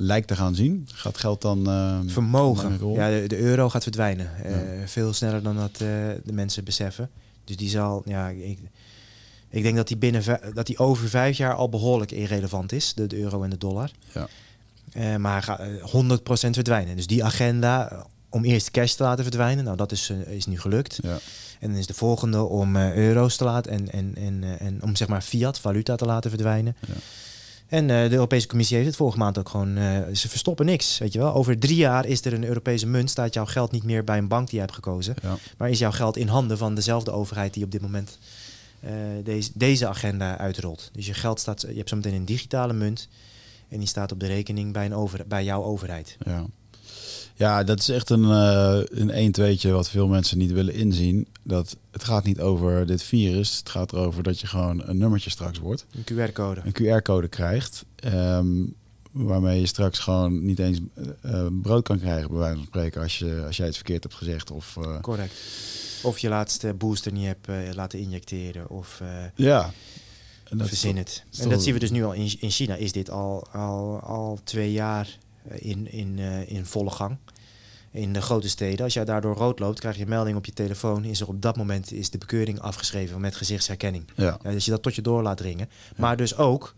lijkt 0.00 0.28
te 0.28 0.36
gaan 0.36 0.54
zien, 0.54 0.88
gaat 0.92 1.18
geld 1.18 1.42
dan. 1.42 1.66
een 1.66 2.10
Vermogen. 2.10 2.92
Ja, 2.92 3.10
de, 3.10 3.24
de 3.28 3.38
euro 3.38 3.68
gaat 3.68 3.82
verdwijnen. 3.82 4.30
Eh, 4.44 4.52
veel 4.86 5.12
sneller 5.12 5.42
dan 5.42 5.56
dat 5.56 5.72
eh, 5.72 5.78
de 6.24 6.32
mensen 6.32 6.64
beseffen. 6.64 7.10
Dus 7.44 7.56
die 7.56 7.68
zal, 7.68 8.02
ja, 8.04 8.28
ik, 8.28 8.58
ik 9.50 9.62
denk 9.62 9.76
dat 9.76 9.88
die, 9.88 9.96
binnen, 9.96 10.22
dat 10.54 10.66
die 10.66 10.78
over 10.78 11.08
vijf 11.08 11.36
jaar 11.36 11.54
al 11.54 11.68
behoorlijk 11.68 12.10
irrelevant 12.10 12.72
is, 12.72 12.94
de, 12.94 13.06
de 13.06 13.18
euro 13.18 13.42
en 13.42 13.50
de 13.50 13.58
dollar. 13.58 13.90
Ja. 14.12 14.28
Eh, 14.92 15.16
maar 15.16 15.42
gaat 15.42 15.60
eh, 15.60 15.66
100% 16.18 16.20
verdwijnen. 16.50 16.96
Dus 16.96 17.06
die 17.06 17.24
agenda 17.24 17.90
eh, 17.90 18.00
om 18.28 18.44
eerst 18.44 18.70
cash 18.70 18.92
te 18.92 19.02
laten 19.02 19.24
verdwijnen, 19.24 19.64
nou 19.64 19.76
dat 19.76 19.92
is, 19.92 20.10
eh, 20.10 20.34
is 20.34 20.46
nu 20.46 20.60
gelukt. 20.60 20.98
Ja. 21.02 21.18
En 21.60 21.68
dan 21.70 21.78
is 21.78 21.86
de 21.86 21.94
volgende 21.94 22.42
om 22.42 22.76
eh, 22.76 22.94
euro's 22.96 23.36
te 23.36 23.44
laten 23.44 23.72
en, 23.72 23.90
en, 23.90 24.14
en, 24.16 24.44
eh, 24.44 24.66
en 24.66 24.82
om 24.82 24.96
zeg 24.96 25.08
maar 25.08 25.22
fiat, 25.22 25.60
valuta 25.60 25.96
te 25.96 26.04
laten 26.04 26.30
verdwijnen. 26.30 26.76
Ja. 26.86 26.94
En 27.68 27.90
eh, 27.90 28.08
de 28.08 28.14
Europese 28.14 28.46
Commissie 28.46 28.76
heeft 28.76 28.88
het 28.88 28.96
vorige 28.96 29.18
maand 29.18 29.38
ook 29.38 29.48
gewoon. 29.48 29.76
eh, 29.76 30.14
ze 30.14 30.28
verstoppen 30.28 30.66
niks. 30.66 30.98
Weet 30.98 31.12
je 31.12 31.18
wel. 31.18 31.34
Over 31.34 31.58
drie 31.58 31.76
jaar 31.76 32.06
is 32.06 32.24
er 32.24 32.32
een 32.32 32.44
Europese 32.44 32.86
munt. 32.86 33.10
Staat 33.10 33.34
jouw 33.34 33.46
geld 33.46 33.72
niet 33.72 33.84
meer 33.84 34.04
bij 34.04 34.18
een 34.18 34.28
bank 34.28 34.46
die 34.46 34.54
je 34.54 34.60
hebt 34.60 34.74
gekozen. 34.74 35.14
Ja. 35.22 35.36
Maar 35.56 35.70
is 35.70 35.78
jouw 35.78 35.90
geld 35.90 36.16
in 36.16 36.28
handen 36.28 36.58
van 36.58 36.74
dezelfde 36.74 37.10
overheid 37.10 37.54
die 37.54 37.64
op 37.64 37.70
dit 37.70 37.80
moment 37.80 38.18
eh, 38.80 38.92
deze, 39.24 39.50
deze 39.54 39.86
agenda 39.88 40.38
uitrolt. 40.38 40.90
Dus 40.92 41.06
je 41.06 41.14
geld 41.14 41.40
staat. 41.40 41.60
Je 41.60 41.76
hebt 41.76 41.88
zometeen 41.88 42.14
een 42.14 42.24
digitale 42.24 42.72
munt. 42.72 43.08
En 43.68 43.78
die 43.78 43.88
staat 43.88 44.12
op 44.12 44.20
de 44.20 44.26
rekening 44.26 44.72
bij, 44.72 44.84
een 44.84 44.94
over, 44.94 45.24
bij 45.26 45.44
jouw 45.44 45.62
overheid. 45.62 46.16
Ja. 46.24 46.46
ja, 47.34 47.64
dat 47.64 47.78
is 47.78 47.88
echt 47.88 48.10
een, 48.10 48.24
eh 48.24 48.80
een 48.98 49.10
1 49.10 49.32
2 49.32 49.58
wat 49.72 49.90
veel 49.90 50.08
mensen 50.08 50.38
niet 50.38 50.52
willen 50.52 50.74
inzien. 50.74 51.26
Dat 51.48 51.76
het 51.90 52.04
gaat 52.04 52.24
niet 52.24 52.40
over 52.40 52.86
dit 52.86 53.02
virus. 53.02 53.56
Het 53.56 53.68
gaat 53.68 53.92
erover 53.92 54.22
dat 54.22 54.40
je 54.40 54.46
gewoon 54.46 54.82
een 54.88 54.98
nummertje 54.98 55.30
straks 55.30 55.58
wordt. 55.58 55.86
Een 55.90 56.02
QR-code. 56.28 56.60
Een 56.64 57.00
QR-code 57.00 57.28
krijgt. 57.28 57.84
ehm, 57.96 58.64
waarmee 59.12 59.60
je 59.60 59.66
straks 59.66 59.98
gewoon 59.98 60.44
niet 60.44 60.58
eens 60.58 60.78
eh, 60.94 61.06
eh, 61.22 61.46
brood 61.62 61.82
kan 61.82 61.98
krijgen, 61.98 62.28
bij 62.30 62.38
wijze 62.38 62.56
van 62.56 62.64
spreken, 62.66 63.02
als, 63.02 63.18
je, 63.18 63.42
als 63.46 63.56
jij 63.56 63.66
het 63.66 63.74
verkeerd 63.74 64.02
hebt 64.02 64.14
gezegd. 64.14 64.50
Of, 64.50 64.76
eh, 64.76 65.00
Correct. 65.00 65.32
Of 66.02 66.18
je 66.18 66.28
laatste 66.28 66.74
booster 66.74 67.12
niet 67.12 67.26
hebt 67.26 67.74
laten 67.74 67.98
injecteren. 67.98 68.70
Of 68.70 69.02
ja. 69.34 69.72
En 70.44 70.58
dat 70.58 70.68
verzin 70.68 70.96
het. 70.96 71.24
En 71.38 71.48
dat 71.48 71.62
zien 71.62 71.74
we 71.74 71.80
dus 71.80 71.90
nu 71.90 72.04
al 72.04 72.12
in, 72.12 72.36
in 72.40 72.50
China. 72.50 72.74
Is 72.74 72.92
dit 72.92 73.10
al, 73.10 73.46
al, 73.52 74.00
al 74.00 74.38
twee 74.44 74.72
jaar 74.72 75.18
in, 75.50 75.92
in, 75.92 76.18
in 76.46 76.66
volle 76.66 76.90
gang. 76.90 77.16
In 77.92 78.12
de 78.12 78.20
grote 78.22 78.48
steden. 78.48 78.84
Als 78.84 78.94
jij 78.94 79.04
daardoor 79.04 79.34
rood 79.36 79.58
loopt, 79.58 79.80
krijg 79.80 79.96
je 79.96 80.02
een 80.02 80.08
melding 80.08 80.36
op 80.36 80.46
je 80.46 80.52
telefoon. 80.52 81.04
Is 81.04 81.20
er 81.20 81.28
op 81.28 81.42
dat 81.42 81.56
moment 81.56 81.92
is 81.92 82.10
de 82.10 82.18
bekeuring 82.18 82.60
afgeschreven 82.60 83.20
met 83.20 83.36
gezichtsherkenning. 83.36 84.04
Ja, 84.16 84.38
Ja, 84.42 84.50
dus 84.50 84.64
je 84.64 84.70
dat 84.70 84.82
tot 84.82 84.94
je 84.94 85.02
door 85.02 85.22
laat 85.22 85.36
dringen. 85.36 85.68
Maar 85.96 86.16
dus 86.16 86.36
ook 86.36 86.74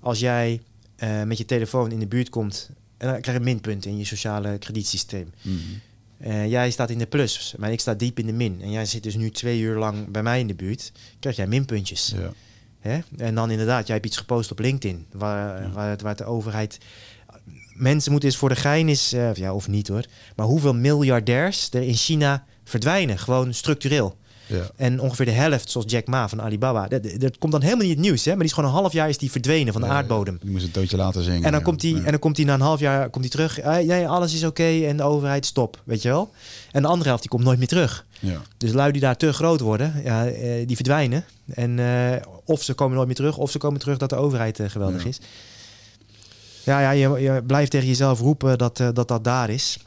als 0.00 0.20
jij 0.20 0.60
eh, 0.96 1.22
met 1.22 1.38
je 1.38 1.44
telefoon 1.44 1.90
in 1.92 1.98
de 1.98 2.06
buurt 2.06 2.28
komt. 2.28 2.70
En 2.96 3.08
dan 3.12 3.20
krijg 3.20 3.38
je 3.38 3.44
minpunten 3.44 3.90
in 3.90 3.98
je 3.98 4.04
sociale 4.04 4.58
kredietsysteem. 4.58 5.32
Eh, 6.18 6.46
jij 6.50 6.70
staat 6.70 6.90
in 6.90 6.98
de 6.98 7.06
plus, 7.06 7.54
maar 7.58 7.72
ik 7.72 7.80
sta 7.80 7.94
diep 7.94 8.18
in 8.18 8.26
de 8.26 8.32
min. 8.32 8.58
En 8.62 8.70
jij 8.70 8.86
zit 8.86 9.02
dus 9.02 9.14
nu 9.14 9.30
twee 9.30 9.60
uur 9.60 9.76
lang 9.78 10.08
bij 10.10 10.22
mij 10.22 10.40
in 10.40 10.46
de 10.46 10.54
buurt. 10.54 10.92
Krijg 11.20 11.36
jij 11.36 11.46
minpuntjes. 11.46 12.12
ja. 12.16 12.32
Hè? 12.80 12.98
En 13.16 13.34
dan 13.34 13.50
inderdaad, 13.50 13.86
jij 13.86 13.94
hebt 13.96 14.06
iets 14.08 14.16
gepost 14.16 14.50
op 14.50 14.58
LinkedIn. 14.58 15.06
Waar, 15.12 15.62
Ja. 15.62 15.70
waar, 15.70 15.90
het- 15.90 16.00
waar 16.02 16.16
de 16.16 16.24
overheid... 16.24 16.78
Mensen 17.74 18.10
moeten 18.10 18.28
eens 18.28 18.38
voor 18.38 18.48
de 18.48 18.56
gein 18.56 18.88
is, 18.88 19.12
eh, 19.12 19.34
ja, 19.34 19.54
of 19.54 19.68
niet 19.68 19.88
hoor. 19.88 20.04
Maar 20.36 20.46
hoeveel 20.46 20.74
miljardairs 20.74 21.68
er 21.72 21.82
in 21.82 21.94
China 21.94 22.44
verdwijnen. 22.64 23.18
Gewoon 23.18 23.54
structureel. 23.54 24.16
ja. 24.46 24.70
En 24.76 25.00
ongeveer 25.00 25.26
de 25.26 25.32
helft, 25.32 25.70
zoals 25.70 25.90
Jack 25.90 26.06
Ma 26.06 26.28
van 26.28 26.42
Alibaba. 26.42 26.88
Dat, 26.88 27.02
dat- 27.20 27.38
komt 27.38 27.52
dan 27.52 27.62
helemaal 27.62 27.84
niet 27.86 27.94
het 27.94 28.04
nieuws. 28.04 28.24
Hè? 28.24 28.30
Maar 28.30 28.38
die 28.40 28.46
is 28.48 28.52
gewoon 28.52 28.70
een 28.70 28.76
half 28.76 28.92
jaar 28.92 29.08
is 29.08 29.18
die 29.18 29.30
verdwenen 29.30 29.72
van 29.72 29.82
de 29.82 29.88
aardbodem. 29.88 30.38
Die 30.42 30.50
moest 30.50 30.64
een 30.64 30.70
tootje 30.70 30.96
laten 30.96 31.22
zingen. 31.22 31.42
En 31.44 31.50
dan, 31.50 31.60
ja. 31.60 31.66
komt 31.66 31.82
hij, 31.82 31.90
Ja. 31.90 31.96
en 31.96 32.10
dan 32.10 32.18
komt 32.18 32.36
hij 32.36 32.46
na 32.46 32.54
een 32.54 32.60
half 32.60 32.80
jaar 32.80 33.10
komt 33.10 33.24
hij 33.24 33.32
terug. 33.34 33.60
Eh, 33.60 33.76
nee, 33.86 34.08
alles 34.08 34.34
is 34.34 34.44
oké 34.44 34.64
en 34.86 34.96
de 34.96 35.02
overheid 35.02 35.46
stop. 35.46 35.80
Weet 35.84 36.02
je 36.02 36.08
wel? 36.08 36.30
En 36.72 36.82
de 36.82 36.88
andere 36.88 37.06
helft 37.08 37.22
die 37.22 37.30
komt 37.30 37.44
nooit 37.44 37.58
meer 37.58 37.68
terug. 37.68 38.06
Ja. 38.20 38.40
Dus 38.58 38.72
lui 38.72 38.92
die 38.92 39.00
daar 39.00 39.16
te 39.16 39.32
groot 39.32 39.60
worden, 39.60 40.00
ja, 40.04 40.26
eh, 40.26 40.66
die 40.66 40.76
verdwijnen. 40.76 41.24
En 41.54 41.80
of 42.44 42.62
ze 42.62 42.74
komen 42.74 42.94
nooit 42.94 43.06
meer 43.06 43.16
terug, 43.16 43.36
of 43.36 43.50
ze 43.50 43.58
komen 43.58 43.80
terug 43.80 43.98
dat 43.98 44.10
de 44.10 44.16
overheid 44.16 44.60
geweldig 44.66 45.06
is. 45.06 45.18
Ja, 46.64 46.80
ja 46.80 46.90
je, 46.90 47.20
je 47.20 47.42
blijft 47.46 47.70
tegen 47.70 47.88
jezelf 47.88 48.20
roepen 48.20 48.58
dat 48.58 48.80
eh, 48.80 48.88
dat, 48.92 49.08
dat 49.08 49.24
daar 49.24 49.50
is. 49.50 49.78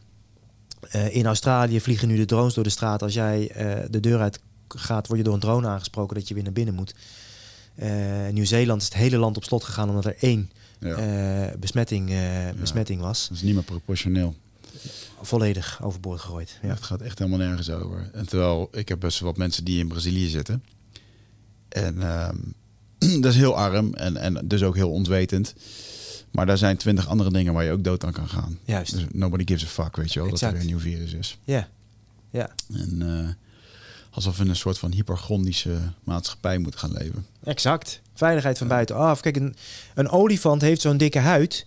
Eh, 0.90 1.16
in 1.16 1.26
Australië 1.26 1.82
vliegen 1.82 2.08
nu 2.08 2.16
de 2.16 2.26
drones 2.26 2.54
door 2.54 2.64
de 2.64 2.70
straat. 2.70 3.02
Als 3.02 3.14
jij 3.14 3.50
eh, 3.50 3.86
de 3.90 4.00
deur 4.00 4.20
uit 4.20 4.40
gaat, 4.68 5.08
word 5.08 5.20
je 5.20 5.26
door 5.26 5.34
een 5.34 5.40
drone 5.40 5.68
aangesproken 5.68 6.16
dat 6.16 6.28
je 6.28 6.34
weer 6.34 6.44
naar 6.44 6.54
binnen 6.54 6.74
moet. 6.76 6.96
Nieuw-Zeeland 8.32 8.82
is 8.82 8.88
het 8.88 8.98
hele 8.98 9.18
land 9.18 9.38
op 9.38 9.44
slot 9.44 9.64
gegaan 9.64 9.90
omdat 9.90 10.06
er 10.06 10.16
één 10.20 10.52
Ja. 10.80 11.52
besmetting, 11.60 12.12
besmetting 12.60 13.02
was. 13.02 13.28
Dat 13.28 13.38
is 13.38 13.44
niet 13.44 13.54
meer 13.54 13.64
proportioneel. 13.64 14.36
Volledig 15.22 15.84
overboord 15.84 16.20
gegooid. 16.20 16.60
Ja. 16.62 16.70
Het 16.70 16.84
gaat 16.84 17.02
echt 17.02 17.20
helemaal 17.20 17.40
nergens 17.40 17.70
over. 17.70 18.10
En 18.14 18.28
terwijl 18.28 18.70
ik 18.72 18.90
heb 18.90 19.00
best 19.00 19.20
wel 19.20 19.30
wat 19.30 19.38
mensen 19.38 19.64
die 19.64 19.80
in 19.80 19.88
Brazilië 19.88 20.28
zitten. 20.28 20.64
En 21.70 22.02
ehm, 22.02 22.38
dat 23.22 23.32
is 23.32 23.38
heel 23.38 23.56
arm 23.56 23.94
en, 23.94 24.18
en 24.18 24.48
dus 24.48 24.64
ook 24.64 24.76
heel 24.76 24.92
ontwetend. 24.92 25.54
Maar 26.32 26.46
daar 26.46 26.58
zijn 26.58 26.78
twintig 26.78 27.08
andere 27.08 27.32
dingen 27.32 27.54
waar 27.54 27.64
je 27.64 27.72
ook 27.72 27.84
dood 27.84 28.06
aan 28.06 28.12
kan 28.12 28.30
gaan. 28.30 28.60
Juist. 28.66 28.94
Dus 28.94 29.06
nobody 29.12 29.44
gives 29.46 29.64
a 29.64 29.84
fuck, 29.84 29.96
weet 29.96 30.14
je 30.14 30.20
wel, 30.22 30.30
dat 30.30 30.42
er 30.42 30.56
een 30.60 30.66
nieuw 30.66 30.80
virus 30.80 31.14
is. 31.14 31.38
Ja. 31.44 31.68
ja, 32.30 32.50
En 32.74 33.02
eh, 33.02 33.34
alsof 34.12 34.38
we 34.38 34.44
in 34.44 34.50
een 34.50 34.56
soort 34.56 34.78
van 34.78 34.92
hypergondische 34.92 35.78
maatschappij 36.04 36.58
moeten 36.58 36.80
gaan 36.80 36.92
leven. 36.94 37.26
exact. 37.44 38.02
Veiligheid 38.14 38.58
van 38.58 38.68
buitenaf. 38.68 39.20
Kijk, 39.22 39.36
een, 39.36 39.56
een 39.96 40.10
olifant 40.10 40.62
heeft 40.62 40.82
zo'n 40.82 40.98
dikke 40.98 41.20
huid. 41.20 41.66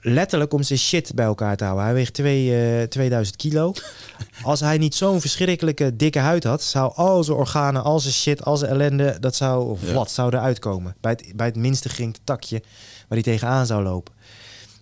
Letterlijk 0.00 0.52
om 0.52 0.62
zijn 0.62 0.78
shit 0.78 1.14
bij 1.14 1.24
elkaar 1.24 1.56
te 1.56 1.64
houden. 1.64 1.84
Hij 1.84 1.94
weegt 1.94 2.14
twee, 2.14 2.78
eh, 2.80 2.88
2000 2.88 3.36
kilo. 3.36 3.72
Als 4.42 4.60
hij 4.60 4.78
niet 4.78 4.94
zo'n 4.94 5.20
verschrikkelijke 5.20 5.96
dikke 5.96 6.18
huid 6.18 6.44
had, 6.44 6.62
zou 6.62 6.92
al 6.94 7.24
zijn 7.24 7.36
organen, 7.36 7.82
al 7.84 8.00
zijn 8.00 8.14
shit, 8.14 8.44
al 8.44 8.56
zijn 8.56 8.70
ellende, 8.70 9.16
dat 9.20 9.36
zou 9.36 9.78
Ja. 9.80 9.92
wat 9.92 10.10
zou 10.10 10.34
eruit 10.36 10.58
komen. 10.58 10.96
Bij 11.00 11.10
het, 11.12 11.36
bij 11.36 11.46
het 11.46 11.56
minste 11.56 11.88
gerinkte 11.88 12.20
takje 12.24 12.62
waar 13.08 13.18
hij 13.18 13.22
tegenaan 13.22 13.66
zou 13.66 13.82
lopen. 13.82 14.14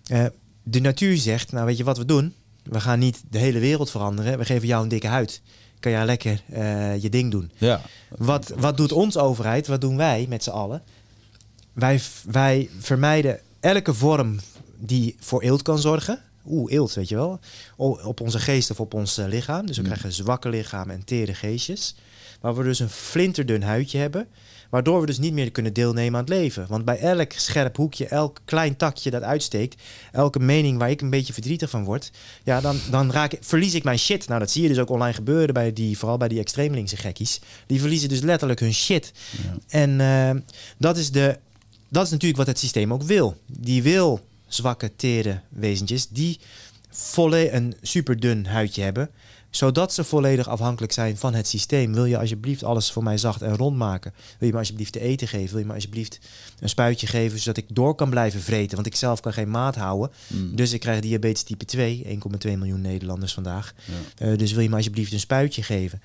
Eh, 0.05 0.25
de 0.63 0.79
natuur 0.79 1.17
zegt, 1.17 1.51
nou 1.51 1.65
weet 1.65 1.77
je 1.77 1.83
wat 1.83 1.97
we 1.97 2.05
doen? 2.05 2.33
We 2.63 2.79
gaan 2.79 2.99
niet 2.99 3.23
de 3.29 3.37
hele 3.37 3.59
wereld 3.59 3.91
veranderen. 3.91 4.37
We 4.37 4.45
geven 4.45 4.67
jou 4.67 4.83
een 4.83 4.89
dikke 4.89 5.07
huid. 5.07 5.41
Kan 5.79 5.91
jij 5.91 6.05
lekker 6.05 6.41
eh, 6.51 7.01
je 7.01 7.09
ding 7.09 7.31
doen. 7.31 7.51
Ja. 7.57 7.81
Wat, 8.17 8.53
wat 8.57 8.77
doet 8.77 8.91
onze 8.91 9.19
overheid? 9.19 9.67
Wat 9.67 9.81
doen 9.81 9.97
wij 9.97 10.25
met 10.29 10.43
z'n 10.43 10.49
allen? 10.49 10.81
Wij, 11.73 12.01
wij 12.25 12.69
vermijden 12.79 13.39
elke 13.59 13.93
vorm 13.93 14.39
die 14.77 15.15
voor 15.19 15.41
eelt 15.41 15.61
kan 15.61 15.79
zorgen. 15.79 16.19
Oeh, 16.47 16.71
eelt, 16.73 16.93
weet 16.93 17.09
je 17.09 17.15
wel. 17.15 17.39
Op 18.03 18.21
onze 18.21 18.39
geest 18.39 18.71
of 18.71 18.79
op 18.79 18.93
ons 18.93 19.17
eh, 19.17 19.25
lichaam. 19.27 19.65
Dus 19.65 19.75
we 19.77 19.81
Mm. 19.81 19.87
krijgen 19.89 20.11
zwakke 20.11 20.49
lichamen 20.49 20.95
en 20.95 21.03
tere 21.05 21.33
geestjes. 21.33 21.95
Waar 22.41 22.55
we 22.55 22.63
dus 22.63 22.79
een 22.79 22.89
flinterdun 22.89 23.61
huidje 23.63 23.97
hebben. 23.97 24.27
Waardoor 24.75 24.99
we 24.99 25.05
dus 25.05 25.17
niet 25.17 25.33
meer 25.33 25.51
kunnen 25.51 25.73
deelnemen 25.73 26.13
aan 26.13 26.25
het 26.25 26.29
leven. 26.29 26.65
Want 26.67 26.85
bij 26.85 26.99
elk 26.99 27.31
scherp 27.31 27.75
hoekje, 27.75 28.07
elk 28.07 28.39
klein 28.45 28.75
takje 28.75 29.09
dat 29.11 29.21
uitsteekt... 29.21 29.81
elke 30.11 30.39
mening 30.39 30.77
waar 30.77 30.89
ik 30.89 31.01
een 31.01 31.09
beetje 31.09 31.33
verdrietig 31.33 31.69
van 31.69 31.83
word... 31.83 32.11
ja, 32.43 32.61
dan, 32.61 32.79
dan 32.91 33.11
raak 33.11 33.33
ik, 33.33 33.39
verlies 33.41 33.73
ik 33.73 33.83
mijn 33.83 33.99
shit. 33.99 34.27
Nou, 34.27 34.39
dat 34.39 34.51
zie 34.51 34.61
je 34.61 34.67
dus 34.67 34.79
ook 34.79 34.89
online 34.89 35.13
gebeuren, 35.13 35.53
bij 35.53 35.73
die, 35.73 35.97
vooral 35.97 36.17
bij 36.17 36.27
die 36.27 36.39
extreemlinkse 36.39 36.97
gekkies. 36.97 37.39
Die 37.67 37.79
verliezen 37.79 38.09
dus 38.09 38.21
letterlijk 38.21 38.59
hun 38.59 38.73
shit. 38.73 39.11
Ja. 39.43 39.57
En 39.67 40.01
eh, 40.01 40.41
dat, 40.77 40.97
is 40.97 41.11
de, 41.11 41.37
dat 41.89 42.05
is 42.05 42.11
natuurlijk 42.11 42.37
wat 42.37 42.47
het 42.47 42.59
systeem 42.59 42.93
ook 42.93 43.03
wil. 43.03 43.37
Die 43.45 43.83
wil 43.83 44.25
zwakke, 44.47 44.95
tere 44.95 45.39
wezentjes 45.49 46.07
die 46.07 46.39
volle 46.89 47.51
een 47.51 47.75
superdun 47.81 48.45
huidje 48.45 48.81
hebben 48.81 49.09
zodat 49.55 49.93
ze 49.93 50.03
volledig 50.03 50.47
afhankelijk 50.47 50.93
zijn 50.93 51.17
van 51.17 51.33
het 51.33 51.47
systeem. 51.47 51.93
Wil 51.93 52.05
je 52.05 52.17
alsjeblieft 52.17 52.63
alles 52.63 52.91
voor 52.91 53.03
mij 53.03 53.17
zacht 53.17 53.41
en 53.41 53.57
rond 53.57 53.77
maken? 53.77 54.13
Wil 54.37 54.47
je 54.47 54.53
me 54.53 54.59
alsjeblieft 54.59 54.91
te 54.91 54.99
eten 54.99 55.27
geven? 55.27 55.49
Wil 55.49 55.59
je 55.59 55.65
me 55.65 55.73
alsjeblieft 55.73 56.19
een 56.59 56.69
spuitje 56.69 57.07
geven... 57.07 57.39
zodat 57.39 57.57
ik 57.57 57.65
door 57.67 57.95
kan 57.95 58.09
blijven 58.09 58.41
vreten? 58.41 58.75
Want 58.75 58.87
ik 58.87 58.95
zelf 58.95 59.19
kan 59.19 59.33
geen 59.33 59.49
maat 59.49 59.75
houden. 59.75 60.11
Mm. 60.27 60.55
Dus 60.55 60.73
ik 60.73 60.79
krijg 60.79 60.99
diabetes 60.99 61.43
type 61.43 61.65
2. 61.65 62.19
1,2 62.45 62.51
miljoen 62.57 62.81
Nederlanders 62.81 63.33
vandaag. 63.33 63.73
Ja. 63.85 64.27
Eh, 64.27 64.37
dus 64.37 64.51
wil 64.51 64.61
je 64.61 64.69
me 64.69 64.75
alsjeblieft 64.75 65.13
een 65.13 65.19
spuitje 65.19 65.63
geven? 65.63 66.01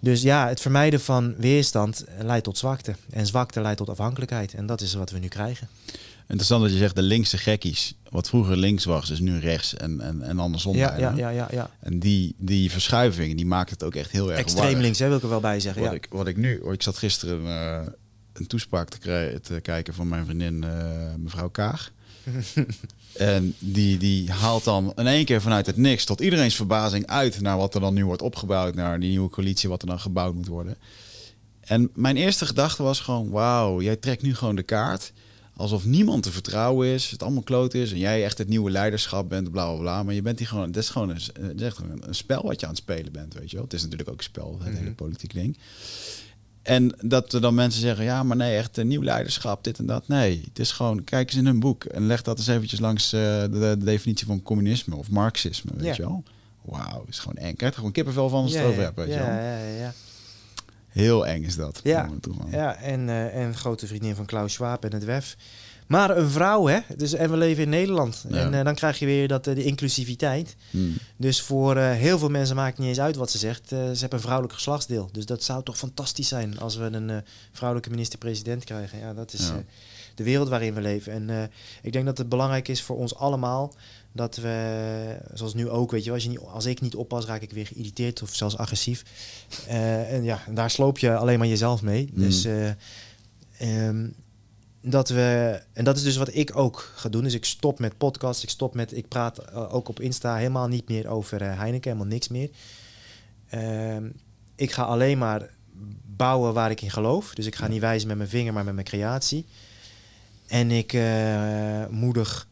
Dus 0.00 0.22
ja, 0.22 0.48
het 0.48 0.60
vermijden 0.60 1.00
van 1.00 1.34
weerstand 1.36 2.04
leidt 2.18 2.44
tot 2.44 2.58
zwakte. 2.58 2.94
En 3.10 3.26
zwakte 3.26 3.60
leidt 3.60 3.78
tot 3.78 3.88
afhankelijkheid. 3.88 4.54
En 4.54 4.66
dat 4.66 4.80
is 4.80 4.94
wat 4.94 5.10
we 5.10 5.18
nu 5.18 5.28
krijgen. 5.28 5.68
Interessant 6.30 6.62
dat 6.62 6.72
je 6.72 6.78
zegt 6.78 6.94
de 6.94 7.02
linkse 7.02 7.38
gekkies. 7.38 7.94
Wat 8.10 8.28
vroeger 8.28 8.56
links 8.56 8.84
was, 8.84 9.10
is 9.10 9.20
nu 9.20 9.38
rechts 9.38 9.74
en, 9.74 10.00
en, 10.00 10.22
en 10.22 10.38
andersom. 10.38 10.76
Ja, 10.76 10.98
ja, 10.98 11.12
ja, 11.16 11.28
ja, 11.28 11.48
ja. 11.50 11.70
En 11.80 11.98
die, 11.98 12.34
die 12.38 12.70
verschuiving, 12.70 13.36
die 13.36 13.46
maakt 13.46 13.70
het 13.70 13.82
ook 13.82 13.94
echt 13.94 14.10
heel 14.10 14.30
erg 14.30 14.38
Extreem 14.38 14.64
warrig. 14.64 14.80
links, 14.80 14.98
hè, 14.98 15.08
wil 15.08 15.16
ik 15.16 15.22
er 15.22 15.28
wel 15.28 15.40
bij 15.40 15.60
zeggen. 15.60 15.82
Wat, 15.82 15.90
Ja. 15.90 15.96
ik, 15.96 16.06
wat 16.10 16.26
ik 16.26 16.36
nu... 16.36 16.62
Ik 16.72 16.82
zat 16.82 16.98
gisteren 16.98 17.46
eh, 17.46 17.92
een 18.32 18.46
toespraak 18.46 18.88
te 18.88 19.60
kijken 19.62 19.94
van 19.94 20.08
mijn 20.08 20.24
vriendin 20.24 20.64
eh, 20.64 20.70
mevrouw 21.18 21.48
Kaag. 21.48 21.90
en 23.16 23.54
die, 23.58 23.98
die 23.98 24.30
haalt 24.30 24.64
dan 24.64 24.92
in 24.96 25.06
één 25.06 25.24
keer 25.24 25.40
vanuit 25.40 25.66
het 25.66 25.76
niks 25.76 26.04
tot 26.04 26.20
iedereen's 26.20 26.54
verbazing 26.54 27.06
uit 27.06 27.40
naar 27.40 27.56
wat 27.56 27.74
er 27.74 27.80
dan 27.80 27.94
nu 27.94 28.04
wordt 28.04 28.22
opgebouwd, 28.22 28.74
naar 28.74 29.00
die 29.00 29.10
nieuwe 29.10 29.30
coalitie, 29.30 29.68
wat 29.68 29.82
er 29.82 29.88
dan 29.88 30.00
gebouwd 30.00 30.34
moet 30.34 30.46
worden. 30.46 30.76
En 31.60 31.90
mijn 31.94 32.16
eerste 32.16 32.46
gedachte 32.46 32.82
was 32.82 33.00
gewoon, 33.00 33.30
wauw, 33.30 33.80
jij 33.82 33.96
trekt 33.96 34.22
nu 34.22 34.34
gewoon 34.34 34.56
de 34.56 34.62
kaart. 34.62 35.12
Alsof 35.60 35.84
niemand 35.84 36.22
te 36.22 36.32
vertrouwen 36.32 36.88
is, 36.88 37.10
het 37.10 37.22
allemaal 37.22 37.42
kloot 37.42 37.74
is 37.74 37.92
en 37.92 37.98
jij 37.98 38.24
echt 38.24 38.38
het 38.38 38.48
nieuwe 38.48 38.70
leiderschap 38.70 39.28
bent, 39.28 39.50
bla 39.50 39.70
bla 39.72 39.80
bla. 39.80 40.02
Maar 40.02 40.14
je 40.14 40.22
bent 40.22 40.38
hier 40.38 40.48
gewoon, 40.48 40.66
het 40.66 40.76
is 40.76 40.88
gewoon 40.88 41.08
een, 41.08 41.16
is 41.56 41.62
echt 41.62 41.78
een, 41.78 42.02
een 42.08 42.14
spel 42.14 42.42
wat 42.42 42.60
je 42.60 42.66
aan 42.66 42.72
het 42.72 42.80
spelen 42.82 43.12
bent, 43.12 43.34
weet 43.34 43.50
je 43.50 43.54
wel. 43.56 43.64
Het 43.64 43.74
is 43.74 43.82
natuurlijk 43.82 44.08
ook 44.10 44.18
een 44.18 44.24
spel, 44.24 44.58
het 44.62 44.78
hele 44.78 44.92
politiek 44.92 45.32
ding. 45.34 45.58
En 46.62 46.94
dat 47.00 47.32
er 47.32 47.40
dan 47.40 47.54
mensen 47.54 47.80
zeggen, 47.80 48.04
ja, 48.04 48.22
maar 48.22 48.36
nee, 48.36 48.56
echt 48.56 48.76
een 48.76 48.88
nieuw 48.88 49.02
leiderschap, 49.02 49.64
dit 49.64 49.78
en 49.78 49.86
dat. 49.86 50.08
Nee, 50.08 50.42
het 50.48 50.58
is 50.58 50.72
gewoon, 50.72 51.04
kijk 51.04 51.28
eens 51.28 51.36
in 51.38 51.46
hun 51.46 51.60
boek 51.60 51.84
en 51.84 52.06
leg 52.06 52.22
dat 52.22 52.38
eens 52.38 52.46
eventjes 52.46 52.80
langs 52.80 53.12
eh, 53.12 53.20
de, 53.40 53.48
de 53.78 53.84
definitie 53.84 54.26
van 54.26 54.42
communisme 54.42 54.96
of 54.96 55.10
marxisme, 55.10 55.70
weet 55.74 55.84
Ja. 55.84 55.94
je 55.94 56.02
wel. 56.02 56.22
Wauw, 56.64 57.04
is 57.08 57.18
gewoon 57.18 57.36
eng. 57.36 57.54
Krijg 57.54 57.72
er 57.72 57.78
gewoon 57.78 57.92
kippenvel 57.92 58.28
van 58.28 58.42
als 58.42 58.52
Ja, 58.52 58.58
het 58.58 58.68
over 58.68 58.82
hebt, 58.82 58.96
weet 58.96 59.08
ja, 59.08 59.12
je 59.14 59.18
wel. 59.20 59.30
ja, 59.34 59.58
ja, 59.58 59.78
ja. 59.80 59.92
Heel 60.90 61.26
eng 61.26 61.42
is 61.42 61.56
dat. 61.56 61.80
Ja. 61.82 62.08
Ja, 62.50 62.76
en, 62.76 63.08
eh, 63.08 63.36
en 63.36 63.54
grote 63.56 63.86
vriendin 63.86 64.14
van 64.14 64.26
Klaus 64.26 64.52
Schwab 64.52 64.84
en 64.84 64.92
het 64.92 65.04
WEF. 65.04 65.36
Maar 65.86 66.16
een 66.16 66.30
vrouw, 66.30 66.66
hè? 66.66 66.78
Dus, 66.96 67.12
en 67.12 67.30
we 67.30 67.36
leven 67.36 67.62
in 67.62 67.68
Nederland. 67.68 68.24
Ja. 68.28 68.36
En 68.36 68.54
eh, 68.54 68.64
dan 68.64 68.74
krijg 68.74 68.98
je 68.98 69.06
weer 69.06 69.28
dat, 69.28 69.46
eh, 69.46 69.54
de 69.54 69.64
inclusiviteit. 69.64 70.56
Hmm. 70.70 70.96
Dus 71.16 71.42
voor 71.42 71.76
heel 71.78 72.18
veel 72.18 72.28
mensen 72.28 72.56
maakt 72.56 72.70
het 72.70 72.78
niet 72.78 72.88
eens 72.88 73.00
uit 73.00 73.16
wat 73.16 73.30
ze 73.30 73.38
zegt. 73.38 73.68
Ze 73.68 73.74
hebben 73.76 74.12
een 74.12 74.20
vrouwelijk 74.20 74.54
geslachtsdeel. 74.54 75.08
Dus 75.12 75.26
dat 75.26 75.42
zou 75.42 75.62
toch 75.62 75.78
fantastisch 75.78 76.28
zijn 76.28 76.58
als 76.58 76.76
we 76.76 76.84
een 76.84 77.22
vrouwelijke 77.52 77.90
minister-president 77.90 78.64
krijgen. 78.64 78.98
Ja, 78.98 79.14
dat 79.14 79.32
is 79.32 79.46
Ja. 79.48 79.62
de 80.14 80.22
wereld 80.22 80.48
waarin 80.48 80.74
we 80.74 80.80
leven. 80.80 81.12
En 81.12 81.50
ik 81.82 81.92
denk 81.92 82.04
dat 82.04 82.18
het 82.18 82.28
belangrijk 82.28 82.68
is 82.68 82.82
voor 82.82 82.96
ons 82.96 83.14
allemaal 83.14 83.74
dat 84.12 84.36
we, 84.36 85.18
zoals 85.32 85.54
nu 85.54 85.68
ook, 85.68 85.90
weet 85.90 86.04
je, 86.04 86.12
als, 86.12 86.22
je 86.22 86.28
niet, 86.28 86.38
als 86.38 86.66
ik 86.66 86.80
niet 86.80 86.94
oppas, 86.94 87.26
raak 87.26 87.42
ik 87.42 87.52
weer 87.52 87.66
geïrriteerd 87.66 88.22
of 88.22 88.34
zelfs 88.34 88.56
agressief. 88.56 89.04
Eh, 89.66 90.12
en 90.12 90.24
ja, 90.24 90.42
daar 90.50 90.70
sloop 90.70 90.98
je 90.98 91.16
alleen 91.16 91.38
maar 91.38 91.48
jezelf 91.48 91.82
mee. 91.82 92.10
Mm. 92.12 92.22
Dus 92.22 92.44
eh, 92.44 92.70
ehm, 93.58 94.08
dat 94.80 95.08
we, 95.08 95.60
en 95.72 95.84
dat 95.84 95.96
is 95.96 96.02
dus 96.02 96.16
wat 96.16 96.34
ik 96.34 96.56
ook 96.56 96.92
ga 96.94 97.08
doen. 97.08 97.24
Dus 97.24 97.34
ik 97.34 97.44
stop 97.44 97.78
met 97.78 97.98
podcasts, 97.98 98.42
ik 98.42 98.50
stop 98.50 98.74
met, 98.74 98.96
ik 98.96 99.08
praat 99.08 99.38
eh, 99.38 99.74
ook 99.74 99.88
op 99.88 100.00
Insta 100.00 100.36
helemaal 100.36 100.68
niet 100.68 100.88
meer 100.88 101.08
over 101.08 101.42
Heineken, 101.42 101.90
helemaal 101.90 102.12
niks 102.12 102.28
meer. 102.28 102.50
Ehm, 103.48 104.08
ik 104.54 104.72
ga 104.72 104.82
alleen 104.82 105.18
maar 105.18 105.50
bouwen 106.16 106.54
waar 106.54 106.70
ik 106.70 106.82
in 106.82 106.90
geloof. 106.90 107.34
Dus 107.34 107.46
ik 107.46 107.54
ga 107.54 107.68
niet 107.68 107.80
wijzen 107.80 108.08
met 108.08 108.16
mijn 108.16 108.28
vinger, 108.28 108.52
maar 108.52 108.64
met 108.64 108.74
mijn 108.74 108.86
creatie. 108.86 109.46
En 110.46 110.70
ik 110.70 110.98
moedig 111.90 112.48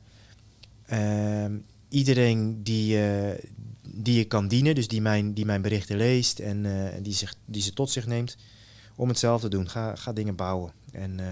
iedereen 1.88 2.62
die, 2.62 3.02
eh, 3.06 3.44
die 3.82 4.20
ik 4.20 4.28
kan 4.28 4.48
dienen, 4.48 4.74
dus 4.74 4.88
die 4.88 5.00
mijn, 5.00 5.34
die 5.34 5.44
mijn 5.44 5.62
berichten 5.62 5.96
leest 5.96 6.38
en 6.38 6.66
eh, 6.66 7.02
die, 7.02 7.14
zich, 7.14 7.34
die 7.44 7.62
ze 7.62 7.72
tot 7.72 7.90
zich 7.90 8.06
neemt, 8.06 8.36
om 8.96 9.08
hetzelfde 9.08 9.48
te 9.48 9.56
doen. 9.56 9.68
Ga, 9.68 9.94
ga 9.96 10.12
dingen 10.12 10.36
bouwen. 10.36 10.72
En, 10.92 11.20
eh, 11.20 11.26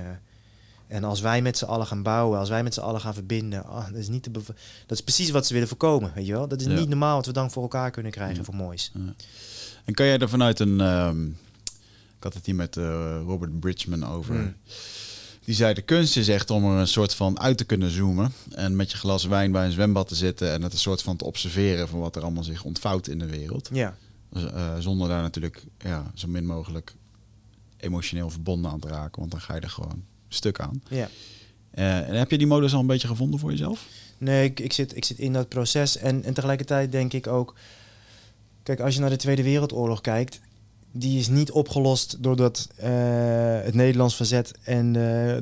en 0.86 1.04
als 1.04 1.20
wij 1.20 1.42
met 1.42 1.58
z'n 1.58 1.64
allen 1.64 1.86
gaan 1.86 2.02
bouwen, 2.02 2.38
als 2.38 2.48
wij 2.48 2.62
met 2.62 2.74
z'n 2.74 2.80
allen 2.80 3.00
gaan 3.00 3.14
verbinden, 3.14 3.64
ah, 3.64 3.86
dat, 3.86 3.94
is 3.96 4.08
niet 4.08 4.22
te 4.22 4.30
dat 4.30 4.98
is 4.98 5.02
precies 5.02 5.30
wat 5.30 5.46
ze 5.46 5.52
willen 5.52 5.68
voorkomen. 5.68 6.12
Weet 6.14 6.26
je 6.26 6.32
wel? 6.32 6.48
Dat 6.48 6.60
is 6.60 6.66
Ja. 6.66 6.72
niet 6.78 6.88
normaal 6.88 7.16
wat 7.16 7.26
we 7.26 7.32
dan 7.32 7.50
voor 7.50 7.62
elkaar 7.62 7.90
kunnen 7.90 8.12
krijgen 8.12 8.36
Ja. 8.36 8.44
voor 8.44 8.54
moois. 8.54 8.92
En 9.84 9.94
kan 9.94 10.06
jij 10.06 10.18
er 10.18 10.28
vanuit 10.28 10.58
een... 10.60 10.80
ehm, 10.80 11.26
ik 12.16 12.22
had 12.22 12.34
het 12.34 12.46
hier 12.46 12.54
met 12.54 12.76
Robert 13.26 13.60
Bridgman 13.60 14.04
over. 14.06 14.34
Hmm. 14.34 14.54
Die 15.46 15.54
zei, 15.54 15.74
de 15.74 15.82
kunst 15.82 16.16
is 16.16 16.28
echt 16.28 16.50
om 16.50 16.64
er 16.64 16.78
een 16.78 16.88
soort 16.88 17.14
van 17.14 17.40
uit 17.40 17.58
te 17.58 17.64
kunnen 17.64 17.90
zoomen. 17.90 18.32
En 18.50 18.76
met 18.76 18.90
je 18.90 18.96
glas 18.96 19.24
wijn 19.24 19.52
bij 19.52 19.64
een 19.66 19.72
zwembad 19.72 20.08
te 20.08 20.14
zitten... 20.14 20.52
en 20.52 20.62
het 20.62 20.72
een 20.72 20.78
soort 20.78 21.02
van 21.02 21.16
te 21.16 21.24
observeren 21.24 21.88
van 21.88 22.00
wat 22.00 22.16
er 22.16 22.22
allemaal 22.22 22.44
zich 22.44 22.64
ontvouwt 22.64 23.08
in 23.08 23.18
de 23.18 23.26
wereld. 23.26 23.68
Ja, 23.72 23.96
Dus, 24.30 24.44
eh, 24.44 24.78
zonder 24.78 25.08
daar 25.08 25.22
natuurlijk 25.22 25.64
ja, 25.78 26.10
zo 26.14 26.28
min 26.28 26.46
mogelijk 26.46 26.94
emotioneel 27.76 28.30
verbonden 28.30 28.70
aan 28.70 28.80
te 28.80 28.88
raken. 28.88 29.18
Want 29.20 29.30
dan 29.30 29.40
ga 29.40 29.54
je 29.54 29.60
er 29.60 29.70
gewoon 29.70 30.04
stuk 30.28 30.60
aan. 30.60 30.82
ja. 30.88 31.08
Eh, 31.70 32.08
en 32.08 32.14
heb 32.14 32.30
je 32.30 32.38
die 32.38 32.46
modus 32.46 32.74
al 32.74 32.80
een 32.80 32.86
beetje 32.86 33.08
gevonden 33.08 33.40
voor 33.40 33.50
jezelf? 33.50 33.86
Nee, 34.18 34.44
ik, 34.44 34.60
ik, 34.60 34.72
zit, 34.72 34.96
ik 34.96 35.04
zit 35.04 35.18
in 35.18 35.32
dat 35.32 35.48
proces. 35.48 35.96
En, 35.96 36.24
en 36.24 36.34
tegelijkertijd 36.34 36.92
denk 36.92 37.12
ik 37.12 37.26
ook... 37.26 37.54
Kijk, 38.62 38.80
als 38.80 38.94
je 38.94 39.00
naar 39.00 39.10
de 39.10 39.16
Tweede 39.16 39.42
Wereldoorlog 39.42 40.00
kijkt... 40.00 40.40
die 40.98 41.18
is 41.18 41.28
niet 41.28 41.50
opgelost 41.50 42.22
doordat 42.22 42.68
eh, 42.76 42.90
het 43.62 43.74
Nederlands 43.74 44.16
verzet... 44.16 44.52
en 44.62 44.92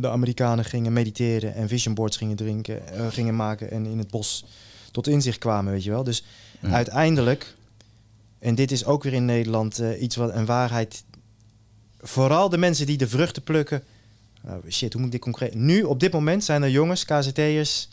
de 0.00 0.08
Amerikanen 0.08 0.64
gingen 0.64 0.92
mediteren 0.92 1.54
en 1.54 1.68
vision 1.68 1.94
boards 1.94 2.16
gingen, 2.16 2.36
drinken, 2.36 2.88
eh, 2.88 3.06
gingen 3.10 3.36
maken... 3.36 3.70
en 3.70 3.86
in 3.86 3.98
het 3.98 4.10
bos 4.10 4.44
tot 4.90 5.06
inzicht 5.06 5.38
kwamen, 5.38 5.72
weet 5.72 5.84
je 5.84 5.90
wel. 5.90 6.04
Dus 6.04 6.24
uiteindelijk... 6.60 7.54
en 8.38 8.54
dit 8.54 8.70
is 8.70 8.84
ook 8.84 9.02
weer 9.02 9.12
in 9.12 9.24
Nederland 9.24 9.78
eh, 9.78 10.02
iets 10.02 10.16
wat 10.16 10.34
een 10.34 10.46
waarheid... 10.46 11.04
vooral 12.00 12.48
de 12.48 12.58
mensen 12.58 12.86
die 12.86 12.98
de 12.98 13.08
vruchten 13.08 13.42
plukken... 13.42 13.82
Nou, 14.42 14.70
shit, 14.70 14.92
hoe 14.92 15.02
moet 15.02 15.14
ik 15.14 15.20
dit 15.20 15.32
concreet... 15.32 15.54
Nu, 15.54 15.82
op 15.82 16.00
dit 16.00 16.12
moment, 16.12 16.44
zijn 16.44 16.62
er 16.62 16.70
jongens, 16.70 17.04
KZT'ers 17.04 17.88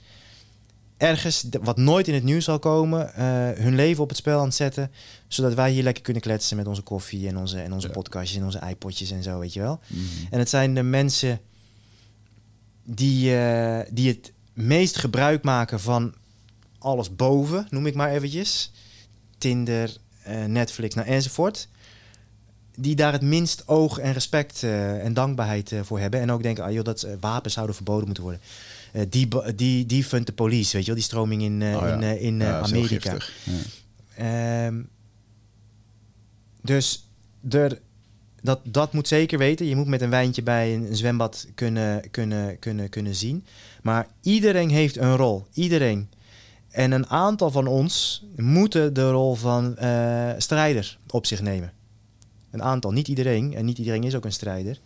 ergens, 1.01 1.45
wat 1.61 1.77
nooit 1.77 2.07
in 2.07 2.13
het 2.13 2.23
nieuws 2.23 2.43
zal 2.43 2.59
komen, 2.59 3.13
eh, 3.13 3.23
hun 3.63 3.75
leven 3.75 4.03
op 4.03 4.09
het 4.09 4.17
spel 4.17 4.39
aan 4.39 4.45
het 4.45 4.55
zetten. 4.55 4.91
Zodat 5.27 5.53
wij 5.53 5.71
hier 5.71 5.83
lekker 5.83 6.03
kunnen 6.03 6.21
kletsen 6.21 6.57
met 6.57 6.67
onze 6.67 6.81
koffie 6.81 7.27
en 7.27 7.37
onze, 7.37 7.61
en 7.61 7.73
onze 7.73 7.87
Ja. 7.87 7.93
podcastjes 7.93 8.37
en 8.37 8.45
onze 8.45 8.61
iPodjes 8.69 9.11
en 9.11 9.23
zo, 9.23 9.39
weet 9.39 9.53
je 9.53 9.59
wel. 9.59 9.79
Mhm. 9.87 10.03
En 10.29 10.39
het 10.39 10.49
zijn 10.49 10.75
de 10.75 10.83
mensen 10.83 11.39
die, 12.83 13.35
eh, 13.37 13.79
die 13.91 14.07
het 14.07 14.31
meest 14.53 14.97
gebruik 14.97 15.43
maken 15.43 15.79
van 15.79 16.13
alles 16.79 17.15
boven, 17.15 17.67
noem 17.69 17.85
ik 17.85 17.95
maar 17.95 18.11
eventjes. 18.11 18.71
Tinder, 19.37 19.97
eh, 20.23 20.45
Netflix 20.45 20.95
nou, 20.95 21.07
enzovoort. 21.07 21.67
Die 22.75 22.95
daar 22.95 23.11
het 23.11 23.21
minst 23.21 23.67
oog 23.67 23.97
en 23.97 24.13
respect 24.13 24.63
en 24.63 25.13
dankbaarheid 25.13 25.73
voor 25.81 25.99
hebben. 25.99 26.19
En 26.19 26.31
ook 26.31 26.43
denken, 26.43 26.63
ah, 26.63 26.71
joh, 26.71 26.83
dat 26.83 27.07
wapens 27.19 27.53
zouden 27.53 27.75
verboden 27.75 28.05
moeten 28.05 28.23
worden. 28.23 28.41
Eh, 28.91 29.01
die, 29.09 29.27
die, 29.55 29.85
die 29.85 30.05
de 30.23 30.31
police, 30.31 30.71
weet 30.71 30.81
je 30.81 30.91
wel, 30.91 30.95
die 30.95 31.03
stroming 31.03 31.41
in, 31.41 31.61
eh, 31.61 31.75
Oh 31.75 31.81
ja. 31.81 31.93
in, 31.93 32.03
eh, 32.03 32.21
in 32.21 32.37
Ja, 32.37 32.59
Amerika. 32.59 33.17
Ehm, 34.15 34.81
dus 36.61 37.07
er, 37.49 37.79
dat, 38.41 38.59
dat 38.63 38.93
moet 38.93 39.07
zeker 39.07 39.37
weten. 39.37 39.65
Je 39.65 39.75
moet 39.75 39.87
met 39.87 40.01
een 40.01 40.09
wijntje 40.09 40.43
bij 40.43 40.75
een 40.75 40.95
zwembad 40.95 41.47
kunnen, 41.55 42.09
kunnen, 42.11 42.59
kunnen, 42.59 42.89
kunnen 42.89 43.15
zien. 43.15 43.45
Maar 43.81 44.07
iedereen 44.21 44.69
heeft 44.69 44.97
een 44.97 45.15
rol. 45.15 45.47
Iedereen. 45.53 46.09
En 46.69 46.91
een 46.91 47.07
aantal 47.07 47.51
van 47.51 47.67
ons 47.67 48.25
moeten 48.35 48.93
de 48.93 49.11
rol 49.11 49.35
van 49.35 49.75
strijder 50.37 50.97
op 51.07 51.25
zich 51.25 51.41
nemen. 51.41 51.73
Een 52.51 52.63
aantal, 52.63 52.91
niet 52.91 53.07
iedereen. 53.07 53.55
En 53.55 53.65
niet 53.65 53.77
iedereen 53.77 54.03
is 54.03 54.15
ook 54.15 54.25
een 54.25 54.31
strijder. 54.31 54.79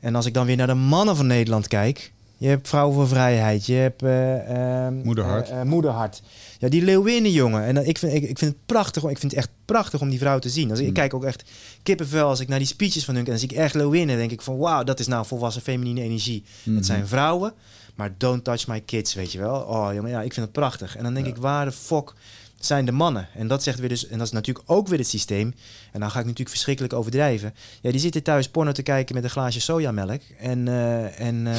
En 0.00 0.14
als 0.14 0.26
ik 0.26 0.34
dan 0.34 0.46
weer 0.46 0.56
naar 0.56 0.66
de 0.66 0.74
mannen 0.74 1.16
van 1.16 1.26
Nederland 1.26 1.68
kijk. 1.68 2.12
Je 2.40 2.48
hebt 2.48 2.68
Vrouwen 2.68 2.94
voor 2.94 3.08
Vrijheid. 3.08 3.66
Je 3.66 3.72
hebt 3.74 4.02
eh, 4.02 4.84
ehm, 4.86 4.94
Moederhart. 4.94 5.48
eh, 5.50 5.60
eh, 5.60 5.66
Moederhart. 5.66 6.22
Ja, 6.58 6.68
die 6.68 6.82
Leeuwinnen, 6.82 7.30
jongen. 7.30 7.64
En 7.64 7.74
dan, 7.74 7.84
ik, 7.84 7.98
vind, 7.98 8.12
ik, 8.14 8.22
ik 8.22 8.38
vind 8.38 8.52
het 8.52 8.66
prachtig. 8.66 9.02
Ik 9.02 9.18
vind 9.18 9.32
het 9.32 9.40
echt 9.40 9.50
prachtig 9.64 10.00
om 10.00 10.08
die 10.10 10.18
vrouw 10.18 10.38
te 10.38 10.48
zien. 10.48 10.70
Als, 10.70 10.78
ik 10.78 10.86
Mm. 10.86 10.92
kijk 10.92 11.14
ook 11.14 11.24
echt 11.24 11.44
kippenvel 11.82 12.28
als 12.28 12.40
ik 12.40 12.48
naar 12.48 12.58
die 12.58 12.66
speeches 12.66 13.04
van 13.04 13.14
hun. 13.14 13.26
En 13.26 13.38
zie 13.38 13.48
ik 13.50 13.56
echt 13.56 13.74
Leeuwinnen. 13.74 14.16
denk 14.16 14.30
ik 14.30 14.42
van 14.42 14.58
wauw, 14.58 14.82
dat 14.84 15.00
is 15.00 15.06
nou 15.06 15.26
volwassen 15.26 15.62
feminine 15.62 16.02
energie. 16.02 16.44
Mhm. 16.62 16.76
Het 16.76 16.86
zijn 16.86 17.06
vrouwen, 17.06 17.52
maar 17.94 18.14
don't 18.18 18.44
touch 18.44 18.66
my 18.66 18.80
kids, 18.80 19.14
weet 19.14 19.32
je 19.32 19.38
wel. 19.38 19.56
Oh 19.60 19.94
jongen, 19.94 20.10
ja, 20.10 20.22
ik 20.22 20.32
vind 20.32 20.46
het 20.46 20.54
prachtig. 20.54 20.96
En 20.96 21.02
dan 21.02 21.14
denk 21.14 21.26
Ja. 21.26 21.32
ik, 21.32 21.38
waar 21.38 21.64
de 21.64 21.72
fuck 21.72 22.12
zijn 22.58 22.84
de 22.84 22.92
mannen? 22.92 23.28
En 23.34 23.48
dat 23.48 23.62
zegt 23.62 23.78
weer 23.78 23.88
dus, 23.88 24.06
en 24.08 24.18
dat 24.18 24.26
is 24.26 24.32
natuurlijk 24.32 24.70
ook 24.70 24.88
weer 24.88 24.98
het 24.98 25.08
systeem. 25.08 25.54
En 25.92 26.00
dan 26.00 26.10
ga 26.10 26.18
ik 26.18 26.24
natuurlijk 26.24 26.50
verschrikkelijk 26.50 26.92
overdrijven. 26.94 27.54
Ja, 27.80 27.90
die 27.90 28.00
zitten 28.00 28.22
thuis 28.22 28.48
porno 28.48 28.72
te 28.72 28.82
kijken 28.82 29.14
met 29.14 29.24
een 29.24 29.30
glaasje 29.30 29.60
sojamelk. 29.60 30.20
En, 30.38 30.68
en, 31.16 31.46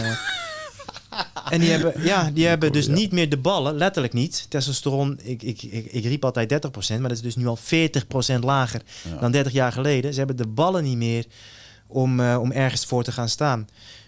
en 1.49 1.59
die 1.59 1.69
hebben, 1.69 2.03
ja, 2.03 2.31
die 2.31 2.47
hebben 2.47 2.71
dus 2.71 2.85
ja. 2.85 2.93
niet 2.93 3.11
meer 3.11 3.29
de 3.29 3.37
ballen, 3.37 3.75
letterlijk 3.75 4.13
niet. 4.13 4.45
Testosteron, 4.49 5.19
ik, 5.23 5.43
ik, 5.43 5.61
ik, 5.61 5.85
ik 5.85 6.03
riep 6.03 6.25
altijd 6.25 6.67
30%, 6.67 6.99
maar 6.99 7.01
dat 7.01 7.11
is 7.11 7.21
dus 7.21 7.35
nu 7.35 7.47
al 7.47 7.57
40% 7.57 8.39
lager 8.39 8.81
Ja. 9.03 9.19
dan 9.19 9.31
30 9.31 9.51
jaar 9.53 9.71
geleden. 9.71 10.11
Ze 10.11 10.17
hebben 10.17 10.37
de 10.37 10.47
ballen 10.47 10.83
niet 10.83 10.97
meer 10.97 11.25
om, 11.87 12.19
eh, 12.19 12.37
om 12.41 12.51
ergens 12.51 12.85
voor 12.85 13.03
te 13.03 13.11
gaan 13.11 13.29
staan. 13.29 13.67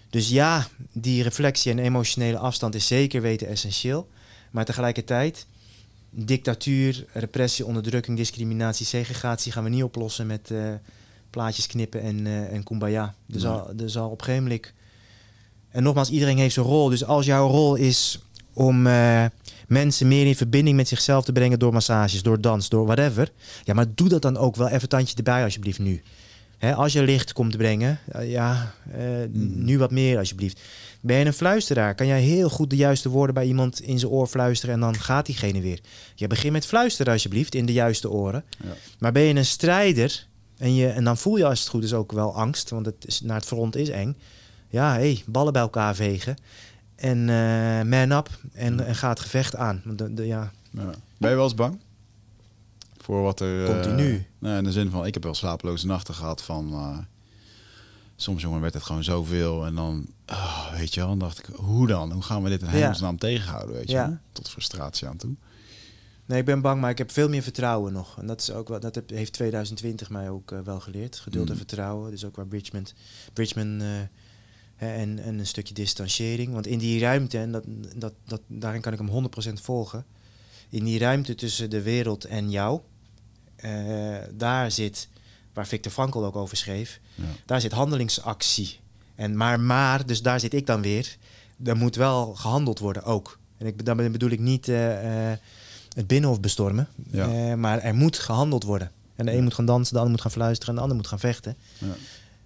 Dus 0.09 0.30
ja, 0.30 0.67
die 0.91 1.23
reflectie 1.23 1.71
en 1.71 1.80
emotionele 1.80 2.38
afstand 2.38 2.75
is 2.75 2.88
zeker 2.88 3.21
weten 3.21 3.47
essentieel. 3.47 4.09
Maar 4.51 4.65
tegelijkertijd, 4.65 5.45
dictatuur, 6.09 7.05
repressie, 7.13 7.65
onderdrukking, 7.65 8.17
discriminatie, 8.17 8.85
segregatie 8.85 9.51
gaan 9.51 9.63
we 9.63 9.69
niet 9.69 9.84
oplossen 9.84 10.27
met, 10.27 10.51
eh, 10.51 10.73
plaatjes 11.30 11.67
knippen 11.67 12.01
en, 12.01 12.27
eh 12.27 12.53
en 12.53 12.63
kumbaya. 12.63 13.15
Er 13.34 13.39
zal, 13.39 13.69
er 13.80 13.89
zal 13.89 14.09
op 14.09 14.19
een 14.19 14.25
gegeven 14.25 14.43
moment... 14.43 14.73
En 15.74 15.84
nogmaals, 15.84 16.10
iedereen 16.10 16.38
heeft 16.38 16.54
zijn 16.54 16.66
rol. 16.66 16.90
Dus 16.90 17.06
als 17.06 17.26
jouw 17.26 17.48
rol 17.48 17.76
is 17.76 18.20
om 18.54 18.88
eh, 18.88 19.26
mensen 19.68 20.08
meer 20.08 20.26
in 20.26 20.36
verbinding 20.36 20.76
met 20.76 20.88
zichzelf 20.88 21.26
te 21.26 21.32
brengen 21.32 21.60
door 21.60 21.74
massages, 21.74 22.24
door 22.24 22.41
dans, 22.41 22.70
door 22.70 22.86
whatever. 22.86 23.32
Ja, 23.64 23.74
maar 23.74 23.86
doe 23.95 24.10
dat 24.10 24.22
dan 24.22 24.38
ook 24.38 24.56
wel 24.56 24.68
even 24.68 24.90
tandje 24.90 25.16
erbij 25.16 25.44
alsjeblieft 25.44 25.80
nu. 25.80 26.02
Hè, 26.58 26.76
als 26.76 26.94
je 26.94 27.04
licht 27.04 27.34
komt 27.34 27.58
brengen, 27.58 28.00
eh, 28.12 28.32
ja, 28.32 28.74
eh, 28.91 29.00
Mhm. 29.32 29.64
nu 29.66 29.78
wat 29.78 29.91
meer 29.91 30.18
alsjeblieft. 30.18 30.60
Ben 31.02 31.18
je 31.18 31.26
een 31.26 31.34
fluisteraar, 31.34 31.95
kan 31.95 32.08
jij 32.08 32.22
heel 32.22 32.50
goed 32.50 32.70
de 32.70 32.76
juiste 32.76 33.10
woorden 33.10 33.34
bij 33.36 33.45
iemand 33.45 33.82
in 33.82 34.00
zijn 34.00 34.12
oor 34.12 34.28
fluisteren 34.28 34.76
en 34.76 34.82
dan 34.82 34.95
gaat 35.00 35.26
diegene 35.26 35.62
weer. 35.62 35.80
Je 36.16 36.28
begint 36.28 36.54
met 36.54 36.66
fluisteren 36.66 37.14
alsjeblieft 37.14 37.56
in 37.56 37.66
de 37.66 37.74
juiste 37.74 38.10
oren. 38.10 38.44
Ja. 38.64 38.70
Maar 39.00 39.12
ben 39.12 39.24
je 39.24 39.34
een 39.36 39.45
strijder 39.45 40.28
en, 40.58 40.76
je, 40.76 40.88
en 40.88 41.04
dan 41.04 41.18
voel 41.18 41.38
je 41.38 41.45
als 41.45 41.60
het 41.60 41.70
goed 41.70 41.84
is 41.84 41.94
ook 41.94 42.12
wel 42.12 42.36
angst, 42.36 42.70
want 42.70 42.86
het 42.86 43.06
is, 43.06 43.22
naar 43.22 43.36
het 43.38 43.45
front 43.45 43.76
is 43.76 43.90
eng. 43.90 44.18
Ja, 44.74 44.94
hé, 44.94 45.00
hey, 45.00 45.24
ballen 45.28 45.54
bij 45.54 45.62
elkaar 45.62 45.95
vegen. 45.95 46.36
En 46.95 47.30
eh, 47.30 47.84
man 47.90 48.12
up 48.18 48.30
en, 48.54 48.86
en 48.86 48.95
ga 48.95 49.10
het 49.10 49.20
gevecht 49.20 49.56
aan. 49.56 49.82
Want 49.86 49.98
de, 49.98 50.14
de, 50.14 50.26
ja, 50.26 50.52
Ja. 50.72 50.90
Ben 51.18 51.30
je 51.30 51.36
wel 51.36 51.44
eens 51.44 51.56
bang? 51.56 51.80
Voor 52.98 53.22
wat 53.22 53.40
er... 53.40 53.60
eh, 53.66 53.70
Continu. 53.70 54.26
nou, 54.40 54.58
in 54.58 54.64
de 54.64 54.72
zin 54.72 54.90
van, 54.90 55.06
ik 55.06 55.14
heb 55.14 55.24
wel 55.24 55.34
slapeloze 55.34 55.86
nachten 55.86 56.14
gehad 56.14 56.41
van... 56.44 56.72
eh, 56.72 56.98
soms, 58.16 58.41
jongen, 58.41 58.62
werd 58.62 58.74
het 58.74 58.84
gewoon 58.84 59.04
zoveel. 59.04 59.66
En 59.66 59.76
dan, 59.76 60.06
ah, 60.26 60.72
weet 60.74 60.94
je 60.94 61.00
wel, 61.00 61.10
dan 61.10 61.20
dacht 61.20 61.40
ik, 61.40 61.45
hoe 61.56 61.88
dan? 61.88 62.12
Hoe 62.12 62.22
gaan 62.24 62.44
we 62.44 62.50
dit 62.50 62.62
in 62.62 62.68
Ja. 62.68 62.74
hemelsnaam 62.74 63.18
tegenhouden, 63.18 63.76
weet 63.76 63.88
je 63.90 63.94
Ja. 63.95 64.22
Tot 64.32 64.50
frustratie 64.50 65.08
aan 65.08 65.18
toe. 65.18 65.36
Nee, 66.26 66.40
ik 66.40 66.45
ben 66.45 66.62
bang, 66.62 66.82
maar 66.82 66.90
ik 66.90 66.98
heb 66.98 67.12
veel 67.12 67.30
meer 67.30 67.41
vertrouwen 67.44 67.94
nog. 67.94 68.18
En 68.20 68.28
dat, 68.28 68.41
is 68.41 68.52
ook 68.52 68.68
wel, 68.68 68.80
dat 68.80 69.02
heeft 69.08 69.34
2020 69.34 70.10
mij 70.10 70.30
ook 70.30 70.54
wel 70.64 70.80
geleerd. 70.80 71.20
Geduld 71.20 71.45
en 71.48 71.52
Mm. 71.52 71.58
vertrouwen. 71.58 72.12
Dus 72.12 72.26
ook 72.26 72.36
waar 72.36 72.48
Bridgman, 72.48 72.86
Bridgman 73.34 73.82
en, 74.85 75.19
en 75.19 75.39
een 75.39 75.47
stukje 75.47 75.73
distanciering. 75.73 76.53
Want 76.53 76.68
in 76.68 76.77
die 76.80 76.99
ruimte, 76.99 77.38
en 77.38 77.51
dat, 77.51 77.64
dat, 77.95 78.14
dat, 78.26 78.41
daarin 78.47 78.81
kan 78.81 78.93
ik 78.93 78.99
hem 78.99 79.30
100% 79.49 79.53
volgen. 79.53 80.05
In 80.69 80.84
die 80.84 80.99
ruimte 80.99 81.35
tussen 81.35 81.69
de 81.69 81.81
wereld 81.81 82.26
en 82.26 82.51
jou, 82.51 82.80
eh, 83.55 84.18
daar 84.34 84.72
zit, 84.72 85.07
waar 85.53 85.68
Victor 85.68 85.91
Frankl 85.91 86.23
ook 86.26 86.35
over 86.35 86.57
schreef, 86.57 86.99
Ja. 87.15 87.23
daar 87.45 87.61
zit 87.61 87.72
handelingsactie. 87.72 88.80
En 89.15 89.38
maar, 89.38 89.60
maar, 89.60 90.05
dus 90.05 90.22
daar 90.22 90.39
zit 90.39 90.53
ik 90.53 90.65
dan 90.65 90.81
weer. 90.81 91.18
Er 91.64 91.77
moet 91.77 91.95
wel 91.95 92.35
gehandeld 92.35 92.80
worden 92.80 93.03
ook. 93.03 93.39
En 93.57 93.65
ik, 93.65 93.85
daarmee 93.85 94.10
bedoel 94.10 94.30
ik 94.30 94.39
niet 94.39 94.68
eh, 94.68 95.31
eh, 95.31 95.38
het 95.93 96.07
binnenhof 96.07 96.39
bestormen. 96.39 96.88
Ja. 97.11 97.55
Maar 97.55 97.80
er 97.80 97.95
moet 97.95 98.19
gehandeld 98.19 98.64
worden. 98.64 98.91
En 99.15 99.26
de 99.26 99.31
een 99.34 99.43
moet 99.43 99.53
gaan 99.53 99.65
dansen, 99.65 99.93
de 99.93 99.99
ander 99.99 100.11
moet 100.14 100.22
gaan 100.22 100.31
fluisteren 100.31 100.69
en 100.69 100.76
de 100.76 100.81
ander 100.81 100.97
moet 100.97 101.07
gaan 101.07 101.19
vechten. 101.19 101.55
Ja. 101.77 101.88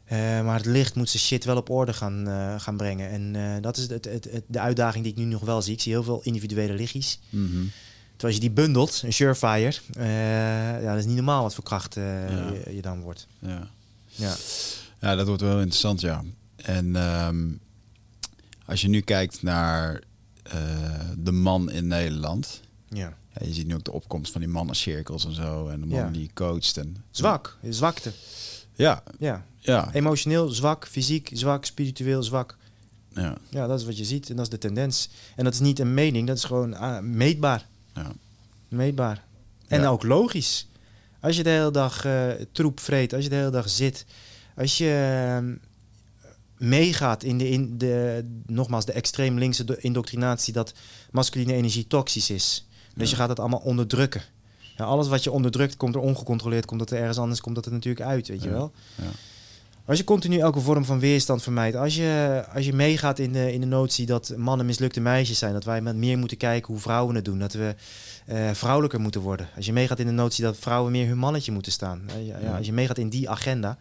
Eh, 0.08 0.18
maar 0.18 0.56
het 0.58 0.66
licht 0.66 0.96
moet 0.96 1.10
zijn 1.10 1.24
shit 1.24 1.44
wel 1.46 1.56
op 1.58 1.70
orde 1.70 1.94
gaan, 1.94 2.28
eh, 2.28 2.60
gaan 2.60 2.78
brengen. 2.78 3.10
En 3.10 3.36
eh, 3.36 3.62
dat 3.62 3.78
is 3.78 3.88
het, 3.90 4.06
het, 4.06 4.28
het, 4.32 4.44
de 4.48 4.60
uitdaging 4.60 5.04
die 5.04 5.14
ik 5.14 5.18
nu 5.20 5.26
nog 5.26 5.42
wel 5.42 5.62
zie. 5.62 5.74
Ik 5.74 5.82
zie 5.82 5.92
heel 5.92 6.04
veel 6.04 6.22
individuele 6.24 6.74
lichtjes. 6.74 7.20
Mhm. 7.30 7.48
Terwijl 8.16 8.34
als 8.34 8.34
je 8.34 8.40
die 8.40 8.52
bundelt, 8.52 9.02
een 9.06 9.14
surefire, 9.14 9.74
ja, 10.82 10.90
dat 10.90 10.98
is 10.98 11.06
niet 11.06 11.16
normaal 11.16 11.42
wat 11.44 11.54
voor 11.54 11.64
kracht 11.64 11.96
Ja. 11.96 12.28
je, 12.66 12.76
je 12.76 12.82
dan 12.82 13.02
wordt. 13.02 13.28
ja. 13.40 13.68
Ja. 14.06 14.36
Ja, 15.00 15.16
dat 15.16 15.28
wordt 15.28 15.42
wel 15.42 15.58
interessant, 15.58 16.02
ja. 16.02 16.24
En 16.56 16.96
ehm, 16.96 17.48
als 18.66 18.82
je 18.82 18.88
nu 18.88 19.02
kijkt 19.02 19.42
naar 19.44 20.02
de 21.18 21.32
man 21.32 21.72
in 21.72 21.88
Nederland... 21.88 22.62
ja. 22.90 23.18
Ja, 23.40 23.46
je 23.48 23.54
ziet 23.54 23.68
nu 23.68 23.76
ook 23.76 23.84
de 23.84 23.92
opkomst 23.92 24.32
van 24.32 24.42
die 24.42 24.50
mannencirkels 24.50 25.26
en 25.26 25.34
zo. 25.34 25.68
En 25.68 25.80
de 25.80 25.86
man 25.86 26.00
Ja. 26.00 26.10
die 26.10 26.30
coacht. 26.34 26.78
En, 26.78 26.96
Zwak, 27.12 27.58
zwakte. 27.70 28.12
Ja, 28.78 29.04
Ja. 29.20 29.46
ja, 29.60 29.94
Emotioneel 29.94 30.50
zwak, 30.50 30.88
fysiek 30.88 31.30
zwak, 31.34 31.66
spiritueel 31.66 32.24
zwak. 32.24 32.58
ja, 33.14 33.38
Ja, 33.50 33.68
dat 33.68 33.80
is 33.80 33.86
wat 33.86 33.98
je 33.98 34.06
ziet 34.06 34.30
en 34.30 34.36
dat 34.36 34.46
is 34.46 34.52
de 34.52 34.58
tendens. 34.58 35.10
En 35.36 35.44
dat 35.44 35.54
is 35.54 35.60
niet 35.60 35.80
een 35.80 35.94
mening, 35.94 36.28
dat 36.28 36.38
is 36.38 36.44
gewoon 36.44 36.74
ah, 36.74 37.00
meetbaar. 37.02 37.68
ja. 37.94 38.12
Meetbaar. 38.68 39.24
En 39.68 39.82
Ja. 39.82 39.88
ook 39.88 40.04
logisch. 40.04 40.68
Als 41.20 41.36
je 41.36 41.44
de 41.44 41.50
hele 41.50 41.72
dag 41.72 42.06
eh, 42.06 42.30
troep 42.52 42.80
vreet, 42.80 43.14
als 43.14 43.24
je 43.24 43.30
de 43.30 43.36
hele 43.36 43.50
dag 43.50 43.70
zit, 43.70 44.06
als 44.56 44.78
je 44.78 44.90
ehm, 45.36 45.56
meegaat 46.58 47.24
in 47.24 47.38
de, 47.38 47.50
in 47.50 47.78
de, 47.78 48.26
nogmaals, 48.46 48.86
de 48.86 48.92
extreem 48.92 49.38
linkse 49.38 49.64
do- 49.64 49.76
indoctrinatie 49.80 50.54
dat 50.54 50.74
masculine 51.12 51.54
energie 51.54 51.88
toxisch 51.88 52.30
is. 52.30 52.66
Dus 52.96 53.06
Ja. 53.10 53.16
je 53.16 53.16
gaat 53.22 53.30
het 53.30 53.40
allemaal 53.40 53.60
onderdrukken. 53.60 54.22
Ja, 54.78 54.86
alles 54.86 55.08
wat 55.08 55.24
je 55.24 55.32
onderdrukt, 55.32 55.78
komt 55.78 55.96
er 55.96 56.02
ongecontroleerd, 56.02 56.66
komt 56.66 56.80
dat 56.80 56.92
er 56.92 56.98
ergens 56.98 57.18
anders, 57.18 57.42
komt 57.42 57.56
dat 57.56 57.66
er 57.66 57.72
natuurlijk 57.72 58.06
uit, 58.06 58.28
weet 58.28 58.44
je 58.44 58.50
wel. 58.50 58.72
Ja. 58.96 59.04
Als 59.88 59.98
je 59.98 60.04
continu 60.04 60.38
elke 60.38 60.60
vorm 60.60 60.86
van 60.86 61.00
weerstand 61.00 61.44
vermijdt, 61.44 61.76
als 61.76 61.96
je, 61.96 62.44
als 62.54 62.66
je 62.66 62.74
meegaat 62.74 63.20
in 63.20 63.32
de, 63.32 63.54
in 63.54 63.62
de 63.62 63.68
notie 63.68 64.06
dat 64.06 64.34
mannen 64.38 64.66
mislukte 64.66 65.00
meisjes 65.00 65.38
zijn, 65.38 65.54
dat 65.54 65.64
wij 65.64 65.82
met 65.82 65.96
meer 65.96 66.18
moeten 66.18 66.38
kijken 66.38 66.74
hoe 66.74 66.82
vrouwen 66.82 67.16
het 67.16 67.26
doen, 67.26 67.40
dat 67.40 67.54
we 67.54 67.76
eh, 68.26 68.50
vrouwelijker 68.54 69.00
moeten 69.00 69.22
worden. 69.22 69.50
Als 69.56 69.66
je 69.66 69.74
meegaat 69.74 70.00
in 70.00 70.06
de 70.06 70.12
notie 70.12 70.44
dat 70.44 70.58
vrouwen 70.58 70.92
meer 70.92 71.08
hun 71.08 71.18
mannetje 71.18 71.52
moeten 71.52 71.72
staan, 71.72 72.02
eh, 72.08 72.28
ja, 72.28 72.38
ja, 72.40 72.58
als 72.58 72.66
je 72.66 72.74
meegaat 72.74 72.98
in 72.98 73.10
die 73.10 73.30
agenda, 73.30 73.78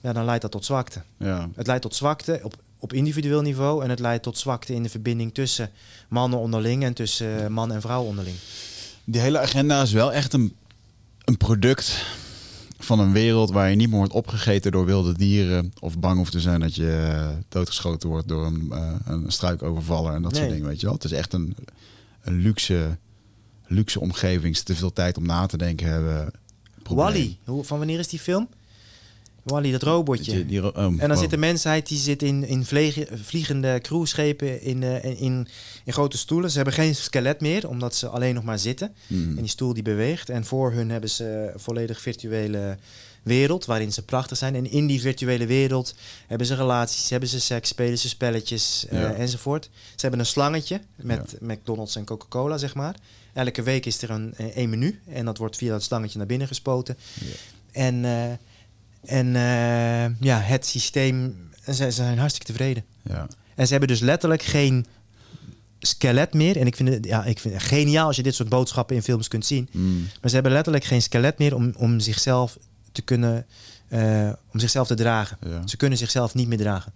ja, 0.00 0.12
dan 0.12 0.24
leidt 0.24 0.42
dat 0.42 0.50
tot 0.50 0.64
zwakte. 0.64 1.02
Ja. 1.16 1.48
Het 1.54 1.66
leidt 1.66 1.82
tot 1.82 1.94
zwakte 1.94 2.40
op, 2.42 2.54
op 2.78 2.92
individueel 2.92 3.42
niveau 3.42 3.84
en 3.84 3.90
het 3.90 3.98
leidt 3.98 4.22
tot 4.22 4.38
zwakte 4.38 4.74
in 4.74 4.82
de 4.82 4.88
verbinding 4.88 5.34
tussen 5.34 5.70
mannen 6.08 6.38
onderling 6.38 6.84
en 6.84 6.94
tussen 6.94 7.42
eh, 7.42 7.46
man 7.46 7.72
en 7.72 7.80
vrouw 7.80 8.02
onderling. 8.02 8.36
Die 9.10 9.20
hele 9.20 9.38
agenda 9.38 9.82
is 9.82 9.92
wel 9.92 10.12
echt 10.12 10.32
een, 10.32 10.54
een 11.24 11.36
product 11.36 12.04
van 12.78 13.00
een 13.00 13.12
wereld 13.12 13.50
waar 13.50 13.70
je 13.70 13.76
niet 13.76 13.88
meer 13.88 13.98
wordt 13.98 14.12
opgegeten 14.12 14.72
door 14.72 14.84
wilde 14.84 15.12
dieren. 15.12 15.72
Of 15.80 15.98
bang 15.98 16.16
hoeft 16.16 16.32
te 16.32 16.40
zijn 16.40 16.60
dat 16.60 16.74
je 16.74 17.10
eh, 17.12 17.28
doodgeschoten 17.48 18.08
wordt 18.08 18.28
door 18.28 18.46
een, 18.46 18.72
eh, 18.72 18.94
een 19.04 19.32
struikovervaller 19.32 20.14
en 20.14 20.22
dat 20.22 20.36
soort 20.36 20.48
dingen, 20.48 20.66
weet 20.66 20.80
je 20.80 20.86
wel. 20.86 20.94
Het 20.94 21.04
is 21.04 21.12
echt 21.12 21.32
een, 21.32 21.56
een 22.22 22.34
luxe, 22.34 22.98
luxe 23.66 24.00
omgeving. 24.00 24.56
Ze 24.56 24.62
te 24.62 24.74
veel 24.74 24.92
tijd 24.92 25.16
om 25.16 25.26
na 25.26 25.46
te 25.46 25.56
denken 25.56 25.86
hebben. 25.86 26.32
Probleem. 26.82 27.06
Wally, 27.06 27.38
hoe, 27.44 27.64
van 27.64 27.78
wanneer 27.78 27.98
is 27.98 28.08
die 28.08 28.20
film? 28.20 28.48
Wally, 29.42 29.70
dat 29.72 29.82
robotje. 29.82 30.32
Die- 30.32 30.46
die 30.46 30.58
ro- 30.58 30.68
oh, 30.68 30.76
En 30.84 30.96
dan 30.96 31.08
wow. 31.08 31.18
zit 31.18 31.30
de 31.30 31.36
mensheid 31.36 31.88
die 31.88 31.98
zit 31.98 32.22
in, 32.22 32.44
in 32.44 32.64
vliegen- 32.64 33.18
vliegende 33.24 33.78
cruiseschepen 33.82 34.62
in, 34.62 34.82
eh, 34.82 35.04
in, 35.04 35.16
in, 35.18 35.48
in 35.84 35.92
grote 35.92 36.18
stoelen. 36.18 36.50
Ze 36.50 36.56
hebben 36.56 36.74
geen 36.74 36.94
skelet 36.96 37.40
meer, 37.40 37.68
omdat 37.68 37.94
ze 37.94 38.08
alleen 38.08 38.34
nog 38.34 38.44
maar 38.44 38.58
zitten. 38.58 38.94
Mhm. 39.06 39.28
En 39.28 39.34
die 39.36 39.48
stoel 39.48 39.74
die 39.74 39.82
beweegt. 39.82 40.28
En 40.30 40.44
voor 40.44 40.72
hun 40.72 40.90
hebben 40.90 41.10
ze 41.10 41.50
een 41.54 41.60
volledig 41.60 42.00
virtuele 42.00 42.76
wereld, 43.22 43.64
waarin 43.64 43.92
ze 43.92 44.02
prachtig 44.02 44.36
zijn. 44.36 44.54
En 44.54 44.70
in 44.70 44.86
die 44.86 45.00
virtuele 45.00 45.46
wereld 45.46 45.94
hebben 46.26 46.46
ze 46.46 46.54
relaties, 46.54 47.10
hebben 47.10 47.28
ze 47.28 47.40
seks, 47.40 47.68
spelen 47.68 47.98
ze 47.98 48.08
spelletjes 48.08 48.86
eh, 48.88 49.18
enzovoort. 49.18 49.64
Ze 49.90 50.00
hebben 50.00 50.20
een 50.20 50.26
slangetje 50.26 50.80
met 50.96 51.36
McDonald's 51.40 51.96
en 51.96 52.04
Coca-Cola, 52.04 52.58
zeg 52.58 52.74
maar. 52.74 52.94
Elke 53.32 53.62
week 53.62 53.86
is 53.86 54.02
er 54.02 54.10
een, 54.10 54.32
een, 54.36 54.50
een 54.54 54.70
menu 54.70 55.00
en 55.08 55.24
dat 55.24 55.38
wordt 55.38 55.56
via 55.56 55.70
dat 55.70 55.82
slangetje 55.82 56.18
naar 56.18 56.26
binnen 56.26 56.46
gespoten. 56.48 56.96
Ja. 57.20 57.26
En, 57.72 58.04
eh, 58.04 58.22
en 59.04 59.36
eh, 59.36 60.20
ja, 60.20 60.38
het 60.38 60.66
systeem, 60.66 61.36
ze, 61.64 61.72
ze 61.72 61.90
zijn 61.90 62.18
hartstikke 62.18 62.52
tevreden. 62.52 62.84
Ja. 63.02 63.26
En 63.54 63.64
ze 63.66 63.70
hebben 63.70 63.88
dus 63.88 64.00
letterlijk 64.00 64.42
geen 64.42 64.86
skelet 65.78 66.34
meer. 66.34 66.56
En 66.56 66.66
ik 66.66 66.76
vind 66.76 66.88
het, 66.88 67.04
ja, 67.04 67.24
ik 67.24 67.38
vind 67.38 67.54
het 67.54 67.62
geniaal 67.62 68.06
als 68.06 68.16
je 68.16 68.22
dit 68.22 68.34
soort 68.34 68.48
boodschappen 68.48 68.96
in 68.96 69.02
films 69.02 69.28
kunt 69.28 69.46
zien. 69.46 69.68
Mm. 69.72 69.98
Maar 70.20 70.28
ze 70.28 70.34
hebben 70.34 70.52
letterlijk 70.52 70.84
geen 70.84 71.02
skelet 71.02 71.38
meer 71.38 71.54
om, 71.54 71.72
om 71.76 72.00
zichzelf 72.00 72.58
te 72.92 73.02
kunnen, 73.02 73.46
eh, 73.88 74.30
om 74.52 74.60
zichzelf 74.60 74.86
te 74.86 74.94
dragen. 74.94 75.38
Ja. 75.46 75.66
Ze 75.66 75.76
kunnen 75.76 75.98
zichzelf 75.98 76.34
niet 76.34 76.48
meer 76.48 76.58
dragen. 76.58 76.92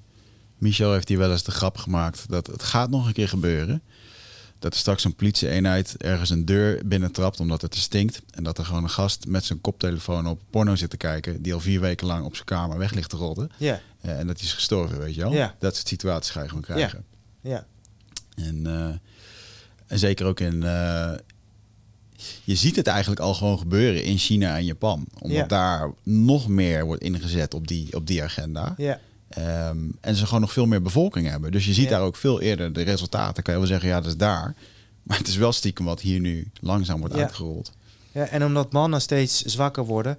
Michel 0.59 0.93
heeft 0.93 1.09
hier 1.09 1.19
wel 1.19 1.31
eens 1.31 1.43
de 1.43 1.51
grap 1.51 1.77
gemaakt 1.77 2.25
dat 2.29 2.47
het 2.47 2.63
gaat 2.63 2.91
nog 2.91 3.07
een 3.07 3.13
keer 3.13 3.29
gebeuren. 3.29 3.83
Dat 4.65 4.73
er 4.73 4.79
straks 4.79 5.05
een 5.05 5.15
politieeenheid 5.15 5.95
ergens 5.97 6.31
een 6.31 6.45
deur 6.45 6.81
binnentrapt 6.87 7.41
omdat 7.41 7.63
het 7.63 7.75
er 7.75 7.81
stinkt. 7.81 8.23
En 8.31 8.45
dat 8.45 8.59
er 8.59 8.65
gewoon 8.65 8.83
een 8.83 8.91
gast 8.91 9.27
met 9.27 9.45
zijn 9.45 9.61
koptelefoon 9.61 10.27
op 10.27 10.41
porno 10.51 10.77
zit 10.77 10.91
te 10.91 10.97
kijken. 10.97 11.43
Die 11.43 11.55
al 11.55 11.61
vier 11.61 11.81
weken 11.81 12.07
lang 12.07 12.25
op 12.25 12.35
zijn 12.35 12.47
kamer 12.47 12.79
weg 12.79 12.93
ligt 12.93 13.11
te 13.11 13.17
rotten. 13.17 13.51
Ja, 13.57 13.81
Eh, 14.01 14.19
en 14.19 14.27
dat 14.27 14.37
hij 14.37 14.47
is 14.47 14.53
gestorven, 14.53 14.99
weet 14.99 15.15
je 15.15 15.21
wel. 15.21 15.33
Ja. 15.33 15.55
Dat 15.59 15.75
soort 15.75 15.89
situaties 15.89 16.31
ga 16.31 16.43
je 16.43 16.49
gewoon 16.49 16.63
krijgen. 16.63 17.05
ja, 17.41 17.67
En, 18.37 18.67
eh, 18.67 18.89
en 19.87 19.99
zeker 19.99 20.27
ook 20.27 20.41
in... 20.41 20.63
eh, 20.63 21.13
je 22.45 22.55
ziet 22.55 22.77
het 22.77 22.87
eigenlijk 22.87 23.21
al 23.21 23.35
gewoon 23.35 23.59
gebeuren 23.59 24.05
in 24.05 24.19
China 24.19 24.57
en 24.57 24.65
Japan. 24.65 25.07
Omdat 25.19 25.39
Ja. 25.39 25.47
daar 25.47 25.91
nog 26.03 26.49
meer 26.49 26.85
wordt 26.85 27.03
ingezet 27.03 27.55
op 27.55 27.67
die, 27.69 27.97
op 27.97 28.07
die 28.07 28.23
agenda. 28.23 28.75
ja. 28.77 29.01
Ehm, 29.35 29.79
en 30.01 30.15
ze 30.15 30.25
gewoon 30.27 30.41
nog 30.41 30.53
veel 30.53 30.67
meer 30.67 30.83
bevolking 30.83 31.29
hebben. 31.29 31.53
Dus 31.53 31.67
je 31.67 31.73
ziet 31.73 31.85
Ja. 31.85 31.91
daar 31.91 32.01
ook 32.01 32.17
veel 32.17 32.41
eerder 32.41 32.73
de 32.73 32.83
resultaten. 32.83 33.43
Kan 33.43 33.53
je 33.55 33.59
wel 33.61 33.69
zeggen, 33.69 33.89
ja, 33.89 33.97
dat 34.01 34.07
is 34.11 34.17
daar. 34.17 34.55
Maar 35.03 35.19
het 35.19 35.29
is 35.29 35.37
wel 35.37 35.53
stiekem 35.53 35.85
wat 35.85 36.01
hier 36.01 36.21
nu 36.21 36.51
langzaam 36.61 36.99
wordt 37.01 37.15
Ja. 37.15 37.21
uitgerold. 37.21 37.73
ja. 38.13 38.27
En 38.27 38.45
omdat 38.45 38.73
mannen 38.73 39.01
steeds 39.01 39.43
zwakker 39.43 39.85
worden, 39.85 40.19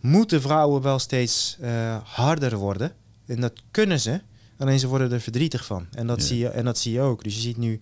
moeten 0.00 0.40
vrouwen 0.42 0.82
wel 0.82 0.98
steeds 0.98 1.56
eh, 1.60 1.96
harder 2.04 2.56
worden. 2.56 2.92
En 3.26 3.40
dat 3.40 3.52
kunnen 3.70 4.00
ze, 4.00 4.20
alleen 4.58 4.78
ze 4.78 4.86
worden 4.88 5.12
er 5.12 5.20
verdrietig 5.20 5.64
van. 5.64 5.86
En 5.92 6.06
dat, 6.06 6.20
Ja. 6.20 6.26
zie 6.26 6.38
je, 6.38 6.48
en 6.48 6.64
dat 6.64 6.78
zie 6.78 6.92
je 6.92 7.00
ook. 7.00 7.24
Dus 7.24 7.34
je 7.34 7.40
ziet 7.40 7.56
nu 7.56 7.80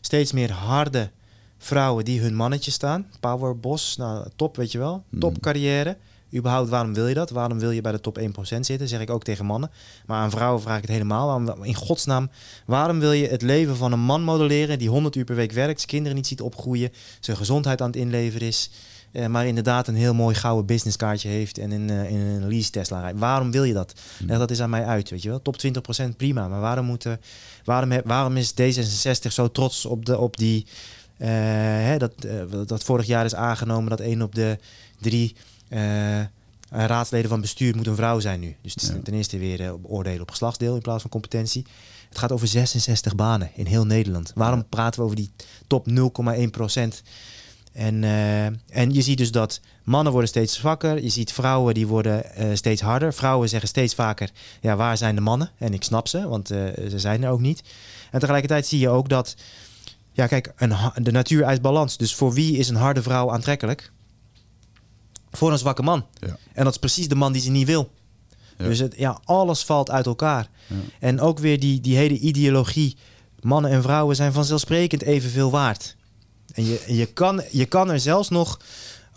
steeds 0.00 0.32
meer 0.32 0.50
harde 0.52 1.10
vrouwen 1.58 2.04
die 2.04 2.20
hun 2.20 2.34
mannetje 2.34 2.70
staan. 2.70 3.06
Power 3.20 3.58
boss, 3.58 3.96
nou 3.96 4.28
top 4.36 4.56
weet 4.56 4.72
je 4.72 4.78
wel. 4.78 5.04
Mhm. 5.08 5.20
Top 5.20 5.40
carrière. 5.40 5.96
Überhaupt, 6.34 6.68
waarom 6.68 6.94
wil 6.94 7.08
je 7.08 7.14
dat? 7.14 7.30
Waarom 7.30 7.58
wil 7.58 7.70
je 7.70 7.80
bij 7.80 7.92
de 7.92 8.00
top 8.00 8.18
1% 8.18 8.22
zitten? 8.60 8.88
Zeg 8.88 9.00
ik 9.00 9.10
ook 9.10 9.24
tegen 9.24 9.46
mannen. 9.46 9.70
Maar 10.06 10.18
aan 10.18 10.30
vrouwen 10.30 10.62
vraag 10.62 10.76
ik 10.76 10.82
het 10.82 10.90
helemaal. 10.90 11.26
Waarom, 11.26 11.64
in 11.64 11.74
godsnaam, 11.74 12.30
waarom 12.66 13.00
wil 13.00 13.12
je 13.12 13.28
het 13.28 13.42
leven 13.42 13.76
van 13.76 13.92
een 13.92 14.00
man 14.00 14.22
modelleren 14.22 14.78
die 14.78 14.88
100 14.88 15.14
uur 15.14 15.24
per 15.24 15.34
week 15.34 15.52
werkt, 15.52 15.78
zijn 15.78 15.90
kinderen 15.90 16.16
niet 16.16 16.26
ziet 16.26 16.40
opgroeien, 16.40 16.92
zijn 17.20 17.36
gezondheid 17.36 17.80
aan 17.80 17.86
het 17.86 17.96
inleveren 17.96 18.46
is, 18.46 18.70
eh, 19.12 19.26
maar 19.26 19.46
inderdaad 19.46 19.88
een 19.88 19.94
heel 19.94 20.14
mooi 20.14 20.34
gouden 20.34 20.66
businesskaartje 20.66 21.28
heeft 21.28 21.58
en 21.58 21.72
in, 21.72 21.90
uh, 21.90 22.10
in 22.10 22.16
een 22.16 22.48
lease 22.48 22.70
Tesla 22.70 23.00
rijdt? 23.00 23.18
Waarom 23.18 23.50
wil 23.50 23.64
je 23.64 23.72
dat? 23.72 23.92
Leg 24.26 24.38
dat 24.38 24.50
is 24.50 24.60
aan 24.60 24.70
mij 24.70 24.84
uit, 24.84 25.10
weet 25.10 25.22
je 25.22 25.28
wel. 25.28 25.42
Top 25.42 25.56
20% 25.56 26.16
prima, 26.16 26.48
maar 26.48 26.60
waarom, 26.60 26.84
moeten, 26.84 27.20
waarom, 27.64 28.00
waarom 28.04 28.36
is 28.36 28.52
D66 28.52 29.32
zo 29.32 29.50
trots 29.50 29.86
op, 29.86 30.04
de, 30.04 30.18
op 30.18 30.36
die... 30.36 30.66
Uh, 31.18 31.28
hè, 31.28 31.96
dat, 31.96 32.12
dat 32.66 32.84
vorig 32.84 33.06
jaar 33.06 33.24
is 33.24 33.34
aangenomen 33.34 33.90
dat 33.90 34.00
één 34.00 34.22
op 34.22 34.34
de 34.34 34.58
drie 35.00 35.36
raadsleden 36.68 37.30
van 37.30 37.40
bestuur 37.40 37.76
moet 37.76 37.86
een 37.86 37.96
vrouw 37.96 38.20
zijn 38.20 38.40
nu. 38.40 38.56
Dus 38.62 38.74
ten 38.74 39.14
eerste 39.14 39.38
weer 39.38 39.60
uh, 39.60 39.72
oordelen 39.82 40.20
op 40.20 40.30
geslachtsdeel 40.30 40.74
in 40.74 40.80
plaats 40.82 41.02
van 41.02 41.10
competentie. 41.10 41.66
Het 42.08 42.18
gaat 42.18 42.32
over 42.32 42.48
66 42.48 43.14
banen 43.14 43.50
in 43.54 43.66
heel 43.66 43.86
Nederland. 43.86 44.32
Waarom 44.34 44.68
praten 44.68 45.00
we 45.00 45.04
over 45.04 45.16
die 45.16 45.30
top 45.66 45.86
0,1 45.90 46.50
procent? 46.50 47.02
En, 47.72 48.02
uh, 48.02 48.44
en 48.46 48.92
je 48.92 49.02
ziet 49.02 49.18
dus 49.18 49.30
dat 49.30 49.60
mannen 49.84 50.12
worden 50.12 50.30
steeds 50.30 50.54
zwakker. 50.54 51.02
Je 51.02 51.08
ziet 51.08 51.32
vrouwen 51.32 51.74
die 51.74 51.86
worden 51.86 52.24
uh, 52.38 52.54
steeds 52.54 52.80
harder. 52.80 53.14
Vrouwen 53.14 53.48
zeggen 53.48 53.68
steeds 53.68 53.94
vaker, 53.94 54.30
ja, 54.60 54.76
waar 54.76 54.96
zijn 54.96 55.14
de 55.14 55.20
mannen? 55.20 55.50
En 55.58 55.74
ik 55.74 55.82
snap 55.82 56.08
ze, 56.08 56.28
want 56.28 56.52
uh, 56.52 56.58
ze 56.88 56.98
zijn 56.98 57.24
er 57.24 57.30
ook 57.30 57.40
niet. 57.40 57.62
En 58.10 58.20
tegelijkertijd 58.20 58.66
zie 58.66 58.78
je 58.78 58.88
ook 58.88 59.08
dat, 59.08 59.36
ja 60.12 60.26
kijk, 60.26 60.52
een, 60.56 60.74
de 61.02 61.12
natuur 61.12 61.42
eist 61.42 61.62
balans. 61.62 61.96
Dus 61.96 62.14
voor 62.14 62.32
wie 62.32 62.56
is 62.56 62.68
een 62.68 62.76
harde 62.76 63.02
vrouw 63.02 63.32
aantrekkelijk? 63.32 63.92
Voor 65.30 65.52
een 65.52 65.58
zwakke 65.58 65.82
man. 65.82 66.06
Ja. 66.20 66.36
En 66.52 66.64
dat 66.64 66.72
is 66.72 66.78
precies 66.78 67.08
de 67.08 67.14
man 67.14 67.32
die 67.32 67.42
ze 67.42 67.50
niet 67.50 67.66
wil. 67.66 67.90
Ja. 68.58 68.64
Dus 68.64 68.78
het, 68.78 68.94
ja, 68.96 69.20
alles 69.24 69.64
valt 69.64 69.90
uit 69.90 70.06
elkaar. 70.06 70.48
Ja. 70.66 70.76
En 71.00 71.20
ook 71.20 71.38
weer 71.38 71.60
die, 71.60 71.80
die 71.80 71.96
hele 71.96 72.18
ideologie. 72.18 72.96
Mannen 73.40 73.70
en 73.70 73.82
vrouwen 73.82 74.16
zijn 74.16 74.32
vanzelfsprekend 74.32 75.02
evenveel 75.02 75.50
waard. 75.50 75.96
En 76.54 76.64
je, 76.64 76.82
je, 76.86 77.06
kan, 77.06 77.42
je 77.50 77.64
kan 77.66 77.90
er 77.90 78.00
zelfs 78.00 78.28
nog 78.28 78.60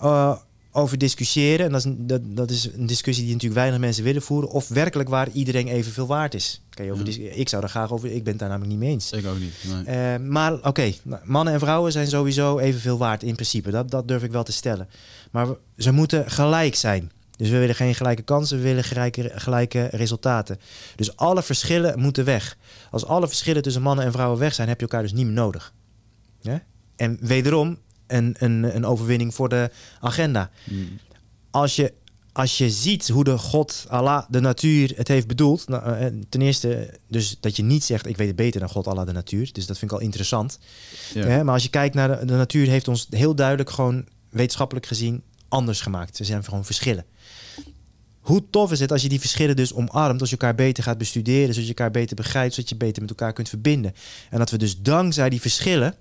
uh, 0.03 0.35
over 0.71 0.97
discussiëren. 0.97 1.65
En 1.65 1.71
dat 1.71 1.85
is, 1.85 1.91
dat, 1.97 2.21
dat 2.23 2.49
is 2.49 2.69
een 2.73 2.85
discussie 2.85 3.23
die 3.23 3.33
natuurlijk 3.33 3.59
weinig 3.59 3.79
mensen 3.79 4.03
willen 4.03 4.21
voeren. 4.21 4.49
Of 4.49 4.67
werkelijk 4.67 5.09
waar 5.09 5.29
iedereen 5.29 5.67
evenveel 5.67 6.07
waard 6.07 6.33
is. 6.33 6.61
Kan 6.69 6.85
je 6.85 6.91
over 6.91 7.37
Ik 7.37 7.49
zou 7.49 7.63
er 7.63 7.69
graag 7.69 7.91
over. 7.91 8.11
Ik 8.11 8.23
ben 8.23 8.31
het 8.31 8.39
daar 8.39 8.49
namelijk 8.49 8.71
niet 8.71 8.81
mee 8.81 8.91
eens. 8.91 9.11
Ik 9.11 9.25
ook 9.25 9.39
niet. 9.39 9.53
Nee. 9.85 10.19
Uh, 10.19 10.27
maar 10.27 10.53
oké, 10.53 10.67
okay, 10.67 10.97
mannen 11.23 11.53
en 11.53 11.59
vrouwen 11.59 11.91
zijn 11.91 12.07
sowieso 12.07 12.59
evenveel 12.59 12.97
waard 12.97 13.23
in 13.23 13.33
principe. 13.33 13.71
Dat, 13.71 13.91
dat 13.91 14.07
durf 14.07 14.23
ik 14.23 14.31
wel 14.31 14.43
te 14.43 14.51
stellen. 14.51 14.87
Maar 15.31 15.47
ze 15.77 15.91
moeten 15.91 16.31
gelijk 16.31 16.75
zijn. 16.75 17.11
Dus 17.41 17.49
we 17.49 17.57
willen 17.57 17.75
geen 17.75 17.95
gelijke 17.95 18.21
kansen, 18.21 18.57
we 18.57 18.63
willen 18.63 18.83
gelijke, 18.83 19.31
gelijke 19.35 19.87
resultaten. 19.91 20.59
Dus 20.95 21.15
alle 21.15 21.43
verschillen 21.43 21.99
moeten 21.99 22.25
weg. 22.25 22.57
Als 22.91 23.05
alle 23.05 23.27
verschillen 23.27 23.61
tussen 23.61 23.81
mannen 23.81 24.05
en 24.05 24.11
vrouwen 24.11 24.39
weg 24.39 24.53
zijn, 24.53 24.67
heb 24.67 24.79
je 24.79 24.85
elkaar 24.85 25.01
dus 25.01 25.13
niet 25.13 25.25
meer 25.25 25.33
nodig. 25.33 25.73
Ja? 26.41 26.63
En 26.95 27.17
wederom 27.21 27.77
een, 28.07 28.35
een, 28.39 28.75
een 28.75 28.85
overwinning 28.85 29.33
voor 29.33 29.49
de 29.49 29.71
agenda. 29.99 30.49
Mm. 30.63 30.99
Als, 31.49 31.75
je, 31.75 31.93
als 32.31 32.57
je 32.57 32.69
ziet 32.69 33.07
hoe 33.07 33.23
de 33.23 33.37
God, 33.37 33.85
Allah, 33.87 34.23
de 34.29 34.39
natuur 34.39 34.93
het 34.95 35.07
heeft 35.07 35.27
bedoeld. 35.27 35.67
Nou, 35.67 36.23
ten 36.29 36.41
eerste, 36.41 36.99
dus 37.07 37.37
dat 37.39 37.55
je 37.55 37.63
niet 37.63 37.83
zegt: 37.83 38.05
Ik 38.05 38.17
weet 38.17 38.27
het 38.27 38.35
beter 38.35 38.59
dan 38.59 38.69
God, 38.69 38.87
Allah, 38.87 39.05
de 39.05 39.11
natuur. 39.11 39.49
Dus 39.53 39.65
dat 39.65 39.77
vind 39.77 39.91
ik 39.91 39.97
al 39.97 40.03
interessant. 40.03 40.59
Ja. 41.13 41.27
Ja, 41.27 41.43
maar 41.43 41.53
als 41.53 41.63
je 41.63 41.69
kijkt 41.69 41.95
naar 41.95 42.19
de, 42.19 42.25
de 42.25 42.35
natuur, 42.35 42.67
heeft 42.67 42.87
ons 42.87 43.07
heel 43.09 43.35
duidelijk 43.35 43.69
gewoon 43.69 44.05
wetenschappelijk 44.31 44.85
gezien 44.85 45.23
anders 45.47 45.81
gemaakt. 45.81 46.15
Ze 46.15 46.23
zijn 46.23 46.43
gewoon 46.43 46.65
verschillen. 46.65 47.05
Hoe 48.19 48.43
tof 48.49 48.71
is 48.71 48.79
het 48.79 48.91
als 48.91 49.01
je 49.01 49.09
die 49.09 49.19
verschillen 49.19 49.55
dus 49.55 49.73
omarmt, 49.73 50.21
als 50.21 50.29
je 50.29 50.37
elkaar 50.37 50.55
beter 50.55 50.83
gaat 50.83 50.97
bestuderen, 50.97 51.47
zodat 51.47 51.63
je 51.63 51.67
elkaar 51.67 51.91
beter 51.91 52.15
begrijpt, 52.15 52.53
zodat 52.53 52.69
je 52.69 52.75
beter 52.75 53.01
met 53.01 53.09
elkaar 53.09 53.33
kunt 53.33 53.49
verbinden. 53.49 53.93
En 54.29 54.37
dat 54.37 54.49
we 54.49 54.57
dus 54.57 54.81
dankzij 54.81 55.29
die 55.29 55.41
verschillen 55.41 55.95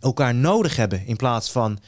elkaar 0.00 0.34
nodig 0.34 0.76
hebben 0.76 1.06
in 1.06 1.16
plaats 1.16 1.50
van 1.50 1.78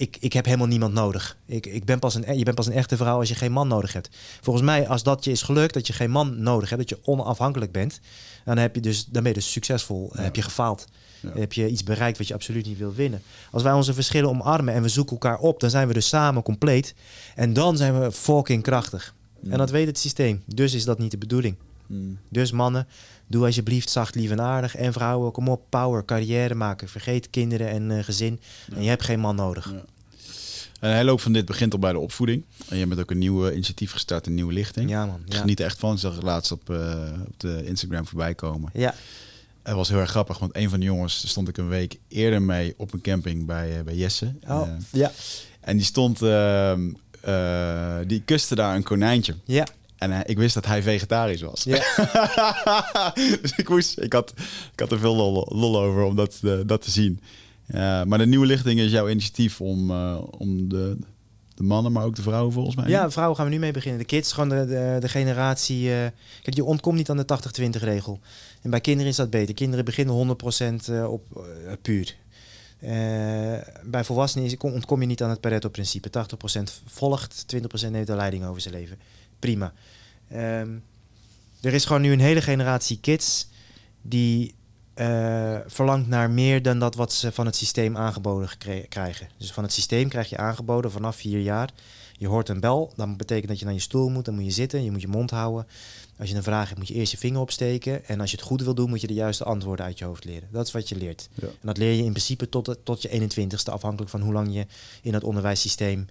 ik, 0.00 0.16
ik 0.20 0.32
heb 0.32 0.44
helemaal 0.44 0.66
niemand 0.66 0.92
nodig. 0.92 1.36
Ik, 1.46 1.66
ik 1.66 1.84
ben 1.84 1.98
pas 1.98 2.14
een, 2.14 2.38
je 2.38 2.44
bent 2.44 2.56
pas 2.56 2.66
een 2.66 2.72
echte 2.72 2.96
vrouw 2.96 3.18
als 3.18 3.28
je 3.28 3.34
geen 3.34 3.52
man 3.52 3.68
nodig 3.68 3.92
hebt. 3.92 4.08
Volgens 4.40 4.64
mij, 4.64 4.88
als 4.88 5.02
dat 5.02 5.24
je 5.24 5.30
is 5.30 5.42
gelukt, 5.42 5.74
dat 5.74 5.86
je 5.86 5.92
geen 5.92 6.10
man 6.10 6.42
nodig 6.42 6.68
hebt, 6.68 6.88
dat 6.88 6.98
je 6.98 7.08
onafhankelijk 7.08 7.72
bent, 7.72 8.00
dan, 8.44 8.56
heb 8.56 8.74
je 8.74 8.80
dus, 8.80 9.04
dan 9.04 9.22
ben 9.22 9.32
je 9.32 9.38
dus 9.38 9.52
succesvol. 9.52 10.10
Ja. 10.14 10.22
heb 10.22 10.36
je 10.36 10.42
gefaald. 10.42 10.86
Heb 11.26 11.52
je 11.52 11.68
iets 11.68 11.82
bereikt 11.82 12.18
wat 12.18 12.28
je 12.28 12.34
absoluut 12.34 12.66
niet 12.66 12.78
wil 12.78 12.94
winnen. 12.94 13.22
Als 13.50 13.62
wij 13.62 13.72
onze 13.72 13.94
verschillen 13.94 14.28
omarmen 14.28 14.74
en 14.74 14.82
we 14.82 14.88
zoeken 14.88 15.12
elkaar 15.12 15.38
op, 15.38 15.60
dan 15.60 15.70
zijn 15.70 15.88
we 15.88 15.94
dus 15.94 16.08
samen 16.08 16.42
compleet. 16.42 16.94
En 17.34 17.52
dan 17.52 17.76
zijn 17.76 18.00
we 18.00 18.12
fucking 18.12 18.62
krachtig. 18.62 19.14
Mm. 19.40 19.52
En 19.52 19.58
dat 19.58 19.70
weet 19.70 19.86
het 19.86 19.98
systeem. 19.98 20.42
Dus 20.46 20.74
is 20.74 20.84
dat 20.84 20.98
niet 20.98 21.10
de 21.10 21.18
bedoeling. 21.18 21.56
Mm. 21.86 22.18
Dus 22.28 22.50
mannen, 22.50 22.86
doe 23.26 23.44
alsjeblieft 23.44 23.90
zacht, 23.90 24.14
lief 24.14 24.30
en 24.30 24.40
aardig. 24.40 24.76
En 24.76 24.92
vrouwen, 24.92 25.32
kom 25.32 25.48
op, 25.48 25.62
power, 25.68 26.04
carrière 26.04 26.54
maken. 26.54 26.88
Vergeet 26.88 27.30
kinderen 27.30 27.68
en 27.68 27.90
uh, 27.90 28.04
gezin. 28.04 28.40
Ja. 28.68 28.76
En 28.76 28.82
je 28.82 28.88
hebt 28.88 29.04
geen 29.04 29.20
man 29.20 29.36
nodig. 29.36 29.72
Ja. 29.72 29.84
Een 30.80 30.94
hele 30.94 31.10
hoop 31.10 31.20
van 31.20 31.32
dit 31.32 31.44
begint 31.44 31.72
al 31.72 31.78
bij 31.78 31.92
de 31.92 31.98
opvoeding. 31.98 32.44
En 32.68 32.76
je 32.76 32.86
bent 32.86 33.00
ook 33.00 33.10
een 33.10 33.18
nieuwe 33.18 33.52
initiatief 33.52 33.92
gestart, 33.92 34.26
een 34.26 34.34
nieuwe 34.34 34.52
lichting. 34.52 34.90
Ja, 34.90 35.06
man. 35.06 35.20
Geniet 35.28 35.60
er 35.60 35.66
echt 35.66 35.78
van. 35.78 35.92
Ik 35.92 35.98
zag 35.98 36.14
het 36.14 36.22
laatst 36.22 36.52
op, 36.52 36.70
uh, 36.70 36.78
op 37.26 37.40
de 37.40 37.64
Instagram 37.64 38.06
voorbij 38.06 38.34
komen. 38.34 38.70
Ja. 38.72 38.94
Het 39.62 39.74
was 39.74 39.88
heel 39.88 39.98
erg 39.98 40.10
grappig, 40.10 40.38
want 40.38 40.56
een 40.56 40.70
van 40.70 40.78
de 40.78 40.84
jongens 40.84 41.28
stond 41.28 41.48
ik 41.48 41.56
een 41.56 41.68
week 41.68 41.98
eerder 42.08 42.42
mee 42.42 42.74
op 42.76 42.92
een 42.92 43.00
camping 43.00 43.46
bij, 43.46 43.78
uh, 43.78 43.84
bij 43.84 43.94
Jesse. 43.94 44.34
Oh, 44.48 44.66
uh, 44.66 44.74
ja. 44.90 45.12
En 45.60 45.76
die 45.76 45.86
stond, 45.86 46.22
uh, 46.22 46.74
die 48.06 48.22
kuste 48.24 48.54
daar 48.54 48.76
een 48.76 48.82
konijntje. 48.82 49.34
Ja. 49.44 49.66
En 49.96 50.22
ik 50.26 50.38
wist 50.38 50.54
dat 50.54 50.66
hij 50.66 50.82
vegetarisch 50.82 51.40
was. 51.40 51.64
Ja. 51.64 51.82
dus 53.42 53.52
ik, 53.56 53.68
moest, 53.68 53.98
ik, 53.98 54.12
had, 54.12 54.32
ik 54.72 54.80
had 54.80 54.92
er 54.92 54.98
veel 54.98 55.16
lol, 55.16 55.46
lol 55.48 55.80
over 55.80 56.02
om 56.02 56.16
dat, 56.16 56.40
dat 56.66 56.82
te 56.82 56.90
zien. 56.90 57.20
maar 58.06 58.18
de 58.18 58.26
nieuwe 58.26 58.46
lichting 58.46 58.80
is 58.80 58.90
jouw 58.90 59.08
initiatief 59.08 59.60
om, 59.60 59.90
om 60.20 60.68
de, 60.68 60.96
de 61.60 61.66
mannen, 61.66 61.92
maar 61.92 62.04
ook 62.04 62.16
de 62.16 62.22
vrouwen 62.22 62.52
volgens 62.52 62.76
mij. 62.76 62.88
Ja, 62.88 63.10
vrouwen 63.10 63.36
gaan 63.36 63.46
we 63.46 63.52
nu 63.52 63.58
mee 63.58 63.72
beginnen. 63.72 64.00
De 64.00 64.06
kids, 64.06 64.32
gewoon 64.32 64.48
de, 64.48 64.96
de, 65.00 65.08
generatie. 65.08 65.82
Uh, 65.82 65.94
kijk, 66.42 66.56
je 66.56 66.64
ontkomt 66.64 66.96
niet 66.96 67.10
aan 67.10 67.16
de 67.16 67.38
80-20 67.62 67.68
regel. 67.70 68.20
En 68.62 68.70
bij 68.70 68.80
kinderen 68.80 69.10
is 69.10 69.16
dat 69.16 69.30
beter. 69.30 69.54
Kinderen 69.54 69.84
beginnen 69.84 70.36
100% 70.84 70.90
uh, 70.90 71.12
op 71.12 71.24
uh, 71.36 71.72
puur. 71.82 72.16
bij 73.84 74.04
volwassenen 74.04 74.60
ontkom 74.60 75.00
je 75.00 75.06
niet 75.06 75.22
aan 75.22 75.30
het 75.30 75.40
Pareto-principe. 75.40 76.10
80% 76.58 76.62
volgt, 76.86 77.46
20% 77.56 77.90
neemt 77.90 78.06
de 78.06 78.16
leiding 78.16 78.44
over 78.44 78.60
zijn 78.60 78.74
leven. 78.74 78.98
Prima. 79.38 79.72
Um, 80.32 80.82
er 81.60 81.74
is 81.74 81.84
gewoon 81.84 82.02
nu 82.02 82.12
een 82.12 82.20
hele 82.20 82.42
generatie 82.42 82.98
kids 83.00 83.48
die 84.02 84.54
uh, 85.00 85.58
verlangt 85.66 86.08
naar 86.08 86.30
meer 86.30 86.62
dan 86.62 86.78
dat 86.78 86.94
wat 86.94 87.12
ze 87.12 87.32
van 87.32 87.46
het 87.46 87.56
systeem 87.56 87.96
aangeboden 87.96 88.48
krijgen. 88.88 89.28
Dus 89.36 89.52
van 89.52 89.62
het 89.62 89.72
systeem 89.72 90.08
krijg 90.08 90.28
je 90.28 90.36
aangeboden 90.36 90.90
vanaf 90.90 91.16
vier 91.16 91.40
jaar. 91.40 91.70
Je 92.18 92.28
hoort 92.28 92.48
een 92.48 92.60
bel, 92.60 92.92
dan 92.96 93.16
betekent 93.16 93.48
dat 93.48 93.58
je 93.58 93.64
naar 93.64 93.74
je 93.74 93.80
stoel 93.80 94.08
moet, 94.08 94.24
dan 94.24 94.34
moet 94.34 94.44
je 94.44 94.50
zitten, 94.50 94.84
je 94.84 94.90
moet 94.90 95.00
je 95.00 95.08
mond 95.08 95.30
houden. 95.30 95.66
Als 96.18 96.30
je 96.30 96.36
een 96.36 96.42
vraag 96.42 96.66
hebt, 96.66 96.78
moet 96.78 96.88
je 96.88 96.94
eerst 96.94 97.12
je 97.12 97.18
vinger 97.18 97.40
opsteken. 97.40 98.04
En 98.04 98.20
als 98.20 98.30
je 98.30 98.36
het 98.36 98.46
goed 98.46 98.62
wil 98.62 98.74
doen, 98.74 98.88
moet 98.88 99.00
je 99.00 99.06
de 99.06 99.14
juiste 99.14 99.44
antwoorden 99.44 99.84
uit 99.84 99.98
je 99.98 100.04
hoofd 100.04 100.24
leren. 100.24 100.48
Dat 100.52 100.66
is 100.66 100.72
wat 100.72 100.88
je 100.88 100.96
leert. 100.96 101.28
Ja. 101.34 101.46
En 101.46 101.54
dat 101.62 101.76
leer 101.76 101.92
je 101.92 102.04
in 102.04 102.12
principe 102.12 102.48
tot, 102.48 102.76
tot 102.82 103.02
je 103.02 103.28
21ste, 103.30 103.72
afhankelijk 103.72 104.10
van 104.10 104.20
hoe 104.20 104.32
lang 104.32 104.54
je 104.54 104.66
in 105.02 105.14
het 105.14 105.24
onderwijssysteem. 105.24 106.06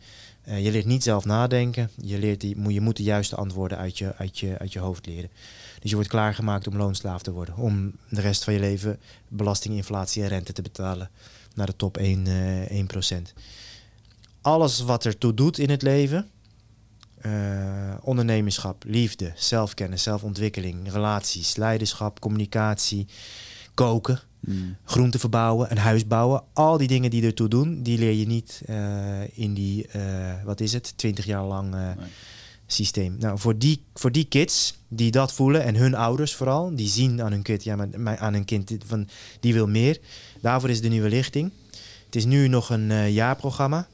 Uh, 0.48 0.64
je 0.64 0.72
leert 0.72 0.86
niet 0.86 1.03
zelf 1.03 1.26
nadenken. 1.26 1.90
Je, 2.02 2.18
leert 2.18 2.41
die, 2.41 2.72
je 2.72 2.82
moet 2.82 2.98
de 2.98 3.03
juiste 3.03 3.36
antwoorden 3.36 3.78
uit 3.78 3.98
je, 3.98 4.16
uit, 4.16 4.40
je, 4.40 4.57
uit 4.57 4.74
je 4.74 4.80
hoofd 4.80 5.06
leren. 5.06 5.30
Dus 5.80 5.89
je 5.89 5.95
wordt 5.95 6.10
klaargemaakt 6.10 6.68
om 6.68 6.77
loonslaaf 6.77 7.22
te 7.22 7.31
worden. 7.31 7.56
Om 7.56 7.95
de 8.10 8.22
rest 8.22 8.43
van 8.43 8.53
je 8.53 8.60
leven 8.60 8.99
belasting, 9.27 9.76
inflatie 9.76 10.23
en 10.23 10.27
rente 10.27 10.53
te 10.53 10.61
betalen. 10.61 11.10
Naar 11.53 11.65
de 11.65 11.76
top 11.76 11.97
1, 11.97 12.26
uh, 12.26 12.69
1%. 12.69 13.34
Alles 14.41 14.80
wat 14.80 15.06
ertoe 15.06 15.34
doet 15.34 15.57
in 15.57 15.69
het 15.69 15.81
leven. 15.81 16.30
Uh, 17.26 17.93
ondernemerschap, 18.01 18.84
liefde, 18.88 19.31
zelfkennis, 19.35 20.03
zelfontwikkeling, 20.03 20.91
relaties, 20.91 21.56
leiderschap, 21.56 22.19
communicatie, 22.19 23.07
koken, 23.73 24.19
mm. 24.39 24.76
groenten 24.84 25.19
verbouwen, 25.19 25.72
een 25.72 25.77
huis 25.77 26.07
bouwen. 26.07 26.43
Al 26.53 26.77
die 26.77 26.88
dingen 26.88 27.10
die 27.10 27.26
ertoe 27.26 27.47
doen, 27.47 27.84
die 27.84 27.97
leer 27.97 28.14
je 28.14 28.27
niet 28.27 28.61
uh, 28.69 29.38
in 29.38 29.53
die, 29.53 29.88
uh, 29.95 30.43
wat 30.43 30.60
is 30.60 30.73
het, 30.73 30.97
20 30.97 31.26
jaar 31.26 31.43
lang 31.43 31.69
nee 31.69 31.95
systeem. 32.71 33.15
Nou, 33.19 33.39
voor 33.39 33.57
die, 33.57 33.83
voor 33.93 34.11
die 34.11 34.25
kids 34.25 34.79
die 34.87 35.11
dat 35.11 35.33
voelen 35.33 35.63
en 35.63 35.75
hun 35.75 35.95
ouders 35.95 36.35
vooral, 36.35 36.75
die 36.75 36.87
zien 36.87 37.21
aan 37.21 37.31
hun 37.31 37.41
kind, 37.41 37.63
ja, 37.63 37.75
maar, 37.75 38.17
aan 38.17 38.33
hun 38.33 38.45
kind 38.45 38.71
van 38.85 39.07
die 39.39 39.53
wil 39.53 39.67
meer. 39.67 39.99
Daarvoor 40.41 40.69
is 40.69 40.81
de 40.81 40.87
nieuwe 40.87 41.09
lichting. 41.09 41.51
Het 42.05 42.15
is 42.15 42.25
nu 42.25 42.47
nog 42.47 42.69
een 42.69 42.89
uh, 42.89 43.09
jaarprogramma. 43.09 43.87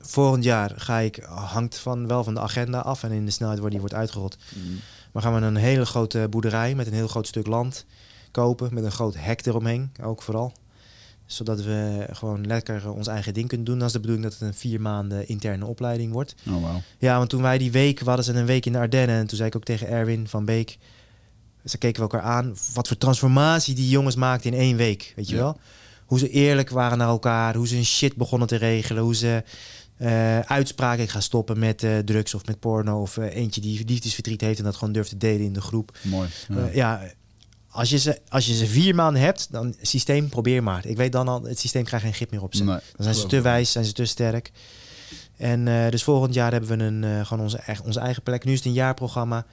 Volgend 0.00 0.44
jaar 0.44 0.72
ga 0.76 0.98
ik, 0.98 1.16
hangt 1.28 1.78
van, 1.78 2.06
wel 2.06 2.24
van 2.24 2.34
de 2.34 2.40
agenda 2.40 2.78
af 2.78 3.02
en 3.02 3.12
in 3.12 3.24
de 3.24 3.30
snelheid 3.30 3.60
waar 3.60 3.70
die 3.70 3.78
wordt 3.78 3.94
uitgerold. 3.94 4.36
Mm. 4.54 4.80
Maar 5.12 5.22
gaan 5.22 5.34
we 5.34 5.40
een 5.40 5.56
hele 5.56 5.86
grote 5.86 6.26
boerderij 6.30 6.74
met 6.74 6.86
een 6.86 6.92
heel 6.92 7.08
groot 7.08 7.26
stuk 7.26 7.46
land 7.46 7.84
kopen, 8.30 8.74
met 8.74 8.84
een 8.84 8.92
groot 8.92 9.14
hek 9.18 9.46
eromheen, 9.46 9.92
ook 10.02 10.22
vooral 10.22 10.52
Zodat 11.34 11.62
we 11.62 12.06
gewoon 12.10 12.46
lekker 12.46 12.90
ons 12.92 13.06
eigen 13.06 13.34
ding 13.34 13.48
kunnen 13.48 13.66
doen. 13.66 13.78
Dan 13.78 13.86
is 13.86 13.92
de 13.92 14.00
bedoeling 14.00 14.24
dat 14.26 14.32
het 14.38 14.42
een 14.48 14.54
vier 14.54 14.80
maanden 14.80 15.28
interne 15.28 15.66
opleiding 15.66 16.12
wordt. 16.12 16.34
Oh, 16.48 16.52
wow. 16.52 16.76
Ja, 16.98 17.16
want 17.18 17.30
toen 17.30 17.42
wij 17.42 17.58
die 17.58 17.70
week, 17.72 17.98
we 18.00 18.04
hadden 18.06 18.24
ze 18.24 18.32
een 18.32 18.46
week 18.46 18.66
in 18.66 18.72
de 18.72 18.78
Ardennen. 18.78 19.16
En 19.16 19.26
toen 19.26 19.36
zei 19.36 19.48
ik 19.48 19.56
ook 19.56 19.64
tegen 19.64 19.88
Erwin 19.88 20.28
van 20.28 20.44
Beek. 20.44 20.78
Ze 21.64 21.78
keken 21.78 21.96
we 21.96 22.10
elkaar 22.12 22.30
aan. 22.30 22.54
Wat 22.74 22.88
voor 22.88 22.96
transformatie 22.96 23.74
die 23.74 23.88
jongens 23.88 24.16
maakten 24.16 24.52
in 24.52 24.58
één 24.58 24.76
week. 24.76 25.12
Weet 25.16 25.28
je 25.28 25.34
Ja. 25.34 25.40
wel? 25.40 25.58
Hoe 26.06 26.18
ze 26.18 26.30
eerlijk 26.30 26.70
waren 26.70 26.98
naar 26.98 27.08
elkaar. 27.08 27.54
Hoe 27.54 27.68
ze 27.68 27.74
hun 27.74 27.84
shit 27.84 28.16
begonnen 28.16 28.48
te 28.48 28.56
regelen. 28.56 29.02
Hoe 29.02 29.14
ze 29.14 29.42
eh, 29.96 30.38
uitspraken 30.40 31.02
ik 31.02 31.10
ga 31.10 31.20
stoppen 31.20 31.58
met 31.58 31.82
eh, 31.82 31.98
drugs 31.98 32.34
of 32.34 32.46
met 32.46 32.60
porno. 32.60 33.00
Of 33.00 33.16
eh, 33.16 33.34
eentje 33.36 33.60
die 33.60 33.84
liefdesverdriet 33.86 34.40
heeft 34.40 34.58
en 34.58 34.64
dat 34.64 34.76
gewoon 34.76 34.92
durft 34.92 35.08
te 35.08 35.16
delen 35.16 35.46
in 35.46 35.52
de 35.52 35.60
groep. 35.60 35.98
Mooi. 36.02 36.28
Ja. 36.48 36.56
Eh, 36.68 36.74
ja, 36.74 37.00
als 37.74 37.90
je, 37.90 37.98
ze, 37.98 38.18
als 38.28 38.46
je 38.46 38.54
ze 38.54 38.66
vier 38.66 38.94
maanden 38.94 39.22
hebt, 39.22 39.48
dan 39.50 39.74
systeem, 39.82 40.28
probeer 40.28 40.62
maar. 40.62 40.86
Ik 40.86 40.96
weet 40.96 41.12
dan 41.12 41.28
al, 41.28 41.42
het 41.42 41.58
systeem 41.58 41.84
krijgt 41.84 42.04
geen 42.04 42.14
grip 42.14 42.30
meer 42.30 42.42
op 42.42 42.54
ze. 42.54 42.64
Nee, 42.64 42.74
Dan 42.74 42.82
zijn 43.04 43.14
ze 43.14 43.26
te 43.26 43.40
wijs, 43.40 43.72
zijn 43.72 43.84
ze 43.84 43.92
te 43.92 44.04
sterk. 44.04 44.52
En 45.36 45.68
eh, 45.68 45.90
dus 45.90 46.02
volgend 46.02 46.34
jaar 46.34 46.52
hebben 46.52 46.78
we 46.78 46.84
een, 46.84 47.04
eh, 47.04 47.26
gewoon 47.26 47.42
onze, 47.42 47.58
eigen- 47.58 47.84
onze 47.84 48.00
eigen 48.00 48.22
plek. 48.22 48.44
Nu 48.44 48.52
is 48.52 48.58
het 48.58 48.66
een 48.66 48.72
jaarprogramma. 48.72 49.46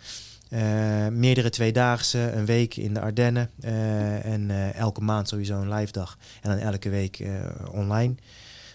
Eh, 0.49 0.61
meerdere 1.07 1.49
tweedaagse, 1.49 2.31
een 2.31 2.45
week 2.45 2.75
in 2.75 2.93
de 2.93 2.99
Ardennen. 2.99 3.49
en 4.23 4.73
elke 4.73 5.01
maand 5.01 5.27
sowieso 5.27 5.61
een 5.61 5.73
live 5.73 5.91
dag. 5.91 6.17
En 6.41 6.49
dan 6.49 6.59
elke 6.59 6.89
week 6.89 7.23
online. 7.71 8.15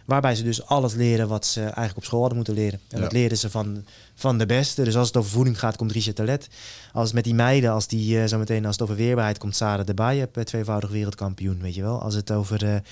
Waarbij 0.07 0.35
ze 0.35 0.43
dus 0.43 0.65
alles 0.67 0.95
leren 0.95 1.29
wat 1.29 1.47
ze 1.47 1.61
eigenlijk 1.61 1.97
op 1.97 2.05
school 2.05 2.19
hadden 2.21 2.37
moeten 2.37 2.55
leren. 2.55 2.81
En 2.89 2.97
Ja. 2.97 3.03
dat 3.03 3.13
leren 3.13 3.39
ze 3.39 3.51
van, 3.51 3.85
van 4.15 4.39
de 4.39 4.47
beste. 4.47 4.85
Dus 4.85 4.97
als 4.97 5.07
het 5.07 5.17
over 5.17 5.31
voeding 5.31 5.59
gaat, 5.59 5.77
komt 5.77 5.93
Richard 5.93 6.17
Talet. 6.17 6.49
Als 6.93 7.05
het 7.05 7.15
met 7.15 7.25
die 7.25 7.35
meiden, 7.35 7.71
als 7.73 7.87
die 7.87 8.21
eh, 8.21 8.29
zo 8.29 8.39
meteen 8.39 8.65
als 8.67 8.75
het 8.75 8.83
over 8.83 8.97
weerbaarheid 8.97 9.39
komt, 9.39 9.57
Sarah 9.57 9.87
de 9.87 9.95
Baye, 9.95 10.29
tweevoudig 10.45 10.91
wereldkampioen, 10.91 11.61
weet 11.61 11.75
je 11.75 11.83
wel. 11.83 12.01
Als 12.03 12.15
het 12.15 12.31
over 12.33 12.83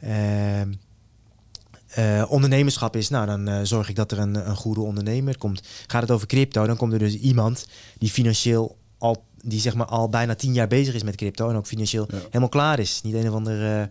eh, 0.00 0.60
eh, 0.60 2.24
ondernemerschap 2.28 2.96
is, 2.96 3.08
nou 3.08 3.26
dan 3.26 3.48
eh, 3.48 3.60
zorg 3.62 3.88
ik 3.88 3.96
dat 3.96 4.12
er 4.12 4.18
een, 4.18 4.48
een 4.48 4.56
goede 4.56 4.80
ondernemer 4.80 5.38
komt. 5.38 5.62
Gaat 5.86 6.02
het 6.02 6.10
over 6.10 6.26
crypto, 6.26 6.66
dan 6.66 6.76
komt 6.76 6.92
er 6.92 6.98
dus 6.98 7.14
iemand 7.14 7.66
die 7.98 8.10
financieel 8.10 8.76
al, 8.98 9.24
die 9.42 9.60
zeg 9.60 9.74
maar 9.74 9.86
al 9.86 10.08
bijna 10.08 10.34
tien 10.34 10.52
jaar 10.52 10.68
bezig 10.68 10.94
is 10.94 11.02
met 11.02 11.16
crypto 11.16 11.48
en 11.50 11.56
ook 11.56 11.66
financieel 11.66 12.06
Ja. 12.10 12.18
helemaal 12.24 12.48
klaar 12.48 12.78
is. 12.78 13.00
Niet 13.02 13.14
een 13.14 13.28
of 13.28 13.34
ander 13.34 13.80
uh. 13.80 13.84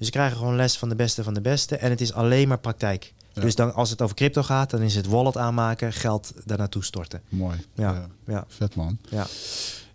Dus 0.00 0.08
ze 0.08 0.14
krijgen 0.14 0.36
gewoon 0.38 0.56
les 0.56 0.76
van 0.78 0.88
de 0.88 0.94
beste 0.94 1.22
van 1.22 1.34
de 1.34 1.40
beste 1.40 1.76
en 1.76 1.90
het 1.90 2.00
is 2.00 2.12
alleen 2.12 2.48
maar 2.48 2.58
praktijk. 2.58 3.12
Ja. 3.32 3.40
Dus 3.42 3.54
dan, 3.54 3.74
als 3.74 3.90
het 3.90 4.02
over 4.02 4.16
crypto 4.16 4.42
gaat, 4.42 4.70
dan 4.70 4.80
is 4.80 4.94
het 4.94 5.06
wallet 5.06 5.36
aanmaken, 5.36 5.92
geld 5.92 6.32
daar 6.44 6.58
naartoe 6.58 6.84
storten. 6.84 7.22
Mooi. 7.28 7.58
Ja. 7.74 8.06
Ja. 8.26 8.44
Vet 8.48 8.74
man. 8.74 8.98
Ja. 9.08 9.26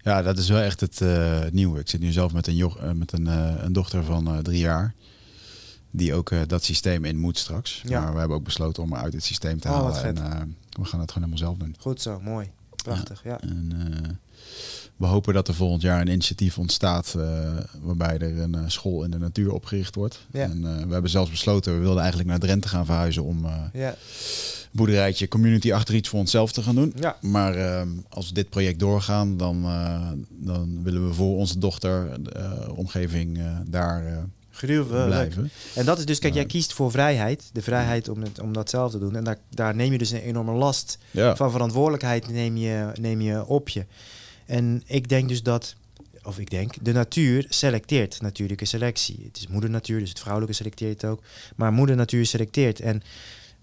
Ja, 0.01 0.21
dat 0.21 0.37
is 0.37 0.49
wel 0.49 0.59
echt 0.61 0.79
het 0.79 1.01
eh, 1.01 1.39
nieuwe. 1.51 1.79
Ik 1.79 1.89
zit 1.89 1.99
nu 1.99 2.11
zelf 2.11 2.33
met 2.33 2.47
een, 2.47 2.55
jo- 2.55 2.77
eh, 2.81 2.91
met 2.91 3.11
een, 3.11 3.27
eh, 3.27 3.53
een 3.57 3.73
dochter 3.73 4.03
van 4.03 4.41
drie 4.41 4.59
jaar. 4.59 4.93
Die 5.91 6.13
ook 6.13 6.49
dat 6.49 6.63
systeem 6.63 7.05
in 7.05 7.17
moet 7.17 7.37
straks. 7.37 7.81
Ja. 7.85 8.01
Maar 8.01 8.13
we 8.13 8.19
hebben 8.19 8.37
ook 8.37 8.43
besloten 8.43 8.83
om 8.83 8.93
haar 8.93 9.03
uit 9.03 9.13
het 9.13 9.23
systeem 9.23 9.59
te 9.59 9.67
Oh, 9.67 9.73
halen. 9.73 10.03
En 10.03 10.15
we 10.69 10.85
gaan 10.85 10.99
het 10.99 11.11
gewoon 11.11 11.29
helemaal 11.29 11.37
zelf 11.37 11.57
doen. 11.57 11.75
Goed 11.79 12.01
zo, 12.01 12.19
mooi. 12.19 12.51
Prachtig, 12.75 13.23
ja. 13.23 13.39
En, 13.41 14.19
we 14.97 15.05
hopen 15.05 15.33
dat 15.33 15.47
er 15.47 15.53
volgend 15.53 15.81
jaar 15.81 16.01
een 16.01 16.07
initiatief 16.07 16.57
ontstaat 16.57 17.15
eh, 17.17 17.23
waarbij 17.81 18.17
er 18.17 18.39
een 18.39 18.55
eh, 18.55 18.61
school 18.67 19.03
in 19.03 19.11
de 19.11 19.17
natuur 19.17 19.51
opgericht 19.51 19.95
wordt. 19.95 20.25
Ja. 20.31 20.43
En 20.43 20.65
eh, 20.65 20.85
we 20.85 20.93
hebben 20.93 21.11
zelfs 21.11 21.31
besloten, 21.31 21.73
we 21.73 21.79
wilden 21.79 21.99
eigenlijk 21.99 22.29
naar 22.29 22.39
Drenthe 22.39 22.67
gaan 22.67 22.85
verhuizen 22.85 23.23
om 23.23 23.45
Ja, 23.73 23.95
boerderijtje 24.71 25.27
community 25.27 25.73
achter 25.73 25.95
iets 25.95 26.09
voor 26.09 26.19
onszelf 26.19 26.51
te 26.51 26.61
gaan 26.61 26.75
doen. 26.75 26.93
ja. 26.99 27.17
Maar 27.21 27.55
ehm, 27.55 27.89
als 28.09 28.27
we 28.27 28.33
dit 28.33 28.49
project 28.49 28.79
doorgaan, 28.79 29.37
dan, 29.37 29.61
dan 30.29 30.83
willen 30.83 31.07
we 31.07 31.13
voor 31.13 31.37
onze 31.37 31.59
dochter, 31.59 32.19
omgeving, 32.75 33.39
daar 33.67 34.27
gruwelijk. 34.51 35.05
blijven. 35.05 35.49
En 35.75 35.85
dat 35.85 35.97
is 35.97 36.05
dus, 36.05 36.19
kijk, 36.19 36.33
jij 36.33 36.45
kiest 36.45 36.73
voor 36.73 36.91
vrijheid. 36.91 37.49
De 37.53 37.61
vrijheid 37.61 38.09
om, 38.09 38.21
het, 38.21 38.39
om 38.39 38.53
dat 38.53 38.69
zelf 38.69 38.91
te 38.91 38.99
doen. 38.99 39.15
En 39.15 39.23
daar, 39.23 39.37
daar 39.49 39.75
neem 39.75 39.91
je 39.91 39.97
dus 39.97 40.11
een 40.11 40.21
enorme 40.21 40.51
last 40.51 40.97
Ja, 41.11 41.35
van 41.35 41.51
verantwoordelijkheid 41.51 42.29
neem 42.29 42.57
je, 42.57 42.91
neem 42.99 43.21
je 43.21 43.45
op 43.45 43.69
je. 43.69 43.85
En 44.45 44.83
ik 44.85 45.09
denk 45.09 45.29
dus 45.29 45.43
dat, 45.43 45.75
of 46.23 46.39
ik 46.39 46.49
denk, 46.49 46.73
de 46.81 46.93
natuur 46.93 47.45
selecteert 47.49 48.21
natuurlijke 48.21 48.65
selectie. 48.65 49.19
Het 49.23 49.37
is 49.37 49.47
moeder 49.47 49.69
natuur, 49.69 49.99
dus 49.99 50.09
het 50.09 50.19
vrouwelijke 50.19 50.55
selecteert 50.55 51.05
ook. 51.05 51.23
Maar 51.55 51.73
moeder 51.73 51.95
natuur 51.95 52.25
selecteert. 52.25 52.79
En 52.79 53.03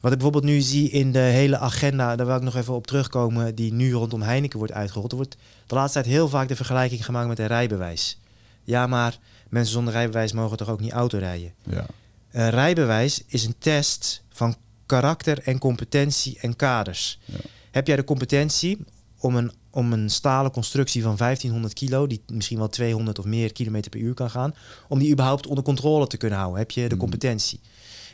wat 0.00 0.12
ik 0.12 0.18
bijvoorbeeld 0.18 0.52
nu 0.52 0.60
zie 0.60 0.90
in 0.90 1.12
de 1.12 1.18
hele 1.18 1.58
agenda, 1.58 2.16
daar 2.16 2.26
wil 2.26 2.36
ik 2.36 2.42
nog 2.42 2.56
even 2.56 2.74
op 2.74 2.86
terugkomen, 2.86 3.54
die 3.54 3.72
nu 3.72 3.92
rondom 3.92 4.22
Heineken 4.22 4.58
wordt 4.58 4.72
uitgerold. 4.72 5.10
Er 5.10 5.16
wordt 5.16 5.36
de 5.66 5.74
laatste 5.74 6.00
tijd 6.00 6.12
heel 6.12 6.28
vaak 6.28 6.48
de 6.48 6.56
vergelijking 6.56 7.04
gemaakt 7.04 7.28
met 7.28 7.38
een 7.38 7.46
rijbewijs. 7.46 8.18
Ja, 8.64 8.86
maar 8.86 9.18
mensen 9.48 9.72
zonder 9.72 9.92
rijbewijs 9.92 10.32
mogen 10.32 10.56
toch 10.56 10.68
ook 10.68 10.80
niet 10.80 10.92
autorijden? 10.92 11.52
ja, 11.70 11.86
Een 12.30 12.50
rijbewijs 12.50 13.22
is 13.26 13.44
een 13.44 13.54
test 13.58 14.22
van 14.30 14.56
karakter 14.86 15.38
en 15.38 15.58
competentie 15.58 16.38
en 16.40 16.56
kaders. 16.56 17.18
Ja. 17.24 17.38
Heb 17.70 17.86
jij 17.86 17.96
de 17.96 18.04
competentie 18.04 18.78
om 19.22 19.36
een, 19.36 19.52
om 19.70 19.92
een 19.92 20.10
stalen 20.10 20.50
constructie 20.50 21.02
van 21.02 21.16
1500 21.16 21.74
kilo, 21.74 22.06
die 22.06 22.22
misschien 22.32 22.58
wel 22.58 22.68
200 22.68 23.18
of 23.18 23.24
meer 23.24 23.52
kilometer 23.52 23.90
per 23.90 24.00
uur 24.00 24.14
kan 24.14 24.30
gaan, 24.30 24.54
om 24.88 24.98
die 24.98 25.12
überhaupt 25.12 25.46
onder 25.46 25.64
controle 25.64 26.06
te 26.06 26.16
kunnen 26.16 26.38
houden? 26.38 26.60
Heb 26.60 26.70
je 26.70 26.88
de 26.88 26.94
Mm. 26.94 27.00
competentie? 27.00 27.60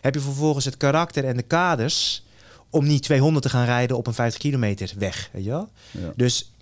Heb 0.00 0.14
je 0.14 0.20
vervolgens 0.20 0.64
het 0.64 0.76
karakter 0.76 1.24
en 1.24 1.36
de 1.36 1.42
kaders 1.42 2.24
om 2.70 2.86
niet 2.86 3.02
200 3.02 3.44
te 3.44 3.50
gaan 3.50 3.64
rijden 3.64 3.96
op 3.96 4.06
een 4.06 4.14
50 4.14 4.40
kilometer 4.40 4.92
weg? 4.98 5.28
Weet 5.32 5.44
je 5.44 5.50
wel? 5.50 5.68
ja. 5.90 6.12
Dus 6.16 6.52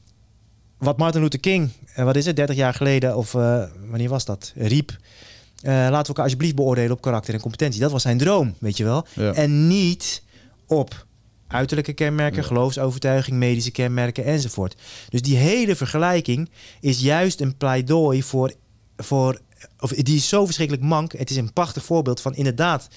wat 0.79 0.97
Martin 0.99 1.21
Luther 1.21 1.41
King, 1.41 1.71
eh, 1.95 2.05
wat 2.05 2.17
is 2.17 2.27
het, 2.27 2.37
30 2.37 2.57
jaar 2.57 2.75
geleden, 2.75 3.17
of 3.17 3.35
eh, 3.35 3.63
wanneer 3.89 4.09
was 4.09 4.25
dat, 4.25 4.53
riep. 4.57 4.91
eh, 4.91 5.73
laten 5.73 6.01
we 6.01 6.07
elkaar 6.07 6.23
alsjeblieft 6.25 6.55
beoordelen 6.55 6.91
op 6.93 7.01
karakter 7.01 7.35
en 7.35 7.41
competentie. 7.41 7.81
Dat 7.81 7.91
was 7.93 8.03
zijn 8.03 8.19
droom, 8.19 8.55
weet 8.59 8.77
je 8.77 8.85
wel. 8.85 9.07
Ja. 9.15 9.33
En 9.33 9.69
niet 9.69 10.23
op 10.67 11.06
uiterlijke 11.49 11.93
kenmerken, 11.93 12.41
Ja. 12.43 12.47
geloofsovertuiging, 12.47 13.37
medische 13.37 13.71
kenmerken 13.71 14.25
enzovoort. 14.25 14.75
Dus 15.09 15.23
die 15.23 15.37
hele 15.37 15.77
vergelijking 15.77 16.51
is 16.81 17.01
juist 17.01 17.41
een 17.41 17.57
pleidooi 17.57 18.23
voor, 18.23 18.53
voor 18.97 19.41
of 19.81 19.91
die 19.91 20.17
is 20.17 20.29
zo 20.29 20.45
verschrikkelijk 20.45 20.85
mank. 20.85 21.13
Het 21.13 21.31
is 21.31 21.37
een 21.37 21.53
prachtig 21.53 21.85
voorbeeld 21.85 22.21
van 22.21 22.35
inderdaad 22.35 22.89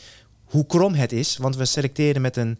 hoe 0.43 0.65
krom 0.65 0.93
het 0.93 1.11
is. 1.11 1.38
Want 1.38 1.55
we 1.55 1.65
selecteren 1.65 2.21
met 2.21 2.38
een 2.38 2.59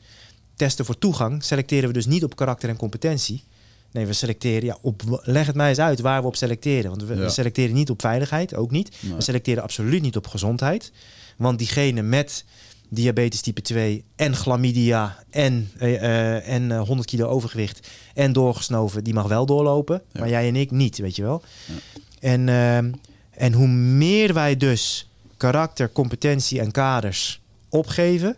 testen 0.56 0.86
voor 0.86 0.98
toegang, 0.98 1.44
selecteren 1.44 1.88
we 1.88 1.94
dus 1.94 2.06
niet 2.06 2.24
op 2.24 2.36
karakter 2.36 2.70
en 2.70 2.76
competentie. 2.78 3.44
Nee, 3.92 4.06
we 4.06 4.14
selecteren, 4.14 4.66
ja, 4.66 4.78
op, 4.82 5.22
leg 5.24 5.46
het 5.48 5.56
mij 5.56 5.70
eens 5.70 5.80
uit 5.80 6.00
waar 6.00 6.22
we 6.22 6.28
op 6.28 6.36
selecteren. 6.36 6.90
Want 6.90 7.04
we, 7.04 7.16
Ja. 7.16 7.20
we 7.22 7.30
selecteren 7.30 7.74
niet 7.76 7.90
op 7.90 8.02
veiligheid, 8.02 8.56
ook 8.56 8.72
niet. 8.72 8.92
Nee. 9.00 9.14
We 9.14 9.22
selecteren 9.22 9.64
absoluut 9.64 10.02
niet 10.02 10.16
op 10.16 10.28
gezondheid. 10.28 10.92
Want 11.38 11.58
diegene 11.58 12.02
met 12.02 12.46
diabetes 12.90 13.42
type 13.42 13.62
2 13.62 14.04
en 14.16 14.36
chlamydia 14.36 15.24
en, 15.30 15.72
eh, 15.78 15.96
eh, 15.96 16.48
en 16.48 16.72
eh, 16.72 16.82
100 16.82 17.10
kilo 17.10 17.28
overgewicht 17.28 17.90
en 18.14 18.34
doorgesnoven, 18.34 19.04
die 19.04 19.14
mag 19.14 19.28
wel 19.28 19.46
doorlopen. 19.46 20.02
Ja. 20.12 20.20
Maar 20.20 20.30
jij 20.30 20.48
en 20.48 20.56
ik 20.56 20.72
niet, 20.72 20.98
weet 20.98 21.16
je 21.16 21.22
wel. 21.22 21.44
Ja. 21.66 21.74
En, 22.20 22.50
ehm, 22.50 22.92
en 23.32 23.54
hoe 23.54 23.68
meer 23.68 24.34
wij 24.34 24.58
dus 24.58 25.10
karakter, 25.38 25.92
competentie 25.92 26.60
en 26.60 26.72
kaders 26.72 27.42
opgeven, 27.70 28.38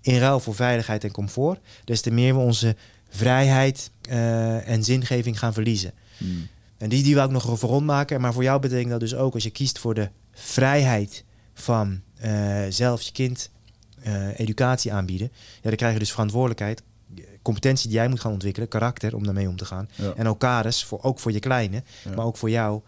in 0.00 0.18
ruil 0.18 0.40
voor 0.40 0.54
veiligheid 0.54 1.04
en 1.04 1.10
comfort, 1.10 1.60
des 1.84 2.00
te 2.00 2.10
meer 2.10 2.34
we 2.34 2.40
onze 2.40 2.76
vrijheid 3.08 3.90
eh, 4.02 4.68
en 4.68 4.84
zingeving 4.84 5.38
gaan 5.38 5.52
verliezen. 5.52 5.92
Hmm. 6.16 6.48
En 6.78 6.88
die, 6.88 7.02
die 7.02 7.14
wil 7.14 7.24
ik 7.24 7.30
nog 7.30 7.52
even 7.52 7.68
rondmaken. 7.68 8.20
Maar 8.20 8.32
voor 8.32 8.42
jou 8.42 8.60
betekent 8.60 8.90
dat 8.90 9.00
dus 9.00 9.14
ook 9.14 9.34
als 9.34 9.42
je 9.42 9.50
kiest 9.50 9.78
voor 9.78 9.94
de 9.94 10.08
vrijheid 10.32 11.24
van 11.54 12.00
eh, 12.16 12.62
zelf 12.68 13.02
je 13.02 13.12
kind 13.12 13.50
eh, 14.02 14.38
educatie 14.38 14.92
aanbieden. 14.92 15.30
Ja, 15.54 15.68
dan 15.68 15.76
krijg 15.76 15.92
je 15.92 15.98
dus 15.98 16.10
verantwoordelijkheid, 16.12 16.82
competentie 17.42 17.88
die 17.88 17.96
jij 17.96 18.08
moet 18.08 18.20
gaan 18.20 18.32
ontwikkelen, 18.32 18.68
karakter 18.68 19.14
om 19.14 19.24
daarmee 19.24 19.48
om 19.48 19.56
te 19.56 19.64
gaan. 19.64 19.88
Ja. 19.94 20.12
En 20.16 20.28
ook 20.28 20.38
kaders, 20.40 20.84
voor, 20.84 21.02
ook 21.02 21.18
voor 21.20 21.32
je 21.32 21.38
kleine, 21.40 21.82
Ja. 22.04 22.14
maar 22.14 22.24
ook 22.24 22.36
voor 22.36 22.50
jou, 22.50 22.80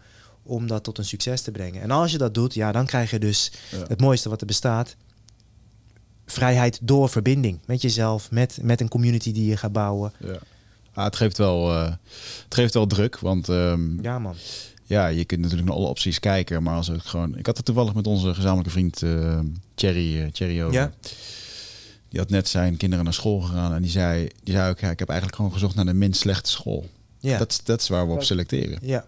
om 0.43 0.67
dat 0.67 0.83
tot 0.83 0.97
een 0.97 1.05
succes 1.05 1.41
te 1.41 1.51
brengen. 1.51 1.81
En 1.81 1.91
als 1.91 2.11
je 2.11 2.17
dat 2.17 2.33
doet, 2.33 2.53
ja, 2.53 2.71
dan 2.71 2.85
krijg 2.85 3.11
je 3.11 3.19
dus 3.19 3.51
het 3.87 4.01
mooiste 4.01 4.29
wat 4.29 4.41
er 4.41 4.47
bestaat. 4.47 4.95
Vrijheid 6.25 6.79
door 6.81 7.09
verbinding 7.09 7.59
met 7.65 7.81
jezelf, 7.81 8.31
met, 8.31 8.59
met 8.61 8.81
een 8.81 8.87
community 8.87 9.31
die 9.31 9.45
je 9.49 9.57
gaat 9.57 9.71
bouwen. 9.71 10.13
Ja. 10.19 10.37
Ah, 10.93 11.03
het, 11.05 11.15
geeft 11.15 11.37
wel, 11.37 11.71
eh, 11.71 11.91
het 12.43 12.53
geeft 12.55 12.73
wel 12.73 12.87
druk, 12.87 13.19
want 13.19 13.49
ehm, 13.49 14.01
Ja, 14.01 14.19
man. 14.19 14.35
Ja, 14.89 15.07
je 15.07 15.25
kunt 15.25 15.41
natuurlijk 15.41 15.67
naar 15.69 15.77
alle 15.77 15.87
opties 15.87 16.19
kijken, 16.19 16.63
maar 16.63 16.75
als 16.75 16.87
het 16.87 17.05
gewoon... 17.05 17.37
Ik 17.37 17.45
had 17.45 17.57
het 17.57 17.65
toevallig 17.65 17.93
met 17.93 18.07
onze 18.07 18.33
gezamenlijke 18.33 18.71
vriend 18.71 19.03
eh 19.03 19.39
Thierry, 19.75 20.21
eh, 20.21 20.27
Thierry 20.31 20.61
over. 20.61 20.73
Ja. 20.73 20.91
Die 22.09 22.19
had 22.19 22.29
net 22.29 22.47
zijn 22.47 22.77
kinderen 22.77 23.03
naar 23.05 23.13
school 23.13 23.39
gegaan 23.39 23.73
en 23.73 23.81
die 23.81 23.91
zei, 23.91 24.27
die 24.43 24.53
zei 24.53 24.69
ook, 24.69 24.79
ja, 24.79 24.89
ik 24.89 24.99
heb 24.99 25.07
eigenlijk 25.07 25.37
gewoon 25.37 25.53
gezocht 25.53 25.75
naar 25.75 25.85
de 25.85 25.93
minst 25.93 26.19
slechte 26.21 26.49
school. 26.49 26.89
Ja. 27.19 27.37
Dat, 27.37 27.51
is- 27.51 27.63
dat 27.63 27.81
is 27.81 27.87
waar 27.87 28.07
we 28.07 28.13
op 28.13 28.23
selecteren. 28.23 28.79
ja. 28.81 29.05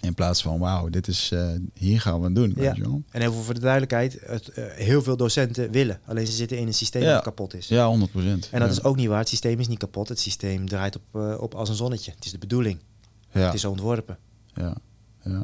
In 0.00 0.14
plaats 0.14 0.42
van, 0.42 0.58
wauw, 0.58 0.88
dit 0.88 1.08
is, 1.08 1.30
eh, 1.32 1.48
hier 1.74 2.00
gaan 2.00 2.18
we 2.18 2.24
het 2.24 2.34
doen. 2.34 2.48
Ja. 2.56 2.62
Weet 2.62 2.76
je 2.76 2.82
wel? 2.82 3.02
En 3.10 3.20
even 3.20 3.32
voor 3.42 3.54
de 3.54 3.60
duidelijkheid, 3.60 4.18
het, 4.26 4.50
heel 4.74 5.02
veel 5.02 5.16
docenten 5.16 5.70
willen. 5.70 6.00
Alleen 6.06 6.26
ze 6.26 6.32
zitten 6.32 6.58
in 6.58 6.66
een 6.66 6.74
systeem 6.74 7.02
Ja. 7.02 7.12
dat 7.14 7.22
kapot 7.22 7.54
is. 7.54 7.68
Ja, 7.68 7.86
100 7.86 8.10
procent. 8.10 8.48
En 8.50 8.60
dat 8.60 8.68
ja. 8.68 8.74
is 8.74 8.82
ook 8.84 8.96
niet 8.96 9.08
waar. 9.08 9.18
Het 9.18 9.28
systeem 9.28 9.60
is 9.60 9.68
niet 9.68 9.78
kapot. 9.78 10.08
Het 10.08 10.20
systeem 10.20 10.68
draait 10.68 10.96
op, 10.96 11.20
op 11.40 11.54
als 11.54 11.68
een 11.68 11.74
zonnetje. 11.74 12.10
Het 12.14 12.24
is 12.24 12.30
de 12.30 12.38
bedoeling. 12.38 12.78
Ja. 13.32 13.40
Het 13.40 13.54
is 13.54 13.64
ontworpen. 13.64 14.18
Ja, 14.54 14.76
ja. 15.24 15.42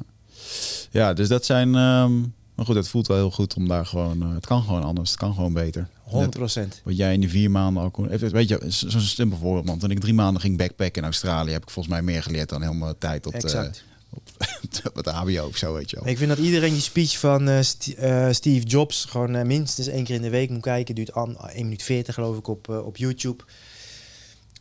ja, 0.91 1.13
dus 1.13 1.29
dat 1.29 1.45
zijn, 1.45 1.75
ehm, 1.75 2.21
Maar 2.55 2.67
goed, 2.67 2.75
het 2.77 2.89
voelt 2.89 3.07
wel 3.07 3.17
heel 3.17 3.31
goed 3.31 3.55
om 3.55 3.69
daar 3.69 3.87
gewoon... 3.87 4.23
eh, 4.23 4.35
het 4.35 4.47
kan 4.47 4.63
gewoon 4.63 4.83
anders, 4.83 5.11
het 5.11 5.19
kan 5.19 5.35
gewoon 5.35 5.53
beter. 5.53 5.89
100 6.03 6.31
procent. 6.37 6.81
Wat 6.85 6.97
jij 6.97 7.13
in 7.15 7.21
die 7.21 7.29
vier 7.29 7.51
maanden 7.51 7.83
al 7.83 7.91
kon... 7.91 8.09
Weet 8.09 8.49
je, 8.49 8.61
zo- 8.69 8.89
zo'n 8.89 9.01
simpel 9.01 9.39
voorbeeld. 9.39 9.65
Man. 9.67 9.79
Toen 9.79 9.91
ik 9.91 10.01
drie 10.01 10.15
maanden 10.15 10.41
ging 10.41 10.57
backpacken 10.59 10.97
in 11.03 11.05
Australië... 11.05 11.53
heb 11.53 11.63
ik 11.63 11.71
volgens 11.71 11.95
mij 11.95 12.03
meer 12.03 12.23
geleerd 12.23 12.49
dan 12.49 12.63
helemaal 12.63 12.89
de 12.89 12.99
tijd 12.99 13.27
op, 13.27 13.33
de, 13.33 13.39
Exact. 13.39 13.85
op 14.95 15.05
de 15.05 15.11
HBO 15.11 15.47
of 15.47 15.57
zo, 15.57 15.75
weet 15.75 15.91
je 15.91 15.97
wel. 15.97 16.09
Ik 16.09 16.17
vind 16.19 16.29
dat 16.29 16.39
iedereen 16.39 16.73
die 16.73 16.81
speech 16.81 17.19
van 17.19 17.49
eh, 17.49 17.61
St- 17.63 17.89
eh, 17.97 18.29
Steve 18.31 18.67
Jobs 18.67 19.05
gewoon 19.05 19.35
eh, 19.35 19.45
minstens 19.45 19.87
één 19.87 20.05
keer 20.05 20.15
in 20.15 20.23
de 20.23 20.31
week 20.31 20.51
moet 20.51 20.63
kijken. 20.63 20.95
Duurt 20.95 21.13
an, 21.13 21.37
1 21.49 21.63
minuut 21.65 21.83
40 21.83 22.15
geloof 22.15 22.37
ik 22.39 22.47
op, 22.49 22.69
eh, 22.71 22.87
op 22.87 22.97
YouTube. 22.97 23.45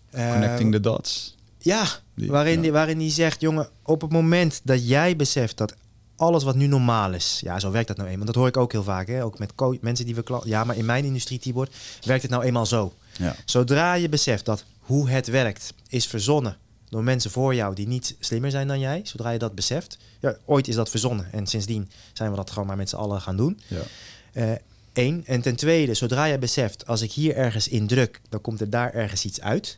Eh, 0.10 0.32
Connecting 0.32 0.72
the 0.72 0.80
dots. 0.80 1.36
Ja, 1.68 1.88
Die- 2.14 2.30
waarin, 2.30 2.56
ja. 2.56 2.62
Die, 2.62 2.72
waarin 2.72 3.00
hij 3.00 3.10
zegt, 3.12 3.42
jongen, 3.42 3.70
op 3.84 4.02
het 4.02 4.12
moment 4.12 4.62
dat 4.64 4.88
jij 4.88 5.16
beseft 5.16 5.58
dat 5.58 5.74
alles 6.16 6.44
wat 6.44 6.56
nu 6.56 6.68
normaal 6.68 7.14
is, 7.14 7.40
ja, 7.44 7.60
zo 7.60 7.72
werkt 7.72 7.88
dat 7.88 7.98
nou 7.98 8.10
eenmaal. 8.10 8.26
Dat 8.26 8.36
hoor 8.36 8.48
ik 8.48 8.58
ook 8.58 8.72
heel 8.72 8.84
vaak, 8.84 9.08
hè? 9.08 9.24
ook 9.24 9.40
met 9.40 9.54
mensen 9.82 10.06
die 10.06 10.16
we 10.16 10.42
Ja, 10.44 10.64
maar 10.64 10.78
in 10.78 10.86
mijn 10.86 11.06
industrie, 11.06 11.40
Tibor, 11.40 11.68
werkt 12.04 12.22
het 12.22 12.32
nou 12.32 12.44
eenmaal 12.44 12.66
zo. 12.66 12.94
Ja. 13.18 13.36
Zodra 13.46 13.94
je 13.94 14.10
beseft 14.10 14.46
dat 14.46 14.64
hoe 14.80 15.10
het 15.10 15.28
werkt 15.28 15.74
is 15.88 16.06
verzonnen 16.06 16.58
door 16.90 17.04
mensen 17.04 17.32
voor 17.32 17.56
jou 17.56 17.76
die 17.76 17.88
niet 17.88 18.16
slimmer 18.20 18.52
zijn 18.52 18.68
dan 18.68 18.80
jij, 18.80 19.02
zodra 19.04 19.30
je 19.30 19.40
dat 19.40 19.56
beseft, 19.56 19.98
ja, 20.20 20.38
ooit 20.46 20.68
is 20.68 20.76
dat 20.76 20.90
verzonnen 20.90 21.32
en 21.32 21.48
sindsdien 21.48 21.90
zijn 22.14 22.30
we 22.30 22.36
dat 22.36 22.52
gewoon 22.52 22.68
maar 22.68 22.78
met 22.78 22.90
z'n 22.90 22.96
allen 22.96 23.22
gaan 23.22 23.38
doen. 23.38 23.60
Ja. 23.68 24.58
Eén. 24.94 25.24
En 25.26 25.42
ten 25.42 25.56
tweede, 25.56 25.94
zodra 25.94 26.26
je 26.26 26.38
beseft, 26.38 26.88
als 26.88 27.02
ik 27.02 27.12
hier 27.12 27.36
ergens 27.36 27.68
in 27.68 27.88
druk, 27.88 28.22
dan 28.30 28.42
komt 28.42 28.62
er 28.62 28.70
daar 28.70 28.94
ergens 28.94 29.26
iets 29.26 29.42
uit. 29.42 29.78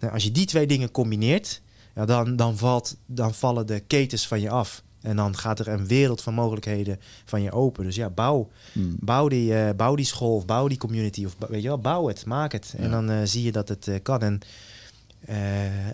Nou, 0.00 0.12
als 0.12 0.22
je 0.22 0.32
die 0.32 0.46
twee 0.46 0.66
dingen 0.66 0.90
combineert, 0.90 1.60
ja, 1.94 2.04
dan, 2.04 2.36
dan, 2.36 2.56
valt, 2.56 2.96
dan 3.06 3.34
vallen 3.34 3.66
de 3.66 3.80
ketens 3.80 4.26
van 4.26 4.40
je 4.40 4.50
af. 4.50 4.82
En 5.00 5.16
dan 5.16 5.36
gaat 5.36 5.58
er 5.58 5.68
een 5.68 5.86
wereld 5.86 6.22
van 6.22 6.34
mogelijkheden 6.34 7.00
van 7.24 7.42
je 7.42 7.52
open. 7.52 7.84
Dus 7.84 7.96
ja, 7.96 8.10
bouw, 8.10 8.48
Hmm. 8.72 8.96
bouw, 9.00 9.28
die, 9.28 9.54
eh, 9.54 9.74
bouw 9.76 9.94
die 9.94 10.04
school 10.04 10.34
of 10.36 10.44
bouw 10.44 10.68
die 10.68 10.78
community. 10.78 11.24
Of 11.24 11.36
weet 11.48 11.62
je 11.62 11.68
wel, 11.68 11.78
bouw 11.78 12.08
het, 12.08 12.24
maak 12.24 12.52
het. 12.52 12.74
En 12.76 12.90
dan 12.90 13.10
eh, 13.10 13.16
zie 13.24 13.42
je 13.42 13.52
dat 13.52 13.68
het 13.68 13.88
eh, 13.88 13.94
kan. 14.02 14.20
En 14.20 14.40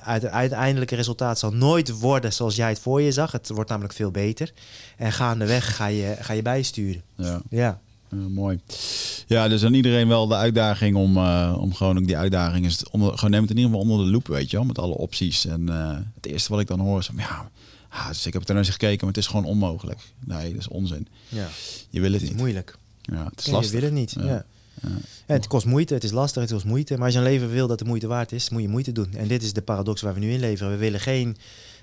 het 0.00 0.26
uiteindelijke 0.26 0.94
resultaat 0.94 1.38
zal 1.38 1.52
nooit 1.52 1.98
worden 1.98 2.32
zoals 2.32 2.56
jij 2.56 2.68
het 2.68 2.78
voor 2.78 3.00
je 3.00 3.12
zag. 3.12 3.32
Het 3.32 3.48
wordt 3.48 3.70
namelijk 3.70 3.94
veel 3.94 4.10
beter. 4.10 4.52
En 4.96 5.12
gaandeweg 5.12 5.76
ga 5.76 5.86
je, 5.86 6.16
ga 6.18 6.32
je 6.32 6.42
bijsturen. 6.42 7.02
Ja. 7.14 7.40
Ja. 7.50 7.80
Ja, 8.12 8.28
mooi. 8.28 8.60
Ja, 9.26 9.48
dus 9.48 9.64
aan 9.64 9.74
iedereen 9.74 10.08
wel 10.08 10.26
de 10.26 10.34
uitdaging 10.34 10.96
om, 10.96 11.16
eh, 11.16 11.56
om 11.60 11.74
gewoon 11.74 11.98
ook 11.98 12.06
die 12.06 12.16
uitdaging 12.16 12.66
is 12.66 12.84
onder, 12.90 13.14
gewoon 13.14 13.30
neem 13.30 13.40
het 13.40 13.50
in 13.50 13.56
ieder 13.56 13.70
geval 13.72 13.86
onder 13.88 14.04
de 14.06 14.12
loep, 14.12 14.26
weet 14.26 14.50
je 14.50 14.56
wel, 14.56 14.66
met 14.66 14.78
alle 14.78 14.94
opties. 14.94 15.46
En 15.46 15.68
eh, 15.68 15.96
het 16.14 16.26
eerste 16.26 16.50
wat 16.50 16.60
ik 16.60 16.66
dan 16.66 16.80
hoor 16.80 16.98
is 16.98 17.06
van, 17.06 17.16
ja, 17.16 17.50
ah, 17.88 18.08
dus 18.08 18.26
ik 18.26 18.32
heb 18.32 18.42
er 18.42 18.48
naar 18.54 18.62
eens 18.62 18.72
gekeken, 18.72 18.98
maar 18.98 19.14
het 19.14 19.16
is 19.16 19.26
gewoon 19.26 19.44
onmogelijk. 19.44 20.00
Nee, 20.24 20.50
dat 20.50 20.60
is 20.60 20.68
onzin. 20.68 21.08
ja. 21.28 21.48
Je 21.90 22.00
wil 22.00 22.12
het 22.12 22.20
Het 22.20 22.22
is 22.22 22.28
niet. 22.28 22.38
moeilijk. 22.38 22.76
Ja, 23.02 23.24
het 23.24 23.38
is 23.40 23.44
Ja, 23.46 23.52
lastig. 23.52 23.72
Je 23.72 23.76
wil 23.80 23.88
het 23.88 23.98
niet. 23.98 24.14
Ja. 24.18 24.24
Ja. 24.24 24.44
Ja, 25.26 25.34
het 25.34 25.46
kost 25.46 25.66
moeite, 25.66 25.94
het 25.94 26.04
is 26.04 26.10
lastig, 26.10 26.42
het 26.42 26.52
kost 26.52 26.64
moeite. 26.64 26.94
Maar 26.96 27.04
als 27.04 27.12
je 27.12 27.18
een 27.18 27.24
leven 27.26 27.50
wil 27.50 27.66
dat 27.66 27.78
de 27.78 27.84
moeite 27.84 28.06
waard 28.06 28.32
is, 28.32 28.50
moet 28.50 28.62
je 28.62 28.68
moeite 28.68 28.92
doen. 28.92 29.14
En 29.14 29.28
dit 29.28 29.42
is 29.42 29.52
de 29.52 29.62
paradox 29.62 30.00
waar 30.00 30.14
we 30.14 30.20
nu 30.20 30.32
in 30.32 30.40
leven. 30.40 30.70
We 30.70 30.76
willen 30.76 31.00
geen 31.00 31.36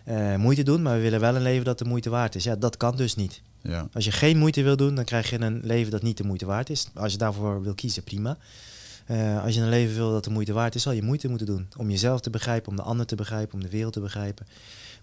eh, 0.04 0.36
moeite 0.36 0.64
doen, 0.64 0.82
maar 0.82 0.96
we 0.96 1.02
willen 1.02 1.20
wel 1.20 1.36
een 1.36 1.42
leven 1.42 1.66
dat 1.66 1.78
de 1.80 1.86
moeite 1.86 2.10
waard 2.10 2.36
is. 2.36 2.44
Ja, 2.44 2.56
dat 2.56 2.78
kan 2.78 2.96
dus 2.96 3.16
niet. 3.16 3.42
Ja. 3.62 3.88
Als 3.94 4.06
je 4.06 4.12
geen 4.12 4.38
moeite 4.38 4.64
wil 4.64 4.76
doen, 4.76 4.96
dan 4.96 5.06
krijg 5.06 5.30
je 5.30 5.42
een 5.42 5.62
leven 5.64 5.92
dat 5.92 6.02
niet 6.02 6.18
de 6.18 6.24
moeite 6.24 6.46
waard 6.46 6.70
is. 6.70 6.88
Als 6.94 7.12
je 7.12 7.18
daarvoor 7.18 7.62
wil 7.64 7.74
kiezen, 7.74 8.04
prima. 8.04 8.38
Eh, 9.06 9.44
als 9.44 9.56
je 9.56 9.62
een 9.62 9.70
leven 9.70 9.96
wil 9.96 10.12
dat 10.12 10.24
de 10.24 10.30
moeite 10.30 10.54
waard 10.54 10.76
is, 10.76 10.82
zal 10.82 10.92
je 10.92 11.02
moeite 11.02 11.28
moeten 11.28 11.48
doen. 11.48 11.68
Om 11.78 11.90
jezelf 11.90 12.22
te 12.22 12.30
begrijpen, 12.30 12.70
om 12.70 12.76
de 12.76 12.82
ander 12.82 13.06
te 13.06 13.16
begrijpen, 13.16 13.54
om 13.54 13.62
de 13.64 13.70
wereld 13.70 13.94
te 13.94 14.00
begrijpen. 14.00 14.48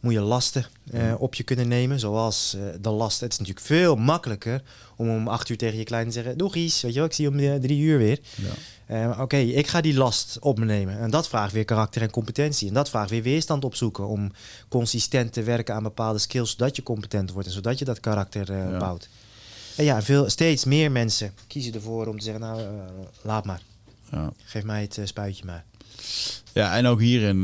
Moet 0.01 0.13
je 0.13 0.21
lasten 0.21 0.67
eh, 0.91 1.15
op 1.19 1.35
je 1.35 1.43
kunnen 1.43 1.69
nemen, 1.69 2.01
zoals 2.01 2.55
eh, 2.55 2.63
de 2.81 2.91
last. 2.91 3.21
Het 3.21 3.33
is 3.33 3.39
natuurlijk 3.39 3.67
veel 3.67 3.97
makkelijker 3.97 4.63
om 4.97 5.11
om 5.11 5.29
acht 5.29 5.49
uur 5.49 5.57
tegen 5.57 5.79
je 5.79 5.85
klein 5.85 6.07
te 6.07 6.13
zeggen... 6.13 6.39
Doeg 6.39 6.55
Ries, 6.55 6.81
weet 6.81 6.93
je 6.93 6.99
wel, 6.99 7.09
ik 7.09 7.15
zie 7.15 7.25
je 7.25 7.31
om 7.31 7.39
eh, 7.39 7.55
drie 7.61 7.81
uur 7.81 7.99
weer. 7.99 8.21
Ja. 8.89 9.17
Oké, 9.23 9.37
ik 9.37 9.67
ga 9.67 9.81
die 9.81 9.95
last 9.95 10.37
op 10.41 10.59
me 10.59 10.65
nemen. 10.65 10.99
En 10.99 11.11
dat 11.11 11.29
vraagt 11.29 11.53
weer 11.53 11.65
karakter 11.65 12.03
en 12.03 12.11
competentie. 12.11 12.69
En 12.69 12.75
dat 12.75 12.91
vraagt 12.91 13.11
weer 13.11 13.23
weerstand 13.23 13.65
opzoeken 13.65 14.07
om 14.07 14.33
consistent 14.69 15.33
te 15.33 15.43
werken 15.43 15.75
aan 15.75 15.83
bepaalde 15.83 16.19
skills, 16.19 16.51
zodat 16.51 16.77
je 16.77 16.83
competent 16.83 17.33
wordt 17.33 17.49
en 17.49 17.55
zodat 17.55 17.79
je 17.79 17.85
dat 17.85 18.01
karakter 18.01 18.53
Ja. 18.53 18.79
bouwt. 18.79 19.09
En 19.77 19.85
ja, 19.85 20.03
veel, 20.03 20.31
steeds 20.31 20.65
meer 20.65 20.93
mensen 20.93 21.33
kiezen 21.47 21.75
ervoor 21.75 22.07
om 22.07 22.19
te 22.19 22.25
zeggen, 22.25 22.43
nou, 22.43 22.63
laat 23.23 23.45
maar. 23.45 23.61
Ja. 24.11 24.33
Geef 24.45 24.65
mij 24.65 24.81
het 24.83 25.01
spuitje 25.05 25.45
maar. 25.45 25.65
ja, 26.53 26.77
en 26.77 26.87
ook 26.87 27.01
hierin 27.01 27.43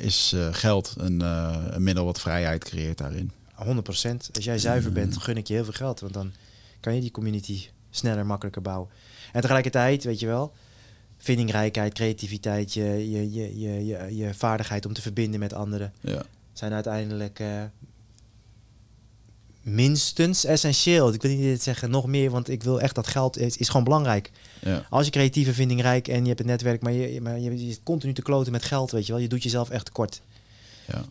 is 0.00 0.32
eh, 0.34 0.48
geld 0.52 0.94
een, 0.98 1.20
eh, 1.22 1.64
een 1.70 1.82
middel 1.82 2.04
wat 2.04 2.20
vrijheid 2.20 2.64
creëert 2.64 2.98
daarin. 2.98 3.32
100% 3.54 4.30
Als 4.34 4.44
jij 4.44 4.58
zuiver 4.58 4.92
bent, 4.92 5.16
gun 5.16 5.36
ik 5.36 5.46
je 5.46 5.54
heel 5.54 5.64
veel 5.64 5.72
geld. 5.72 6.00
Want 6.00 6.12
dan 6.14 6.32
kan 6.80 6.94
je 6.94 7.00
die 7.00 7.10
community 7.10 7.66
sneller, 7.90 8.26
makkelijker 8.26 8.62
bouwen. 8.62 8.88
En 9.32 9.40
tegelijkertijd, 9.40 10.04
weet 10.04 10.20
je 10.20 10.26
wel, 10.26 10.52
vindingrijkheid, 11.18 11.94
creativiteit, 11.94 12.72
je, 12.74 13.10
je, 13.10 13.32
je, 13.32 13.58
je, 13.60 13.86
je, 13.86 14.16
je 14.16 14.34
vaardigheid 14.34 14.86
om 14.86 14.92
te 14.92 15.02
verbinden 15.02 15.40
met 15.40 15.52
anderen, 15.52 15.92
Ja. 16.00 16.22
zijn 16.52 16.72
uiteindelijk 16.72 17.40
eh, 17.40 17.62
minstens 19.62 20.44
essentieel. 20.44 21.12
Ik 21.12 21.22
wil 21.22 21.30
niet 21.30 21.40
dit 21.40 21.62
zeggen 21.62 21.90
nog 21.90 22.06
meer, 22.06 22.30
want 22.30 22.48
ik 22.48 22.62
wil 22.62 22.80
echt 22.80 22.94
dat 22.94 23.06
geld 23.06 23.38
is, 23.38 23.56
is 23.56 23.68
gewoon 23.68 23.84
belangrijk. 23.84 24.30
Ja. 24.60 24.86
Als 24.90 25.04
je 25.04 25.10
creatieve 25.10 25.54
vindingrijk 25.54 26.08
en 26.08 26.20
je 26.20 26.26
hebt 26.26 26.38
het 26.38 26.48
netwerk, 26.48 26.82
maar 26.82 26.92
je, 26.92 27.20
maar 27.20 27.38
je, 27.38 27.50
je 27.50 27.72
zit 27.72 27.80
continu 27.82 28.12
te 28.12 28.22
kloten 28.22 28.52
met 28.52 28.64
geld, 28.64 28.90
weet 28.90 29.06
je 29.06 29.12
wel. 29.12 29.20
Je 29.20 29.28
doet 29.28 29.42
jezelf 29.42 29.70
echt 29.70 29.84
tekort. 29.84 30.20
Ja, 30.86 31.04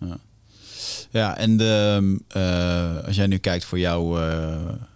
ja. 0.00 0.18
ja 1.10 1.36
en 1.36 1.56
de, 1.56 2.16
eh, 2.28 3.06
als 3.06 3.16
jij 3.16 3.26
nu 3.26 3.38
kijkt 3.38 3.64
voor 3.64 3.78
jouw 3.78 4.18
eh, 4.18 4.54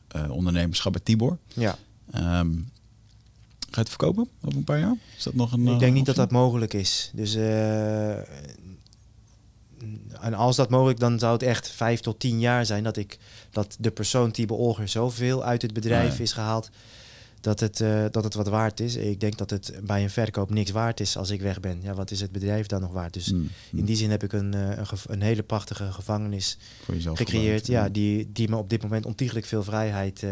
eh, 0.09 0.30
ondernemerschap 0.30 0.93
bij 0.93 1.01
Tibor, 1.05 1.39
Ja. 1.55 1.78
ehm, 2.10 2.51
ga 3.70 3.80
je 3.80 3.80
het 3.80 3.89
verkopen 3.89 4.28
over 4.44 4.59
een 4.59 4.64
paar 4.64 4.78
jaar? 4.78 4.97
Is 5.16 5.22
dat 5.22 5.34
nog 5.34 5.52
een? 5.52 5.68
Ik 5.68 5.78
denk 5.78 5.94
niet 5.94 6.06
dat 6.06 6.18
optie? 6.18 6.30
dat 6.30 6.43
mogelijk 6.43 6.74
is. 6.74 7.10
Dus 7.14 7.34
en 10.20 10.34
als 10.34 10.56
dat 10.56 10.70
mogelijk, 10.70 11.00
dan 11.00 11.18
zou 11.18 11.32
het 11.32 11.42
echt 11.42 11.68
vijf 11.68 12.00
tot 12.00 12.20
tien 12.20 12.40
jaar 12.40 12.66
zijn 12.66 12.82
dat 12.82 12.96
ik 12.96 13.18
dat 13.50 13.76
de 13.78 13.90
persoon 13.90 14.30
Tibo 14.30 14.54
Olger 14.54 14.88
zoveel 14.88 15.44
uit 15.44 15.62
het 15.62 15.72
bedrijf 15.72 16.16
ja. 16.16 16.22
is 16.22 16.32
gehaald 16.32 16.70
dat 17.42 17.60
het, 17.60 17.80
eh, 17.80 18.04
dat 18.10 18.24
het 18.24 18.34
wat 18.34 18.48
waard 18.48 18.80
is. 18.80 18.96
Ik 18.96 19.20
denk 19.20 19.38
dat 19.38 19.50
het 19.50 19.72
bij 19.82 20.02
een 20.02 20.10
verkoop 20.10 20.50
niks 20.50 20.70
waard 20.70 21.00
is 21.00 21.16
als 21.16 21.30
ik 21.30 21.40
weg 21.40 21.60
ben. 21.60 21.78
Ja, 21.82 21.94
wat 21.94 22.10
is 22.10 22.20
het 22.20 22.32
bedrijf 22.32 22.66
dan 22.66 22.80
nog 22.80 22.92
waard? 22.92 23.14
Dus 23.14 23.26
Hmm, 23.26 23.50
in 23.72 23.84
die 23.84 23.96
zin 23.96 24.10
heb 24.10 24.22
ik 24.22 24.32
een, 24.32 24.54
eh, 24.54 24.76
een, 24.76 24.86
een 25.06 25.22
hele 25.22 25.42
prachtige 25.42 25.92
gevangenis 25.92 26.59
gecreëerd. 27.14 27.66
Ja, 27.66 27.88
die, 27.88 28.30
die 28.32 28.48
me 28.48 28.56
op 28.56 28.70
dit 28.70 28.82
moment 28.82 29.06
ontiegelijk 29.06 29.46
veel 29.46 29.62
vrijheid 29.62 30.22
eh, 30.22 30.30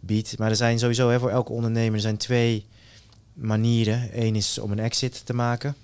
biedt. 0.00 0.38
Maar 0.38 0.50
er 0.50 0.56
zijn 0.56 0.78
sowieso 0.78 1.10
hè, 1.10 1.18
voor 1.18 1.30
elke 1.30 1.52
ondernemer 1.52 1.94
er 1.94 2.00
zijn 2.00 2.16
twee 2.16 2.64
manieren. 3.32 4.08
Eén 4.12 4.36
is 4.36 4.58
om 4.58 4.72
een 4.72 4.78
exit 4.78 5.26
te 5.26 5.34
maken. 5.34 5.76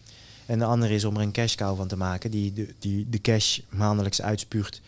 En 0.47 0.59
de 0.59 0.65
andere 0.65 0.95
is 0.95 1.05
om 1.05 1.17
er 1.17 1.23
een 1.23 1.33
cash 1.33 1.55
cow 1.55 1.77
van 1.77 1.89
te 1.89 1.97
maken. 1.97 2.31
Die 2.31 2.53
de, 2.53 2.75
die 2.79 3.09
de 3.09 3.21
cash 3.21 3.61
maandelijks 3.69 4.23
uitspuugt. 4.23 4.81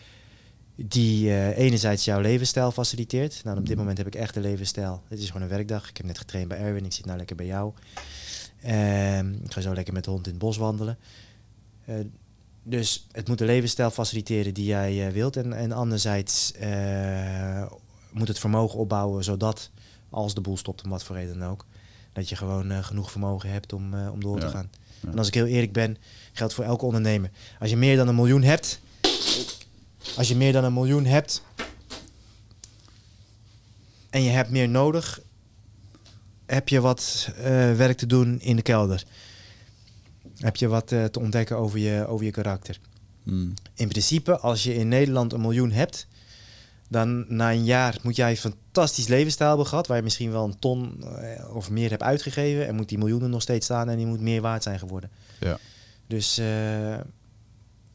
Die 0.75 1.29
eh, 1.29 1.57
enerzijds 1.57 2.05
jouw 2.05 2.19
levensstijl 2.19 2.71
faciliteert. 2.71 3.41
Nou, 3.43 3.57
op 3.57 3.65
dit 3.65 3.77
moment 3.77 3.97
heb 3.97 4.07
ik 4.07 4.15
echt 4.15 4.35
een 4.35 4.41
levensstijl. 4.41 5.01
Het 5.07 5.19
is 5.19 5.27
gewoon 5.27 5.41
een 5.41 5.47
werkdag. 5.47 5.89
Ik 5.89 5.97
heb 5.97 6.05
net 6.05 6.17
getraind 6.17 6.47
bij 6.47 6.57
Erwin. 6.57 6.85
Ik 6.85 6.93
zit 6.93 7.05
nou 7.05 7.17
lekker 7.17 7.35
bij 7.35 7.45
jou. 7.45 7.73
Ehm, 8.61 9.33
ik 9.33 9.51
ga 9.51 9.61
zo 9.61 9.73
lekker 9.73 9.93
met 9.93 10.03
de 10.03 10.09
hond 10.09 10.25
in 10.25 10.31
het 10.31 10.41
bos 10.41 10.57
wandelen. 10.57 10.97
Eh, 11.85 11.95
dus 12.63 13.07
het 13.11 13.27
moet 13.27 13.37
de 13.37 13.45
levensstijl 13.45 13.91
faciliteren 13.91 14.53
die 14.53 14.65
jij 14.65 15.07
eh, 15.07 15.13
wilt. 15.13 15.37
En, 15.37 15.53
en 15.53 15.71
anderzijds 15.71 16.53
moet 18.11 18.27
het 18.27 18.39
vermogen 18.39 18.79
opbouwen 18.79 19.23
zodat, 19.23 19.69
als 20.09 20.33
de 20.33 20.41
boel 20.41 20.57
stopt, 20.57 20.83
om 20.83 20.89
wat 20.89 21.03
voor 21.03 21.15
reden 21.15 21.39
dan 21.39 21.49
ook, 21.49 21.65
dat 22.13 22.29
je 22.29 22.35
gewoon 22.35 22.83
genoeg 22.83 23.11
vermogen 23.11 23.49
hebt 23.49 23.73
om, 23.73 23.93
om 23.93 24.21
door 24.21 24.39
te 24.39 24.49
gaan. 24.49 24.69
Ja. 25.05 25.11
En 25.11 25.17
als 25.17 25.27
ik 25.27 25.33
heel 25.33 25.45
eerlijk 25.45 25.73
ben, 25.73 25.97
geldt 26.33 26.53
voor 26.53 26.63
elke 26.63 26.85
ondernemer. 26.85 27.29
Als 27.59 27.69
je 27.69 27.77
meer 27.77 27.97
dan 27.97 28.07
een 28.07 28.15
miljoen 28.15 28.43
hebt, 28.43 28.79
als 30.17 30.27
je 30.27 30.35
meer 30.35 30.53
dan 30.53 30.63
een 30.63 30.73
miljoen 30.73 31.05
hebt 31.05 31.41
en 34.09 34.23
je 34.23 34.29
hebt 34.29 34.49
meer 34.49 34.69
nodig, 34.69 35.21
heb 36.45 36.69
je 36.69 36.81
wat 36.81 37.29
eh, 37.37 37.43
werk 37.73 37.97
te 37.97 38.05
doen 38.05 38.39
in 38.41 38.55
de 38.55 38.61
kelder. 38.61 39.03
Heb 40.37 40.55
je 40.55 40.67
wat 40.67 40.91
eh, 40.91 41.03
te 41.03 41.19
ontdekken 41.19 41.57
over 41.57 41.79
je, 41.79 42.07
over 42.07 42.25
je 42.25 42.31
karakter. 42.31 42.79
Hmm. 43.23 43.53
In 43.73 43.87
principe, 43.87 44.39
als 44.39 44.63
je 44.63 44.75
in 44.75 44.87
Nederland 44.87 45.33
een 45.33 45.41
miljoen 45.41 45.71
hebt, 45.71 46.07
dan 46.89 47.25
na 47.27 47.51
een 47.51 47.63
jaar 47.63 47.97
moet 48.03 48.15
jij 48.15 48.29
een 48.29 48.37
fantastisch 48.37 49.07
levensstijl 49.07 49.49
hebben 49.49 49.67
gehad, 49.67 49.87
waar 49.87 49.97
je 49.97 50.03
misschien 50.03 50.31
wel 50.31 50.43
een 50.43 50.59
ton 50.59 51.03
eh, 51.03 51.55
of 51.55 51.69
meer 51.69 51.89
hebt 51.89 52.03
uitgegeven, 52.03 52.67
en 52.67 52.75
moet 52.75 52.89
die 52.89 52.97
miljoenen 52.97 53.29
nog 53.29 53.41
steeds 53.41 53.65
staan 53.65 53.89
en 53.89 53.97
die 53.97 54.05
moet 54.05 54.21
meer 54.21 54.41
waard 54.41 54.63
zijn 54.63 54.79
geworden. 54.79 55.09
Ja. 55.39 55.57
Dus 56.07 56.37
eh, 56.37 56.97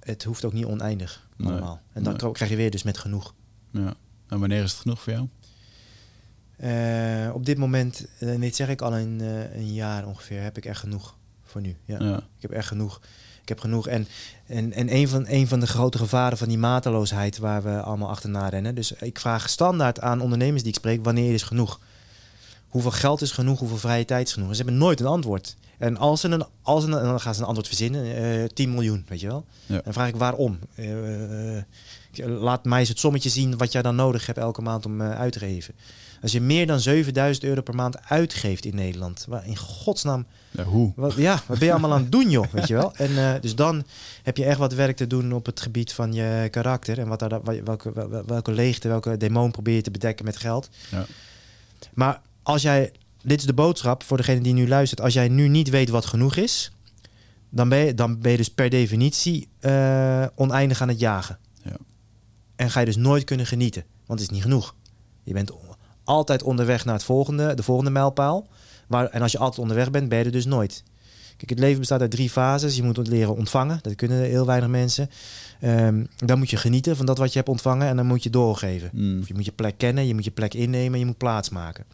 het 0.00 0.24
hoeft 0.24 0.44
ook 0.44 0.52
niet 0.52 0.64
oneindig 0.64 1.28
Nee, 1.36 1.50
allemaal. 1.50 1.80
En 1.92 2.02
dan 2.02 2.16
nee. 2.16 2.32
krijg 2.32 2.50
je 2.50 2.56
weer 2.56 2.70
dus 2.70 2.82
met 2.82 2.98
genoeg. 2.98 3.34
ja. 3.70 3.94
En 4.28 4.40
wanneer 4.40 4.62
is 4.62 4.70
het 4.70 4.80
genoeg 4.80 5.02
voor 5.02 5.12
jou? 5.12 5.28
Eh, 6.56 7.34
op 7.34 7.46
dit 7.46 7.58
moment, 7.58 8.06
en 8.18 8.40
dit 8.40 8.56
zeg 8.56 8.68
ik 8.68 8.82
al 8.82 8.96
een, 8.96 9.20
een 9.54 9.72
jaar 9.72 10.06
ongeveer, 10.06 10.42
heb 10.42 10.56
ik 10.56 10.64
echt 10.64 10.80
genoeg 10.80 11.16
voor 11.42 11.60
nu. 11.60 11.76
Ja. 11.84 11.98
Ja. 12.02 12.16
Ik 12.16 12.42
heb 12.42 12.50
echt 12.50 12.68
genoeg. 12.68 13.00
Ik 13.42 13.48
heb 13.48 13.60
genoeg. 13.60 13.86
En, 13.86 14.08
en, 14.46 14.72
en 14.72 14.94
een, 14.94 15.08
van, 15.08 15.24
een 15.28 15.48
van 15.48 15.60
de 15.60 15.66
grote 15.66 15.98
gevaren 15.98 16.38
van 16.38 16.48
die 16.48 16.58
mateloosheid 16.58 17.38
waar 17.38 17.62
we 17.62 17.80
allemaal 17.80 18.08
achterna 18.08 18.48
rennen. 18.48 18.74
Dus 18.74 18.92
ik 18.92 19.18
vraag 19.18 19.48
standaard 19.48 20.00
aan 20.00 20.20
ondernemers 20.20 20.62
die 20.62 20.72
ik 20.72 20.78
spreek, 20.78 21.04
wanneer 21.04 21.34
is 21.34 21.42
genoeg? 21.42 21.80
Hoeveel 22.68 22.90
geld 22.90 23.22
is 23.22 23.30
genoeg? 23.30 23.58
Hoeveel 23.58 23.76
vrije 23.76 24.04
tijd 24.04 24.26
is 24.26 24.32
genoeg? 24.32 24.48
En 24.48 24.54
ze 24.56 24.62
hebben 24.62 24.80
nooit 24.80 25.00
een 25.00 25.06
antwoord. 25.06 25.56
En 25.78 25.96
als 25.96 26.20
ze 26.20 26.28
een, 26.28 26.44
als 26.62 26.84
een, 26.84 26.90
dan 26.90 27.20
gaan 27.20 27.34
ze 27.34 27.40
een 27.40 27.46
antwoord 27.46 27.68
verzinnen, 27.68 28.16
eh 28.16 28.48
10 28.48 28.74
miljoen, 28.74 29.04
weet 29.08 29.20
je 29.20 29.26
wel. 29.26 29.44
Ja. 29.66 29.80
Dan 29.84 29.92
vraag 29.92 30.08
ik 30.08 30.16
waarom. 30.16 30.58
Eh, 30.74 31.56
eh, 31.56 31.64
laat 32.26 32.64
mij 32.64 32.78
eens 32.78 32.88
het 32.88 32.98
sommetje 32.98 33.28
zien 33.28 33.56
wat 33.56 33.72
jij 33.72 33.82
dan 33.82 33.94
nodig 33.94 34.26
hebt 34.26 34.38
elke 34.38 34.62
maand 34.62 34.86
om 34.86 35.02
uit 35.02 35.32
te 35.32 35.38
geven. 35.38 35.74
Als 36.22 36.32
je 36.32 36.40
meer 36.40 36.66
dan 36.66 36.80
7000 36.80 37.44
euro 37.44 37.62
per 37.62 37.74
maand 37.74 38.04
uitgeeft 38.08 38.64
in 38.64 38.74
Nederland, 38.74 39.24
waar 39.28 39.46
in 39.46 39.56
godsnaam, 39.56 40.26
Ja, 40.50 40.64
hoe? 40.64 40.92
wat, 40.96 41.14
ja, 41.14 41.42
wat 41.46 41.58
ben 41.58 41.66
je 41.66 41.72
allemaal 41.72 41.92
aan 41.92 42.02
het 42.02 42.12
doen, 42.12 42.30
joh, 42.30 42.46
weet 42.52 42.66
je 42.66 42.74
wel? 42.74 42.94
En 42.96 43.18
eh, 43.34 43.40
dus 43.40 43.54
dan 43.54 43.84
heb 44.22 44.36
je 44.36 44.44
echt 44.44 44.58
wat 44.58 44.74
werk 44.74 44.96
te 44.96 45.06
doen 45.06 45.32
op 45.32 45.46
het 45.46 45.60
gebied 45.60 45.92
van 45.92 46.12
je 46.12 46.48
karakter 46.50 46.98
en 46.98 47.08
wat 47.08 47.18
daar, 47.18 47.42
welke, 47.64 47.92
wel- 47.92 48.24
welke 48.26 48.52
leegte, 48.52 48.88
welke 48.88 49.16
demon 49.16 49.50
probeer 49.50 49.74
je 49.74 49.80
te 49.82 49.90
bedekken 49.90 50.24
met 50.24 50.36
geld. 50.36 50.68
Ja. 50.90 51.06
Maar 51.94 52.20
als 52.42 52.62
jij, 52.62 52.92
dit 53.22 53.38
is 53.40 53.46
de 53.46 53.52
boodschap 53.54 54.02
voor 54.02 54.16
degene 54.16 54.40
die 54.40 54.52
nu 54.54 54.68
luistert, 54.68 55.00
als 55.00 55.12
jij 55.14 55.28
nu 55.28 55.48
niet 55.48 55.68
weet 55.70 55.88
wat 55.88 56.06
genoeg 56.06 56.36
is, 56.36 56.72
dan 57.50 57.68
ben 57.68 57.78
je, 57.78 57.94
dan 57.94 58.18
ben 58.20 58.30
je 58.30 58.36
dus 58.36 58.50
per 58.50 58.70
definitie 58.70 59.48
eh, 59.60 60.26
oneindig 60.34 60.82
aan 60.82 60.88
het 60.88 61.00
jagen. 61.00 61.38
Ja. 61.64 61.76
En 62.56 62.70
ga 62.70 62.80
je 62.80 62.86
dus 62.86 62.96
nooit 62.96 63.24
kunnen 63.24 63.46
genieten, 63.46 63.84
want 64.06 64.20
het 64.20 64.28
is 64.30 64.34
niet 64.34 64.44
genoeg. 64.44 64.74
Je 65.22 65.32
bent 65.32 65.50
altijd 66.04 66.42
onderweg 66.42 66.84
naar 66.84 66.94
het 66.94 67.04
volgende, 67.04 67.54
de 67.54 67.62
volgende 67.62 67.90
mijlpaal. 67.90 68.46
Maar, 68.88 69.06
en 69.06 69.22
als 69.22 69.32
je 69.32 69.38
altijd 69.38 69.60
onderweg 69.60 69.90
bent, 69.90 70.08
ben 70.08 70.18
je 70.18 70.24
er 70.24 70.30
dus 70.30 70.46
nooit. 70.46 70.82
Kijk, 71.36 71.50
het 71.50 71.58
leven 71.58 71.78
bestaat 71.78 72.00
uit 72.00 72.10
drie 72.10 72.30
fases. 72.30 72.76
Je 72.76 72.82
moet 72.82 73.08
leren 73.08 73.36
ontvangen. 73.36 73.78
Dat 73.82 73.94
kunnen 73.94 74.22
heel 74.22 74.46
weinig 74.46 74.68
mensen. 74.68 75.10
Ehm, 75.60 76.04
dan 76.16 76.38
moet 76.38 76.50
je 76.50 76.56
genieten 76.56 76.96
van 76.96 77.06
dat 77.06 77.18
wat 77.18 77.32
je 77.32 77.38
hebt 77.38 77.50
ontvangen. 77.50 77.88
En 77.88 77.96
dan 77.96 78.06
moet 78.06 78.22
je 78.22 78.30
doorgeven. 78.30 78.90
Mm. 78.92 79.22
Je 79.26 79.34
moet 79.34 79.44
je 79.44 79.52
plek 79.52 79.78
kennen, 79.78 80.06
je 80.06 80.14
moet 80.14 80.24
je 80.24 80.30
plek 80.30 80.54
innemen, 80.54 80.98
je 80.98 81.06
moet 81.06 81.18
plaats 81.18 81.48
maken. 81.48 81.84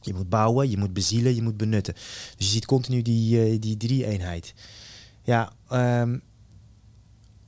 Je 0.00 0.14
moet 0.14 0.28
bouwen, 0.28 0.70
je 0.70 0.76
moet 0.76 0.92
bezielen, 0.92 1.34
je 1.34 1.42
moet 1.42 1.56
benutten. 1.56 1.94
Dus 1.94 2.46
je 2.46 2.52
ziet 2.52 2.66
continu 2.66 3.02
die, 3.02 3.42
eh, 3.42 3.60
die 3.60 3.76
drie-eenheid. 3.76 4.54
Ja, 5.22 5.52
ehm, 5.68 6.18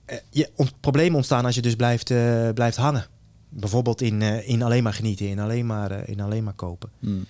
eh, 0.04 0.16
je, 0.30 0.50
problemen 0.80 1.16
ontstaan 1.16 1.44
als 1.44 1.54
je 1.54 1.62
dus 1.62 1.76
blijft, 1.76 2.10
eh, 2.10 2.48
blijft 2.54 2.76
hangen. 2.76 3.06
Bijvoorbeeld 3.54 4.00
in, 4.00 4.22
eh, 4.22 4.48
in 4.48 4.62
alleen 4.62 4.82
maar 4.82 4.94
genieten, 4.94 5.28
in 5.28 5.38
alleen 5.38 5.66
maar, 5.66 5.90
eh, 5.90 6.08
in 6.08 6.20
alleen 6.20 6.44
maar 6.44 6.52
kopen. 6.52 6.90
Mm. 6.98 7.26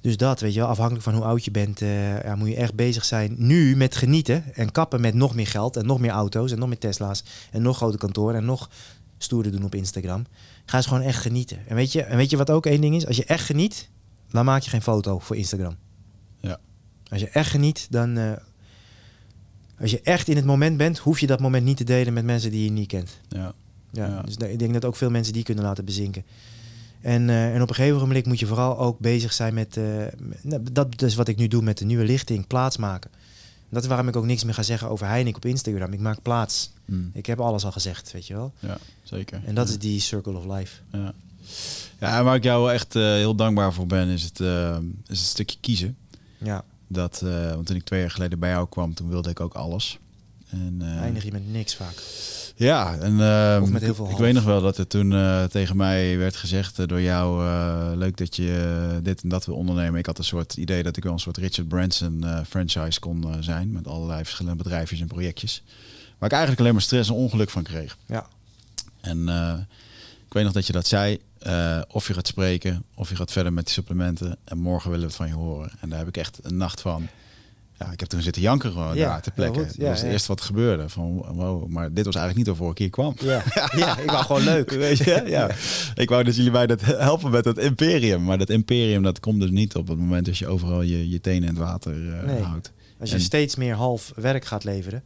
Dus 0.00 0.16
dat, 0.16 0.40
weet 0.40 0.54
je 0.54 0.60
wel, 0.60 0.68
afhankelijk 0.68 1.04
van 1.04 1.14
hoe 1.14 1.24
oud 1.24 1.44
je 1.44 1.50
bent, 1.50 1.82
eh, 1.82 2.22
ja, 2.22 2.34
moet 2.36 2.48
je 2.48 2.56
echt 2.56 2.74
bezig 2.74 3.04
zijn 3.04 3.34
nu 3.38 3.76
met 3.76 3.96
genieten. 3.96 4.54
En 4.54 4.72
kappen 4.72 5.00
met 5.00 5.14
nog 5.14 5.34
meer 5.34 5.46
geld 5.46 5.76
en 5.76 5.86
nog 5.86 6.00
meer 6.00 6.10
auto's 6.10 6.52
en 6.52 6.58
nog 6.58 6.68
meer 6.68 6.78
Tesla's 6.78 7.24
en 7.50 7.62
nog 7.62 7.76
grote 7.76 7.98
kantoren 7.98 8.36
en 8.36 8.44
nog 8.44 8.70
stoerder 9.18 9.52
doen 9.52 9.64
op 9.64 9.74
Instagram. 9.74 10.26
Ga 10.64 10.76
eens 10.76 10.86
gewoon 10.86 11.02
echt 11.02 11.20
genieten. 11.20 11.58
En 11.66 11.74
weet 11.74 11.92
je, 11.92 12.02
en 12.02 12.16
weet 12.16 12.30
je 12.30 12.36
wat 12.36 12.50
ook 12.50 12.66
één 12.66 12.80
ding 12.80 12.94
is? 12.94 13.06
Als 13.06 13.16
je 13.16 13.24
echt 13.24 13.44
geniet, 13.44 13.88
dan 14.30 14.44
maak 14.44 14.62
je 14.62 14.70
geen 14.70 14.82
foto 14.82 15.18
voor 15.18 15.36
Instagram. 15.36 15.76
Ja. 16.40 16.58
Als 17.10 17.20
je 17.20 17.28
echt 17.28 17.50
geniet, 17.50 17.86
dan... 17.90 18.38
als 19.80 19.90
je 19.90 20.00
echt 20.00 20.28
in 20.28 20.36
het 20.36 20.44
moment 20.44 20.76
bent, 20.76 20.98
hoef 20.98 21.20
je 21.20 21.26
dat 21.26 21.40
moment 21.40 21.64
niet 21.64 21.76
te 21.76 21.84
delen 21.84 22.12
met 22.12 22.24
mensen 22.24 22.50
die 22.50 22.64
je 22.64 22.70
niet 22.70 22.88
kent. 22.88 23.20
Ja. 23.28 23.54
Ja. 23.90 24.22
Dus 24.22 24.36
ik 24.36 24.58
denk 24.58 24.72
dat 24.72 24.84
ook 24.84 24.96
veel 24.96 25.10
mensen 25.10 25.32
die 25.32 25.42
kunnen 25.42 25.64
laten 25.64 25.84
bezinken. 25.84 26.24
En, 27.00 27.28
eh, 27.30 27.54
en 27.54 27.62
op 27.62 27.68
een 27.68 27.74
gegeven 27.74 27.98
moment 27.98 28.26
moet 28.26 28.38
je 28.38 28.46
vooral 28.46 28.78
ook 28.78 28.98
bezig 28.98 29.32
zijn 29.32 29.54
met... 29.54 29.76
eh, 29.76 29.84
met- 30.18 30.44
nou, 30.44 30.62
dat 30.72 31.02
is 31.02 31.14
wat 31.14 31.28
ik 31.28 31.36
nu 31.36 31.48
doe 31.48 31.62
met 31.62 31.78
de 31.78 31.84
nieuwe 31.84 32.04
lichting, 32.04 32.46
plaatsmaken. 32.46 33.10
Dat 33.68 33.82
is 33.82 33.88
waarom 33.88 34.08
ik 34.08 34.16
ook 34.16 34.24
niks 34.24 34.44
meer 34.44 34.54
ga 34.54 34.62
zeggen 34.62 34.88
over 34.88 35.06
Heinik 35.06 35.36
op 35.36 35.44
Instagram. 35.44 35.92
Ik 35.92 36.00
maak 36.00 36.22
plaats. 36.22 36.70
Mm. 36.84 37.10
Ik 37.14 37.26
heb 37.26 37.40
alles 37.40 37.64
al 37.64 37.72
gezegd, 37.72 38.12
weet 38.12 38.26
je 38.26 38.34
wel. 38.34 38.52
Ja, 38.58 38.78
zeker. 39.02 39.40
En 39.44 39.54
dat 39.54 39.66
Ja. 39.66 39.72
is 39.72 39.78
die 39.78 40.00
circle 40.00 40.36
of 40.36 40.44
life. 40.56 40.80
Ja. 40.92 41.12
ja, 42.00 42.22
waar 42.24 42.34
ik 42.36 42.42
jou 42.44 42.72
echt 42.72 42.96
eh, 42.96 43.02
heel 43.02 43.34
dankbaar 43.34 43.72
voor 43.72 43.86
ben, 43.86 44.08
is 44.08 44.22
het, 44.22 44.40
is 45.06 45.18
het 45.18 45.28
stukje 45.28 45.56
kiezen. 45.60 45.96
Ja, 46.38 46.64
Dat, 46.88 47.20
want 47.54 47.66
toen 47.66 47.76
ik 47.76 47.84
twee 47.84 48.00
jaar 48.00 48.10
geleden 48.10 48.38
bij 48.38 48.50
jou 48.50 48.68
kwam, 48.68 48.94
toen 48.94 49.08
wilde 49.08 49.30
ik 49.30 49.40
ook 49.40 49.54
alles. 49.54 49.98
En, 50.50 50.82
eindig 50.82 51.24
je 51.24 51.32
met 51.32 51.50
niks 51.52 51.74
vaak. 51.74 52.02
Ja, 52.58 52.96
en 52.96 53.20
ehm, 53.20 53.62
Of 53.62 53.70
met 53.70 53.82
heel 53.82 53.94
veel 53.94 54.10
ik 54.10 54.16
weet 54.16 54.34
nog 54.34 54.44
wel 54.44 54.60
dat 54.60 54.78
er 54.78 54.86
toen 54.86 55.12
eh, 55.12 55.44
tegen 55.44 55.76
mij 55.76 56.18
werd 56.18 56.36
gezegd 56.36 56.78
eh, 56.78 56.86
door 56.86 57.00
jou, 57.00 57.46
eh, 57.46 57.90
leuk 57.94 58.16
dat 58.16 58.36
je 58.36 59.00
dit 59.02 59.22
en 59.22 59.28
dat 59.28 59.46
wil 59.46 59.54
ondernemen. 59.54 59.98
Ik 59.98 60.06
had 60.06 60.18
een 60.18 60.24
soort 60.24 60.56
idee 60.56 60.82
dat 60.82 60.96
ik 60.96 61.02
wel 61.02 61.12
een 61.12 61.18
soort 61.18 61.36
Richard 61.36 61.68
Branson 61.68 62.24
franchise 62.48 63.00
kon 63.00 63.26
zijn, 63.40 63.70
met 63.70 63.86
allerlei 63.86 64.22
verschillende 64.22 64.62
bedrijfjes 64.62 65.00
en 65.00 65.06
projectjes. 65.06 65.62
Waar 66.18 66.28
ik 66.28 66.30
eigenlijk 66.30 66.60
alleen 66.60 66.72
maar 66.72 66.82
stress 66.82 67.08
en 67.08 67.14
ongeluk 67.14 67.50
van 67.50 67.62
kreeg. 67.62 67.96
Ja, 68.06 68.26
En 69.00 69.28
ik 70.26 70.32
weet 70.32 70.44
nog 70.44 70.52
dat 70.52 70.66
je 70.66 70.72
dat 70.72 70.86
zei. 70.86 71.18
of 71.88 72.06
je 72.06 72.14
gaat 72.14 72.26
spreken, 72.26 72.84
of 72.94 73.08
je 73.08 73.16
gaat 73.16 73.32
verder 73.32 73.52
met 73.52 73.64
die 73.64 73.74
supplementen. 73.74 74.36
En 74.44 74.58
morgen 74.58 74.90
willen 74.90 75.06
we 75.06 75.12
het 75.12 75.22
van 75.22 75.28
je 75.28 75.34
horen. 75.34 75.70
En 75.80 75.88
daar 75.88 75.98
heb 75.98 76.08
ik 76.08 76.16
echt 76.16 76.38
een 76.42 76.56
nacht 76.56 76.80
van. 76.80 77.08
Ja, 77.78 77.92
ik 77.92 78.00
heb 78.00 78.08
toen 78.08 78.22
zitten 78.22 78.42
janken 78.42 78.72
gewoon 78.72 78.96
Ja, 78.96 79.08
daar 79.08 79.22
te 79.22 79.30
plekken. 79.30 79.60
goed. 79.60 79.66
Dat 79.68 79.76
Ja, 79.76 79.88
was 79.88 79.96
het 79.98 80.06
ja. 80.06 80.12
eerste 80.12 80.28
wat 80.28 80.40
gebeurde. 80.40 80.88
Van 80.88 81.12
wow, 81.34 81.68
maar 81.68 81.92
dit 81.92 82.04
was 82.04 82.14
eigenlijk 82.14 82.36
niet 82.36 82.46
waarvoor 82.46 82.70
ik 82.70 82.78
hier 82.78 82.90
kwam. 82.90 83.14
ja. 83.18 83.42
ja 83.76 83.98
ik 83.98 84.10
wou 84.10 84.24
gewoon 84.24 84.42
leuk. 84.54 84.70
Weet 84.70 84.98
je? 84.98 85.22
Ja. 85.26 85.50
Ik 85.94 86.08
wou 86.08 86.24
dat 86.24 86.36
jullie 86.36 86.50
mij 86.50 86.66
dat 86.66 86.80
helpen 86.80 87.30
met 87.30 87.44
dat 87.44 87.58
imperium. 87.58 88.24
Maar 88.24 88.38
dat 88.38 88.50
imperium 88.50 89.02
dat 89.02 89.20
komt 89.20 89.40
dus 89.40 89.50
niet 89.50 89.74
op 89.76 89.88
het 89.88 89.98
moment 89.98 90.26
dat 90.26 90.38
je 90.38 90.46
overal 90.46 90.82
je, 90.82 91.08
je 91.10 91.20
tenen 91.20 91.42
in 91.42 91.54
het 91.54 91.58
water 91.58 91.92
eh, 92.18 92.24
Nee. 92.24 92.42
houdt. 92.42 92.72
Als 93.00 93.08
je 93.10 93.14
En- 93.16 93.20
steeds 93.22 93.56
meer 93.56 93.74
half 93.74 94.12
werk 94.16 94.44
gaat 94.44 94.64
leveren, 94.64 95.02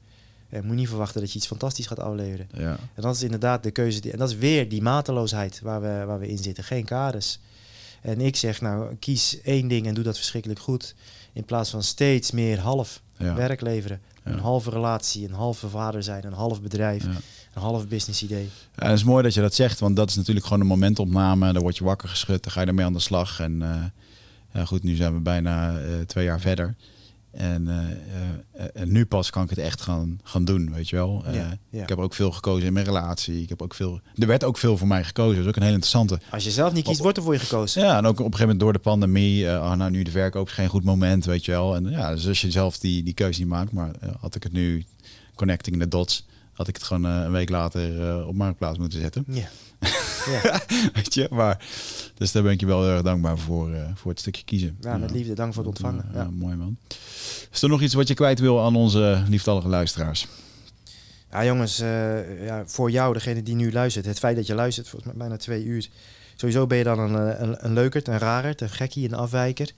eh, 0.49 0.61
moet 0.61 0.70
je 0.70 0.77
niet 0.77 0.89
verwachten 0.89 1.20
dat 1.20 1.32
je 1.32 1.39
iets 1.39 1.47
fantastisch 1.47 1.86
gaat 1.86 2.01
afleveren. 2.01 2.49
Ja. 2.53 2.77
En 2.94 3.03
dat 3.03 3.15
is 3.15 3.23
inderdaad 3.23 3.62
de 3.62 3.70
keuze. 3.70 4.01
Die, 4.01 4.12
en 4.12 4.19
dat 4.19 4.28
is 4.31 4.36
weer 4.36 4.69
die 4.69 4.82
mateloosheid 4.82 5.61
waar 5.62 5.81
we, 5.81 6.03
waar 6.07 6.19
we 6.19 6.28
in 6.28 6.39
zitten. 6.39 6.65
Geen 6.65 6.85
kaders. 6.85 7.39
En 8.01 8.20
ik 8.20 8.36
zeg 8.36 8.61
nou, 8.61 8.94
kies 8.99 9.40
één 9.43 9.69
ding 9.69 9.86
en 9.86 9.94
doe 9.94 10.05
dat 10.05 10.16
verschrikkelijk 10.16 10.61
goed. 10.61 10.94
In 11.33 11.45
plaats 11.45 11.71
van 11.71 11.83
steeds 11.83 12.31
meer 12.31 12.59
half 12.61 13.01
Ja. 13.17 13.35
werk 13.35 13.61
leveren. 13.61 14.01
Een 14.23 14.39
halve 14.39 14.71
relatie, 14.71 15.29
een 15.29 15.35
halve 15.35 15.69
vader 15.69 16.03
zijn, 16.03 16.25
een 16.27 16.33
half 16.33 16.61
bedrijf, 16.63 17.05
een 17.05 17.63
half 17.63 17.89
business 17.89 18.23
idee. 18.23 18.49
Ja, 18.77 18.87
het 18.87 18.97
is 18.99 19.05
mooi 19.05 19.23
dat 19.23 19.35
je 19.35 19.41
dat 19.41 19.55
zegt, 19.55 19.81
want 19.81 19.97
dat 19.97 20.09
is 20.11 20.17
natuurlijk 20.17 20.47
gewoon 20.47 20.61
een 20.61 20.67
momentopname. 20.69 21.53
Daar 21.53 21.63
word 21.63 21.77
je 21.77 21.85
wakker 21.85 22.09
geschud, 22.09 22.43
dan 22.43 22.53
ga 22.53 22.61
je 22.61 22.67
ermee 22.67 22.85
aan 22.85 22.93
de 22.93 22.99
slag. 22.99 23.41
En 23.41 23.63
eh, 23.63 23.85
ja, 24.53 24.65
goed, 24.65 24.83
nu 24.83 24.95
zijn 24.95 25.15
we 25.15 25.21
bijna 25.21 25.79
eh, 25.79 25.85
twee 26.07 26.25
jaar 26.25 26.41
verder. 26.41 26.75
En, 27.33 27.69
eh, 27.69 28.65
eh, 28.65 28.83
en 28.83 28.93
nu 28.93 29.07
pas 29.07 29.31
kan 29.31 29.43
ik 29.43 29.51
het 29.51 29.59
echt 29.59 29.81
gaan, 29.81 30.21
gaan 30.23 30.45
doen, 30.45 30.73
weet 30.73 30.89
je 30.89 30.97
wel. 30.97 31.23
Eh, 31.27 31.35
Ja, 31.35 31.57
ja. 31.71 31.83
Ik 31.83 31.89
heb 31.89 31.99
ook 31.99 32.15
veel 32.15 32.31
gekozen 32.31 32.67
in 32.67 32.73
mijn 32.73 32.85
relatie. 32.87 33.43
Ik 33.43 33.49
heb 33.49 33.63
ook 33.63 33.75
veel, 33.75 34.01
er 34.15 34.27
werd 34.27 34.45
ook 34.45 34.59
veel 34.59 34.77
voor 34.77 34.87
mij 34.87 35.05
gekozen. 35.05 35.35
Dat 35.35 35.43
is 35.43 35.49
ook 35.49 35.57
een 35.57 35.63
hele 35.63 35.75
interessante. 35.75 36.19
Als 36.31 36.45
je 36.45 36.51
zelf 36.51 36.73
niet 36.73 36.85
kiest, 36.85 37.01
wordt 37.01 37.17
er 37.17 37.23
voor 37.23 37.33
je 37.33 37.39
gekozen. 37.39 37.83
Ja, 37.83 37.97
en 37.97 38.07
ook 38.07 38.11
op 38.11 38.19
een 38.19 38.25
gegeven 38.25 38.41
moment 38.41 38.61
door 38.61 38.73
de 38.73 38.79
pandemie. 38.79 39.47
oh, 39.47 39.75
nou, 39.75 39.91
nu 39.91 40.03
de 40.03 40.11
verkoop 40.11 40.47
is 40.47 40.53
geen 40.53 40.69
goed 40.69 40.85
moment, 40.85 41.25
weet 41.25 41.45
je 41.45 41.51
wel. 41.51 41.75
En 41.75 41.91
ja, 41.91 42.15
dus 42.15 42.29
als 42.29 42.41
je 42.41 42.51
zelf 42.51 42.79
die, 42.79 43.03
die 43.03 43.15
keuze 43.15 43.41
niet 43.41 43.49
maakt. 43.49 43.73
Maar 43.73 43.91
had 44.21 44.35
ik 44.35 44.43
het 44.43 44.53
nu, 44.53 44.85
connecting 45.35 45.79
the 45.79 45.89
dots, 45.89 46.27
had 46.53 46.69
ik 46.69 46.74
het 46.74 46.85
gewoon 46.85 47.07
eh, 47.07 47.23
een 47.23 47.33
week 47.33 47.49
later 47.49 48.09
eh, 48.09 48.27
op 48.29 48.35
marktplaats 48.35 48.79
moeten 48.79 49.01
zetten. 49.01 49.24
Ja. 49.29 49.49
ja. 50.43 50.61
Weet 50.93 51.15
je, 51.15 51.29
maar 51.31 51.65
dus 52.15 52.33
daar 52.33 52.43
ben 52.43 52.53
ik 52.53 52.61
je 52.61 52.66
wel 52.66 52.83
heel 52.83 52.93
erg 52.93 53.03
dankbaar 53.03 53.39
voor, 53.39 53.73
eh, 53.73 53.83
voor 53.95 54.11
het 54.11 54.20
stukje 54.20 54.45
kiezen. 54.45 54.77
ja, 54.81 54.97
met 54.97 55.11
liefde. 55.11 55.35
Dank 55.35 55.55
voor 55.55 55.65
het 55.65 55.73
ontvangen. 55.73 56.11
Ja, 56.15 56.31
mooi 56.31 56.57
man. 56.57 56.77
Is 57.53 57.62
er 57.62 57.69
nog 57.69 57.83
iets 57.83 57.95
wat 57.95 58.09
je 58.09 58.15
kwijt 58.15 58.39
wil 58.39 58.61
aan 58.61 58.77
onze 58.77 59.23
lieftallige 59.29 59.69
luisteraars? 59.69 60.27
Ja, 61.31 61.45
jongens, 61.45 61.77
ja, 62.41 62.62
voor 62.66 62.91
jou, 62.91 63.12
degene 63.12 63.43
die 63.43 63.55
nu 63.55 63.73
luistert, 63.73 64.07
het 64.07 64.19
feit 64.19 64.37
dat 64.37 64.47
je 64.47 64.55
luistert, 64.55 64.89
volgens 64.89 65.12
mij 65.12 65.20
bijna 65.20 65.37
twee 65.37 65.65
uur. 65.65 65.89
Sowieso 66.37 66.66
ben 66.66 66.79
je 66.79 66.85
dan 66.85 66.99
een, 66.99 67.43
een, 67.43 67.65
een 67.65 67.73
leukert, 67.73 68.09
een 68.09 68.19
rarert, 68.19 68.61
een 68.61 68.70
gekkie, 68.70 69.09
een 69.09 69.15
afwijker. 69.15 69.73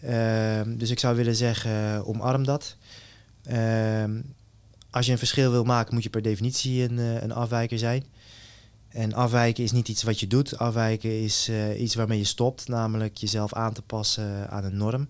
Ehm, 0.00 0.76
dus 0.76 0.90
ik 0.90 0.98
zou 0.98 1.16
willen 1.16 1.36
zeggen, 1.36 2.06
omarm 2.06 2.44
dat. 2.44 2.76
Ehm, 3.44 4.20
als 4.98 5.06
je 5.06 5.12
een 5.12 5.18
verschil 5.18 5.50
wil 5.50 5.64
maken, 5.64 5.94
moet 5.94 6.02
je 6.02 6.10
per 6.10 6.22
definitie 6.22 6.82
een, 6.82 6.98
eh, 6.98 7.22
een 7.22 7.32
afwijker 7.32 7.78
zijn. 7.78 8.04
En 8.88 9.14
afwijken 9.14 9.64
is 9.64 9.72
niet 9.72 9.88
iets 9.88 10.02
wat 10.02 10.20
je 10.20 10.26
doet. 10.26 10.58
Afwijken 10.58 11.22
is 11.22 11.48
eh, 11.48 11.80
iets 11.80 11.94
waarmee 11.94 12.18
je 12.18 12.24
stopt, 12.24 12.68
namelijk 12.68 13.16
jezelf 13.16 13.52
aan 13.52 13.72
te 13.72 13.82
passen 13.82 14.50
aan 14.50 14.64
een 14.64 14.76
norm. 14.76 15.08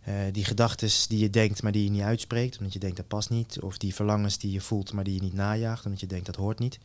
Eh, 0.00 0.14
die 0.32 0.44
gedachten 0.44 0.90
die 1.08 1.18
je 1.18 1.30
denkt, 1.30 1.62
maar 1.62 1.72
die 1.72 1.84
je 1.84 1.90
niet 1.90 2.02
uitspreekt, 2.02 2.58
omdat 2.58 2.72
je 2.72 2.78
denkt 2.78 2.96
dat 2.96 3.08
past 3.08 3.30
niet. 3.30 3.60
Of 3.60 3.78
die 3.78 3.94
verlangens 3.94 4.38
die 4.38 4.52
je 4.52 4.60
voelt, 4.60 4.92
maar 4.92 5.04
die 5.04 5.14
je 5.14 5.22
niet 5.22 5.34
najaagt, 5.34 5.84
omdat 5.84 6.00
je 6.00 6.06
denkt 6.06 6.26
dat 6.26 6.36
hoort 6.36 6.58
niet. 6.58 6.78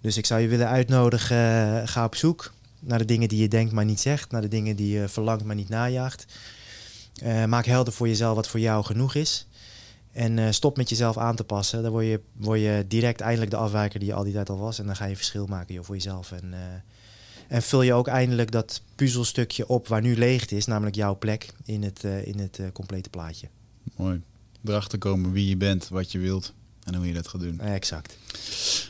Dus 0.00 0.16
ik 0.16 0.26
zou 0.26 0.40
je 0.40 0.48
willen 0.48 0.68
uitnodigen, 0.68 1.88
ga 1.88 2.04
op 2.04 2.14
zoek 2.14 2.52
naar 2.80 2.98
de 2.98 3.04
dingen 3.04 3.28
die 3.28 3.40
je 3.40 3.48
denkt, 3.48 3.72
maar 3.72 3.84
niet 3.84 4.00
zegt. 4.00 4.30
Naar 4.30 4.40
de 4.40 4.48
dingen 4.48 4.76
die 4.76 4.98
je 4.98 5.08
verlangt, 5.08 5.44
maar 5.44 5.54
niet 5.54 5.68
najaagt. 5.68 6.26
Maak 7.46 7.64
helder 7.64 7.92
voor 7.92 8.08
jezelf 8.08 8.34
wat 8.34 8.48
voor 8.48 8.60
jou 8.60 8.84
genoeg 8.84 9.14
is. 9.14 9.46
En 10.14 10.38
eh, 10.38 10.50
stop 10.50 10.76
met 10.76 10.88
jezelf 10.88 11.18
aan 11.18 11.36
te 11.36 11.44
passen. 11.44 11.82
Dan 11.82 11.90
word 11.90 12.06
je, 12.06 12.20
word 12.32 12.60
je 12.60 12.84
direct 12.88 13.20
eindelijk 13.20 13.50
de 13.50 13.56
afwijker 13.56 13.98
die 13.98 14.08
je 14.08 14.14
al 14.14 14.24
die 14.24 14.32
tijd 14.32 14.50
al 14.50 14.58
was. 14.58 14.78
En 14.78 14.86
dan 14.86 14.96
ga 14.96 15.04
je 15.04 15.16
verschil 15.16 15.46
maken 15.46 15.74
joh, 15.74 15.84
voor 15.84 15.94
jezelf. 15.94 16.32
En, 16.32 16.52
eh, 16.52 16.58
en 17.48 17.62
vul 17.62 17.82
je 17.82 17.92
ook 17.92 18.06
eindelijk 18.06 18.50
dat 18.50 18.82
puzzelstukje 18.94 19.68
op 19.68 19.88
waar 19.88 20.00
nu 20.00 20.16
leegte 20.16 20.56
is, 20.56 20.66
namelijk 20.66 20.96
jouw 20.96 21.18
plek 21.18 21.52
in 21.64 21.82
het, 21.82 22.04
eh, 22.04 22.26
in 22.26 22.38
het 22.38 22.60
complete 22.72 23.10
plaatje. 23.10 23.48
Mooi. 23.96 24.20
erachter 24.64 24.98
komen 24.98 25.32
wie 25.32 25.48
je 25.48 25.56
bent, 25.56 25.88
wat 25.88 26.12
je 26.12 26.18
wilt 26.18 26.52
en 26.84 26.94
hoe 26.94 27.06
je 27.06 27.12
dat 27.12 27.28
gaat 27.28 27.40
doen. 27.40 27.60
exact. 27.60 28.18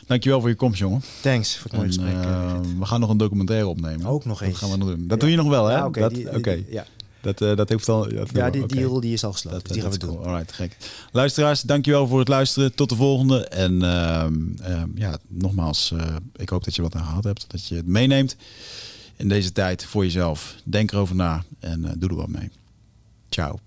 Dankjewel 0.07 0.39
voor 0.39 0.49
je 0.49 0.55
komst, 0.55 0.79
jongen. 0.79 1.01
Thanks 1.21 1.57
voor 1.57 1.71
het 1.71 1.79
mooie 1.79 1.87
gesprek. 1.87 2.13
Uh, 2.13 2.59
we 2.79 2.85
gaan 2.85 2.99
nog 2.99 3.09
een 3.09 3.17
documentaire 3.17 3.67
opnemen. 3.67 4.05
Ook 4.05 4.25
nog 4.25 4.41
eens. 4.41 4.51
Dat 4.51 4.59
gaan 4.59 4.69
we 4.69 4.77
nog 4.77 4.95
doen. 4.95 5.07
Dat 5.07 5.19
doe 5.19 5.29
je 5.29 5.35
nog 5.35 5.47
wel, 5.47 5.65
hè? 5.65 5.75
Ja, 5.75 5.85
oké. 5.85 6.27
Okay, 6.33 6.65
ja. 6.69 6.85
Dat, 7.25 7.41
uh, 7.41 7.55
dat 7.55 7.69
heeft 7.69 7.89
al. 7.89 8.09
Dat, 8.09 8.29
ja, 8.33 8.49
die 8.49 8.63
okay. 8.63 8.77
deal 8.77 8.99
die 8.99 9.13
is 9.13 9.23
al 9.23 9.31
gesloten. 9.31 9.59
Dat, 9.59 9.67
dus 9.67 9.77
die 9.77 9.81
gaan 9.81 9.91
we 9.91 9.97
doen. 9.97 10.15
Cool. 10.15 10.25
Alright, 10.25 10.51
gek. 10.51 10.77
Luisteraars, 11.11 11.61
dankjewel 11.61 12.07
voor 12.07 12.19
het 12.19 12.27
luisteren. 12.27 12.75
Tot 12.75 12.89
de 12.89 12.95
volgende. 12.95 13.45
En 13.45 13.73
uh, 13.73 14.25
uh, 14.69 14.83
ja, 14.95 15.17
nogmaals, 15.27 15.93
ik 16.35 16.49
hoop 16.49 16.63
dat 16.63 16.75
je 16.75 16.81
wat 16.81 16.95
aan 16.95 17.05
gehad 17.05 17.23
hebt. 17.23 17.45
Dat 17.47 17.67
je 17.67 17.75
het 17.75 17.87
meeneemt 17.87 18.35
in 19.15 19.27
deze 19.27 19.51
tijd 19.51 19.85
voor 19.85 20.03
jezelf. 20.03 20.55
Denk 20.63 20.91
erover 20.91 21.15
na 21.15 21.43
en 21.59 21.95
doe 21.97 22.09
er 22.09 22.15
wat 22.15 22.27
mee. 22.27 22.51
Ciao. 23.29 23.59